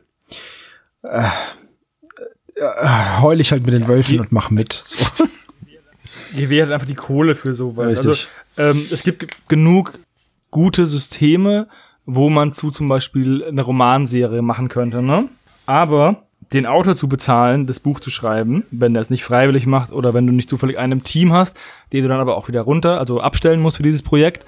äh, 1.03 1.29
heul 3.21 3.39
ich 3.39 3.51
halt 3.51 3.65
mit 3.65 3.73
den 3.73 3.87
Wölfen 3.87 4.19
und 4.19 4.31
mach 4.31 4.49
mit. 4.49 4.73
So. 4.73 4.99
GW 6.35 6.61
hat 6.63 6.71
einfach 6.71 6.87
die 6.87 6.95
Kohle 6.95 7.35
für 7.35 7.53
sowas. 7.53 7.97
Also, 7.97 8.11
Richtig. 8.11 8.27
Also 8.55 8.79
ähm, 8.79 8.87
es 8.91 9.03
gibt 9.03 9.49
genug 9.49 9.99
gute 10.51 10.87
Systeme, 10.87 11.67
wo 12.05 12.29
man 12.29 12.53
zu 12.53 12.69
zum 12.69 12.87
Beispiel 12.87 13.43
eine 13.43 13.61
Romanserie 13.61 14.41
machen 14.41 14.67
könnte, 14.67 15.01
ne? 15.01 15.29
Aber 15.65 16.23
den 16.51 16.65
Autor 16.65 16.95
zu 16.95 17.07
bezahlen, 17.07 17.65
das 17.65 17.79
Buch 17.79 17.99
zu 17.99 18.11
schreiben, 18.11 18.63
wenn 18.69 18.93
der 18.93 19.01
es 19.01 19.09
nicht 19.09 19.23
freiwillig 19.23 19.65
macht 19.65 19.91
oder 19.91 20.13
wenn 20.13 20.27
du 20.27 20.33
nicht 20.33 20.49
zufällig 20.49 20.77
einen 20.77 21.03
Team 21.03 21.33
hast, 21.33 21.57
den 21.91 22.03
du 22.03 22.09
dann 22.09 22.19
aber 22.19 22.37
auch 22.37 22.47
wieder 22.47 22.61
runter, 22.61 22.99
also 22.99 23.21
abstellen 23.21 23.59
musst 23.59 23.77
für 23.77 23.83
dieses 23.83 24.03
Projekt, 24.03 24.45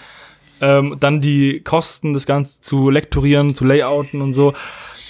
ähm, 0.61 0.97
dann 0.99 1.21
die 1.21 1.61
Kosten, 1.61 2.13
das 2.13 2.25
Ganze 2.25 2.61
zu 2.61 2.89
lektorieren, 2.89 3.55
zu 3.55 3.65
layouten 3.65 4.21
und 4.21 4.33
so, 4.33 4.53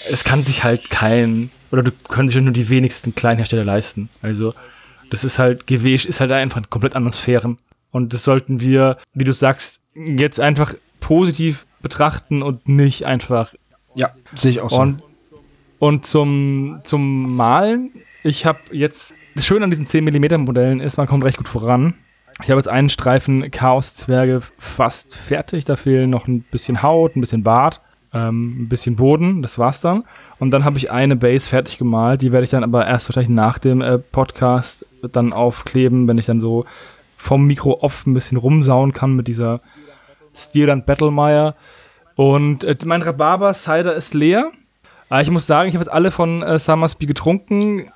es 0.08 0.24
kann 0.24 0.44
sich 0.44 0.64
halt 0.64 0.90
kein, 0.90 1.50
oder 1.70 1.82
du 1.82 1.90
können 1.90 2.28
sich 2.28 2.40
nur 2.40 2.52
die 2.52 2.68
wenigsten 2.68 3.14
Kleinhersteller 3.14 3.64
leisten. 3.64 4.08
Also, 4.22 4.54
das 5.10 5.24
ist 5.24 5.38
halt, 5.38 5.66
GW 5.66 5.94
ist 5.94 6.20
halt 6.20 6.32
einfach 6.32 6.62
komplett 6.70 6.96
andere 6.96 7.14
Sphären. 7.14 7.58
Und 7.90 8.12
das 8.12 8.24
sollten 8.24 8.60
wir, 8.60 8.98
wie 9.14 9.24
du 9.24 9.32
sagst, 9.32 9.80
jetzt 9.94 10.40
einfach 10.40 10.74
positiv 11.00 11.66
betrachten 11.80 12.42
und 12.42 12.68
nicht 12.68 13.04
einfach. 13.04 13.54
Ja, 13.94 14.10
sehe 14.34 14.50
ich 14.50 14.60
auch 14.60 14.70
so. 14.70 14.80
Und, 14.80 15.02
und 15.78 16.06
zum, 16.06 16.80
zum 16.84 17.36
Malen, 17.36 17.92
ich 18.22 18.44
habe 18.44 18.58
jetzt, 18.72 19.14
das 19.34 19.46
Schöne 19.46 19.64
an 19.64 19.70
diesen 19.70 19.86
10 19.86 20.04
mm 20.04 20.44
Modellen 20.44 20.80
ist, 20.80 20.96
man 20.96 21.06
kommt 21.06 21.24
recht 21.24 21.38
gut 21.38 21.48
voran. 21.48 21.94
Ich 22.42 22.50
habe 22.50 22.58
jetzt 22.58 22.68
einen 22.68 22.90
Streifen 22.90 23.50
Chaos-Zwerge 23.50 24.42
fast 24.58 25.16
fertig. 25.16 25.64
Da 25.64 25.76
fehlen 25.76 26.10
noch 26.10 26.26
ein 26.26 26.42
bisschen 26.42 26.82
Haut, 26.82 27.16
ein 27.16 27.20
bisschen 27.20 27.42
Bart, 27.42 27.80
ähm, 28.16 28.62
ein 28.62 28.68
bisschen 28.68 28.96
Boden. 28.96 29.42
Das 29.42 29.58
war's 29.58 29.80
dann. 29.80 30.04
Und 30.38 30.50
dann 30.50 30.64
habe 30.64 30.78
ich 30.78 30.90
eine 30.90 31.16
Base 31.16 31.48
fertig 31.48 31.78
gemalt. 31.78 32.22
Die 32.22 32.32
werde 32.32 32.44
ich 32.44 32.50
dann 32.50 32.64
aber 32.64 32.86
erst 32.86 33.08
wahrscheinlich 33.08 33.34
nach 33.34 33.58
dem 33.58 33.80
äh, 33.80 33.98
Podcast 33.98 34.86
dann 35.12 35.32
aufkleben, 35.32 36.08
wenn 36.08 36.18
ich 36.18 36.26
dann 36.26 36.40
so 36.40 36.64
vom 37.16 37.46
Mikro 37.46 37.78
off 37.80 38.06
ein 38.06 38.14
bisschen 38.14 38.38
rumsauen 38.38 38.92
kann 38.92 39.16
mit 39.16 39.28
dieser 39.28 39.60
Stierland 40.34 40.86
Battlemeyer. 40.86 41.54
Und 42.14 42.64
äh, 42.64 42.76
mein 42.84 43.02
Rhabarber 43.02 43.52
Cider 43.54 43.94
ist 43.94 44.14
leer. 44.14 44.50
Aber 45.08 45.20
ich 45.20 45.30
muss 45.30 45.46
sagen, 45.46 45.68
ich 45.68 45.74
habe 45.74 45.84
jetzt 45.84 45.92
alle 45.92 46.10
von 46.10 46.42
äh, 46.42 46.58
Summersby 46.58 47.06
getrunken. 47.06 47.90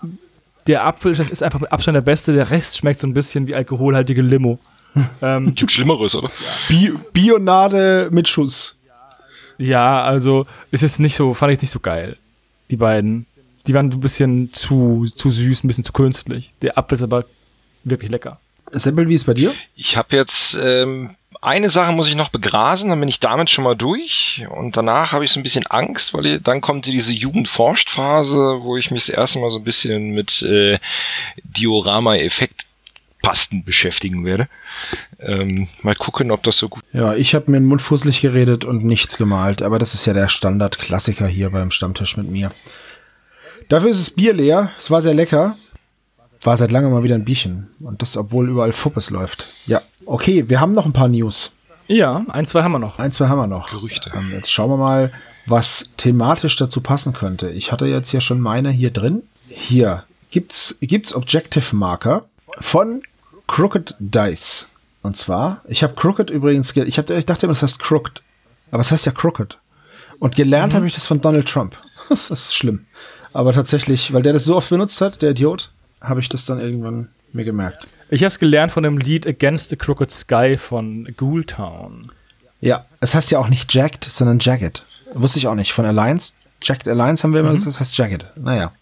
Der 0.66 0.86
Apfel 0.86 1.12
ist 1.12 1.42
einfach 1.42 1.60
mit 1.60 1.72
Abstand 1.72 1.96
der 1.96 2.02
beste. 2.02 2.32
Der 2.32 2.50
Rest 2.50 2.76
schmeckt 2.76 3.00
so 3.00 3.06
ein 3.06 3.14
bisschen 3.14 3.46
wie 3.46 3.54
alkoholhaltige 3.54 4.22
Limo. 4.22 4.58
ähm, 5.22 5.54
Gibt 5.54 5.72
Schlimmeres, 5.72 6.14
oder? 6.14 6.28
Bi 6.68 6.92
Bionade 7.12 8.08
mit 8.12 8.28
Schuss. 8.28 8.79
Ja, 9.60 10.02
also 10.02 10.46
ist 10.70 10.80
jetzt 10.82 11.00
nicht 11.00 11.14
so, 11.14 11.34
fand 11.34 11.52
ich 11.52 11.60
nicht 11.60 11.70
so 11.70 11.80
geil. 11.80 12.16
Die 12.70 12.76
beiden. 12.76 13.26
Die 13.66 13.74
waren 13.74 13.90
ein 13.90 14.00
bisschen 14.00 14.52
zu, 14.54 15.06
zu 15.14 15.30
süß, 15.30 15.64
ein 15.64 15.68
bisschen 15.68 15.84
zu 15.84 15.92
künstlich. 15.92 16.54
Der 16.62 16.78
Apfel 16.78 16.96
ist 16.96 17.02
aber 17.02 17.26
wirklich 17.84 18.10
lecker. 18.10 18.40
Semmel, 18.72 19.08
wie 19.08 19.14
ist 19.14 19.24
bei 19.24 19.34
dir? 19.34 19.52
Ich 19.76 19.98
habe 19.98 20.16
jetzt 20.16 20.56
ähm, 20.60 21.10
eine 21.42 21.68
Sache 21.68 21.92
muss 21.92 22.08
ich 22.08 22.14
noch 22.14 22.30
begrasen, 22.30 22.88
dann 22.88 23.00
bin 23.00 23.08
ich 23.08 23.20
damit 23.20 23.50
schon 23.50 23.64
mal 23.64 23.76
durch. 23.76 24.46
Und 24.50 24.78
danach 24.78 25.12
habe 25.12 25.26
ich 25.26 25.32
so 25.32 25.38
ein 25.38 25.42
bisschen 25.42 25.66
Angst, 25.66 26.14
weil 26.14 26.24
ich, 26.26 26.42
dann 26.42 26.62
kommt 26.62 26.86
diese 26.86 27.12
Jugendforscht-Phase, 27.12 28.60
wo 28.62 28.78
ich 28.78 28.90
mich 28.90 29.06
das 29.06 29.14
erste 29.14 29.40
Mal 29.40 29.50
so 29.50 29.58
ein 29.58 29.64
bisschen 29.64 30.10
mit 30.10 30.40
äh, 30.42 30.78
Diorama-Effekt 31.42 32.66
Pasten 33.22 33.64
beschäftigen 33.64 34.24
werde. 34.24 34.48
Ähm, 35.18 35.68
mal 35.82 35.94
gucken, 35.94 36.30
ob 36.30 36.42
das 36.42 36.56
so 36.56 36.68
gut. 36.68 36.82
Ja, 36.92 37.14
ich 37.14 37.34
habe 37.34 37.50
mir 37.50 37.58
den 37.58 37.66
Mund 37.66 37.82
fusselig 37.82 38.20
geredet 38.20 38.64
und 38.64 38.84
nichts 38.84 39.18
gemalt, 39.18 39.62
aber 39.62 39.78
das 39.78 39.94
ist 39.94 40.06
ja 40.06 40.12
der 40.12 40.28
Standard-Klassiker 40.28 41.26
hier 41.26 41.50
beim 41.50 41.70
Stammtisch 41.70 42.16
mit 42.16 42.30
mir. 42.30 42.50
Dafür 43.68 43.90
ist 43.90 44.00
das 44.00 44.10
Bier 44.10 44.32
leer. 44.32 44.72
Es 44.78 44.90
war 44.90 45.00
sehr 45.00 45.14
lecker. 45.14 45.56
War 46.42 46.56
seit 46.56 46.72
langem 46.72 46.90
mal 46.90 47.02
wieder 47.02 47.14
ein 47.14 47.24
Bierchen. 47.24 47.68
Und 47.80 48.02
das, 48.02 48.16
obwohl 48.16 48.48
überall 48.48 48.72
Fuppes 48.72 49.10
läuft. 49.10 49.52
Ja, 49.66 49.82
okay, 50.06 50.48
wir 50.48 50.60
haben 50.60 50.72
noch 50.72 50.86
ein 50.86 50.92
paar 50.92 51.08
News. 51.08 51.54
Ja, 51.86 52.24
ein, 52.28 52.46
zwei 52.46 52.62
haben 52.62 52.72
wir 52.72 52.78
noch. 52.78 52.98
Ein, 52.98 53.12
zwei 53.12 53.28
haben 53.28 53.38
wir 53.38 53.46
noch. 53.46 53.70
Gerüchte. 53.70 54.10
Ähm, 54.14 54.32
jetzt 54.32 54.50
schauen 54.50 54.70
wir 54.70 54.76
mal, 54.76 55.12
was 55.46 55.90
thematisch 55.96 56.56
dazu 56.56 56.80
passen 56.80 57.12
könnte. 57.12 57.50
Ich 57.50 57.72
hatte 57.72 57.86
jetzt 57.86 58.10
hier 58.10 58.20
schon 58.20 58.40
meine 58.40 58.70
hier 58.70 58.90
drin. 58.90 59.22
Hier 59.48 60.04
gibt's, 60.30 60.78
gibt's 60.80 61.14
Objective 61.14 61.76
Marker 61.76 62.26
von 62.60 63.02
Crooked 63.50 63.96
Dice. 63.98 64.68
Und 65.02 65.16
zwar, 65.16 65.62
ich 65.66 65.82
habe 65.82 65.94
Crooked 65.94 66.30
übrigens, 66.30 66.76
ich, 66.76 66.98
hab, 66.98 67.10
ich 67.10 67.26
dachte 67.26 67.46
immer, 67.46 67.52
das 67.52 67.64
heißt 67.64 67.80
Crooked. 67.80 68.22
Aber 68.70 68.80
es 68.80 68.92
heißt 68.92 69.06
ja 69.06 69.12
Crooked. 69.12 69.58
Und 70.20 70.36
gelernt 70.36 70.72
mhm. 70.72 70.76
habe 70.76 70.86
ich 70.86 70.94
das 70.94 71.06
von 71.06 71.20
Donald 71.20 71.48
Trump. 71.48 71.76
Das 72.08 72.30
ist 72.30 72.54
schlimm. 72.54 72.86
Aber 73.32 73.52
tatsächlich, 73.52 74.12
weil 74.12 74.22
der 74.22 74.32
das 74.32 74.44
so 74.44 74.56
oft 74.56 74.70
benutzt 74.70 75.00
hat, 75.00 75.22
der 75.22 75.30
Idiot, 75.30 75.72
habe 76.00 76.20
ich 76.20 76.28
das 76.28 76.44
dann 76.44 76.58
irgendwann 76.60 77.08
mir 77.32 77.44
gemerkt. 77.44 77.86
Ich 78.08 78.22
habe 78.22 78.28
es 78.28 78.38
gelernt 78.38 78.72
von 78.72 78.82
dem 78.82 78.98
Lied 78.98 79.26
Against 79.26 79.70
the 79.70 79.76
Crooked 79.76 80.10
Sky 80.10 80.56
von 80.56 81.12
Ghoultown. 81.16 82.10
Ja, 82.60 82.84
es 83.00 83.14
heißt 83.14 83.30
ja 83.30 83.38
auch 83.38 83.48
nicht 83.48 83.72
Jagged, 83.72 84.04
sondern 84.04 84.38
Jagged. 84.40 84.84
Wusste 85.14 85.38
ich 85.38 85.46
auch 85.46 85.54
nicht. 85.54 85.72
Von 85.72 85.84
Alliance, 85.86 86.34
Jagged 86.62 86.88
Alliance 86.88 87.22
haben 87.22 87.32
wir 87.32 87.40
immer 87.40 87.50
mhm. 87.50 87.54
gesagt, 87.54 87.74
das 87.74 87.80
heißt 87.80 87.98
Jagged. 87.98 88.26
Naja. 88.36 88.72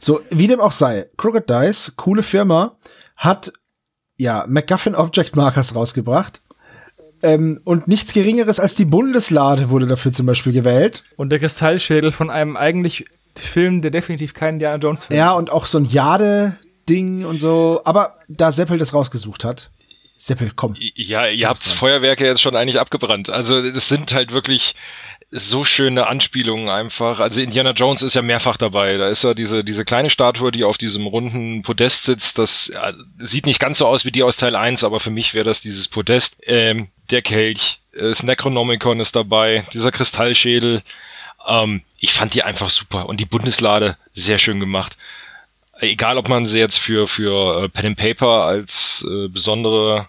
So, 0.00 0.20
wie 0.30 0.48
dem 0.48 0.60
auch 0.60 0.72
sei, 0.72 1.06
Crooked 1.16 1.48
Dice, 1.48 1.92
coole 1.96 2.22
Firma, 2.22 2.76
hat 3.16 3.52
ja 4.22 4.44
MacGuffin 4.48 4.94
Object 4.94 5.36
Markers 5.36 5.74
rausgebracht. 5.74 6.40
Ähm, 7.22 7.60
und 7.64 7.86
nichts 7.86 8.12
Geringeres 8.12 8.58
als 8.58 8.74
die 8.74 8.84
Bundeslade 8.84 9.70
wurde 9.70 9.86
dafür 9.86 10.12
zum 10.12 10.26
Beispiel 10.26 10.52
gewählt. 10.52 11.04
Und 11.16 11.30
der 11.30 11.38
Kristallschädel 11.38 12.10
von 12.10 12.30
einem 12.30 12.56
eigentlich 12.56 13.04
Film, 13.36 13.80
der 13.80 13.90
definitiv 13.90 14.34
kein 14.34 14.54
Indiana 14.54 14.78
Jones 14.78 15.04
Film 15.04 15.18
Ja, 15.18 15.32
und 15.32 15.50
auch 15.50 15.66
so 15.66 15.78
ein 15.78 15.84
Jade-Ding 15.84 17.24
und 17.24 17.38
so. 17.38 17.80
Aber 17.84 18.16
da 18.28 18.50
Seppel 18.50 18.78
das 18.78 18.92
rausgesucht 18.92 19.44
hat, 19.44 19.70
Seppel, 20.16 20.52
komm. 20.54 20.76
Ja, 20.94 21.26
ihr 21.26 21.48
habt 21.48 21.58
Feuerwerke 21.58 22.24
jetzt 22.24 22.42
schon 22.42 22.54
eigentlich 22.54 22.78
abgebrannt. 22.78 23.28
Also 23.28 23.58
es 23.58 23.88
sind 23.88 24.14
halt 24.14 24.32
wirklich 24.32 24.76
so 25.34 25.64
schöne 25.64 26.06
Anspielungen 26.06 26.68
einfach. 26.68 27.18
Also 27.18 27.40
Indiana 27.40 27.70
Jones 27.70 28.02
ist 28.02 28.14
ja 28.14 28.20
mehrfach 28.20 28.58
dabei. 28.58 28.98
Da 28.98 29.08
ist 29.08 29.24
ja 29.24 29.32
diese, 29.32 29.64
diese 29.64 29.86
kleine 29.86 30.10
Statue, 30.10 30.52
die 30.52 30.62
auf 30.62 30.76
diesem 30.76 31.06
runden 31.06 31.62
Podest 31.62 32.04
sitzt. 32.04 32.38
Das 32.38 32.70
ja, 32.72 32.92
sieht 33.18 33.46
nicht 33.46 33.58
ganz 33.58 33.78
so 33.78 33.86
aus 33.86 34.04
wie 34.04 34.12
die 34.12 34.22
aus 34.22 34.36
Teil 34.36 34.54
1, 34.54 34.84
aber 34.84 35.00
für 35.00 35.10
mich 35.10 35.32
wäre 35.32 35.46
das 35.46 35.62
dieses 35.62 35.88
Podest. 35.88 36.36
Ähm, 36.42 36.88
der 37.10 37.22
Kelch, 37.22 37.80
das 37.98 38.22
Necronomicon 38.22 39.00
ist 39.00 39.16
dabei, 39.16 39.64
dieser 39.72 39.90
Kristallschädel. 39.90 40.82
Ähm, 41.48 41.80
ich 41.98 42.12
fand 42.12 42.34
die 42.34 42.42
einfach 42.42 42.68
super 42.68 43.08
und 43.08 43.18
die 43.18 43.24
Bundeslade 43.24 43.96
sehr 44.12 44.36
schön 44.36 44.60
gemacht. 44.60 44.98
Egal, 45.80 46.18
ob 46.18 46.28
man 46.28 46.44
sie 46.44 46.58
jetzt 46.58 46.78
für, 46.78 47.08
für 47.08 47.64
äh, 47.64 47.68
Pen 47.70 47.86
and 47.86 47.96
Paper 47.96 48.44
als 48.44 49.02
äh, 49.08 49.28
besondere 49.28 50.08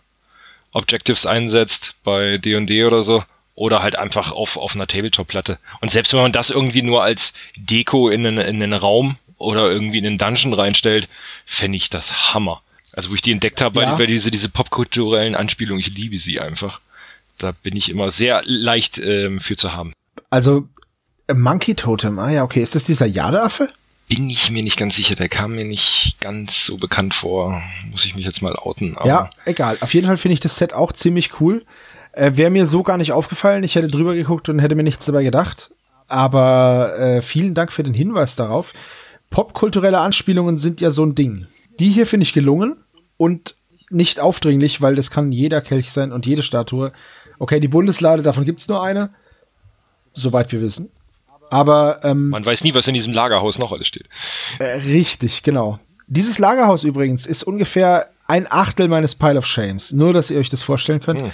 Objectives 0.74 1.26
einsetzt 1.26 1.96
bei 2.04 2.38
D&D 2.40 2.84
oder 2.84 3.04
so 3.04 3.24
oder 3.56 3.84
halt 3.84 3.96
einfach 3.96 4.32
auf, 4.32 4.58
auf 4.58 4.76
einer 4.76 4.88
Tabletop-Platte. 4.88 5.60
Und 5.82 5.92
selbst 5.92 6.14
wenn 6.14 6.22
man 6.22 6.32
das 6.32 6.50
irgendwie 6.50 6.82
nur 6.82 7.04
als 7.04 7.34
Deko 7.56 8.10
in 8.10 8.26
einen, 8.26 8.40
in 8.40 8.64
einen 8.64 8.74
Raum 8.74 9.18
oder 9.38 9.70
irgendwie 9.70 10.00
in 10.00 10.06
einen 10.06 10.18
Dungeon 10.18 10.54
reinstellt, 10.54 11.08
fände 11.46 11.76
ich 11.76 11.90
das 11.90 12.34
Hammer. 12.34 12.62
Also 12.94 13.10
wo 13.10 13.16
ich 13.16 13.22
die 13.22 13.32
entdeckt 13.32 13.62
habe, 13.62 13.82
ja. 13.82 13.98
weil 13.98 14.08
diese, 14.08 14.32
diese 14.32 14.50
popkulturellen 14.50 15.36
Anspielungen, 15.36 15.80
ich 15.80 15.94
liebe 15.94 16.18
sie 16.18 16.40
einfach. 16.40 16.80
Da 17.38 17.52
bin 17.52 17.76
ich 17.76 17.90
immer 17.90 18.12
sehr 18.12 18.44
leicht 18.46 19.00
ähm, 19.00 19.40
für 19.40 19.56
zu 19.56 19.74
haben. 19.74 19.94
Also 20.30 20.68
Monkey 21.32 21.76
Totem, 21.76 22.20
ah 22.20 22.30
ja, 22.30 22.44
okay. 22.44 22.62
Ist 22.62 22.76
das 22.76 22.86
dieser 22.86 23.06
Jadeaffe? 23.06 23.70
Bin 24.08 24.30
ich 24.30 24.52
mir 24.52 24.62
nicht 24.62 24.78
ganz 24.78 24.96
sicher, 24.96 25.16
der 25.16 25.30
kam 25.30 25.56
mir 25.56 25.66
nicht 25.66 26.18
ganz 26.20 26.66
so 26.66 26.78
bekannt 26.78 27.14
vor. 27.14 27.64
Muss 27.90 28.06
ich 28.06 28.16
mich 28.16 28.26
jetzt 28.26 28.42
mal 28.42 28.56
outen. 28.56 28.96
ja, 29.06 29.30
egal. 29.46 29.78
Auf 29.80 29.94
jeden 29.94 30.06
Fall 30.06 30.18
finde 30.18 30.34
ich 30.34 30.40
das 30.40 30.58
Set 30.58 30.74
auch 30.74 30.92
ziemlich 30.92 31.40
cool. 31.40 31.66
Äh, 32.14 32.32
Wäre 32.36 32.50
mir 32.50 32.66
so 32.66 32.84
gar 32.84 32.98
nicht 32.98 33.12
aufgefallen. 33.12 33.64
Ich 33.64 33.76
hätte 33.76 33.90
drüber 33.90 34.16
geguckt 34.16 34.50
und 34.50 34.60
hätte 34.60 34.76
mir 34.76 34.84
nichts 34.84 35.06
dabei 35.06 35.24
gedacht. 35.24 35.72
Aber 36.08 36.98
äh, 36.98 37.22
vielen 37.22 37.54
Dank 37.54 37.72
für 37.72 37.84
den 37.84 37.94
Hinweis 37.94 38.36
darauf. 38.36 38.74
Popkulturelle 39.30 40.00
Anspielungen 40.00 40.58
sind 40.58 40.80
ja 40.80 40.92
so 40.92 41.04
ein 41.04 41.16
Ding. 41.16 41.48
Die 41.80 41.90
hier 41.90 42.06
finde 42.06 42.24
ich 42.24 42.34
gelungen 42.34 42.78
und 43.18 43.56
nicht 43.90 44.20
aufdringlich, 44.20 44.82
weil 44.82 44.96
das 44.96 45.12
kann 45.12 45.32
jeder 45.32 45.62
Kelch 45.62 45.92
sein 45.92 46.12
und 46.12 46.26
jede 46.26 46.44
Statue. 46.44 46.92
Okay, 47.40 47.60
die 47.60 47.68
Bundeslade, 47.68 48.22
davon 48.22 48.46
gibt's 48.46 48.68
nur 48.68 48.84
eine. 48.84 49.10
Soweit 50.14 50.52
wir 50.52 50.62
wissen. 50.62 50.90
Aber 51.50 52.00
ähm, 52.04 52.30
man 52.30 52.46
weiß 52.46 52.64
nie, 52.64 52.74
was 52.74 52.88
in 52.88 52.94
diesem 52.94 53.14
Lagerhaus 53.14 53.58
noch 53.58 53.72
alles 53.72 53.88
steht. 53.88 54.08
Äh, 54.60 54.78
richtig, 54.78 55.44
genau. 55.44 55.80
Dieses 56.08 56.40
Lagerhaus 56.40 56.84
übrigens 56.84 57.26
ist 57.26 57.44
ungefähr 57.44 58.10
ein 58.28 58.48
Achtel 58.50 58.88
meines 58.88 59.16
Pile 59.16 59.38
of 59.38 59.46
Shames. 59.46 59.92
Nur, 59.92 60.14
dass 60.14 60.32
ihr 60.32 60.40
euch 60.40 60.50
das 60.50 60.64
vorstellen 60.64 61.00
könnt, 61.00 61.22
hm. 61.22 61.32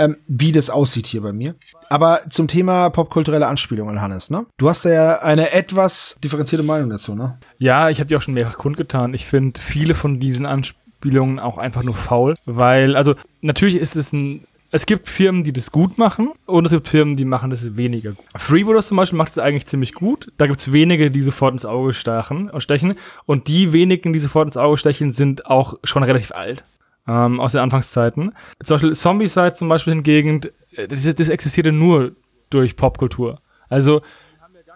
Ähm, 0.00 0.16
wie 0.26 0.50
das 0.52 0.70
aussieht 0.70 1.06
hier 1.06 1.20
bei 1.20 1.32
mir. 1.32 1.54
Aber 1.88 2.20
zum 2.30 2.48
Thema 2.48 2.88
popkulturelle 2.90 3.46
Anspielungen, 3.46 4.00
Hannes, 4.00 4.30
ne? 4.30 4.46
Du 4.56 4.68
hast 4.68 4.84
da 4.84 4.90
ja 4.90 5.18
eine 5.20 5.52
etwas 5.52 6.16
differenzierte 6.24 6.64
Meinung 6.64 6.88
dazu, 6.88 7.14
ne? 7.14 7.38
Ja, 7.58 7.90
ich 7.90 7.98
habe 7.98 8.08
die 8.08 8.16
auch 8.16 8.22
schon 8.22 8.34
mehrfach 8.34 8.56
kundgetan. 8.56 9.12
Ich 9.12 9.26
finde 9.26 9.60
viele 9.60 9.94
von 9.94 10.18
diesen 10.18 10.46
Anspielungen 10.46 11.38
auch 11.38 11.58
einfach 11.58 11.82
nur 11.82 11.94
faul, 11.94 12.34
weil, 12.46 12.96
also 12.96 13.14
natürlich 13.42 13.76
ist 13.76 13.96
es 13.96 14.12
ein 14.12 14.46
es 14.72 14.86
gibt 14.86 15.08
Firmen, 15.08 15.42
die 15.42 15.52
das 15.52 15.72
gut 15.72 15.98
machen 15.98 16.30
und 16.46 16.64
es 16.64 16.70
gibt 16.70 16.86
Firmen, 16.86 17.16
die 17.16 17.24
machen 17.24 17.50
das 17.50 17.76
weniger 17.76 18.12
gut. 18.12 18.24
Freebooters 18.36 18.86
zum 18.86 18.98
Beispiel 18.98 19.16
macht 19.16 19.32
es 19.32 19.38
eigentlich 19.38 19.66
ziemlich 19.66 19.94
gut. 19.94 20.30
Da 20.38 20.46
gibt 20.46 20.60
es 20.60 20.72
wenige, 20.72 21.10
die 21.10 21.22
sofort 21.22 21.54
ins 21.54 21.64
Auge 21.64 21.92
stachen, 21.92 22.52
stechen. 22.58 22.94
Und 23.26 23.48
die 23.48 23.72
wenigen, 23.72 24.12
die 24.12 24.20
sofort 24.20 24.46
ins 24.46 24.56
Auge 24.56 24.76
stechen, 24.76 25.10
sind 25.10 25.46
auch 25.46 25.74
schon 25.82 26.04
relativ 26.04 26.30
alt. 26.30 26.62
Ähm, 27.08 27.40
aus 27.40 27.52
den 27.52 27.62
Anfangszeiten. 27.62 28.34
Zum 28.64 28.74
Beispiel 28.74 28.94
Zombie-Side 28.94 29.54
zum 29.54 29.68
Beispiel 29.68 29.94
hingegen, 29.94 30.42
äh, 30.76 30.86
das, 30.86 31.02
das 31.14 31.28
existierte 31.28 31.72
nur 31.72 32.12
durch 32.50 32.76
Popkultur. 32.76 33.40
Also 33.68 34.02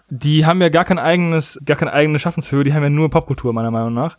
die 0.09 0.45
haben 0.45 0.61
ja 0.61 0.69
gar 0.69 0.85
kein 0.85 0.99
eigenes, 0.99 1.59
gar 1.65 1.77
keine 1.77 1.93
eigene 1.93 2.19
Schaffenshöhe, 2.19 2.63
die 2.63 2.73
haben 2.73 2.83
ja 2.83 2.89
nur 2.89 3.09
Popkultur, 3.09 3.53
meiner 3.53 3.71
Meinung 3.71 3.93
nach 3.93 4.17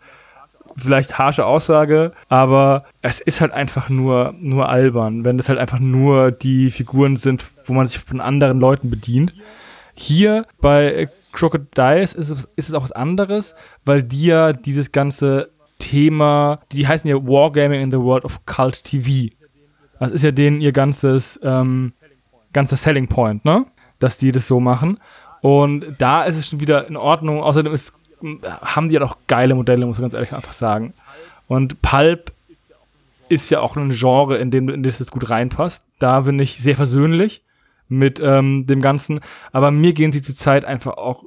vielleicht 0.76 1.18
harsche 1.18 1.46
Aussage, 1.46 2.12
aber 2.28 2.84
es 3.02 3.20
ist 3.20 3.40
halt 3.40 3.52
einfach 3.52 3.88
nur, 3.88 4.34
nur 4.38 4.68
albern, 4.68 5.24
wenn 5.24 5.38
das 5.38 5.48
halt 5.48 5.58
einfach 5.58 5.78
nur 5.78 6.30
die 6.30 6.70
Figuren 6.70 7.16
sind, 7.16 7.44
wo 7.64 7.72
man 7.72 7.86
sich 7.86 7.98
von 7.98 8.20
anderen 8.20 8.60
Leuten 8.60 8.90
bedient. 8.90 9.34
Hier 9.94 10.44
bei 10.60 11.08
Crocodiles 11.32 12.12
ist 12.12 12.30
es, 12.30 12.48
ist 12.56 12.68
es 12.68 12.74
auch 12.74 12.82
was 12.82 12.92
anderes, 12.92 13.54
weil 13.84 14.02
die 14.02 14.26
ja 14.26 14.52
dieses 14.52 14.92
ganze 14.92 15.50
Thema, 15.78 16.60
die 16.72 16.86
heißen 16.86 17.08
ja 17.08 17.16
Wargaming 17.16 17.82
in 17.82 17.90
the 17.90 17.98
World 17.98 18.24
of 18.24 18.44
Cult 18.46 18.84
TV. 18.84 19.34
Das 19.98 20.10
ist 20.10 20.22
ja 20.22 20.30
denen 20.30 20.60
ihr 20.60 20.72
ganzes, 20.72 21.40
ähm, 21.42 21.92
ganzer 22.52 22.76
Selling 22.76 23.08
Point, 23.08 23.44
ne? 23.44 23.66
Dass 23.98 24.18
die 24.18 24.32
das 24.32 24.46
so 24.46 24.60
machen. 24.60 24.98
Und 25.40 25.96
da 25.98 26.24
ist 26.24 26.36
es 26.36 26.48
schon 26.48 26.60
wieder 26.60 26.86
in 26.86 26.96
Ordnung. 26.96 27.42
Außerdem 27.42 27.72
ist 27.72 27.94
haben 28.20 28.88
die 28.88 28.98
halt 28.98 29.08
auch 29.08 29.16
geile 29.26 29.54
Modelle, 29.54 29.86
muss 29.86 29.98
man 29.98 30.04
ganz 30.04 30.14
ehrlich 30.14 30.32
einfach 30.32 30.52
sagen. 30.52 30.94
Und 31.48 31.82
Pulp 31.82 32.32
ist 33.28 33.50
ja 33.50 33.60
auch 33.60 33.76
ein 33.76 33.90
Genre, 33.90 34.36
in 34.38 34.50
dem, 34.50 34.68
in 34.68 34.82
das 34.82 35.00
es 35.00 35.10
gut 35.10 35.28
reinpasst. 35.30 35.84
Da 35.98 36.20
bin 36.20 36.38
ich 36.38 36.58
sehr 36.58 36.76
versöhnlich 36.76 37.42
mit 37.88 38.20
ähm, 38.20 38.66
dem 38.66 38.80
Ganzen. 38.80 39.20
Aber 39.52 39.70
mir 39.70 39.92
gehen 39.92 40.12
sie 40.12 40.22
zurzeit 40.22 40.64
einfach 40.64 40.96
auch 40.96 41.24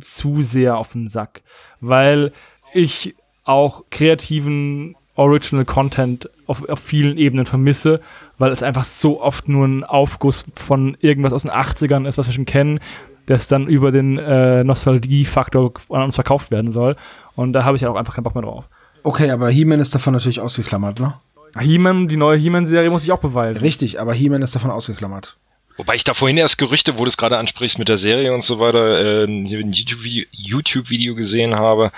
zu 0.00 0.42
sehr 0.42 0.78
auf 0.78 0.92
den 0.92 1.08
Sack. 1.08 1.42
Weil 1.80 2.32
ich 2.72 3.14
auch 3.44 3.84
kreativen 3.90 4.96
Original 5.14 5.64
Content 5.64 6.30
auf, 6.46 6.68
auf 6.68 6.78
vielen 6.78 7.18
Ebenen 7.18 7.44
vermisse, 7.44 8.00
weil 8.38 8.50
es 8.50 8.62
einfach 8.62 8.84
so 8.84 9.20
oft 9.20 9.48
nur 9.48 9.66
ein 9.66 9.84
Aufguss 9.84 10.44
von 10.54 10.96
irgendwas 11.00 11.32
aus 11.32 11.42
den 11.42 11.50
80ern 11.50 12.08
ist, 12.08 12.18
was 12.18 12.26
wir 12.26 12.32
schon 12.32 12.46
kennen, 12.46 12.80
das 13.26 13.46
dann 13.46 13.66
über 13.66 13.92
den 13.92 14.18
äh, 14.18 14.64
Nostalgie-Faktor 14.64 15.74
an 15.90 16.02
uns 16.02 16.14
verkauft 16.14 16.50
werden 16.50 16.70
soll. 16.70 16.96
Und 17.36 17.52
da 17.52 17.64
habe 17.64 17.76
ich 17.76 17.86
auch 17.86 17.94
einfach 17.94 18.14
keinen 18.14 18.24
Bock 18.24 18.34
mehr 18.34 18.42
drauf. 18.42 18.64
Okay, 19.02 19.30
aber 19.30 19.50
He-Man 19.50 19.80
ist 19.80 19.94
davon 19.94 20.12
natürlich 20.12 20.40
ausgeklammert, 20.40 21.00
ne? 21.00 21.14
He-Man, 21.58 22.08
die 22.08 22.16
neue 22.16 22.38
He-Man-Serie 22.38 22.88
muss 22.88 23.04
ich 23.04 23.12
auch 23.12 23.18
beweisen. 23.18 23.60
Richtig, 23.60 24.00
aber 24.00 24.14
He-Man 24.14 24.42
ist 24.42 24.54
davon 24.54 24.70
ausgeklammert. 24.70 25.36
Wobei 25.76 25.94
ich 25.94 26.04
da 26.04 26.14
vorhin 26.14 26.36
erst 26.36 26.58
Gerüchte, 26.58 26.98
wo 26.98 27.04
du 27.04 27.08
es 27.08 27.16
gerade 27.16 27.38
ansprichst 27.38 27.78
mit 27.78 27.88
der 27.88 27.96
Serie 27.96 28.34
und 28.34 28.44
so 28.44 28.58
weiter, 28.58 29.24
äh, 29.24 29.44
hier 29.46 29.58
ein 29.58 29.72
YouTube-Video 29.72 30.26
YouTube 30.30 31.16
gesehen 31.16 31.54
habe, 31.54 31.92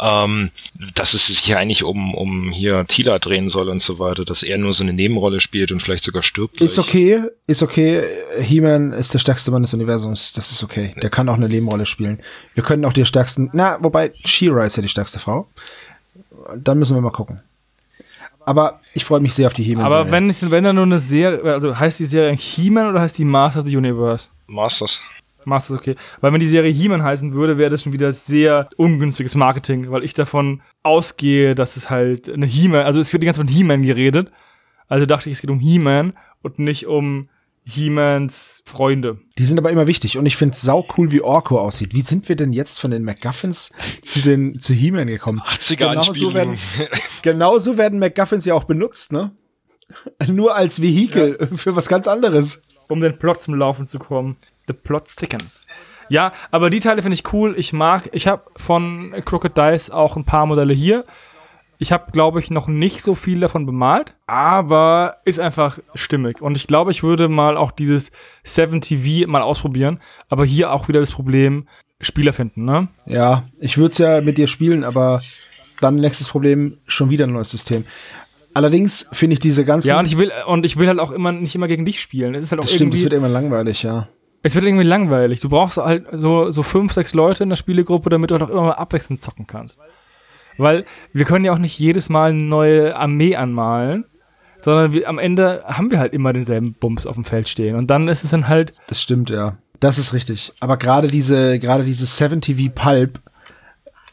ähm, 0.00 0.50
dass 0.94 1.14
es 1.14 1.26
sich 1.26 1.40
hier 1.40 1.58
eigentlich 1.58 1.82
um, 1.82 2.14
um 2.14 2.50
hier 2.50 2.84
Tila 2.86 3.18
drehen 3.18 3.48
soll 3.48 3.68
und 3.68 3.80
so 3.80 3.98
weiter, 3.98 4.24
dass 4.24 4.42
er 4.42 4.58
nur 4.58 4.72
so 4.72 4.82
eine 4.82 4.92
Nebenrolle 4.92 5.40
spielt 5.40 5.72
und 5.72 5.82
vielleicht 5.82 6.04
sogar 6.04 6.22
stirbt. 6.22 6.60
Ist 6.60 6.78
okay, 6.78 7.22
ist 7.46 7.62
okay. 7.62 8.02
He-Man 8.40 8.92
ist 8.92 9.12
der 9.14 9.18
stärkste 9.18 9.50
Mann 9.50 9.62
des 9.62 9.74
Universums, 9.74 10.32
das 10.32 10.52
ist 10.52 10.62
okay. 10.62 10.94
Der 11.02 11.10
kann 11.10 11.28
auch 11.28 11.34
eine 11.34 11.48
Nebenrolle 11.48 11.86
spielen. 11.86 12.20
Wir 12.54 12.62
können 12.62 12.84
auch 12.84 12.92
die 12.92 13.04
stärksten, 13.04 13.50
na, 13.52 13.78
wobei 13.80 14.12
She-Ra 14.24 14.64
ist 14.64 14.76
ja 14.76 14.82
die 14.82 14.88
stärkste 14.88 15.18
Frau. 15.18 15.48
Dann 16.56 16.78
müssen 16.78 16.96
wir 16.96 17.00
mal 17.00 17.10
gucken. 17.10 17.42
Aber 18.44 18.80
ich 18.94 19.04
freue 19.04 19.20
mich 19.20 19.34
sehr 19.34 19.46
auf 19.46 19.52
die 19.52 19.62
He-Man-Serie. 19.62 20.00
Aber 20.00 20.10
wenn, 20.10 20.32
wenn 20.50 20.64
da 20.64 20.72
nur 20.72 20.84
eine 20.84 20.98
Serie, 21.00 21.42
also 21.42 21.78
heißt 21.78 22.00
die 22.00 22.06
Serie 22.06 22.34
He-Man 22.34 22.88
oder 22.88 23.00
heißt 23.02 23.18
die 23.18 23.24
Master 23.26 23.60
of 23.60 23.66
the 23.66 23.76
Universe? 23.76 24.30
Masters. 24.46 25.00
Masters 25.48 25.78
okay. 25.78 25.96
Weil 26.20 26.32
wenn 26.32 26.40
die 26.40 26.48
Serie 26.48 26.72
He-Man 26.72 27.02
heißen 27.02 27.32
würde, 27.32 27.58
wäre 27.58 27.70
das 27.70 27.82
schon 27.82 27.92
wieder 27.92 28.12
sehr 28.12 28.68
ungünstiges 28.76 29.34
Marketing, 29.34 29.90
weil 29.90 30.04
ich 30.04 30.14
davon 30.14 30.62
ausgehe, 30.82 31.54
dass 31.54 31.76
es 31.76 31.90
halt 31.90 32.28
eine 32.28 32.46
He-Man, 32.46 32.86
also 32.86 33.00
es 33.00 33.12
wird 33.12 33.22
die 33.22 33.26
ganze 33.26 33.40
Zeit 33.40 33.48
von 33.48 33.54
He-Man 33.54 33.82
geredet. 33.82 34.30
Also 34.88 35.06
dachte 35.06 35.28
ich, 35.28 35.36
es 35.36 35.40
geht 35.40 35.50
um 35.50 35.60
He-Man 35.60 36.14
und 36.42 36.58
nicht 36.58 36.86
um 36.86 37.28
He-Mans 37.64 38.62
Freunde. 38.64 39.18
Die 39.36 39.44
sind 39.44 39.58
aber 39.58 39.70
immer 39.70 39.86
wichtig 39.86 40.16
und 40.16 40.24
ich 40.24 40.36
finde 40.36 40.56
sau 40.56 40.86
cool, 40.96 41.12
wie 41.12 41.20
Orko 41.20 41.60
aussieht. 41.60 41.92
Wie 41.92 42.00
sind 42.00 42.28
wir 42.28 42.36
denn 42.36 42.54
jetzt 42.54 42.80
von 42.80 42.90
den 42.90 43.04
MacGuffins 43.04 43.72
zu 44.02 44.22
den 44.22 44.58
zu 44.58 44.72
He-Man 44.72 45.06
gekommen? 45.06 45.40
80er 45.40 45.90
genau 45.90 46.12
so 46.12 46.34
werden, 46.34 46.58
genau 47.22 47.58
so 47.58 47.76
werden 47.76 47.98
MacGuffins 47.98 48.46
ja 48.46 48.54
auch 48.54 48.64
benutzt, 48.64 49.12
ne? 49.12 49.32
Nur 50.28 50.54
als 50.54 50.80
Vehikel 50.80 51.38
ja. 51.40 51.56
für 51.56 51.76
was 51.76 51.88
ganz 51.88 52.08
anderes. 52.08 52.62
Um 52.88 53.00
den 53.00 53.18
Plot 53.18 53.42
zum 53.42 53.54
Laufen 53.54 53.86
zu 53.86 53.98
kommen. 53.98 54.36
The 54.68 54.74
Plot 54.74 55.08
thickens. 55.16 55.66
Ja, 56.08 56.32
aber 56.50 56.70
die 56.70 56.80
Teile 56.80 57.02
finde 57.02 57.14
ich 57.14 57.32
cool. 57.32 57.54
Ich 57.58 57.72
mag, 57.72 58.08
ich 58.12 58.26
habe 58.26 58.42
von 58.56 59.12
Crooked 59.24 59.56
Dice 59.56 59.90
auch 59.90 60.16
ein 60.16 60.24
paar 60.24 60.46
Modelle 60.46 60.72
hier. 60.72 61.04
Ich 61.80 61.92
habe, 61.92 62.10
glaube 62.10 62.40
ich, 62.40 62.50
noch 62.50 62.66
nicht 62.66 63.02
so 63.02 63.14
viel 63.14 63.38
davon 63.38 63.64
bemalt, 63.64 64.14
aber 64.26 65.18
ist 65.24 65.38
einfach 65.38 65.78
stimmig. 65.94 66.42
Und 66.42 66.56
ich 66.56 66.66
glaube, 66.66 66.90
ich 66.90 67.04
würde 67.04 67.28
mal 67.28 67.56
auch 67.56 67.70
dieses 67.70 68.10
7TV 68.44 69.28
mal 69.28 69.42
ausprobieren. 69.42 70.00
Aber 70.28 70.44
hier 70.44 70.72
auch 70.72 70.88
wieder 70.88 70.98
das 70.98 71.12
Problem, 71.12 71.68
Spieler 72.00 72.32
finden, 72.32 72.64
ne? 72.64 72.88
Ja, 73.06 73.44
ich 73.60 73.78
würde 73.78 73.92
es 73.92 73.98
ja 73.98 74.20
mit 74.20 74.38
dir 74.38 74.48
spielen, 74.48 74.82
aber 74.82 75.22
dann 75.80 75.94
nächstes 75.94 76.28
Problem, 76.28 76.78
schon 76.86 77.10
wieder 77.10 77.26
ein 77.26 77.32
neues 77.32 77.50
System. 77.50 77.84
Allerdings 78.54 79.08
finde 79.12 79.34
ich 79.34 79.40
diese 79.40 79.64
ganzen. 79.64 79.88
Ja, 79.88 80.00
und 80.00 80.06
ich 80.06 80.18
will, 80.18 80.32
und 80.46 80.66
ich 80.66 80.78
will 80.78 80.88
halt 80.88 80.98
auch 80.98 81.12
immer 81.12 81.30
nicht 81.30 81.54
immer 81.54 81.68
gegen 81.68 81.84
dich 81.84 82.00
spielen. 82.00 82.32
Das 82.32 82.42
ist 82.42 82.50
halt 82.50 82.60
auch 82.60 82.64
das 82.64 82.74
stimmt, 82.74 82.94
es 82.94 83.04
wird 83.04 83.12
immer 83.12 83.28
langweilig, 83.28 83.84
ja. 83.84 84.08
Es 84.42 84.54
wird 84.54 84.64
irgendwie 84.64 84.84
langweilig. 84.84 85.40
Du 85.40 85.48
brauchst 85.48 85.76
halt 85.78 86.06
so, 86.12 86.50
so 86.50 86.62
fünf, 86.62 86.92
sechs 86.92 87.12
Leute 87.14 87.42
in 87.42 87.48
der 87.48 87.56
Spielegruppe, 87.56 88.10
damit 88.10 88.30
du 88.30 88.36
auch 88.36 88.48
immer 88.48 88.62
mal 88.62 88.72
abwechselnd 88.72 89.20
zocken 89.20 89.46
kannst. 89.46 89.80
Weil 90.58 90.84
wir 91.12 91.24
können 91.24 91.44
ja 91.44 91.52
auch 91.52 91.58
nicht 91.58 91.78
jedes 91.78 92.08
Mal 92.08 92.30
eine 92.30 92.40
neue 92.40 92.96
Armee 92.96 93.36
anmalen, 93.36 94.04
sondern 94.60 94.92
wir, 94.92 95.08
am 95.08 95.18
Ende 95.18 95.64
haben 95.66 95.90
wir 95.90 95.98
halt 95.98 96.12
immer 96.12 96.32
denselben 96.32 96.74
Bums 96.74 97.06
auf 97.06 97.14
dem 97.14 97.24
Feld 97.24 97.48
stehen. 97.48 97.76
Und 97.76 97.88
dann 97.88 98.08
ist 98.08 98.24
es 98.24 98.30
dann 98.30 98.48
halt. 98.48 98.74
Das 98.88 99.00
stimmt, 99.00 99.30
ja. 99.30 99.56
Das 99.80 99.98
ist 99.98 100.12
richtig. 100.12 100.52
Aber 100.60 100.76
gerade 100.76 101.08
diese, 101.08 101.58
gerade 101.58 101.84
diese 101.84 102.04
7TV 102.04 102.70
Pulp, 102.70 103.20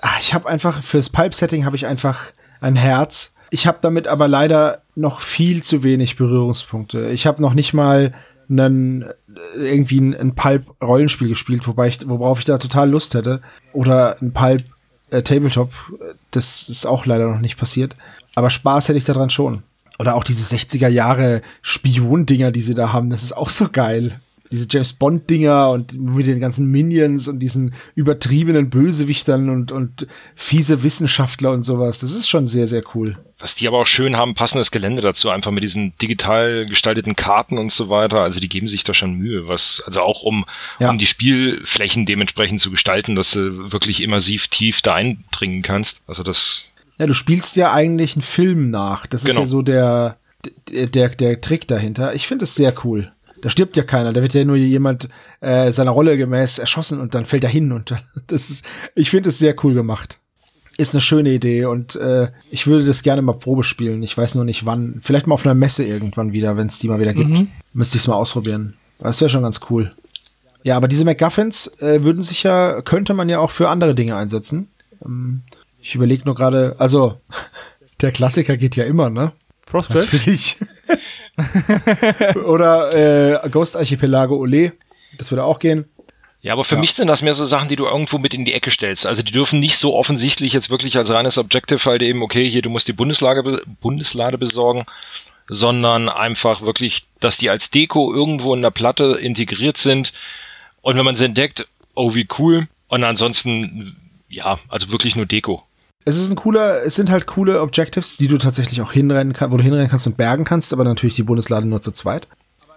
ach, 0.02 0.20
ich 0.20 0.34
habe 0.34 0.48
einfach, 0.48 0.84
fürs 0.84 1.10
Pulp-Setting 1.10 1.66
habe 1.66 1.76
ich 1.76 1.88
einfach 1.88 2.32
ein 2.62 2.76
Herz. 2.76 3.34
Ich 3.50 3.66
habe 3.68 3.80
damit 3.82 4.08
aber 4.08 4.28
leider 4.28 4.80
noch 4.96 5.22
viel 5.22 5.64
zu 5.64 5.84
wenig 5.84 6.16
Berührungspunkte. 6.16 7.10
Ich 7.10 7.26
habe 7.26 7.42
noch 7.42 7.54
nicht 7.54 7.74
mal 7.74 8.14
einen, 8.50 9.06
irgendwie 9.56 10.00
ein, 10.00 10.16
ein 10.16 10.36
Pulp-Rollenspiel 10.36 11.30
gespielt, 11.30 11.68
wobei 11.68 11.88
ich, 11.88 12.08
worauf 12.08 12.40
ich 12.40 12.46
da 12.46 12.58
total 12.58 12.90
Lust 12.90 13.14
hätte. 13.14 13.42
Oder 13.74 14.22
ein 14.22 14.34
Pulp 14.34 14.66
äh. 15.12 15.22
Das 16.32 16.70
ist 16.70 16.86
auch 16.86 17.06
leider 17.06 17.30
noch 17.30 17.40
nicht 17.40 17.58
passiert. 17.58 17.96
Aber 18.36 18.50
Spaß 18.50 18.88
hätte 18.90 18.98
ich 18.98 19.06
daran 19.06 19.30
schon. 19.30 19.64
Oder 19.98 20.16
auch 20.16 20.24
diese 20.24 20.56
60er 20.56 20.90
Jahre 20.90 21.42
Spion-Dinger, 21.62 22.52
die 22.52 22.62
sie 22.62 22.74
da 22.74 22.92
haben, 22.92 23.10
das 23.10 23.24
ist 23.24 23.38
auch 23.38 23.50
so 23.50 23.70
geil. 23.72 24.20
Diese 24.52 24.68
James 24.70 24.94
Bond-Dinger 24.94 25.70
und 25.72 26.00
mit 26.00 26.28
den 26.28 26.40
ganzen 26.40 26.68
Minions 26.68 27.28
und 27.28 27.40
diesen 27.40 27.74
übertriebenen 27.96 28.70
Bösewichtern 28.70 29.50
und, 29.50 29.72
und 29.72 30.08
fiese 30.36 30.84
Wissenschaftler 30.84 31.52
und 31.52 31.64
sowas. 31.64 32.00
Das 32.00 32.14
ist 32.14 32.30
schon 32.30 32.48
sehr, 32.48 32.68
sehr 32.68 32.84
cool. 32.94 33.18
Was 33.38 33.54
die 33.54 33.68
aber 33.68 33.80
auch 33.80 33.88
schön 33.88 34.16
haben, 34.16 34.34
passendes 34.34 34.72
Gelände 34.72 35.02
dazu, 35.02 35.30
einfach 35.30 35.52
mit 35.52 35.64
diesen 35.64 35.96
digital 35.98 36.66
gestalteten 36.66 37.18
Karten 37.18 37.58
und 37.58 37.72
so 37.72 37.90
weiter. 37.90 38.22
Also 38.22 38.40
die 38.40 38.48
geben 38.48 38.68
sich 38.68 38.86
da 38.86 38.94
schon 38.94 39.16
Mühe, 39.16 39.48
was, 39.48 39.84
also 39.86 40.02
auch 40.02 40.24
um, 40.24 40.46
ja. 40.80 40.90
um 40.90 40.98
die 40.98 41.06
Spielflächen 41.06 42.06
dementsprechend 42.06 42.62
zu 42.62 42.72
gestalten, 42.72 43.16
dass 43.16 43.32
du 43.32 43.72
wirklich 43.74 44.02
immersiv 44.02 44.48
tief 44.48 44.82
da 44.82 44.94
eindringen 44.94 45.64
kannst. 45.64 46.00
Also 46.08 46.24
das. 46.24 46.70
Ja, 46.98 47.08
du 47.08 47.14
spielst 47.14 47.58
ja 47.58 47.74
eigentlich 47.74 48.16
einen 48.16 48.22
Film 48.22 48.70
nach. 48.70 49.06
Das 49.06 49.24
ist 49.24 49.32
genau. 49.32 49.42
ja 49.42 49.46
so 49.46 49.62
der, 49.62 50.18
der, 50.70 50.88
der, 50.88 51.10
der 51.10 51.42
Trick 51.42 51.68
dahinter. 51.68 52.16
Ich 52.16 52.28
finde 52.28 52.44
es 52.44 52.56
sehr 52.56 52.74
cool. 52.86 53.12
Da 53.46 53.52
stirbt 53.52 53.78
ja 53.78 53.84
keiner, 53.84 54.12
da 54.12 54.24
wird 54.24 54.34
ja 54.34 54.44
nur 54.44 54.56
jemand 54.56 55.08
äh, 55.40 55.72
seiner 55.72 55.92
Rolle 55.92 56.18
gemäß 56.18 56.58
erschossen 56.58 57.00
und 57.00 57.14
dann 57.14 57.26
fällt 57.26 57.44
er 57.44 57.50
hin 57.52 57.72
und 57.72 57.94
das 58.28 58.50
ist, 58.50 58.66
ich 58.96 59.12
finde 59.12 59.30
es 59.30 59.38
sehr 59.38 59.54
cool 59.64 59.76
gemacht 59.76 60.20
ist 60.78 60.96
eine 60.96 61.02
schöne 61.02 61.30
Idee 61.30 61.66
und 61.66 61.96
äh, 61.96 62.30
ich 62.50 62.66
würde 62.66 62.86
das 62.86 63.04
gerne 63.04 63.22
mal 63.22 63.34
Probe 63.34 63.64
spielen. 63.64 64.04
Ich 64.04 64.18
weiß 64.18 64.36
nur 64.36 64.44
nicht 64.44 64.66
wann. 64.66 65.00
Vielleicht 65.02 65.26
mal 65.26 65.36
auf 65.36 65.46
einer 65.46 65.54
Messe 65.56 65.86
irgendwann 65.86 66.34
wieder, 66.34 66.58
wenn 66.58 66.68
es 66.68 66.80
die 66.80 66.90
mal 66.90 67.00
wieder 67.00 67.14
gibt. 67.14 67.30
Mhm. 67.30 67.48
Müsste 67.72 67.96
ich 67.96 68.04
es 68.04 68.08
mal 68.08 68.16
ausprobieren. 68.16 68.74
Das 69.00 69.22
wäre 69.22 69.30
schon 69.30 69.44
ganz 69.44 69.62
cool. 69.70 69.94
Ja, 70.64 70.76
aber 70.76 70.90
diese 70.90 71.06
MacGuffins 71.06 71.68
äh, 71.80 72.04
würden 72.04 72.22
sich 72.22 72.44
ja, 72.44 72.82
könnte 72.82 73.14
man 73.14 73.30
ja 73.30 73.40
auch 73.40 73.52
für 73.52 73.70
andere 73.70 73.96
Dinge 73.96 74.18
einsetzen. 74.18 74.68
Ähm, 75.06 75.44
ich 75.80 75.96
überlege 75.96 76.26
nur 76.26 76.36
gerade, 76.36 76.76
also 76.78 77.22
der 78.02 78.12
Klassiker 78.12 78.58
geht 78.58 78.76
ja 78.76 78.84
immer, 78.84 79.10
ne? 79.10 79.32
Frostgrave? 79.66 80.04
Natürlich. 80.04 80.58
Oder 82.46 83.44
äh, 83.44 83.50
Ghost 83.50 83.78
Archipelago 83.78 84.36
Ole. 84.36 84.74
Das 85.18 85.32
würde 85.32 85.44
auch 85.44 85.60
gehen. 85.60 85.86
Ja, 86.46 86.54
aber 86.54 86.64
für 86.64 86.76
ja. 86.76 86.82
mich 86.82 86.94
sind 86.94 87.08
das 87.08 87.24
mehr 87.24 87.34
so 87.34 87.44
Sachen, 87.44 87.70
die 87.70 87.76
du 87.76 87.86
irgendwo 87.86 88.20
mit 88.20 88.36
in 88.36 88.46
die 88.46 88.54
Ecke 88.54 88.70
stellst. 88.70 89.08
Also 89.08 89.24
die 89.24 89.32
dürfen 89.32 89.60
nicht 89.60 89.78
so 89.78 89.96
offensichtlich 89.96 90.54
jetzt 90.54 90.70
wirklich 90.70 90.96
als 90.96 91.10
reines 91.10 91.40
Objective 91.40 91.84
halt 91.90 92.04
eben, 92.04 92.22
okay, 92.22 92.48
hier, 92.48 92.62
du 92.62 92.70
musst 92.70 92.88
die 92.88 92.94
Bundeslage, 92.94 93.64
Bundeslade 93.82 94.38
besorgen, 94.38 94.86
sondern 95.48 96.08
einfach 96.08 96.62
wirklich, 96.62 97.08
dass 97.20 97.38
die 97.38 97.50
als 97.50 97.72
Deko 97.72 98.14
irgendwo 98.14 98.54
in 98.54 98.62
der 98.62 98.70
Platte 98.70 99.18
integriert 99.20 99.78
sind. 99.78 100.14
Und 100.84 100.98
wenn 100.98 101.06
man 101.06 101.16
sie 101.16 101.26
entdeckt, 101.26 101.68
oh, 101.96 102.14
wie 102.14 102.28
cool. 102.38 102.68
Und 102.90 103.04
ansonsten, 103.04 103.96
ja, 104.30 104.60
also 104.70 104.92
wirklich 104.92 105.16
nur 105.16 105.26
Deko. 105.26 105.64
Es 106.08 106.18
ist 106.18 106.30
ein 106.30 106.36
cooler, 106.36 106.84
es 106.84 106.96
sind 106.96 107.10
halt 107.10 107.26
coole 107.26 107.62
Objectives, 107.62 108.18
die 108.18 108.28
du 108.28 108.38
tatsächlich 108.38 108.82
auch 108.82 108.92
hinrennen 108.92 109.34
kannst, 109.34 109.52
wo 109.52 109.58
du 109.58 109.64
hinrennen 109.64 109.90
kannst 109.90 110.06
und 110.06 110.18
bergen 110.18 110.44
kannst, 110.44 110.72
aber 110.72 110.84
natürlich 110.84 111.16
die 111.16 111.24
Bundeslade 111.24 111.66
nur 111.66 111.82
zu 111.82 111.92
zweit. 111.92 112.28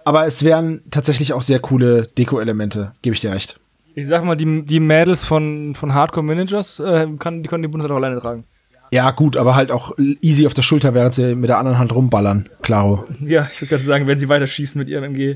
Aber 0.03 0.25
es 0.25 0.43
wären 0.43 0.81
tatsächlich 0.89 1.33
auch 1.33 1.43
sehr 1.43 1.59
coole 1.59 2.07
Deko-Elemente, 2.07 2.93
gebe 3.03 3.13
ich 3.13 3.21
dir 3.21 3.31
recht. 3.31 3.59
Ich 3.93 4.07
sag 4.07 4.23
mal, 4.23 4.35
die, 4.35 4.65
die 4.65 4.79
Mädels 4.79 5.23
von, 5.25 5.75
von 5.75 5.93
Hardcore 5.93 6.25
Managers, 6.25 6.79
äh, 6.79 7.07
kann, 7.19 7.43
die 7.43 7.49
können 7.49 7.61
die 7.61 7.67
Bundeswehr 7.67 7.95
auch 7.95 7.99
alleine 7.99 8.19
tragen. 8.19 8.45
Ja, 8.91 9.11
gut, 9.11 9.37
aber 9.37 9.55
halt 9.55 9.71
auch 9.71 9.95
easy 9.97 10.47
auf 10.47 10.55
der 10.55 10.63
Schulter, 10.63 10.95
während 10.95 11.13
sie 11.13 11.35
mit 11.35 11.49
der 11.49 11.59
anderen 11.59 11.77
Hand 11.77 11.93
rumballern, 11.93 12.49
klaro. 12.63 13.05
Ja, 13.19 13.47
ich 13.53 13.61
würde 13.61 13.69
gerade 13.69 13.83
sagen, 13.83 14.07
wenn 14.07 14.17
sie 14.17 14.29
weiter 14.29 14.47
schießen 14.47 14.79
mit 14.79 14.89
ihrem 14.89 15.03
MG. 15.03 15.35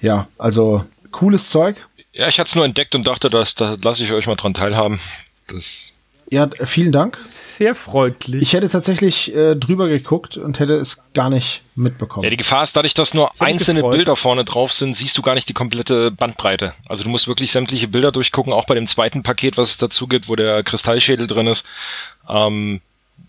Ja, 0.00 0.28
also 0.38 0.84
cooles 1.10 1.50
Zeug. 1.50 1.86
Ja, 2.12 2.28
ich 2.28 2.38
hatte 2.38 2.48
es 2.48 2.54
nur 2.54 2.64
entdeckt 2.64 2.94
und 2.94 3.06
dachte, 3.06 3.28
das, 3.28 3.54
das 3.54 3.78
lasse 3.82 4.04
ich 4.04 4.12
euch 4.12 4.26
mal 4.26 4.36
dran 4.36 4.54
teilhaben. 4.54 5.00
Das 5.48 5.88
ja, 6.34 6.48
vielen 6.64 6.90
Dank. 6.90 7.16
Sehr 7.16 7.76
freundlich. 7.76 8.42
Ich 8.42 8.52
hätte 8.54 8.68
tatsächlich 8.68 9.34
äh, 9.34 9.54
drüber 9.54 9.88
geguckt 9.88 10.36
und 10.36 10.58
hätte 10.58 10.74
es 10.74 11.04
gar 11.14 11.30
nicht 11.30 11.62
mitbekommen. 11.76 12.24
Ja, 12.24 12.30
die 12.30 12.36
Gefahr 12.36 12.64
ist 12.64 12.76
dadurch, 12.76 12.94
dass 12.94 13.14
nur 13.14 13.30
einzelne 13.40 13.82
Bilder 13.88 14.16
vorne 14.16 14.44
drauf 14.44 14.72
sind, 14.72 14.96
siehst 14.96 15.16
du 15.16 15.22
gar 15.22 15.34
nicht 15.34 15.48
die 15.48 15.52
komplette 15.52 16.10
Bandbreite. 16.10 16.74
Also 16.86 17.04
du 17.04 17.10
musst 17.10 17.28
wirklich 17.28 17.52
sämtliche 17.52 17.86
Bilder 17.86 18.10
durchgucken, 18.10 18.52
auch 18.52 18.66
bei 18.66 18.74
dem 18.74 18.88
zweiten 18.88 19.22
Paket, 19.22 19.56
was 19.56 19.70
es 19.70 19.78
dazu 19.78 20.08
gibt, 20.08 20.28
wo 20.28 20.34
der 20.34 20.64
Kristallschädel 20.64 21.28
drin 21.28 21.46
ist. 21.46 21.64
Ähm, 22.28 22.80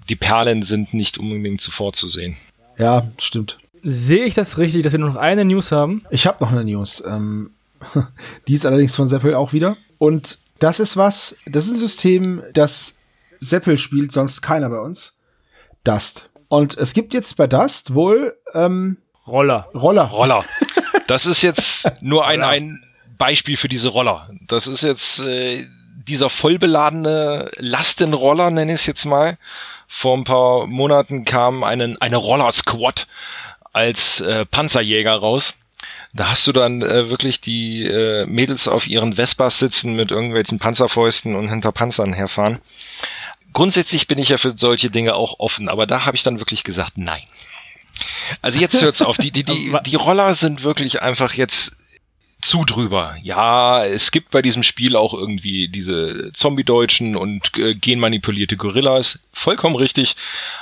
die 0.10 0.16
Perlen 0.16 0.64
sind 0.64 0.94
nicht 0.94 1.20
unbedingt 1.20 1.62
sofort 1.62 1.96
zu 1.96 2.08
sehen. 2.08 2.38
Ja, 2.80 3.08
stimmt. 3.20 3.60
Sehe 3.84 4.26
ich 4.26 4.34
das 4.34 4.58
richtig, 4.58 4.82
dass 4.82 4.94
wir 4.94 5.00
nur 5.00 5.10
noch 5.10 5.16
eine 5.16 5.46
News 5.46 5.72
haben? 5.72 6.04
Ich 6.10 6.26
habe 6.26 6.44
noch 6.44 6.52
eine 6.52 6.64
News. 6.64 7.04
Ähm, 7.06 7.52
die 8.48 8.54
ist 8.54 8.66
allerdings 8.66 8.96
von 8.96 9.08
Seppel 9.08 9.36
auch 9.36 9.54
wieder. 9.54 9.78
Und 10.00 10.40
das 10.60 10.80
ist 10.80 10.98
was, 10.98 11.38
das 11.46 11.66
ist 11.66 11.74
ein 11.74 11.80
System, 11.80 12.44
das 12.54 12.98
Seppel 13.40 13.78
spielt 13.78 14.12
sonst 14.12 14.42
keiner 14.42 14.70
bei 14.70 14.80
uns. 14.80 15.20
Dust. 15.84 16.30
Und 16.48 16.78
es 16.78 16.94
gibt 16.94 17.14
jetzt 17.14 17.38
bei 17.38 17.48
Dust 17.48 17.94
wohl 17.94 18.38
ähm, 18.54 18.98
Roller. 19.28 19.68
Roller. 19.74 20.04
Roller. 20.04 20.46
Das 21.08 21.28
ist 21.28 21.44
jetzt 21.44 21.88
nur 22.02 22.26
ein, 22.26 22.42
ein 22.42 22.84
Beispiel 23.16 23.58
für 23.58 23.68
diese 23.68 23.90
Roller. 23.90 24.28
Das 24.48 24.66
ist 24.66 24.82
jetzt 24.82 25.20
äh, 25.20 25.68
dieser 26.08 26.32
vollbeladene 26.32 27.52
Lastenroller, 27.58 28.50
nenne 28.50 28.74
ich 28.74 28.80
es 28.82 28.86
jetzt 28.88 29.06
mal. 29.06 29.38
Vor 29.88 30.18
ein 30.18 30.24
paar 30.24 30.66
Monaten 30.66 31.24
kam 31.24 31.64
einen, 31.64 32.02
eine 32.02 32.18
Roller-Squad 32.18 33.06
als 33.72 34.20
äh, 34.22 34.48
Panzerjäger 34.48 35.14
raus. 35.14 35.54
Da 36.16 36.30
hast 36.30 36.48
du 36.48 36.54
dann 36.54 36.82
äh, 36.82 37.10
wirklich 37.10 37.42
die 37.42 37.84
äh, 37.84 38.26
Mädels 38.26 38.70
auf 38.70 38.88
ihren 38.88 39.16
Vespas 39.16 39.60
sitzen 39.60 39.98
mit 39.98 40.12
irgendwelchen 40.12 40.60
Panzerfäusten 40.60 41.36
und 41.36 41.50
hinter 41.50 41.74
Panzern 41.74 42.14
herfahren. 42.14 42.62
Grundsätzlich 43.52 44.08
bin 44.08 44.18
ich 44.18 44.30
ja 44.30 44.38
für 44.38 44.58
solche 44.58 44.90
Dinge 44.90 45.16
auch 45.16 45.40
offen, 45.40 45.68
aber 45.68 45.86
da 45.86 46.06
habe 46.06 46.16
ich 46.16 46.24
dann 46.24 46.40
wirklich 46.40 46.64
gesagt, 46.64 46.94
nein. 46.98 47.24
Also 48.42 48.62
jetzt 48.62 48.82
hört's 48.82 49.02
auf. 49.02 49.18
Die, 49.18 49.32
die, 49.32 49.44
die, 49.44 49.76
die 49.86 49.96
Roller 49.96 50.36
sind 50.36 50.64
wirklich 50.64 51.02
einfach 51.02 51.34
jetzt 51.34 51.76
zu 52.42 52.64
drüber. 52.64 53.18
Ja, 53.22 53.84
es 53.84 54.12
gibt 54.12 54.32
bei 54.32 54.42
diesem 54.42 54.64
Spiel 54.64 54.96
auch 54.96 55.14
irgendwie 55.14 55.68
diese 55.68 56.32
Zombie-Deutschen 56.32 57.18
und 57.18 57.58
äh, 57.58 57.76
genmanipulierte 57.76 58.56
Gorillas. 58.56 59.20
Vollkommen 59.34 59.76
richtig. 59.76 60.16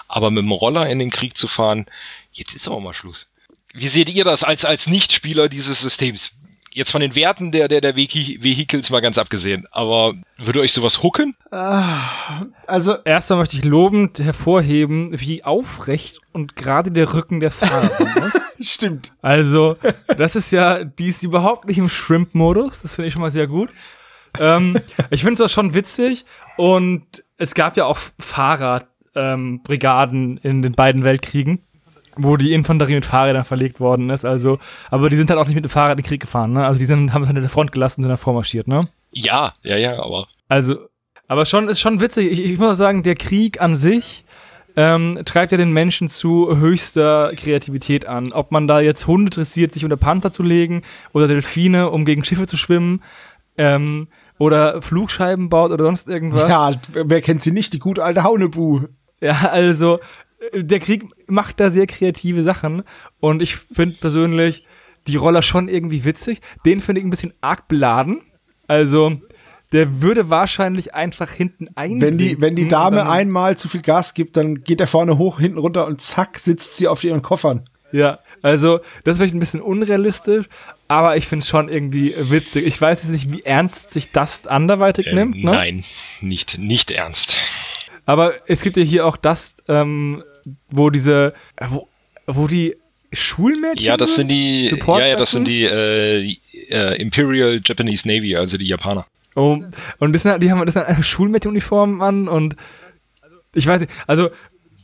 Aber 0.07 0.31
mit 0.31 0.43
dem 0.43 0.51
Roller 0.51 0.89
in 0.89 0.97
den 0.97 1.11
Krieg 1.11 1.37
zu 1.37 1.47
fahren, 1.47 1.85
jetzt 2.31 2.55
ist 2.55 2.67
auch 2.67 2.79
mal 2.79 2.95
Schluss. 2.95 3.27
Wie 3.73 3.87
seht 3.87 4.09
ihr 4.09 4.23
das 4.23 4.43
als, 4.43 4.65
als 4.65 4.87
Nichtspieler 4.87 5.49
dieses 5.49 5.81
Systems? 5.81 6.31
Jetzt 6.71 6.91
von 6.91 7.01
den 7.01 7.15
Werten 7.15 7.51
der, 7.51 7.67
der, 7.67 7.81
der 7.81 7.95
Vehicles 7.95 8.89
mal 8.89 9.01
ganz 9.01 9.19
abgesehen. 9.19 9.67
Aber 9.71 10.13
würde 10.37 10.59
euch 10.59 10.73
sowas 10.73 11.03
hucken? 11.03 11.35
Ah, 11.51 12.45
also. 12.65 12.95
Erstmal 13.03 13.39
möchte 13.39 13.57
ich 13.57 13.63
lobend 13.63 14.19
hervorheben, 14.19 15.19
wie 15.19 15.43
aufrecht 15.43 16.19
und 16.31 16.55
gerade 16.55 16.91
der 16.91 17.13
Rücken 17.13 17.39
der 17.39 17.51
Fahrerin 17.51 18.23
ist. 18.23 18.41
Stimmt. 18.73 19.13
Also, 19.21 19.77
das 20.17 20.35
ist 20.35 20.51
ja, 20.51 20.83
die 20.83 21.07
ist 21.07 21.23
überhaupt 21.23 21.67
nicht 21.67 21.77
im 21.77 21.89
Shrimp-Modus. 21.89 22.81
Das 22.81 22.95
finde 22.95 23.07
ich 23.07 23.13
schon 23.13 23.21
mal 23.21 23.31
sehr 23.31 23.47
gut. 23.47 23.69
ähm, 24.39 24.79
ich 25.11 25.21
finde 25.21 25.35
es 25.35 25.41
auch 25.41 25.53
schon 25.53 25.75
witzig. 25.75 26.25
Und 26.57 27.23
es 27.37 27.53
gab 27.53 27.77
ja 27.77 27.85
auch 27.85 27.99
Fahrradbrigaden 28.19 30.37
ähm, 30.37 30.39
in 30.41 30.63
den 30.63 30.73
beiden 30.73 31.03
Weltkriegen 31.03 31.59
wo 32.17 32.37
die 32.37 32.53
Infanterie 32.53 32.95
mit 32.95 33.05
Fahrrädern 33.05 33.43
verlegt 33.43 33.79
worden 33.79 34.09
ist. 34.09 34.25
Also, 34.25 34.59
aber 34.91 35.09
die 35.09 35.15
sind 35.15 35.29
halt 35.29 35.39
auch 35.39 35.47
nicht 35.47 35.55
mit 35.55 35.65
dem 35.65 35.69
Fahrrad 35.69 35.97
in 35.97 36.03
den 36.03 36.07
Krieg 36.07 36.21
gefahren, 36.21 36.53
ne? 36.53 36.65
Also 36.65 36.79
die 36.79 36.85
sind, 36.85 37.13
haben 37.13 37.23
es 37.23 37.27
halt 37.27 37.37
in 37.37 37.43
der 37.43 37.49
Front 37.49 37.71
gelassen 37.71 38.01
und 38.01 38.03
sind 38.03 38.09
dann 38.09 38.17
vormarschiert, 38.17 38.67
ne? 38.67 38.81
Ja, 39.11 39.53
ja, 39.63 39.77
ja, 39.77 40.01
aber. 40.01 40.27
Also, 40.47 40.77
aber 41.27 41.45
schon, 41.45 41.69
ist 41.69 41.79
schon 41.79 42.01
witzig. 42.01 42.31
Ich, 42.31 42.43
ich 42.43 42.57
muss 42.59 42.71
auch 42.71 42.77
sagen, 42.77 43.03
der 43.03 43.15
Krieg 43.15 43.61
an 43.61 43.75
sich 43.75 44.25
ähm, 44.75 45.19
treibt 45.25 45.51
ja 45.51 45.57
den 45.57 45.71
Menschen 45.71 46.09
zu 46.09 46.57
höchster 46.57 47.33
Kreativität 47.35 48.07
an. 48.07 48.31
Ob 48.33 48.51
man 48.51 48.67
da 48.67 48.79
jetzt 48.79 49.07
Hunde 49.07 49.25
interessiert, 49.25 49.71
sich 49.71 49.83
unter 49.83 49.97
Panzer 49.97 50.31
zu 50.31 50.43
legen 50.43 50.81
oder 51.13 51.27
Delfine, 51.27 51.89
um 51.89 52.05
gegen 52.05 52.23
Schiffe 52.23 52.47
zu 52.47 52.57
schwimmen, 52.57 53.01
ähm, 53.57 54.07
oder 54.39 54.81
Flugscheiben 54.81 55.49
baut 55.49 55.71
oder 55.71 55.85
sonst 55.85 56.07
irgendwas. 56.07 56.49
Ja, 56.49 56.71
wer 56.91 57.21
kennt 57.21 57.41
sie 57.41 57.51
nicht, 57.51 57.73
die 57.73 57.79
gute 57.79 58.03
alte 58.03 58.23
Haunebu. 58.23 58.87
Ja, 59.21 59.49
also 59.51 59.99
der 60.53 60.79
Krieg 60.79 61.05
macht 61.27 61.59
da 61.59 61.69
sehr 61.69 61.87
kreative 61.87 62.43
Sachen 62.43 62.83
und 63.19 63.41
ich 63.41 63.55
finde 63.55 63.97
persönlich 63.99 64.65
die 65.07 65.15
Roller 65.15 65.41
schon 65.41 65.67
irgendwie 65.67 66.05
witzig. 66.05 66.39
Den 66.65 66.79
finde 66.79 66.99
ich 66.99 67.07
ein 67.07 67.09
bisschen 67.09 67.33
arg 67.41 67.67
beladen. 67.67 68.21
Also, 68.67 69.19
der 69.71 70.01
würde 70.01 70.29
wahrscheinlich 70.29 70.93
einfach 70.93 71.31
hinten 71.31 71.67
ein. 71.75 71.99
Wenn 71.99 72.17
die, 72.17 72.39
wenn 72.39 72.55
die 72.55 72.67
Dame 72.67 73.09
einmal 73.09 73.57
zu 73.57 73.67
viel 73.67 73.81
Gas 73.81 74.13
gibt, 74.13 74.37
dann 74.37 74.63
geht 74.63 74.79
er 74.79 74.87
vorne 74.87 75.17
hoch, 75.17 75.39
hinten 75.39 75.57
runter 75.57 75.87
und 75.87 75.99
zack, 75.99 76.37
sitzt 76.37 76.77
sie 76.77 76.87
auf 76.87 77.03
ihren 77.03 77.21
Koffern. 77.21 77.69
Ja, 77.91 78.19
also 78.41 78.79
das 79.03 79.13
ist 79.13 79.17
vielleicht 79.19 79.35
ein 79.35 79.39
bisschen 79.39 79.61
unrealistisch, 79.61 80.47
aber 80.87 81.15
ich 81.15 81.27
finde 81.27 81.43
es 81.43 81.49
schon 81.49 81.69
irgendwie 81.69 82.15
witzig. 82.17 82.65
Ich 82.65 82.81
weiß 82.81 83.03
jetzt 83.03 83.11
nicht, 83.11 83.31
wie 83.31 83.43
ernst 83.43 83.91
sich 83.91 84.11
das 84.11 84.47
anderweitig 84.47 85.07
ähm, 85.07 85.15
nimmt. 85.15 85.43
Ne? 85.43 85.51
Nein, 85.51 85.83
nicht, 86.19 86.57
nicht 86.57 86.89
ernst. 86.89 87.35
Aber 88.05 88.33
es 88.47 88.61
gibt 88.61 88.77
ja 88.77 88.83
hier 88.83 89.05
auch 89.05 89.15
das, 89.15 89.55
ähm, 89.67 90.23
wo 90.69 90.89
diese, 90.89 91.33
wo, 91.67 91.87
wo 92.27 92.47
die 92.47 92.75
Schulmädchen. 93.11 93.87
Ja, 93.87 93.97
das 93.97 94.15
sind 94.15 94.29
die, 94.29 94.67
Support 94.67 95.01
ja, 95.01 95.07
ja, 95.07 95.15
das 95.15 95.31
sind 95.31 95.47
die 95.47 95.63
äh, 95.63 96.37
äh, 96.69 97.01
Imperial 97.01 97.61
Japanese 97.63 98.07
Navy, 98.07 98.35
also 98.35 98.57
die 98.57 98.67
Japaner. 98.67 99.05
Oh, 99.35 99.59
und 99.99 100.13
das 100.13 100.23
sind, 100.23 100.41
die 100.43 100.51
haben 100.51 100.63
das 100.65 100.73
sind 100.73 100.85
eine 100.85 101.03
Schulmädchenuniformen 101.03 102.01
an 102.01 102.27
und 102.27 102.55
ich 103.55 103.67
weiß 103.67 103.81
nicht, 103.81 103.91
also 104.07 104.29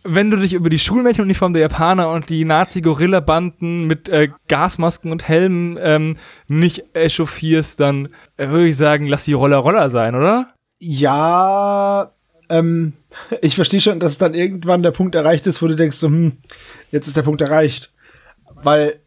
wenn 0.03 0.31
du 0.31 0.37
dich 0.37 0.53
über 0.53 0.69
die 0.69 0.79
Schulmädchenuniform 0.79 1.53
der 1.53 1.63
Japaner 1.63 2.09
und 2.09 2.29
die 2.29 2.45
Nazi-Gorilla-Banden 2.45 3.85
mit 3.85 4.07
äh, 4.09 4.29
Gasmasken 4.47 5.11
und 5.11 5.27
Helmen 5.27 5.77
ähm, 5.81 6.17
nicht 6.47 6.83
echauffierst, 6.93 7.79
dann 7.79 8.09
äh, 8.37 8.47
würde 8.47 8.69
ich 8.69 8.77
sagen, 8.77 9.07
lass 9.07 9.25
die 9.25 9.33
Roller 9.33 9.57
Roller 9.57 9.89
sein, 9.89 10.15
oder? 10.15 10.53
Ja, 10.79 12.09
ähm, 12.49 12.93
ich 13.41 13.55
verstehe 13.55 13.81
schon, 13.81 13.99
dass 13.99 14.17
dann 14.17 14.33
irgendwann 14.33 14.83
der 14.83 14.91
Punkt 14.91 15.15
erreicht 15.15 15.47
ist, 15.47 15.61
wo 15.61 15.67
du 15.67 15.75
denkst, 15.75 15.97
so, 15.97 16.07
hm, 16.07 16.37
jetzt 16.91 17.07
ist 17.07 17.17
der 17.17 17.23
Punkt 17.23 17.41
erreicht. 17.41 17.93
Weil, 18.63 18.99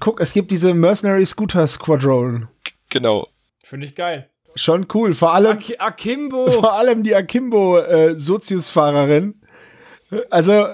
guck, 0.00 0.20
es 0.20 0.32
gibt 0.32 0.50
diese 0.50 0.74
Mercenary 0.74 1.24
Scooter 1.24 1.66
Squadron. 1.66 2.48
Genau. 2.88 3.28
Finde 3.62 3.86
ich 3.86 3.94
geil. 3.94 4.28
Schon 4.54 4.86
cool. 4.94 5.12
Vor 5.14 5.34
allem. 5.34 5.58
Ak 5.58 5.64
Akimbo. 5.78 6.50
Vor 6.50 6.72
allem 6.72 7.02
die 7.02 7.14
Akimbo 7.14 7.78
äh, 7.78 8.18
Sozius-Fahrerin. 8.18 9.34
Also, 10.30 10.66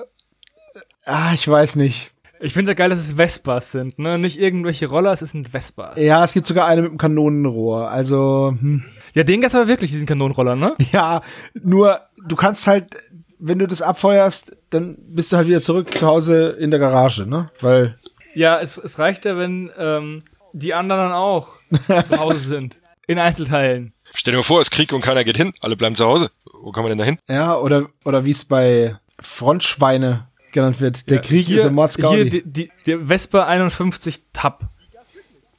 ah, 1.04 1.32
ich 1.34 1.46
weiß 1.46 1.76
nicht. 1.76 2.12
Ich 2.40 2.52
finde 2.52 2.70
es 2.70 2.76
ja 2.76 2.84
geil, 2.84 2.90
dass 2.90 2.98
es 3.00 3.14
Vespas 3.14 3.72
sind, 3.72 3.98
ne? 3.98 4.18
Nicht 4.18 4.38
irgendwelche 4.38 4.86
Roller, 4.86 5.12
es 5.12 5.20
sind 5.20 5.48
Vespas. 5.48 5.96
Ja, 5.96 6.22
es 6.22 6.34
gibt 6.34 6.46
sogar 6.46 6.66
eine 6.66 6.82
mit 6.82 6.90
einem 6.90 6.98
Kanonenrohr. 6.98 7.90
Also, 7.90 8.54
hm. 8.58 8.84
Ja, 9.14 9.22
den 9.22 9.40
gab's 9.40 9.54
aber 9.54 9.68
wirklich, 9.68 9.92
diesen 9.92 10.06
Kanonenroller, 10.06 10.56
ne? 10.56 10.74
Ja, 10.92 11.22
nur 11.54 12.00
du 12.26 12.36
kannst 12.36 12.66
halt, 12.66 12.96
wenn 13.38 13.58
du 13.58 13.66
das 13.66 13.80
abfeuerst, 13.80 14.56
dann 14.70 14.96
bist 14.98 15.32
du 15.32 15.36
halt 15.36 15.46
wieder 15.48 15.60
zurück 15.60 15.92
zu 15.92 16.06
Hause 16.06 16.56
in 16.58 16.70
der 16.70 16.80
Garage, 16.80 17.26
ne? 17.26 17.50
Weil. 17.60 17.98
Ja, 18.34 18.58
es, 18.60 18.76
es 18.76 18.98
reicht 18.98 19.24
ja, 19.24 19.36
wenn 19.36 19.70
ähm, 19.78 20.24
die 20.52 20.74
anderen 20.74 21.02
dann 21.02 21.12
auch 21.12 21.48
zu 21.86 22.18
Hause 22.18 22.38
sind. 22.40 22.78
In 23.06 23.18
Einzelteilen. 23.18 23.92
Stell 24.14 24.32
dir 24.32 24.38
mal 24.38 24.44
vor, 24.44 24.60
es 24.60 24.68
ist 24.68 24.70
Krieg 24.70 24.92
und 24.92 25.02
keiner 25.02 25.24
geht 25.24 25.36
hin. 25.36 25.52
Alle 25.60 25.76
bleiben 25.76 25.94
zu 25.94 26.06
Hause. 26.06 26.30
Wo 26.62 26.72
kann 26.72 26.84
man 26.84 26.90
denn 26.90 26.98
da 26.98 27.04
hin? 27.04 27.18
Ja, 27.28 27.56
oder, 27.56 27.88
oder 28.04 28.24
wie 28.24 28.30
es 28.30 28.44
bei 28.44 28.96
Frontschweine 29.20 30.28
genannt 30.52 30.80
wird. 30.80 31.10
Der 31.10 31.16
ja, 31.16 31.22
Krieg 31.22 31.46
hier, 31.46 31.56
ist 31.56 31.64
im 31.64 31.74
Mordsgaudi. 31.74 32.30
Hier, 32.30 32.30
die, 32.30 32.42
die, 32.44 32.70
die 32.86 32.96
Vespa 33.06 33.44
51 33.44 34.20
Tab. 34.32 34.70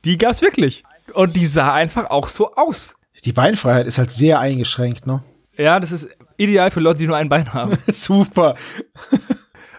Die 0.06 0.18
gab's 0.18 0.42
wirklich. 0.42 0.84
Und 1.14 1.36
die 1.36 1.46
sah 1.46 1.74
einfach 1.74 2.10
auch 2.10 2.28
so 2.28 2.56
aus. 2.56 2.96
Die 3.26 3.34
Beinfreiheit 3.34 3.88
ist 3.88 3.98
halt 3.98 4.12
sehr 4.12 4.40
eingeschränkt, 4.40 5.08
ne? 5.08 5.24
Ja, 5.58 5.80
das 5.80 5.92
ist 5.92 6.10
ideal 6.38 6.70
für 6.70 6.80
Leute, 6.80 7.00
die 7.00 7.08
nur 7.08 7.18
ein 7.18 7.30
Bein 7.30 7.54
haben. 7.54 7.78
Super. 7.88 8.56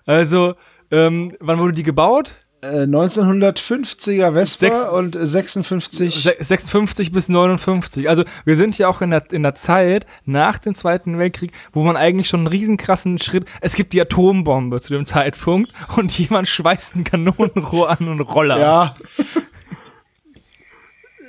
also, 0.04 0.54
ähm, 0.90 1.36
wann 1.40 1.58
wurde 1.58 1.74
die 1.74 1.82
gebaut? 1.82 2.34
1950er 2.62 4.28
äh, 4.28 4.32
Vespa 4.32 4.66
Sechs, 4.66 4.88
und 4.88 5.14
56 5.14 6.36
56 6.40 7.12
bis 7.12 7.28
59. 7.28 8.08
Also 8.08 8.24
wir 8.44 8.56
sind 8.56 8.76
ja 8.78 8.88
auch 8.88 9.02
in 9.02 9.10
der, 9.10 9.30
in 9.30 9.44
der 9.44 9.54
Zeit 9.54 10.06
nach 10.24 10.58
dem 10.58 10.74
Zweiten 10.74 11.18
Weltkrieg, 11.18 11.52
wo 11.72 11.84
man 11.84 11.96
eigentlich 11.96 12.28
schon 12.28 12.40
einen 12.40 12.46
riesenkrassen 12.48 13.18
Schritt. 13.18 13.44
Es 13.60 13.74
gibt 13.74 13.92
die 13.92 14.00
Atombombe 14.00 14.80
zu 14.80 14.92
dem 14.92 15.06
Zeitpunkt 15.06 15.72
und 15.96 16.18
jemand 16.18 16.48
schweißt 16.48 16.96
ein 16.96 17.04
Kanonenrohr 17.04 17.90
an 17.90 18.08
und 18.08 18.20
Roller. 18.20 18.58
Ja. 18.58 18.96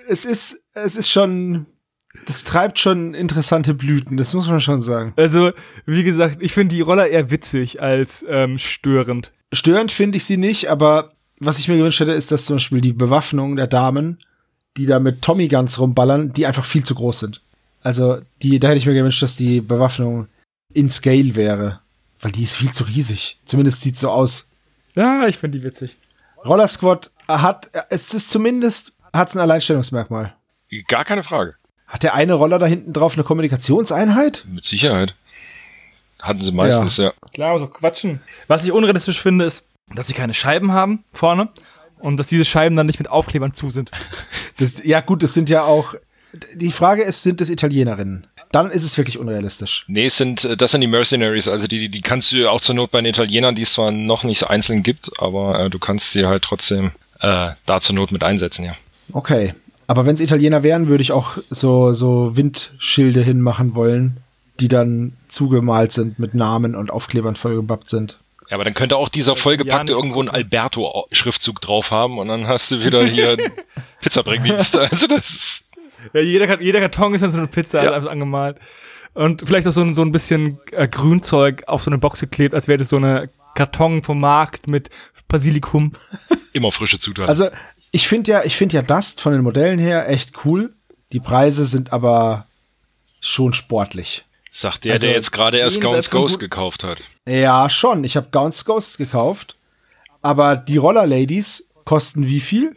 es 0.07 0.25
ist 0.25 0.63
es 0.73 0.95
ist 0.95 1.09
schon 1.09 1.67
das 2.25 2.43
treibt 2.43 2.79
schon 2.79 3.13
interessante 3.13 3.73
Blüten, 3.73 4.17
das 4.17 4.33
muss 4.33 4.47
man 4.47 4.59
schon 4.59 4.81
sagen. 4.81 5.13
Also, 5.15 5.51
wie 5.85 6.03
gesagt, 6.03 6.37
ich 6.41 6.53
finde 6.53 6.75
die 6.75 6.81
Roller 6.81 7.07
eher 7.07 7.31
witzig 7.31 7.81
als 7.81 8.25
ähm, 8.27 8.57
störend. 8.57 9.31
Störend 9.53 9.91
finde 9.91 10.17
ich 10.17 10.25
sie 10.25 10.37
nicht, 10.37 10.69
aber 10.69 11.13
was 11.39 11.59
ich 11.59 11.67
mir 11.67 11.77
gewünscht 11.77 11.99
hätte, 11.99 12.13
ist, 12.13 12.31
dass 12.31 12.45
zum 12.45 12.57
Beispiel 12.57 12.81
die 12.81 12.93
Bewaffnung 12.93 13.55
der 13.55 13.67
Damen, 13.67 14.19
die 14.75 14.85
da 14.85 14.99
mit 14.99 15.21
Tommy 15.21 15.47
Guns 15.47 15.79
rumballern, 15.79 16.33
die 16.33 16.45
einfach 16.45 16.65
viel 16.65 16.83
zu 16.83 16.95
groß 16.95 17.19
sind. 17.19 17.41
Also, 17.81 18.19
die, 18.41 18.59
da 18.59 18.69
hätte 18.69 18.79
ich 18.79 18.85
mir 18.85 18.93
gewünscht, 18.93 19.21
dass 19.21 19.37
die 19.37 19.61
Bewaffnung 19.61 20.27
in 20.73 20.89
Scale 20.89 21.35
wäre. 21.35 21.79
Weil 22.19 22.31
die 22.31 22.43
ist 22.43 22.55
viel 22.55 22.71
zu 22.71 22.83
riesig. 22.83 23.39
Zumindest 23.45 23.81
sieht 23.81 23.97
so 23.97 24.09
aus. 24.09 24.49
Ja, 24.95 25.27
ich 25.27 25.37
finde 25.37 25.59
die 25.59 25.63
witzig. 25.63 25.95
Roller 26.43 26.67
Squad 26.67 27.11
hat, 27.27 27.69
es 27.89 28.13
ist 28.13 28.29
zumindest, 28.29 28.93
hat 29.13 29.33
ein 29.35 29.39
Alleinstellungsmerkmal. 29.39 30.35
Gar 30.87 31.05
keine 31.05 31.23
Frage. 31.23 31.55
Hat 31.87 32.03
der 32.03 32.13
eine 32.13 32.33
Roller 32.33 32.59
da 32.59 32.65
hinten 32.65 32.93
drauf 32.93 33.13
eine 33.13 33.23
Kommunikationseinheit? 33.23 34.45
Mit 34.47 34.65
Sicherheit. 34.65 35.15
Hatten 36.19 36.43
sie 36.43 36.51
meistens, 36.51 36.97
ja. 36.97 37.05
ja. 37.05 37.13
Klar, 37.33 37.59
so 37.59 37.67
quatschen. 37.67 38.21
Was 38.47 38.65
ich 38.65 38.71
unrealistisch 38.71 39.21
finde, 39.21 39.45
ist, 39.45 39.63
dass 39.95 40.07
sie 40.07 40.13
keine 40.13 40.33
Scheiben 40.33 40.73
haben 40.73 41.03
vorne 41.13 41.49
und 41.99 42.17
dass 42.17 42.27
diese 42.27 42.45
Scheiben 42.45 42.75
dann 42.75 42.87
nicht 42.87 42.99
mit 42.99 43.09
Aufklebern 43.09 43.53
zu 43.53 43.69
sind. 43.69 43.91
Das, 44.57 44.83
ja, 44.83 45.01
gut, 45.01 45.23
das 45.23 45.33
sind 45.33 45.49
ja 45.49 45.63
auch. 45.63 45.93
Die 46.55 46.71
Frage 46.71 47.03
ist, 47.03 47.23
sind 47.23 47.39
es 47.41 47.49
Italienerinnen? 47.49 48.27
Dann 48.51 48.71
ist 48.71 48.83
es 48.83 48.97
wirklich 48.97 49.17
unrealistisch. 49.17 49.85
Nee, 49.87 50.05
es 50.05 50.17
sind, 50.17 50.47
das 50.59 50.71
sind 50.71 50.81
die 50.81 50.87
Mercenaries, 50.87 51.47
also 51.47 51.67
die, 51.67 51.89
die 51.89 52.01
kannst 52.01 52.31
du 52.31 52.49
auch 52.49 52.61
zur 52.61 52.75
Not 52.75 52.91
bei 52.91 53.01
den 53.01 53.13
Italienern, 53.13 53.55
die 53.55 53.63
es 53.63 53.73
zwar 53.73 53.91
noch 53.91 54.23
nicht 54.23 54.39
so 54.39 54.47
einzeln 54.47 54.83
gibt, 54.83 55.11
aber 55.19 55.59
äh, 55.59 55.69
du 55.69 55.79
kannst 55.79 56.13
sie 56.13 56.25
halt 56.25 56.43
trotzdem 56.43 56.91
äh, 57.19 57.51
da 57.65 57.81
zur 57.81 57.95
Not 57.95 58.11
mit 58.11 58.23
einsetzen, 58.23 58.63
ja. 58.65 58.75
Okay. 59.11 59.53
Aber 59.87 60.05
wenn 60.05 60.13
es 60.13 60.21
Italiener 60.21 60.63
wären, 60.63 60.87
würde 60.87 61.01
ich 61.01 61.11
auch 61.11 61.37
so, 61.49 61.93
so 61.93 62.35
Windschilde 62.35 63.21
hinmachen 63.21 63.73
wollen, 63.73 64.17
die 64.59 64.67
dann 64.67 65.13
zugemalt 65.27 65.93
sind 65.93 66.19
mit 66.19 66.33
Namen 66.33 66.75
und 66.75 66.91
Aufklebern 66.91 67.35
vollgebappt 67.35 67.89
sind. 67.89 68.19
Ja, 68.49 68.55
aber 68.55 68.63
dann 68.63 68.73
könnte 68.73 68.97
auch 68.97 69.09
dieser 69.09 69.35
vollgepackte 69.35 69.93
ja, 69.93 69.97
irgendwo 69.97 70.21
ein 70.21 70.29
Alberto-Schriftzug 70.29 71.61
drauf 71.61 71.91
haben 71.91 72.17
und 72.17 72.27
dann 72.27 72.47
hast 72.47 72.71
du 72.71 72.83
wieder 72.83 73.05
hier 73.05 73.37
Pizzabringdienst. 74.01 74.75
Also 74.77 75.07
das 75.07 75.61
ja, 76.13 76.21
jeder, 76.21 76.61
jeder 76.61 76.79
Karton 76.79 77.13
ist 77.13 77.21
dann 77.21 77.31
so 77.31 77.37
eine 77.37 77.47
Pizza 77.47 77.83
ja. 77.83 77.91
also 77.91 78.09
angemalt. 78.09 78.57
Und 79.13 79.41
vielleicht 79.45 79.67
auch 79.67 79.71
so 79.71 79.81
ein, 79.81 79.93
so 79.93 80.01
ein 80.01 80.11
bisschen 80.11 80.59
äh, 80.71 80.87
Grünzeug 80.87 81.63
auf 81.67 81.83
so 81.83 81.89
eine 81.89 81.97
Box 81.97 82.19
geklebt, 82.19 82.53
als 82.53 82.67
wäre 82.67 82.77
das 82.77 82.89
so 82.89 82.97
eine 82.97 83.29
Karton 83.55 84.03
vom 84.03 84.19
Markt 84.19 84.67
mit 84.67 84.89
Basilikum. 85.27 85.93
Immer 86.53 86.71
frische 86.71 86.99
Zutaten. 86.99 87.27
Also 87.27 87.49
ich 87.97 88.07
finde 88.07 88.31
ja, 88.31 88.43
ich 88.43 88.55
finde 88.55 88.75
ja 88.75 88.83
Dust 88.83 89.21
von 89.21 89.33
den 89.33 89.41
Modellen 89.41 89.79
her 89.79 90.07
echt 90.07 90.45
cool. 90.45 90.75
Die 91.13 91.19
Preise 91.19 91.65
sind 91.65 91.93
aber 91.93 92.45
schon 93.21 93.53
sportlich. 93.53 94.23
Sagt 94.51 94.85
der, 94.85 94.93
also, 94.93 95.07
der 95.07 95.15
jetzt 95.15 95.31
gerade 95.31 95.57
erst 95.57 95.81
Gaunt's 95.81 96.11
Ghost 96.11 96.37
gekauft 96.37 96.83
hat. 96.83 97.01
Ja, 97.27 97.67
schon. 97.71 98.03
Ich 98.03 98.15
habe 98.15 98.27
Gaunt's 98.29 98.65
Ghost 98.65 98.99
gekauft. 98.99 99.55
Aber 100.21 100.57
die 100.57 100.77
Roller 100.77 101.07
Ladies 101.07 101.71
kosten 101.85 102.27
wie 102.27 102.39
viel? 102.39 102.75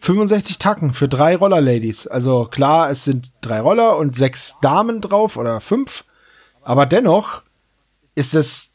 65 0.00 0.58
Tacken 0.58 0.92
für 0.92 1.08
drei 1.08 1.34
Roller-Ladies. 1.34 2.06
Also 2.06 2.44
klar, 2.44 2.90
es 2.90 3.04
sind 3.04 3.32
drei 3.40 3.60
Roller 3.60 3.96
und 3.96 4.16
sechs 4.16 4.60
Damen 4.60 5.00
drauf 5.00 5.38
oder 5.38 5.62
fünf. 5.62 6.04
Aber 6.60 6.84
dennoch 6.84 7.42
ist 8.14 8.34
es, 8.34 8.72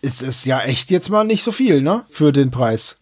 ist 0.00 0.22
es 0.22 0.44
ja 0.44 0.60
echt 0.60 0.92
jetzt 0.92 1.10
mal 1.10 1.24
nicht 1.24 1.42
so 1.42 1.50
viel, 1.50 1.82
ne? 1.82 2.06
Für 2.08 2.30
den 2.30 2.52
Preis. 2.52 3.00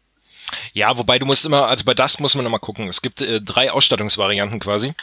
Ja, 0.72 0.96
wobei 0.96 1.18
du 1.18 1.26
musst 1.26 1.44
immer, 1.44 1.68
also 1.68 1.84
bei 1.84 1.94
das 1.94 2.18
muss 2.18 2.34
man 2.34 2.46
immer 2.46 2.58
gucken. 2.58 2.88
Es 2.88 3.02
gibt 3.02 3.20
äh, 3.20 3.40
drei 3.40 3.70
Ausstattungsvarianten 3.70 4.60
quasi. 4.60 4.94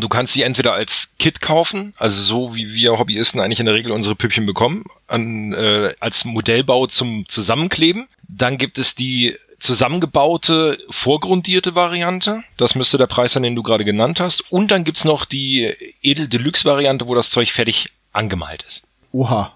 Du 0.00 0.08
kannst 0.08 0.32
sie 0.32 0.42
entweder 0.42 0.72
als 0.72 1.10
Kit 1.18 1.40
kaufen, 1.40 1.94
also 1.98 2.20
so 2.20 2.54
wie 2.54 2.72
wir 2.72 2.98
Hobbyisten 2.98 3.40
eigentlich 3.40 3.60
in 3.60 3.66
der 3.66 3.74
Regel 3.74 3.92
unsere 3.92 4.16
Püppchen 4.16 4.46
bekommen, 4.46 4.84
an, 5.06 5.52
äh, 5.52 5.94
als 6.00 6.24
Modellbau 6.24 6.86
zum 6.86 7.28
Zusammenkleben. 7.28 8.08
Dann 8.26 8.58
gibt 8.58 8.78
es 8.78 8.94
die 8.94 9.36
zusammengebaute, 9.60 10.78
vorgrundierte 10.90 11.74
Variante. 11.74 12.42
Das 12.56 12.74
müsste 12.74 12.98
der 12.98 13.06
Preis 13.06 13.32
sein, 13.32 13.42
den 13.42 13.54
du 13.54 13.62
gerade 13.62 13.84
genannt 13.84 14.20
hast. 14.20 14.50
Und 14.52 14.70
dann 14.70 14.84
gibt's 14.84 15.04
noch 15.04 15.24
die 15.24 15.74
Edel 16.02 16.28
Deluxe 16.28 16.64
Variante, 16.64 17.06
wo 17.06 17.14
das 17.14 17.30
Zeug 17.30 17.50
fertig 17.50 17.90
angemalt 18.12 18.64
ist. 18.68 18.82
Oha. 19.12 19.54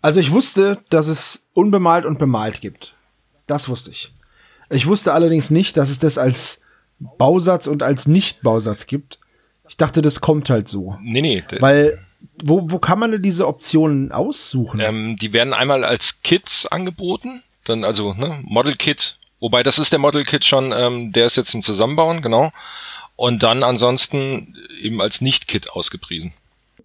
Also 0.00 0.20
ich 0.20 0.30
wusste, 0.30 0.82
dass 0.90 1.08
es 1.08 1.50
unbemalt 1.54 2.04
und 2.04 2.18
bemalt 2.18 2.60
gibt. 2.60 2.94
Das 3.46 3.68
wusste 3.68 3.90
ich. 3.90 4.12
Ich 4.72 4.86
wusste 4.86 5.12
allerdings 5.12 5.50
nicht, 5.50 5.76
dass 5.76 5.90
es 5.90 5.98
das 5.98 6.18
als 6.18 6.60
Bausatz 6.98 7.66
und 7.66 7.82
als 7.82 8.06
Nicht-Bausatz 8.06 8.86
gibt. 8.86 9.18
Ich 9.68 9.76
dachte, 9.76 10.02
das 10.02 10.20
kommt 10.20 10.50
halt 10.50 10.68
so. 10.68 10.96
Nee, 11.02 11.20
nee. 11.20 11.44
Weil, 11.60 11.98
wo, 12.42 12.70
wo 12.70 12.78
kann 12.78 12.98
man 12.98 13.12
denn 13.12 13.22
diese 13.22 13.46
Optionen 13.46 14.12
aussuchen? 14.12 14.80
Ähm, 14.80 15.16
die 15.20 15.32
werden 15.32 15.52
einmal 15.54 15.84
als 15.84 16.22
Kits 16.22 16.66
angeboten. 16.66 17.42
Dann 17.64 17.84
also 17.84 18.12
ne, 18.14 18.40
Model 18.42 18.74
Kit. 18.76 19.16
Wobei 19.40 19.62
das 19.62 19.78
ist 19.78 19.92
der 19.92 19.98
Model 19.98 20.24
Kit 20.24 20.44
schon, 20.44 20.72
ähm, 20.72 21.12
der 21.12 21.26
ist 21.26 21.36
jetzt 21.36 21.54
im 21.54 21.62
Zusammenbauen, 21.62 22.22
genau. 22.22 22.52
Und 23.16 23.42
dann 23.42 23.62
ansonsten 23.62 24.56
eben 24.80 25.00
als 25.00 25.20
Nicht-Kit 25.20 25.70
ausgepriesen. 25.70 26.32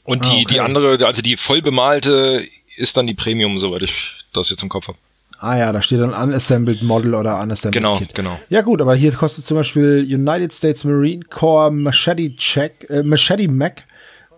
Und 0.04 0.26
die, 0.26 0.30
Ah, 0.30 0.34
okay. 0.34 0.46
die 0.54 0.60
andere, 0.60 1.06
also 1.06 1.22
die 1.22 1.38
voll 1.38 1.62
bemalte, 1.62 2.48
ist 2.76 2.98
dann 2.98 3.08
die 3.08 3.14
Premium, 3.14 3.58
soweit 3.60 3.84
ich 3.84 4.14
das 4.34 4.50
jetzt 4.50 4.64
im 4.64 4.70
Kopf 4.70 4.88
habe. 4.88 4.98
Ah 5.40 5.56
ja, 5.58 5.72
da 5.72 5.82
steht 5.82 6.00
dann 6.02 6.14
Unassembled 6.14 6.82
Model 6.82 7.14
oder 7.14 7.40
Unassembled 7.40 7.84
Genau, 7.84 7.98
Kit. 7.98 8.16
genau. 8.16 8.40
Ja 8.50 8.62
gut, 8.64 8.82
aber 8.82 8.96
hier 8.96 9.12
kostet 9.12 9.46
zum 9.46 9.58
Beispiel 9.58 10.04
United 10.10 10.52
States 10.54 10.84
Marine 10.84 11.24
Corps 11.30 11.70
Machete 11.72 12.36
Check, 12.36 12.88
äh, 12.90 13.04
Machete 13.04 13.48
Mac 13.48 13.84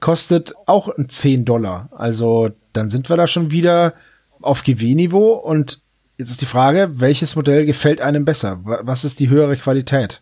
kostet 0.01 0.53
auch 0.65 0.89
10 1.07 1.45
Dollar. 1.45 1.89
Also 1.95 2.49
dann 2.73 2.89
sind 2.89 3.09
wir 3.09 3.17
da 3.17 3.27
schon 3.27 3.51
wieder 3.51 3.93
auf 4.41 4.63
GW-Niveau 4.63 5.33
und 5.33 5.81
jetzt 6.17 6.31
ist 6.31 6.41
die 6.41 6.45
Frage, 6.45 6.89
welches 6.95 7.35
Modell 7.35 7.65
gefällt 7.65 8.01
einem 8.01 8.25
besser? 8.25 8.59
Wa- 8.63 8.79
Was 8.83 9.03
ist 9.05 9.19
die 9.19 9.29
höhere 9.29 9.55
Qualität? 9.57 10.21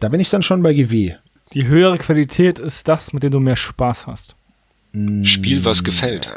Da 0.00 0.08
bin 0.08 0.20
ich 0.20 0.30
dann 0.30 0.42
schon 0.42 0.62
bei 0.62 0.74
GW. 0.74 1.14
Die 1.52 1.66
höhere 1.66 1.98
Qualität 1.98 2.58
ist 2.58 2.86
das, 2.88 3.12
mit 3.12 3.22
dem 3.24 3.30
du 3.32 3.40
mehr 3.40 3.56
Spaß 3.56 4.06
hast. 4.06 4.34
Spiel, 5.24 5.64
was 5.64 5.82
gefällt. 5.84 6.28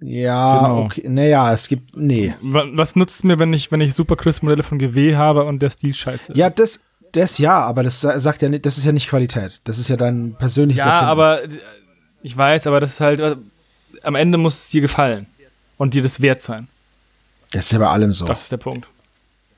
Ja, 0.00 0.58
Genau. 0.58 0.84
okay. 0.84 1.08
Naja, 1.08 1.52
es 1.52 1.68
gibt. 1.68 1.96
Nee. 1.96 2.34
Wa- 2.40 2.66
Was 2.72 2.94
nutzt 2.96 3.24
mir, 3.24 3.38
wenn 3.38 3.52
ich, 3.52 3.70
wenn 3.72 3.80
ich 3.80 3.94
Super 3.94 4.16
Crisp 4.16 4.42
Modelle 4.44 4.62
von 4.62 4.78
GW 4.78 5.16
habe 5.16 5.44
und 5.44 5.60
der 5.60 5.70
Stil 5.70 5.92
scheiße 5.94 6.32
ist? 6.32 6.38
Ja, 6.38 6.50
das, 6.50 6.80
das 7.12 7.38
ja, 7.38 7.58
aber 7.60 7.82
das 7.82 8.00
sa- 8.00 8.18
sagt 8.20 8.42
ja 8.42 8.48
nicht, 8.48 8.64
das 8.64 8.78
ist 8.78 8.84
ja 8.84 8.92
nicht 8.92 9.08
Qualität. 9.08 9.60
Das 9.64 9.78
ist 9.78 9.88
ja 9.88 9.96
dein 9.96 10.34
persönliches 10.38 10.84
Ja, 10.84 10.90
Empfinden. 10.92 11.10
aber 11.10 11.42
äh, 11.44 11.48
ich 12.22 12.36
weiß, 12.36 12.66
aber 12.68 12.78
das 12.80 12.92
ist 12.92 13.00
halt, 13.00 13.20
äh, 13.20 13.36
am 14.02 14.14
Ende 14.14 14.38
muss 14.38 14.54
es 14.58 14.68
dir 14.68 14.80
gefallen 14.80 15.26
und 15.78 15.94
dir 15.94 16.02
das 16.02 16.20
wert 16.20 16.42
sein. 16.42 16.68
Das 17.52 17.66
ist 17.66 17.72
ja 17.72 17.78
bei 17.78 17.88
allem 17.88 18.12
so. 18.12 18.24
Das 18.26 18.42
ist 18.42 18.52
der 18.52 18.58
Punkt. 18.58 18.86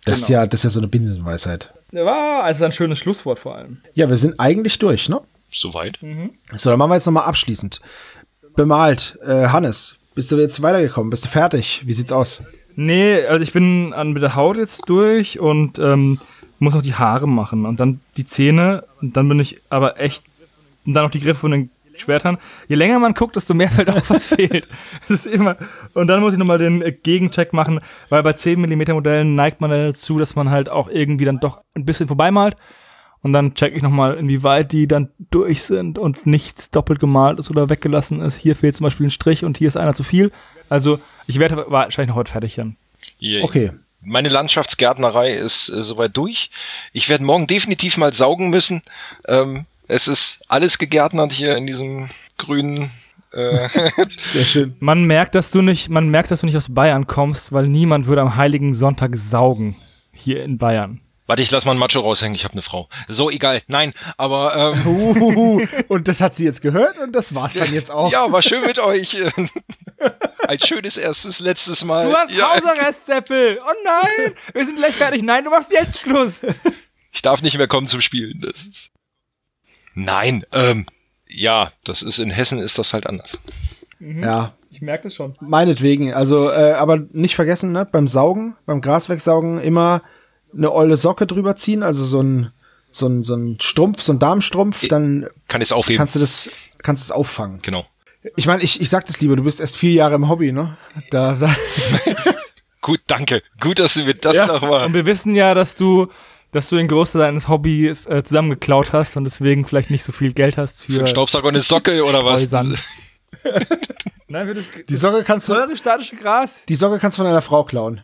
Das 0.07 0.21
ist 0.21 0.27
genau. 0.29 0.41
ja, 0.41 0.47
das 0.47 0.61
ist 0.61 0.65
ja 0.65 0.71
so 0.71 0.81
eine 0.81 0.89
Binsenweisheit. 0.89 1.73
Ja, 1.93 2.41
also 2.41 2.65
ein 2.65 2.73
schönes 2.73 2.99
Schlusswort 2.99 3.39
vor 3.39 3.57
allem. 3.57 3.83
Ja, 3.95 4.09
wir 4.09 4.17
sind 4.17 4.39
eigentlich 4.41 4.79
durch, 4.79 5.09
ne? 5.11 5.21
Soweit. 5.53 5.99
So, 6.55 6.71
dann 6.71 6.79
machen 6.79 6.91
wir 6.91 6.95
jetzt 6.95 7.07
nochmal 7.07 7.25
abschließend. 7.25 7.81
Bemalt, 8.57 9.19
äh, 9.27 9.49
Hannes, 9.49 9.99
bist 10.21 10.33
du 10.33 10.37
jetzt 10.37 10.61
weitergekommen? 10.61 11.09
Bist 11.09 11.25
du 11.25 11.31
fertig? 11.31 11.81
Wie 11.87 11.95
sieht's 11.95 12.13
aus? 12.13 12.45
Nee, 12.77 13.25
also 13.25 13.43
ich 13.43 13.55
bin 13.55 13.95
an 13.95 14.13
mit 14.13 14.23
der 14.23 14.35
Haut 14.35 14.59
jetzt 14.59 14.87
durch 14.87 15.41
und 15.41 15.79
ähm, 15.79 16.19
muss 16.59 16.75
noch 16.75 16.83
die 16.83 16.93
Haare 16.93 17.27
machen 17.27 17.65
und 17.65 17.81
dann 17.81 18.01
die 18.19 18.27
Zähne 18.27 18.85
und 19.01 19.17
dann 19.17 19.27
bin 19.31 19.41
ich 19.41 19.63
aber 19.71 19.99
echt 19.99 20.23
und 20.85 20.93
dann 20.93 21.05
noch 21.05 21.11
die 21.11 21.21
Griffe 21.21 21.41
von 21.41 21.53
den 21.53 21.71
Schwertern. 21.97 22.37
Je 22.69 22.77
länger 22.77 22.99
man 22.99 23.15
guckt, 23.15 23.35
desto 23.35 23.55
mehr 23.55 23.69
fällt 23.71 23.89
auf, 23.89 24.11
was 24.11 24.27
fehlt. 24.27 24.69
Das 25.09 25.25
ist 25.25 25.35
immer 25.35 25.57
und 25.95 26.07
dann 26.09 26.21
muss 26.21 26.35
ich 26.35 26.39
nochmal 26.39 26.59
den 26.59 26.83
äh, 26.83 26.93
Gegencheck 26.93 27.55
machen, 27.55 27.81
weil 28.11 28.23
bei 28.23 28.35
10 28.35 28.61
mm 28.61 28.93
Modellen 28.93 29.35
neigt 29.35 29.63
man 29.63 29.71
dazu, 29.71 30.19
dass 30.19 30.37
man 30.37 30.51
halt 30.51 30.69
auch 30.69 30.91
irgendwie 30.91 31.25
dann 31.25 31.41
doch 31.41 31.63
ein 31.75 31.87
bisschen 31.87 32.09
vorbeimalt 32.09 32.59
und 33.23 33.33
dann 33.33 33.55
check 33.55 33.75
ich 33.77 33.83
nochmal, 33.83 34.17
inwieweit 34.17 34.73
die 34.73 34.89
dann 34.89 35.11
durch 35.31 35.63
sind 35.63 35.99
und 35.99 36.27
nichts 36.27 36.71
doppelt 36.71 37.01
gemalt 37.01 37.39
ist 37.39 37.51
oder 37.51 37.69
weggelassen 37.69 38.21
ist. 38.21 38.37
Hier 38.37 38.57
fehlt 38.57 38.77
zum 38.77 38.85
Beispiel 38.85 39.07
ein 39.07 39.11
Strich 39.11 39.45
und 39.45 39.59
hier 39.59 39.69
ist 39.69 39.77
einer 39.77 39.95
zu 39.95 40.03
viel. 40.03 40.33
Also 40.69 41.01
ich 41.27 41.39
werde 41.39 41.67
wahrscheinlich 41.69 42.09
noch 42.09 42.17
heute 42.17 42.33
fertig 42.33 42.55
dann. 42.55 42.77
Yeah. 43.21 43.45
Okay. 43.45 43.73
Meine 44.03 44.31
Landschaftsgärtnerei 44.31 45.35
ist 45.35 45.69
äh, 45.69 45.83
soweit 45.83 46.17
durch. 46.17 46.51
Ich 46.93 47.11
werde 47.11 47.25
morgen 47.25 47.47
definitiv 47.47 47.99
mal 47.99 48.15
saugen 48.15 48.49
müssen. 48.49 48.83
Ähm, 49.29 49.67
es 49.89 50.09
ist 50.09 50.39
alles 50.49 50.79
gegärtnert 50.79 51.33
hier 51.33 51.57
in 51.57 51.67
diesem 51.67 52.09
grünen. 52.39 52.91
Äh, 53.35 53.69
Sehr 54.21 54.47
schön. 54.47 54.77
Man 54.81 55.05
merkt, 55.05 55.35
dass 55.35 55.51
du 55.51 55.61
nicht, 55.61 55.91
man 55.91 56.09
merkt, 56.09 56.31
dass 56.31 56.41
du 56.41 56.47
nicht 56.47 56.57
aus 56.57 56.75
Bayern 56.75 57.07
kommst, 57.07 57.53
weil 57.53 57.69
niemand 57.69 58.07
würde 58.07 58.23
am 58.23 58.37
heiligen 58.37 58.73
Sonntag 58.73 59.19
saugen 59.19 59.77
hier 60.13 60.43
in 60.43 60.57
Bayern. 60.57 61.03
Warte, 61.31 61.43
ich 61.43 61.51
lass 61.52 61.65
mal 61.65 61.70
ein 61.73 61.78
Macho 61.78 62.01
raushängen. 62.01 62.35
Ich 62.35 62.43
habe 62.43 62.55
eine 62.55 62.62
Frau. 62.62 62.89
So 63.07 63.31
egal. 63.31 63.62
Nein, 63.69 63.94
aber 64.16 64.74
ähm, 64.74 64.85
Uhuhu. 64.86 65.65
und 65.86 66.09
das 66.09 66.20
hat 66.20 66.35
sie 66.35 66.44
jetzt 66.44 66.61
gehört 66.61 66.98
und 66.98 67.12
das 67.12 67.36
war's 67.36 67.55
dann 67.55 67.73
jetzt 67.73 67.90
auch. 67.93 68.11
ja, 68.11 68.31
war 68.32 68.43
schön 68.43 68.62
mit 68.66 68.81
euch. 68.81 69.16
Ein 70.48 70.59
schönes 70.59 70.97
erstes 70.97 71.39
letztes 71.39 71.85
Mal. 71.85 72.09
Du 72.11 72.16
hast 72.16 72.32
ja, 72.32 72.52
Hausarrest, 72.52 73.07
Seppel. 73.07 73.61
Oh 73.65 73.73
nein, 73.85 74.35
wir 74.52 74.65
sind 74.65 74.77
gleich 74.77 74.97
fertig. 74.97 75.23
Nein, 75.23 75.44
du 75.44 75.51
machst 75.51 75.70
jetzt 75.70 76.01
Schluss. 76.01 76.44
ich 77.12 77.23
darf 77.23 77.43
nicht 77.43 77.57
mehr 77.57 77.69
kommen 77.69 77.86
zum 77.86 78.01
Spielen. 78.01 78.40
Das 78.40 78.65
ist 78.65 78.90
Nein, 79.94 80.44
ähm, 80.52 80.86
ja, 81.28 81.73
das 81.85 82.02
ist 82.02 82.19
in 82.19 82.31
Hessen 82.31 82.59
ist 82.59 82.77
das 82.77 82.93
halt 82.93 83.07
anders. 83.07 83.39
Ja, 84.01 84.55
Ich 84.70 84.81
merke 84.81 85.05
das 85.05 85.15
schon. 85.15 85.36
meinetwegen. 85.40 86.12
Also, 86.12 86.51
äh, 86.51 86.73
aber 86.73 86.98
nicht 87.12 87.36
vergessen, 87.36 87.70
ne, 87.70 87.85
beim 87.86 88.09
Saugen, 88.09 88.57
beim 88.66 88.81
Gras 88.81 89.09
wegsaugen 89.09 89.61
immer 89.61 90.02
eine 90.57 90.73
olle 90.73 90.97
Socke 90.97 91.27
drüber 91.27 91.57
ziehen, 91.57 91.83
also 91.83 92.05
so 92.05 92.23
ein, 92.23 92.53
so 92.91 93.07
ein, 93.07 93.23
so 93.23 93.35
ein 93.35 93.59
Strumpf, 93.61 94.03
so 94.03 94.13
ein 94.13 94.19
Darmstrumpf, 94.19 94.89
dann 94.89 95.29
Kann 95.49 95.63
aufheben. 95.73 95.97
kannst 95.99 96.15
du 96.17 96.19
das, 96.21 96.51
kannst 96.83 97.03
du 97.03 97.13
es 97.13 97.13
auffangen. 97.13 97.61
genau. 97.63 97.87
Ich 98.37 98.47
meine, 98.47 98.63
ich, 98.63 98.83
ich 98.83 98.91
sag 98.91 99.07
das 99.07 99.21
lieber, 99.23 99.35
du 99.37 99.45
bist 99.45 99.61
erst 99.61 99.79
vier 99.79 99.93
Jahre 99.93 100.15
im 100.17 100.29
Hobby, 100.29 100.53
ne? 100.53 100.77
Da 101.11 101.35
Gut, 102.83 103.01
danke. 103.07 103.43
Gut, 103.61 103.79
dass 103.79 103.95
du 103.95 104.05
mir 104.05 104.15
das 104.15 104.37
Ja, 104.37 104.47
nochmal. 104.47 104.87
Und 104.87 104.95
wir 104.95 105.07
wissen 105.07 105.35
ja, 105.35 105.55
dass 105.55 105.77
du, 105.77 106.09
dass 106.53 106.69
du 106.69 106.77
den 106.77 106.89
Großteil 106.89 107.21
deines 107.23 107.49
Hobbys 107.49 108.07
äh, 108.07 108.23
zusammengeklaut 108.23 108.93
hast 108.93 109.17
und 109.17 109.25
deswegen 109.25 109.67
vielleicht 109.67 109.91
nicht 109.91 110.05
so 110.05 110.13
viel 110.13 110.33
Geld 110.33 110.59
hast 110.59 110.83
Für 110.83 110.93
für 110.93 110.99
einen 110.99 111.07
Staubsauger 111.09 111.49
und 111.49 111.55
eine 111.55 111.63
Socke 111.63 112.05
oder 112.05 112.25
was? 112.25 112.51
Nein, 114.29 114.47
für 114.47 114.55
das 114.55 114.67
die 114.89 114.95
Socke 114.95 115.25
kannst 115.25 115.49
du, 115.49 115.55
teure 115.55 115.77
statische 115.77 116.17
Gras. 116.17 116.63
die 116.69 116.75
Socke 116.75 116.99
kannst 116.99 117.17
du 117.19 117.23
von 117.23 117.27
deiner 117.27 117.43
Frau 117.43 117.65
klauen. 117.65 118.03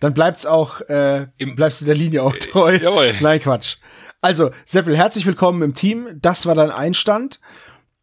Dann 0.00 0.14
bleibt's 0.14 0.46
auch, 0.46 0.80
äh, 0.82 1.26
Im- 1.38 1.54
bleibst 1.56 1.80
du 1.82 1.84
der 1.84 1.94
Linie 1.94 2.22
auch 2.22 2.34
treu. 2.36 2.76
jawohl. 2.76 3.14
Nein, 3.20 3.40
Quatsch. 3.40 3.76
Also, 4.22 4.50
Seppel, 4.64 4.96
herzlich 4.96 5.24
willkommen 5.26 5.62
im 5.62 5.74
Team. 5.74 6.08
Das 6.20 6.46
war 6.46 6.54
dein 6.54 6.70
Einstand. 6.70 7.40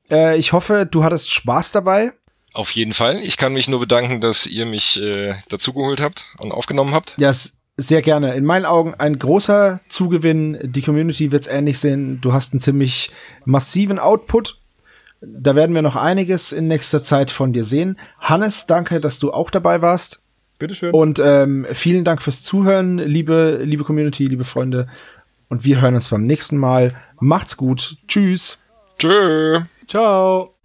Äh, 0.09 0.37
ich 0.37 0.53
hoffe, 0.53 0.87
du 0.89 1.03
hattest 1.03 1.31
Spaß 1.31 1.71
dabei. 1.71 2.13
Auf 2.53 2.71
jeden 2.71 2.93
Fall. 2.93 3.19
Ich 3.19 3.37
kann 3.37 3.53
mich 3.53 3.67
nur 3.67 3.79
bedanken, 3.79 4.19
dass 4.21 4.45
ihr 4.47 4.65
mich 4.65 4.99
äh, 4.99 5.35
dazugeholt 5.49 5.99
habt 6.01 6.25
und 6.39 6.51
aufgenommen 6.51 6.93
habt. 6.95 7.13
Ja, 7.17 7.31
sehr 7.77 8.01
gerne. 8.01 8.33
In 8.33 8.45
meinen 8.45 8.65
Augen 8.65 8.95
ein 8.95 9.19
großer 9.19 9.79
Zugewinn. 9.89 10.57
Die 10.63 10.81
Community 10.81 11.31
wird's 11.31 11.45
ähnlich 11.45 11.79
sehen. 11.79 12.19
Du 12.21 12.33
hast 12.33 12.53
einen 12.53 12.59
ziemlich 12.59 13.11
massiven 13.45 13.99
Output. 13.99 14.59
Da 15.21 15.55
werden 15.55 15.75
wir 15.75 15.83
noch 15.83 15.95
einiges 15.95 16.51
in 16.51 16.67
nächster 16.67 17.03
Zeit 17.03 17.29
von 17.29 17.53
dir 17.53 17.63
sehen. 17.63 17.99
Hannes, 18.21 18.65
danke, 18.65 18.99
dass 18.99 19.19
du 19.19 19.31
auch 19.31 19.51
dabei 19.51 19.81
warst. 19.83 20.23
Bitteschön. 20.59 20.91
Und 20.93 21.19
ähm, 21.19 21.65
vielen 21.71 22.03
Dank 22.03 22.21
fürs 22.21 22.43
Zuhören, 22.43 22.97
liebe, 22.97 23.59
liebe 23.63 23.83
Community, 23.83 24.25
liebe 24.25 24.43
Freunde. 24.43 24.87
Und 25.49 25.65
wir 25.65 25.81
hören 25.81 25.95
uns 25.95 26.09
beim 26.09 26.23
nächsten 26.23 26.57
Mal. 26.57 26.93
Macht's 27.19 27.57
gut. 27.57 27.97
Tschüss. 28.07 28.61
Tschö. 28.97 29.61
Ciao. 29.87 30.55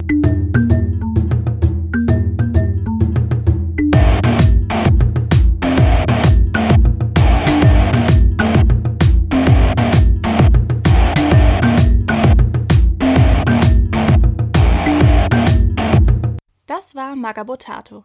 Das 16.67 16.97
war 16.97 17.15
Magabotato, 17.15 18.05